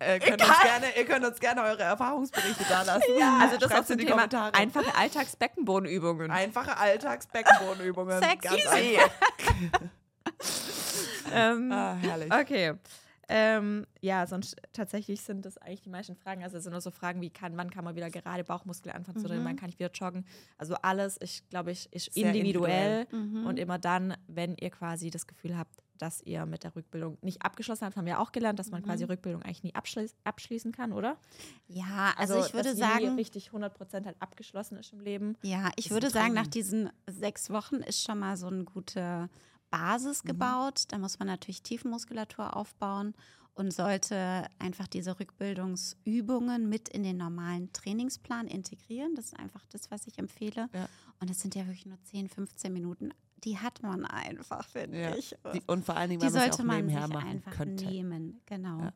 Äh, 0.05 0.19
könnt 0.21 0.41
uns 0.43 0.61
gerne, 0.61 0.87
ihr 0.99 1.05
könnt 1.05 1.25
uns 1.25 1.41
gerne 1.41 1.63
eure 1.63 1.83
Erfahrungsberichte 1.83 2.65
da 2.69 2.83
lassen. 2.83 3.03
Also 3.41 3.57
das 3.59 3.73
auch 3.73 3.85
zum 3.85 3.97
die 3.99 4.05
Thema 4.05 4.17
Kommentare. 4.17 4.55
einfache 4.55 4.95
Alltagsbeckenbodenübungen. 4.97 6.31
Einfache 6.31 6.77
Alltagsbeckenbodenübungen. 6.77 8.21
Sex 8.23 8.43
Ganz 8.43 8.57
easy. 8.57 8.99
einfach. 8.99 9.81
ähm, 11.33 11.73
Ah, 11.73 11.95
herrlich. 12.01 12.33
Okay. 12.33 12.75
Ähm, 13.29 13.87
ja, 14.01 14.27
sonst 14.27 14.57
tatsächlich 14.75 15.23
sind 15.23 15.47
das 15.47 15.57
eigentlich 15.57 15.81
die 15.83 15.89
meisten 15.89 16.17
Fragen. 16.17 16.43
Also 16.43 16.59
es 16.59 16.65
sind 16.65 16.73
nur 16.73 16.81
so 16.83 16.91
Fragen 16.91 17.21
wie, 17.23 17.31
kann, 17.31 17.57
wann 17.57 17.71
kann 17.71 17.85
man 17.85 17.95
wieder 17.97 18.11
gerade 18.11 18.45
Bauchmuskel 18.45 18.93
anfangen 18.93 19.19
zu 19.21 19.27
trainieren, 19.27 19.47
wann 19.47 19.57
kann 19.57 19.71
ich 19.71 19.79
wieder 19.79 19.91
joggen. 19.91 20.27
Also 20.59 20.75
alles, 20.83 21.17
ich 21.23 21.49
glaube, 21.49 21.71
ich 21.71 21.91
ist 21.93 22.13
Sehr 22.13 22.27
individuell, 22.35 23.07
Mhm. 23.11 23.47
und 23.47 23.59
immer 23.59 23.79
dann, 23.79 24.17
wenn 24.27 24.57
ihr 24.57 24.71
quasi 24.71 25.11
das 25.11 25.27
Gefühl 25.27 25.57
habt, 25.57 25.71
dass 26.03 26.21
ihr 26.21 26.47
mit 26.47 26.65
der 26.65 26.75
Rückbildung 26.75 27.17
nicht 27.23 27.43
abgeschlossen 27.43 27.85
habt, 27.87 27.97
haben 27.97 28.07
wir 28.07 28.19
auch 28.19 28.33
gelernt, 28.33 28.59
dass 28.59 28.73
man 28.73 28.83
quasi 28.83 29.05
Rückbildung 29.05 29.43
eigentlich 29.43 29.63
nie 29.63 29.75
abschließ 29.75 30.17
abschließen 30.25 30.73
kann, 30.73 30.93
oder? 30.93 31.17
Ja, 31.69 32.13
also, 32.17 32.45
ich 32.45 32.53
würde 32.55 32.75
sagen, 32.75 33.15
richtig 33.15 33.51
100% 33.51 34.05
halt 34.05 34.17
abgeschlossen 34.21 34.77
ist 34.79 34.93
im 34.93 35.01
Leben. 35.01 35.37
ja, 35.43 35.71
ich 35.77 35.91
würde 35.91 36.11
sagen, 36.11 36.35
nach 36.35 36.49
diesen 36.49 36.91
sechs 37.09 37.51
Wochen 37.51 37.77
ist 37.77 38.03
schon 38.03 38.19
mal 38.19 38.37
so 38.37 38.49
eine 38.49 38.65
gute 38.65 39.31
Basis 39.71 40.25
gebaut. 40.25 40.85
Da 40.89 40.99
muss 40.99 41.21
man 41.21 41.29
natürlich 41.29 41.63
Tiefenmuskulatur 41.63 42.57
aufbauen 42.57 43.15
und 43.55 43.73
sollte 43.73 44.47
einfach 44.59 44.89
diese 44.89 45.21
Rückbildungsübungen 45.21 46.69
mit 46.69 46.89
in 46.89 47.05
den 47.05 47.17
normalen 47.17 47.73
Trainingsplan 47.73 48.49
integrieren. 48.49 49.15
Das 49.15 49.27
ist 49.27 49.39
einfach 49.39 49.65
das, 49.67 49.91
was 49.91 50.07
ich 50.09 50.19
empfehle. 50.19 50.69
Ja. 50.75 50.89
Und 51.21 51.31
es 51.31 51.41
sind 51.41 51.55
ja 51.55 51.63
wirklich 51.67 51.87
nur 51.87 52.03
10, 52.03 52.29
15 52.29 52.73
Minuten. 52.73 53.13
Die 53.45 53.59
hat 53.59 53.83
man 53.83 54.05
einfach, 54.05 54.69
finde 54.69 55.01
Ja. 55.01 55.17
ich. 55.17 55.35
Die, 55.53 55.63
und 55.67 55.85
vor 55.85 55.97
allen 55.97 56.11
Dingen, 56.11 56.21
Die 56.21 56.27
weil 56.27 56.35
es 56.37 56.41
sollte 56.57 56.65
man 56.65 56.89
sich 56.89 56.97
einfach 56.99 57.53
könnte. 57.53 57.87
nehmen, 57.87 58.41
genau. 58.47 58.79
Ja. 58.81 58.93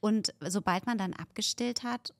Und 0.00 0.32
sobald 0.46 0.86
man 0.86 0.98
dann 0.98 1.14
abgestillt 1.14 1.82
hat, 1.82 2.14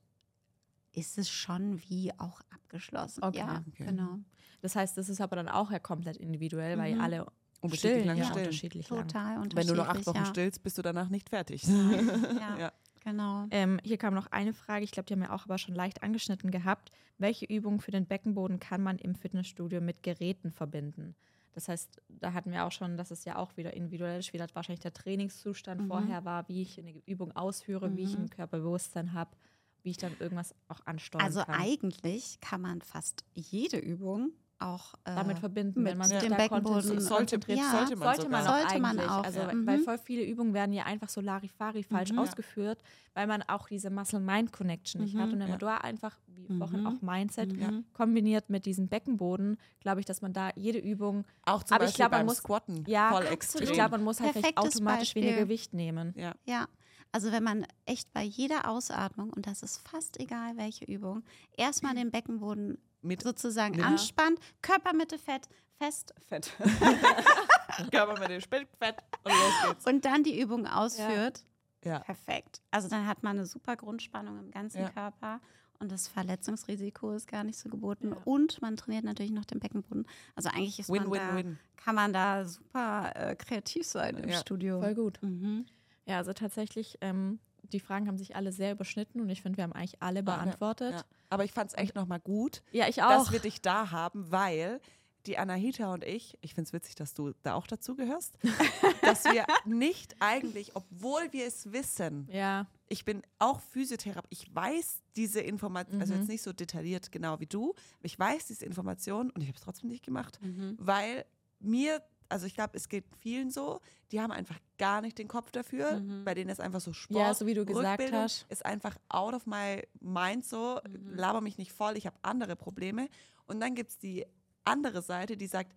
ist 0.93 1.18
es 1.18 1.31
schon 1.31 1.81
wie 1.89 2.12
auch 2.18 2.41
abgeschlossen. 2.53 3.22
Okay. 3.22 3.39
Ja, 3.39 3.62
Okay. 3.68 3.85
genau. 3.87 4.18
Das 4.61 4.74
heißt, 4.74 4.97
das 4.99 5.09
ist 5.09 5.20
aber 5.20 5.37
dann 5.37 5.49
auch 5.49 5.70
ja 5.70 5.79
komplett 5.79 6.16
individuell, 6.16 6.76
weil 6.79 6.95
Mhm. 6.97 7.01
alle 7.01 7.26
Unterschiedlich 7.61 7.79
stillen 7.93 8.07
lang 8.09 8.16
ja 8.18 8.24
stillen. 8.24 8.39
unterschiedlich 8.47 8.91
lang. 8.91 9.07
Total 9.07 9.35
Wenn 9.37 9.43
unterschiedlich. 9.43 9.66
du 9.68 9.74
noch 9.83 9.89
acht 9.89 10.07
Wochen 10.07 10.16
ja. 10.16 10.24
stillst, 10.26 10.62
bist 10.64 10.79
du 10.79 10.83
danach 10.83 11.09
nicht 11.09 11.29
fertig. 11.29 11.62
Ja, 12.43 12.59
Ja. 12.59 12.72
genau. 13.05 13.47
Ähm, 13.51 13.79
hier 13.85 13.99
kam 13.99 14.14
noch 14.14 14.26
eine 14.33 14.53
Frage, 14.53 14.85
ich 14.85 14.91
glaube, 14.91 15.07
die 15.07 15.12
haben 15.14 15.20
wir 15.20 15.33
auch 15.33 15.45
aber 15.45 15.59
schon 15.59 15.74
leicht 15.76 16.03
angeschnitten 16.03 16.51
gehabt. 16.51 16.91
Welche 17.18 17.47
Übung 17.47 17.81
für 17.81 17.91
den 17.93 18.07
Beckenboden 18.07 18.59
kann 18.59 18.83
man 18.83 18.99
im 18.99 19.14
Fitnessstudio 19.14 19.81
mit 19.81 20.03
Geräten 20.03 20.51
verbinden? 20.51 21.14
Das 21.53 21.68
heißt, 21.68 22.03
da 22.09 22.32
hatten 22.34 22.53
wir 22.53 22.64
auch 22.66 22.72
schon, 22.72 22.96
dass 22.96 23.11
es 23.11 23.24
ja 23.24 23.36
auch 23.36 23.57
wieder 23.57 23.74
individuell 23.74 24.20
ist, 24.20 24.32
wie 24.32 24.38
das 24.38 24.55
wahrscheinlich 24.55 24.80
der 24.80 24.92
Trainingszustand 24.92 25.82
Mhm. 25.82 25.84
vorher 25.84 26.24
war, 26.24 26.49
wie 26.49 26.62
ich 26.62 26.78
eine 26.78 27.03
Übung 27.07 27.32
ausführe, 27.32 27.94
wie 27.96 28.05
ich 28.05 28.14
Mhm. 28.14 28.18
ein 28.18 28.30
Körperbewusstsein 28.30 29.12
habe, 29.12 29.36
wie 29.82 29.90
ich 29.90 29.99
dann 29.99 30.16
irgendwas 30.18 30.55
auch 30.68 30.80
ansteuern 30.86 31.36
Also 31.36 31.40
kann. 31.40 31.68
eigentlich 31.70 32.40
kann 32.40 32.61
man 32.61 32.80
fast 32.82 33.24
jede 33.34 33.78
Übung 33.78 34.32
auch 34.61 34.94
äh, 35.04 35.14
damit 35.14 35.38
verbinden, 35.38 35.82
mit 35.82 35.92
wenn 35.92 35.98
man 35.98 36.09
dem 36.11 36.30
da 36.30 36.36
Beckenboden- 36.36 37.00
Sollte-. 37.00 37.38
Ja, 37.52 37.70
sollte 37.70 37.96
man 37.96 38.14
sollte 38.16 38.28
man 38.30 38.42
sogar. 38.42 38.56
auch 38.56 38.61
Sollte 38.68 38.80
man 38.80 39.00
auch, 39.00 39.24
also, 39.24 39.40
ja. 39.40 39.46
weil- 39.48 39.54
Mhm. 39.54 39.66
weil 39.66 39.78
voll 39.80 39.98
viele 39.98 40.24
Übungen 40.24 40.52
werden 40.54 40.72
ja 40.72 40.84
einfach 40.84 41.09
so 41.09 41.20
Larifari 41.20 41.82
falsch 41.82 42.12
Mhm. 42.12 42.18
ausgeführt, 42.18 42.82
weil 43.14 43.26
man 43.26 43.42
auch 43.42 43.68
diese 43.68 43.90
Muscle-Mind-Connection 43.90 45.02
nicht 45.02 45.16
hat. 45.16 45.28
Mhm. 45.28 45.32
Und 45.34 45.40
wenn 45.40 45.50
man 45.50 45.59
da 45.59 45.76
einfach, 45.78 46.16
wie 46.26 46.56
vorhin 46.56 46.80
Mhm. 46.80 46.86
auch 46.86 47.02
Mindset, 47.02 47.52
Mhm. 47.56 47.84
kombiniert 47.92 48.50
mit 48.50 48.66
diesem 48.66 48.88
Beckenboden, 48.88 49.59
glaube 49.80 50.00
ich, 50.00 50.06
dass 50.06 50.22
man 50.22 50.32
da 50.32 50.50
jede 50.56 50.78
Übung, 50.78 51.24
Auch 51.46 51.62
zum 51.62 51.76
Aber 51.76 51.84
ich 51.84 51.90
Beispiel 51.92 52.02
glaub, 52.06 52.12
man 52.12 52.26
muss- 52.26 52.36
Squatten. 52.38 52.84
ja, 52.86 53.11
voll 53.11 53.26
extrem. 53.26 53.62
ich 53.64 53.72
glaube, 53.72 53.92
man 53.92 54.02
muss 54.04 54.20
halt 54.20 54.32
vielleicht 54.32 54.59
automatisch 54.59 55.14
weniger 55.14 55.32
Beispiel. 55.32 55.44
Gewicht 55.46 55.72
nehmen. 55.74 56.12
ja. 56.16 56.34
Ja, 56.46 56.66
also 57.12 57.32
wenn 57.32 57.42
man 57.42 57.66
echt 57.86 58.12
bei 58.12 58.22
jeder 58.22 58.68
Ausatmung, 58.68 59.30
und 59.32 59.46
das 59.46 59.62
ist 59.62 59.86
fast 59.88 60.18
egal 60.20 60.56
welche 60.56 60.84
Übung, 60.84 61.22
erstmal 61.56 61.94
den 61.94 62.11
Beckenboden 62.11 62.78
Mit 63.02 63.22
sozusagen 63.22 63.76
mit- 63.76 63.84
anspannt, 63.84 64.38
Körpermitte 64.62 65.18
fett, 65.18 65.48
fest, 65.78 66.14
fett. 66.28 66.52
Körper 67.92 68.18
mit 68.20 68.30
dem 68.30 68.40
Spitzfett 68.40 68.96
und 69.24 69.32
los 69.32 69.52
geht's. 69.66 69.86
und 69.86 70.04
dann 70.04 70.24
die 70.24 70.40
Übung 70.40 70.66
ausführt, 70.66 71.44
Ja. 71.84 72.00
perfekt. 72.00 72.61
Also 72.70 72.88
dann 72.88 73.06
hat 73.06 73.22
man 73.22 73.36
eine 73.38 73.46
super 73.46 73.76
Grundspannung 73.76 74.38
im 74.38 74.50
ganzen 74.50 74.80
Ja. 74.82 74.90
Körper 74.90 75.40
und 75.78 75.92
das 75.92 76.09
Verletzungsrisiko 76.09 77.12
ist 77.12 77.28
gar 77.28 77.44
nicht 77.44 77.56
so 77.59 77.68
geboten. 77.68 78.11
Ja. 78.11 78.16
Und 78.24 78.61
man 78.62 78.76
trainiert 78.76 79.04
natürlich 79.04 79.30
noch 79.30 79.44
den 79.44 79.61
Beckenboden. 79.61 80.06
Also 80.34 80.48
eigentlich 80.48 80.80
ist 80.80 80.88
Win, 80.90 81.04
man 81.04 81.12
win, 81.12 81.20
da, 81.20 81.36
win. 81.36 81.59
kann 81.76 81.94
man 81.94 82.12
da 82.12 82.44
super 82.44 83.12
äh, 83.14 83.36
kreativ 83.36 83.86
sein 83.86 84.16
im 84.16 84.28
Ja. 84.28 84.38
Studio. 84.38 84.80
Voll 84.80 84.94
gut. 84.96 85.18
Mhm. 85.22 85.66
Ja, 86.09 86.16
also 86.18 86.32
tatsächlich, 86.32 86.96
ähm, 87.00 87.38
die 87.62 87.80
Fragen 87.80 88.09
haben 88.09 88.16
sich 88.18 88.34
alle 88.34 88.50
sehr 88.52 88.72
überschnitten 88.72 89.20
und 89.20 89.28
ich 89.28 89.42
finde, 89.42 89.59
wir 89.59 89.64
haben 89.64 89.72
eigentlich 89.74 90.00
alle 90.02 90.20
ja, 90.20 90.22
beantwortet. 90.22 90.92
Ja. 90.94 91.02
Aber 91.28 91.44
ich 91.44 91.52
fand 91.52 91.70
es 91.70 91.76
echt 91.76 91.94
nochmal 91.94 92.20
gut, 92.20 92.62
Ja, 92.72 92.88
ich 92.88 93.02
auch. 93.02 93.09
dass 93.11 93.32
wir 93.32 93.40
dich 93.40 93.61
da 93.61 93.90
haben, 93.90 94.30
weil 94.30 94.80
die 95.26 95.36
Anahita 95.36 95.92
und 95.92 96.04
ich, 96.04 96.38
ich 96.40 96.54
finde 96.54 96.68
es 96.68 96.72
witzig, 96.72 96.94
dass 96.94 97.12
du 97.12 97.32
da 97.42 97.52
auch 97.54 97.66
dazu 97.66 97.94
gehörst, 97.94 98.38
dass 99.02 99.24
wir 99.26 99.44
nicht 99.66 100.16
eigentlich, 100.20 100.74
obwohl 100.74 101.30
wir 101.32 101.46
es 101.46 101.70
wissen, 101.72 102.26
ja, 102.32 102.66
ich 102.88 103.04
bin 103.04 103.20
auch 103.38 103.61
Physiotherapeut, 103.61 104.28
ich 104.30 104.54
weiß 104.54 105.02
diese 105.16 105.40
Information, 105.40 106.00
also 106.00 106.14
Mhm. 106.14 106.20
jetzt 106.20 106.28
nicht 106.30 106.42
so 106.42 106.54
detailliert 106.54 107.12
genau 107.12 107.38
wie 107.40 107.46
du, 107.46 107.74
ich 108.00 108.18
weiß 108.18 108.46
diese 108.46 108.64
Information 108.64 109.30
und 109.30 109.42
ich 109.42 109.48
habe 109.48 109.59
es 109.59 109.64
trotzdem 109.64 109.90
nicht 109.90 110.04
gemacht, 110.04 110.38
Mhm. 110.40 110.76
weil 110.78 111.26
mir, 111.61 112.00
also 112.29 112.47
ich 112.47 112.55
glaube, 112.55 112.76
es 112.76 112.89
geht 112.89 113.05
vielen 113.20 113.51
so, 113.51 113.81
die 114.12 114.20
haben 114.20 114.31
einfach 114.33 114.59
gar 114.79 115.01
nicht 115.01 115.18
den 115.18 115.29
Kopf 115.29 115.51
dafür, 115.51 116.01
Mhm. 116.01 116.24
bei 116.24 116.35
denen 116.35 116.51
ist 116.51 116.61
einfach 116.61 116.81
so 116.81 116.93
Sport. 116.93 117.18
Ja, 117.18 117.35
so 117.35 117.47
wie 117.47 117.55
du 117.55 117.64
gesagt 117.64 118.01
Rückbildung 118.01 118.20
hast. 118.22 118.47
Ist 118.49 118.64
einfach 118.66 118.97
out 119.09 119.35
of 119.35 119.47
my 119.47 119.83
mind 120.01 120.45
so, 120.45 120.79
Mhm. 120.87 121.14
laber 121.16 121.41
mich 121.41 121.59
nicht 121.59 121.72
voll, 121.72 121.97
ich 121.97 122.07
habe 122.07 122.16
andere 122.22 122.57
Probleme. 122.57 123.09
Und 123.47 123.61
dann 123.61 123.74
gibt 123.74 123.91
es 123.91 123.99
die 123.99 124.26
andere 124.64 125.01
Seite, 125.03 125.37
die 125.37 125.47
sagt, 125.47 125.72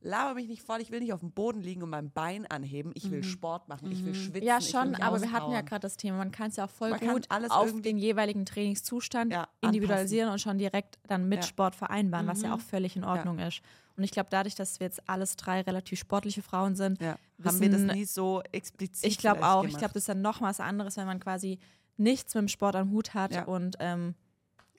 laber 0.00 0.34
mich 0.34 0.46
nicht 0.46 0.62
voll, 0.62 0.80
ich 0.82 0.90
will 0.90 1.00
nicht 1.00 1.14
auf 1.14 1.20
dem 1.20 1.32
Boden 1.32 1.62
liegen 1.62 1.82
und 1.82 1.88
mein 1.90 2.10
Bein 2.10 2.46
anheben, 2.46 2.92
ich 2.94 3.10
will 3.10 3.20
Mhm. 3.20 3.24
Sport 3.24 3.66
machen, 3.68 3.90
ich 3.90 4.04
will 4.04 4.12
Mhm. 4.12 4.14
schwitzen. 4.14 4.46
Ja, 4.46 4.60
schon, 4.60 4.94
aber 4.96 5.20
wir 5.22 5.32
hatten 5.32 5.50
ja 5.50 5.62
gerade 5.62 5.80
das 5.80 5.96
Thema, 5.96 6.18
man 6.18 6.30
kann 6.30 6.50
es 6.50 6.56
ja 6.56 6.66
auch 6.66 6.70
voll 6.70 6.90
Man 6.90 7.00
gut 7.00 7.24
alles 7.30 7.50
auf 7.50 7.80
den 7.80 7.96
jeweiligen 7.96 8.44
Trainingszustand 8.44 9.32
Ja, 9.32 9.48
individualisieren 9.62 10.30
und 10.30 10.38
schon 10.40 10.58
direkt 10.58 10.98
dann 11.08 11.28
mit 11.28 11.38
Ja. 11.38 11.46
Sport 11.46 11.74
vereinbaren, 11.74 12.26
was 12.26 12.42
ja 12.42 12.48
Mhm. 12.50 12.54
auch 12.54 12.60
völlig 12.60 12.94
in 12.96 13.04
Ordnung 13.04 13.38
ist. 13.38 13.62
Und 13.96 14.04
ich 14.04 14.10
glaube, 14.10 14.28
dadurch, 14.30 14.54
dass 14.54 14.78
wir 14.80 14.86
jetzt 14.86 15.08
alles 15.08 15.36
drei 15.36 15.60
relativ 15.62 15.98
sportliche 15.98 16.42
Frauen 16.42 16.76
sind, 16.76 17.00
Ja. 17.00 17.16
Haben 17.44 17.60
wir 17.60 17.70
das 17.70 17.80
nie 17.82 18.04
so 18.04 18.42
explizit 18.52 19.10
ich 19.10 19.18
glaube 19.18 19.44
auch. 19.46 19.62
Ich 19.64 19.68
gemacht. 19.68 19.78
glaube, 19.80 19.94
das 19.94 20.02
ist 20.02 20.08
dann 20.08 20.22
noch 20.22 20.40
was 20.40 20.60
anderes, 20.60 20.96
wenn 20.96 21.06
man 21.06 21.20
quasi 21.20 21.58
nichts 21.96 22.34
mit 22.34 22.42
dem 22.42 22.48
Sport 22.48 22.76
am 22.76 22.90
Hut 22.90 23.14
hat 23.14 23.32
Ja. 23.34 23.44
und 23.44 23.76
ähm, 23.80 24.14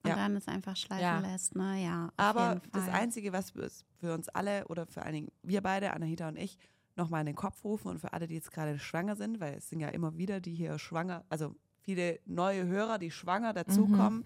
Und 0.04 0.12
Ja. 0.12 0.16
dann 0.18 0.36
es 0.38 0.48
einfach 0.48 0.76
schleifen 0.78 1.04
Ja. 1.04 1.20
lässt, 1.20 1.56
ne? 1.56 1.84
Ja. 1.84 2.14
Aber 2.16 2.62
das. 2.72 2.88
Einzige, 2.88 3.34
was 3.34 3.54
wir- 3.56 3.70
für 4.00 4.14
uns 4.14 4.30
alle 4.30 4.66
oder 4.68 4.86
vor 4.86 5.04
allen 5.04 5.14
Dingen 5.16 5.32
wir 5.44 5.62
beide, 5.62 5.92
Anahita 5.92 6.30
und 6.30 6.38
ich, 6.38 6.58
nochmal 6.96 7.22
in 7.22 7.26
den 7.26 7.36
Kopf 7.36 7.64
rufen 7.66 7.90
und 7.90 8.00
für 8.00 8.14
alle, 8.14 8.26
die 8.28 8.36
jetzt 8.36 8.52
gerade 8.52 8.80
schwanger 8.80 9.16
sind, 9.18 9.40
weil 9.42 9.56
es 9.56 9.68
sind 9.70 9.80
ja 9.82 9.90
immer 9.90 10.16
wieder 10.18 10.40
die 10.40 10.54
hier 10.54 10.78
schwanger, 10.80 11.26
also 11.30 11.56
viele 11.82 12.20
neue 12.26 12.66
Hörer, 12.68 13.00
die 13.00 13.12
schwanger 13.12 13.52
dazukommen, 13.54 14.24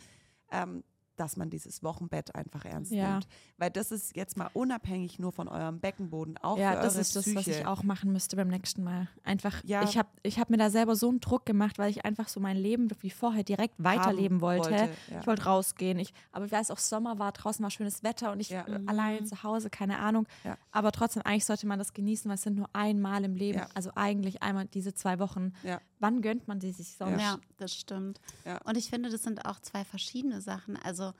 ähm, 0.52 0.84
dass 1.22 1.38
man 1.38 1.50
dieses 1.50 1.84
Wochenbett 1.84 2.34
einfach 2.36 2.66
ernst 2.66 2.92
Ja. 2.92 3.12
nimmt. 3.12 3.28
Weil 3.58 3.70
das 3.70 3.92
ist 3.92 4.16
jetzt 4.18 4.36
mal 4.38 4.50
unabhängig 4.54 5.20
nur 5.20 5.32
von 5.32 5.48
eurem 5.48 5.80
Beckenboden, 5.80 6.38
auch 6.40 6.58
ja, 6.58 6.72
für 6.72 6.82
das 6.82 6.94
eure 6.96 7.02
ist 7.02 7.16
das, 7.16 7.24
Psyche. 7.26 7.38
was 7.38 7.48
ich 7.48 7.66
auch 7.68 7.84
machen 7.84 8.12
müsste 8.12 8.36
beim 8.36 8.48
nächsten 8.48 8.84
Mal. 8.84 9.08
Einfach, 9.24 9.64
Ja. 9.64 9.84
ich 9.84 9.98
habe 9.98 10.10
ich 10.24 10.40
hab 10.40 10.50
mir 10.50 10.58
da 10.58 10.70
selber 10.70 10.96
so 10.96 11.10
einen 11.10 11.20
Druck 11.20 11.46
gemacht, 11.46 11.78
weil 11.78 11.90
ich 11.92 12.04
einfach 12.06 12.28
so 12.28 12.40
mein 12.40 12.58
Leben 12.58 12.90
wie 13.02 13.10
vorher 13.12 13.44
direkt 13.44 13.76
weiterleben 13.78 14.42
wollte. 14.42 14.72
wollte, 14.72 14.90
ja. 15.12 15.20
Ich 15.22 15.28
wollte 15.28 15.44
rausgehen. 15.46 16.00
Ich, 16.00 16.14
aber 16.32 16.46
ich 16.46 16.52
weiß 16.52 16.72
auch, 16.72 16.80
Sommer 16.80 17.20
war, 17.20 17.32
draußen 17.32 17.62
war 17.64 17.70
schönes 17.70 18.04
Wetter 18.04 18.32
und 18.32 18.40
ich 18.40 18.50
Ja. 18.50 18.62
äh, 18.68 18.80
Mhm. 18.80 18.90
allein 18.90 19.26
zu 19.28 19.44
Hause, 19.44 19.70
keine 19.70 20.00
Ahnung. 20.00 20.28
Ja. 20.44 20.58
Aber 20.72 20.92
trotzdem, 20.92 21.22
eigentlich 21.24 21.46
sollte 21.46 21.68
man 21.68 21.78
das 21.80 21.94
genießen, 21.94 22.28
weil 22.30 22.36
es 22.36 22.42
sind 22.44 22.56
nur 22.58 22.70
einmal 22.74 23.24
im 23.24 23.36
Leben. 23.36 23.60
Ja. 23.60 23.68
Also 23.76 23.92
eigentlich 23.96 24.42
einmal 24.42 24.66
diese 24.66 24.94
zwei 24.94 25.20
Wochen. 25.20 25.54
Ja. 25.64 25.80
Wann 26.00 26.22
gönnt 26.22 26.48
man 26.48 26.60
die 26.60 26.72
sich 26.72 26.96
sonst? 26.96 27.22
Ja, 27.22 27.38
das 27.58 27.76
stimmt. 27.76 28.20
Ja. 28.44 28.58
Und 28.64 28.76
ich 28.76 28.90
finde, 28.90 29.10
das 29.10 29.22
sind 29.22 29.46
auch 29.46 29.60
zwei 29.60 29.86
verschiedene 29.86 30.42
Sachen. 30.42 30.76
Also 30.78 31.11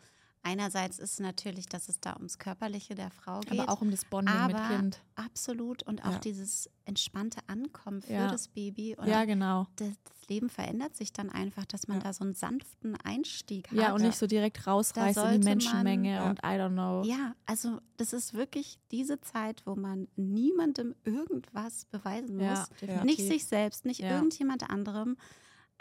einerseits 0.44 0.98
ist 1.00 1.20
natürlich, 1.20 1.68
dass 1.68 1.88
es 1.90 2.00
da 2.00 2.16
ums 2.16 2.40
Körperliche 2.40 2.96
der 2.96 3.12
Frau 3.12 3.42
geht. 3.42 3.60
Aber 3.60 3.70
auch 3.72 3.82
um 3.82 3.92
das 3.92 4.06
Bonding 4.06 4.48
mit 4.48 4.56
aber 4.56 4.76
Kind. 4.76 5.00
Absolut. 5.16 5.84
Und 5.84 6.04
auch 6.04 6.14
Ja. 6.14 6.20
dieses 6.20 6.70
entspannte 6.86 7.42
Ankommen 7.48 8.02
für 8.02 8.14
Ja. 8.14 8.28
das 8.32 8.48
Baby. 8.48 8.96
Und 8.98 9.08
Ja, 9.08 9.26
genau. 9.26 9.68
das, 9.76 9.90
Leben 10.30 10.50
verändert 10.50 10.96
sich 10.96 11.12
dann 11.12 11.30
einfach, 11.30 11.66
dass 11.66 11.90
man 11.90 11.98
Ja. 11.98 12.04
da 12.04 12.14
so 12.14 12.24
einen 12.24 12.34
sanften 12.36 12.96
Einstieg 13.04 13.68
hat. 13.70 13.78
Ja, 13.78 13.94
und 13.94 14.02
nicht 14.02 14.18
so 14.18 14.28
direkt 14.28 14.66
rausreißen 14.66 15.24
in 15.26 15.32
die 15.32 15.38
man- 15.40 15.58
Menschenmenge 15.58 16.14
Ja. 16.14 16.30
und 16.30 16.40
I 16.40 16.58
don't 16.58 16.72
know. 16.72 17.04
Ja, 17.04 17.36
also 17.46 17.80
das 17.98 18.14
ist 18.14 18.34
wirklich 18.34 18.80
diese 18.92 19.20
Zeit, 19.20 19.62
wo 19.66 19.76
man 19.76 20.08
niemandem 20.16 20.96
irgendwas 21.04 21.84
beweisen 21.86 22.38
muss. 22.38 22.70
Ja. 22.80 23.04
Nicht 23.04 23.20
sich 23.20 23.46
selbst, 23.46 23.84
nicht 23.84 24.00
Ja. 24.00 24.12
irgendjemand 24.12 24.70
anderem. 24.70 25.18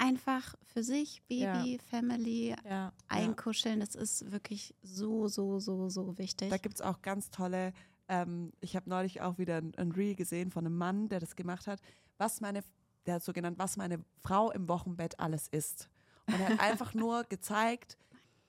Einfach 0.00 0.54
für 0.62 0.82
sich, 0.82 1.22
Baby, 1.28 1.78
Family, 1.90 2.54
Ja. 2.68 2.92
einkuscheln. 3.08 3.80
Das 3.80 3.94
ist 3.94 4.30
wirklich 4.32 4.74
so, 4.82 5.28
so, 5.28 5.58
so, 5.58 5.88
so 5.88 6.16
wichtig. 6.18 6.48
Da 6.50 6.56
gibt 6.56 6.76
es 6.76 6.80
auch 6.80 7.02
ganz 7.02 7.30
tolle, 7.30 7.72
ähm, 8.08 8.52
ich 8.60 8.76
habe 8.76 8.88
neulich 8.88 9.20
auch 9.20 9.36
wieder 9.38 9.58
ein, 9.58 9.74
ein 9.76 9.92
Reel 9.92 10.14
gesehen 10.14 10.50
von 10.50 10.64
einem 10.66 10.76
Mann, 10.76 11.08
der 11.08 11.20
das 11.20 11.36
gemacht 11.36 11.66
hat, 11.66 11.80
was 12.18 12.40
meine, 12.40 12.62
der 13.06 13.14
hat 13.16 13.22
so 13.24 13.32
genannt, 13.32 13.58
was 13.58 13.76
meine 13.76 14.02
Frau 14.20 14.50
im 14.50 14.68
Wochenbett 14.68 15.18
alles 15.20 15.48
isst. 15.48 15.88
Und 16.26 16.40
er 16.40 16.48
hat 16.50 16.60
einfach 16.60 16.94
nur 16.94 17.24
gezeigt, 17.24 17.98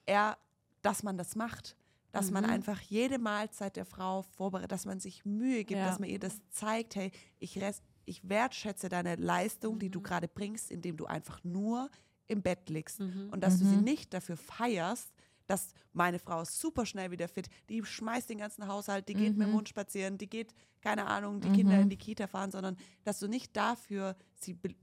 er, 0.05 0.37
dass 0.81 1.03
man 1.03 1.17
das 1.17 1.35
macht. 1.35 1.75
Dass 2.13 2.29
man 2.29 2.43
Mhm. 2.43 2.49
einfach 2.49 2.81
jede 2.81 3.19
Mahlzeit 3.19 3.77
der 3.77 3.85
Frau 3.85 4.21
vorbereitet, 4.23 4.71
dass 4.73 4.85
man 4.85 4.99
sich 4.99 5.23
Mühe 5.25 5.63
gibt, 5.63 5.79
Ja. 5.79 5.87
dass 5.87 5.97
man 5.99 6.09
ihr 6.09 6.19
das 6.19 6.41
zeigt, 6.49 6.95
hey, 6.95 7.09
ich, 7.39 7.57
res- 7.61 7.81
ich 8.05 8.27
wertschätze 8.27 8.89
deine 8.89 9.15
Leistung, 9.15 9.79
die 9.79 9.89
du 9.89 10.01
gerade 10.01 10.27
bringst, 10.27 10.71
indem 10.71 10.97
du 10.97 11.05
einfach 11.05 11.43
nur 11.43 11.89
im 12.27 12.41
Bett 12.41 12.69
liegst. 12.69 13.01
Und 13.29 13.41
dass 13.43 13.59
du 13.59 13.65
sie 13.65 13.77
Mhm. 13.77 13.83
nicht 13.83 14.13
dafür 14.13 14.37
feierst, 14.37 15.11
dass 15.47 15.73
meine 15.91 16.19
Frau 16.19 16.41
ist 16.41 16.59
super 16.59 16.85
schnell 16.85 17.11
wieder 17.11 17.27
fit, 17.27 17.49
die 17.69 17.83
schmeißt 17.83 18.29
den 18.29 18.37
ganzen 18.37 18.67
Haushalt, 18.67 19.09
die 19.09 19.15
geht 19.17 19.35
mit 19.35 19.47
dem 19.47 19.51
Mhm. 19.51 19.55
Hund 19.57 19.69
spazieren, 19.69 20.17
die 20.17 20.29
geht, 20.29 20.53
keine 20.81 21.07
Ahnung, 21.07 21.41
die 21.41 21.49
Mhm. 21.49 21.53
Kinder 21.53 21.79
in 21.81 21.89
die 21.89 21.97
Kita 21.97 22.27
fahren, 22.27 22.51
sondern 22.51 22.77
dass 23.03 23.19
du 23.19 23.27
nicht 23.27 23.55
dafür 23.57 24.15
sie 24.35 24.53
be 24.53 24.75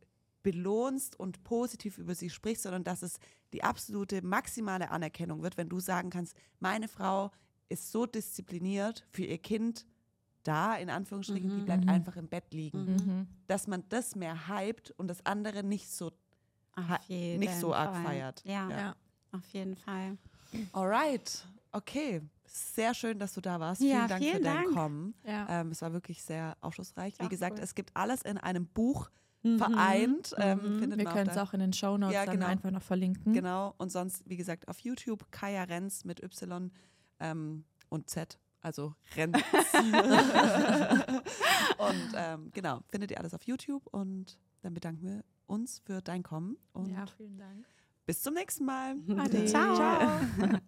belohnst 0.42 1.18
und 1.18 1.42
positiv 1.42 1.98
über 1.98 2.14
sie 2.14 2.30
sprichst, 2.30 2.62
sondern 2.62 2.84
dass 2.84 3.02
es 3.02 3.18
die 3.52 3.64
absolute 3.64 4.22
maximale 4.22 4.90
Anerkennung 4.90 5.42
wird, 5.42 5.56
wenn 5.56 5.68
du 5.68 5.80
sagen 5.80 6.10
kannst, 6.10 6.34
meine 6.60 6.88
Frau 6.88 7.32
ist 7.68 7.90
so 7.90 8.06
diszipliniert 8.06 9.04
für 9.10 9.24
ihr 9.24 9.38
Kind 9.38 9.84
da, 10.48 10.74
in 10.76 10.90
Anführungsstrichen, 10.90 11.48
die 11.50 11.56
Mhm. 11.56 11.64
bleibt 11.64 11.84
Mhm. 11.84 11.90
einfach 11.90 12.16
im 12.16 12.28
Bett 12.28 12.52
liegen. 12.52 12.84
Mhm. 12.96 13.26
Dass 13.46 13.66
man 13.66 13.84
das 13.88 14.16
mehr 14.16 14.48
hypt 14.48 14.90
und 14.92 15.08
das 15.08 15.24
andere 15.26 15.62
nicht 15.62 15.88
so, 15.90 16.10
nicht 17.08 17.54
so 17.54 17.74
arg 17.74 17.94
Fall. 17.94 18.04
feiert. 18.04 18.42
Ja, 18.44 18.68
Ja. 18.70 18.96
Auf 19.32 19.46
jeden 19.50 19.76
Fall. 19.76 20.16
Alright, 20.72 21.46
okay. 21.72 22.22
Sehr 22.46 22.94
schön, 22.94 23.18
dass 23.18 23.34
du 23.34 23.42
da 23.42 23.60
warst. 23.60 23.82
Ja, 23.82 24.06
vielen 24.06 24.08
Dank 24.08 24.22
für 24.24 24.30
vielen 24.30 24.42
dein 24.44 24.64
Dank. 24.64 24.74
Kommen. 24.74 25.14
Ja. 25.26 25.60
Ähm, 25.60 25.70
es 25.70 25.82
war 25.82 25.92
wirklich 25.92 26.22
sehr 26.22 26.56
aufschlussreich. 26.62 27.14
Wie 27.20 27.28
gesagt, 27.28 27.58
cool. 27.58 27.64
es 27.64 27.74
gibt 27.74 27.94
alles 27.94 28.22
in 28.22 28.38
einem 28.38 28.66
Buch 28.66 29.10
vereint. 29.42 30.34
Ähm, 30.38 30.58
Mhm. 30.80 30.96
Wir 30.98 31.04
können 31.04 31.28
es 31.30 31.36
auch 31.36 31.52
in 31.52 31.60
den 31.60 31.72
Shownotes 31.72 32.14
Ja, 32.14 32.24
dann 32.24 32.36
genau. 32.36 32.46
einfach 32.46 32.70
noch 32.70 32.82
verlinken. 32.82 33.32
Genau. 33.34 33.74
Und 33.78 33.92
sonst, 33.92 34.22
wie 34.28 34.36
gesagt, 34.36 34.66
auf 34.68 34.78
YouTube 34.80 35.30
Kaya 35.30 35.64
Renz 35.64 36.04
mit 36.04 36.22
Y 36.22 36.70
ähm, 37.20 37.64
und 37.90 38.08
Z. 38.10 38.38
Also 38.60 38.94
Renz. 39.16 39.36
und 41.78 42.12
ähm, 42.16 42.50
genau, 42.52 42.80
findet 42.90 43.10
ihr 43.10 43.18
alles 43.18 43.34
auf 43.34 43.42
YouTube. 43.44 43.86
Und 43.86 44.38
dann 44.62 44.74
bedanken 44.74 45.02
wir 45.02 45.24
uns 45.46 45.80
für 45.84 46.02
dein 46.02 46.22
Kommen. 46.22 46.56
Und 46.72 46.90
Ja, 46.90 47.06
vielen 47.06 47.38
Dank. 47.38 47.66
bis 48.06 48.22
zum 48.22 48.34
nächsten 48.34 48.64
Mal. 48.64 48.96
Ade. 49.16 49.44
Ciao. 49.46 49.74
Ciao. 49.76 50.20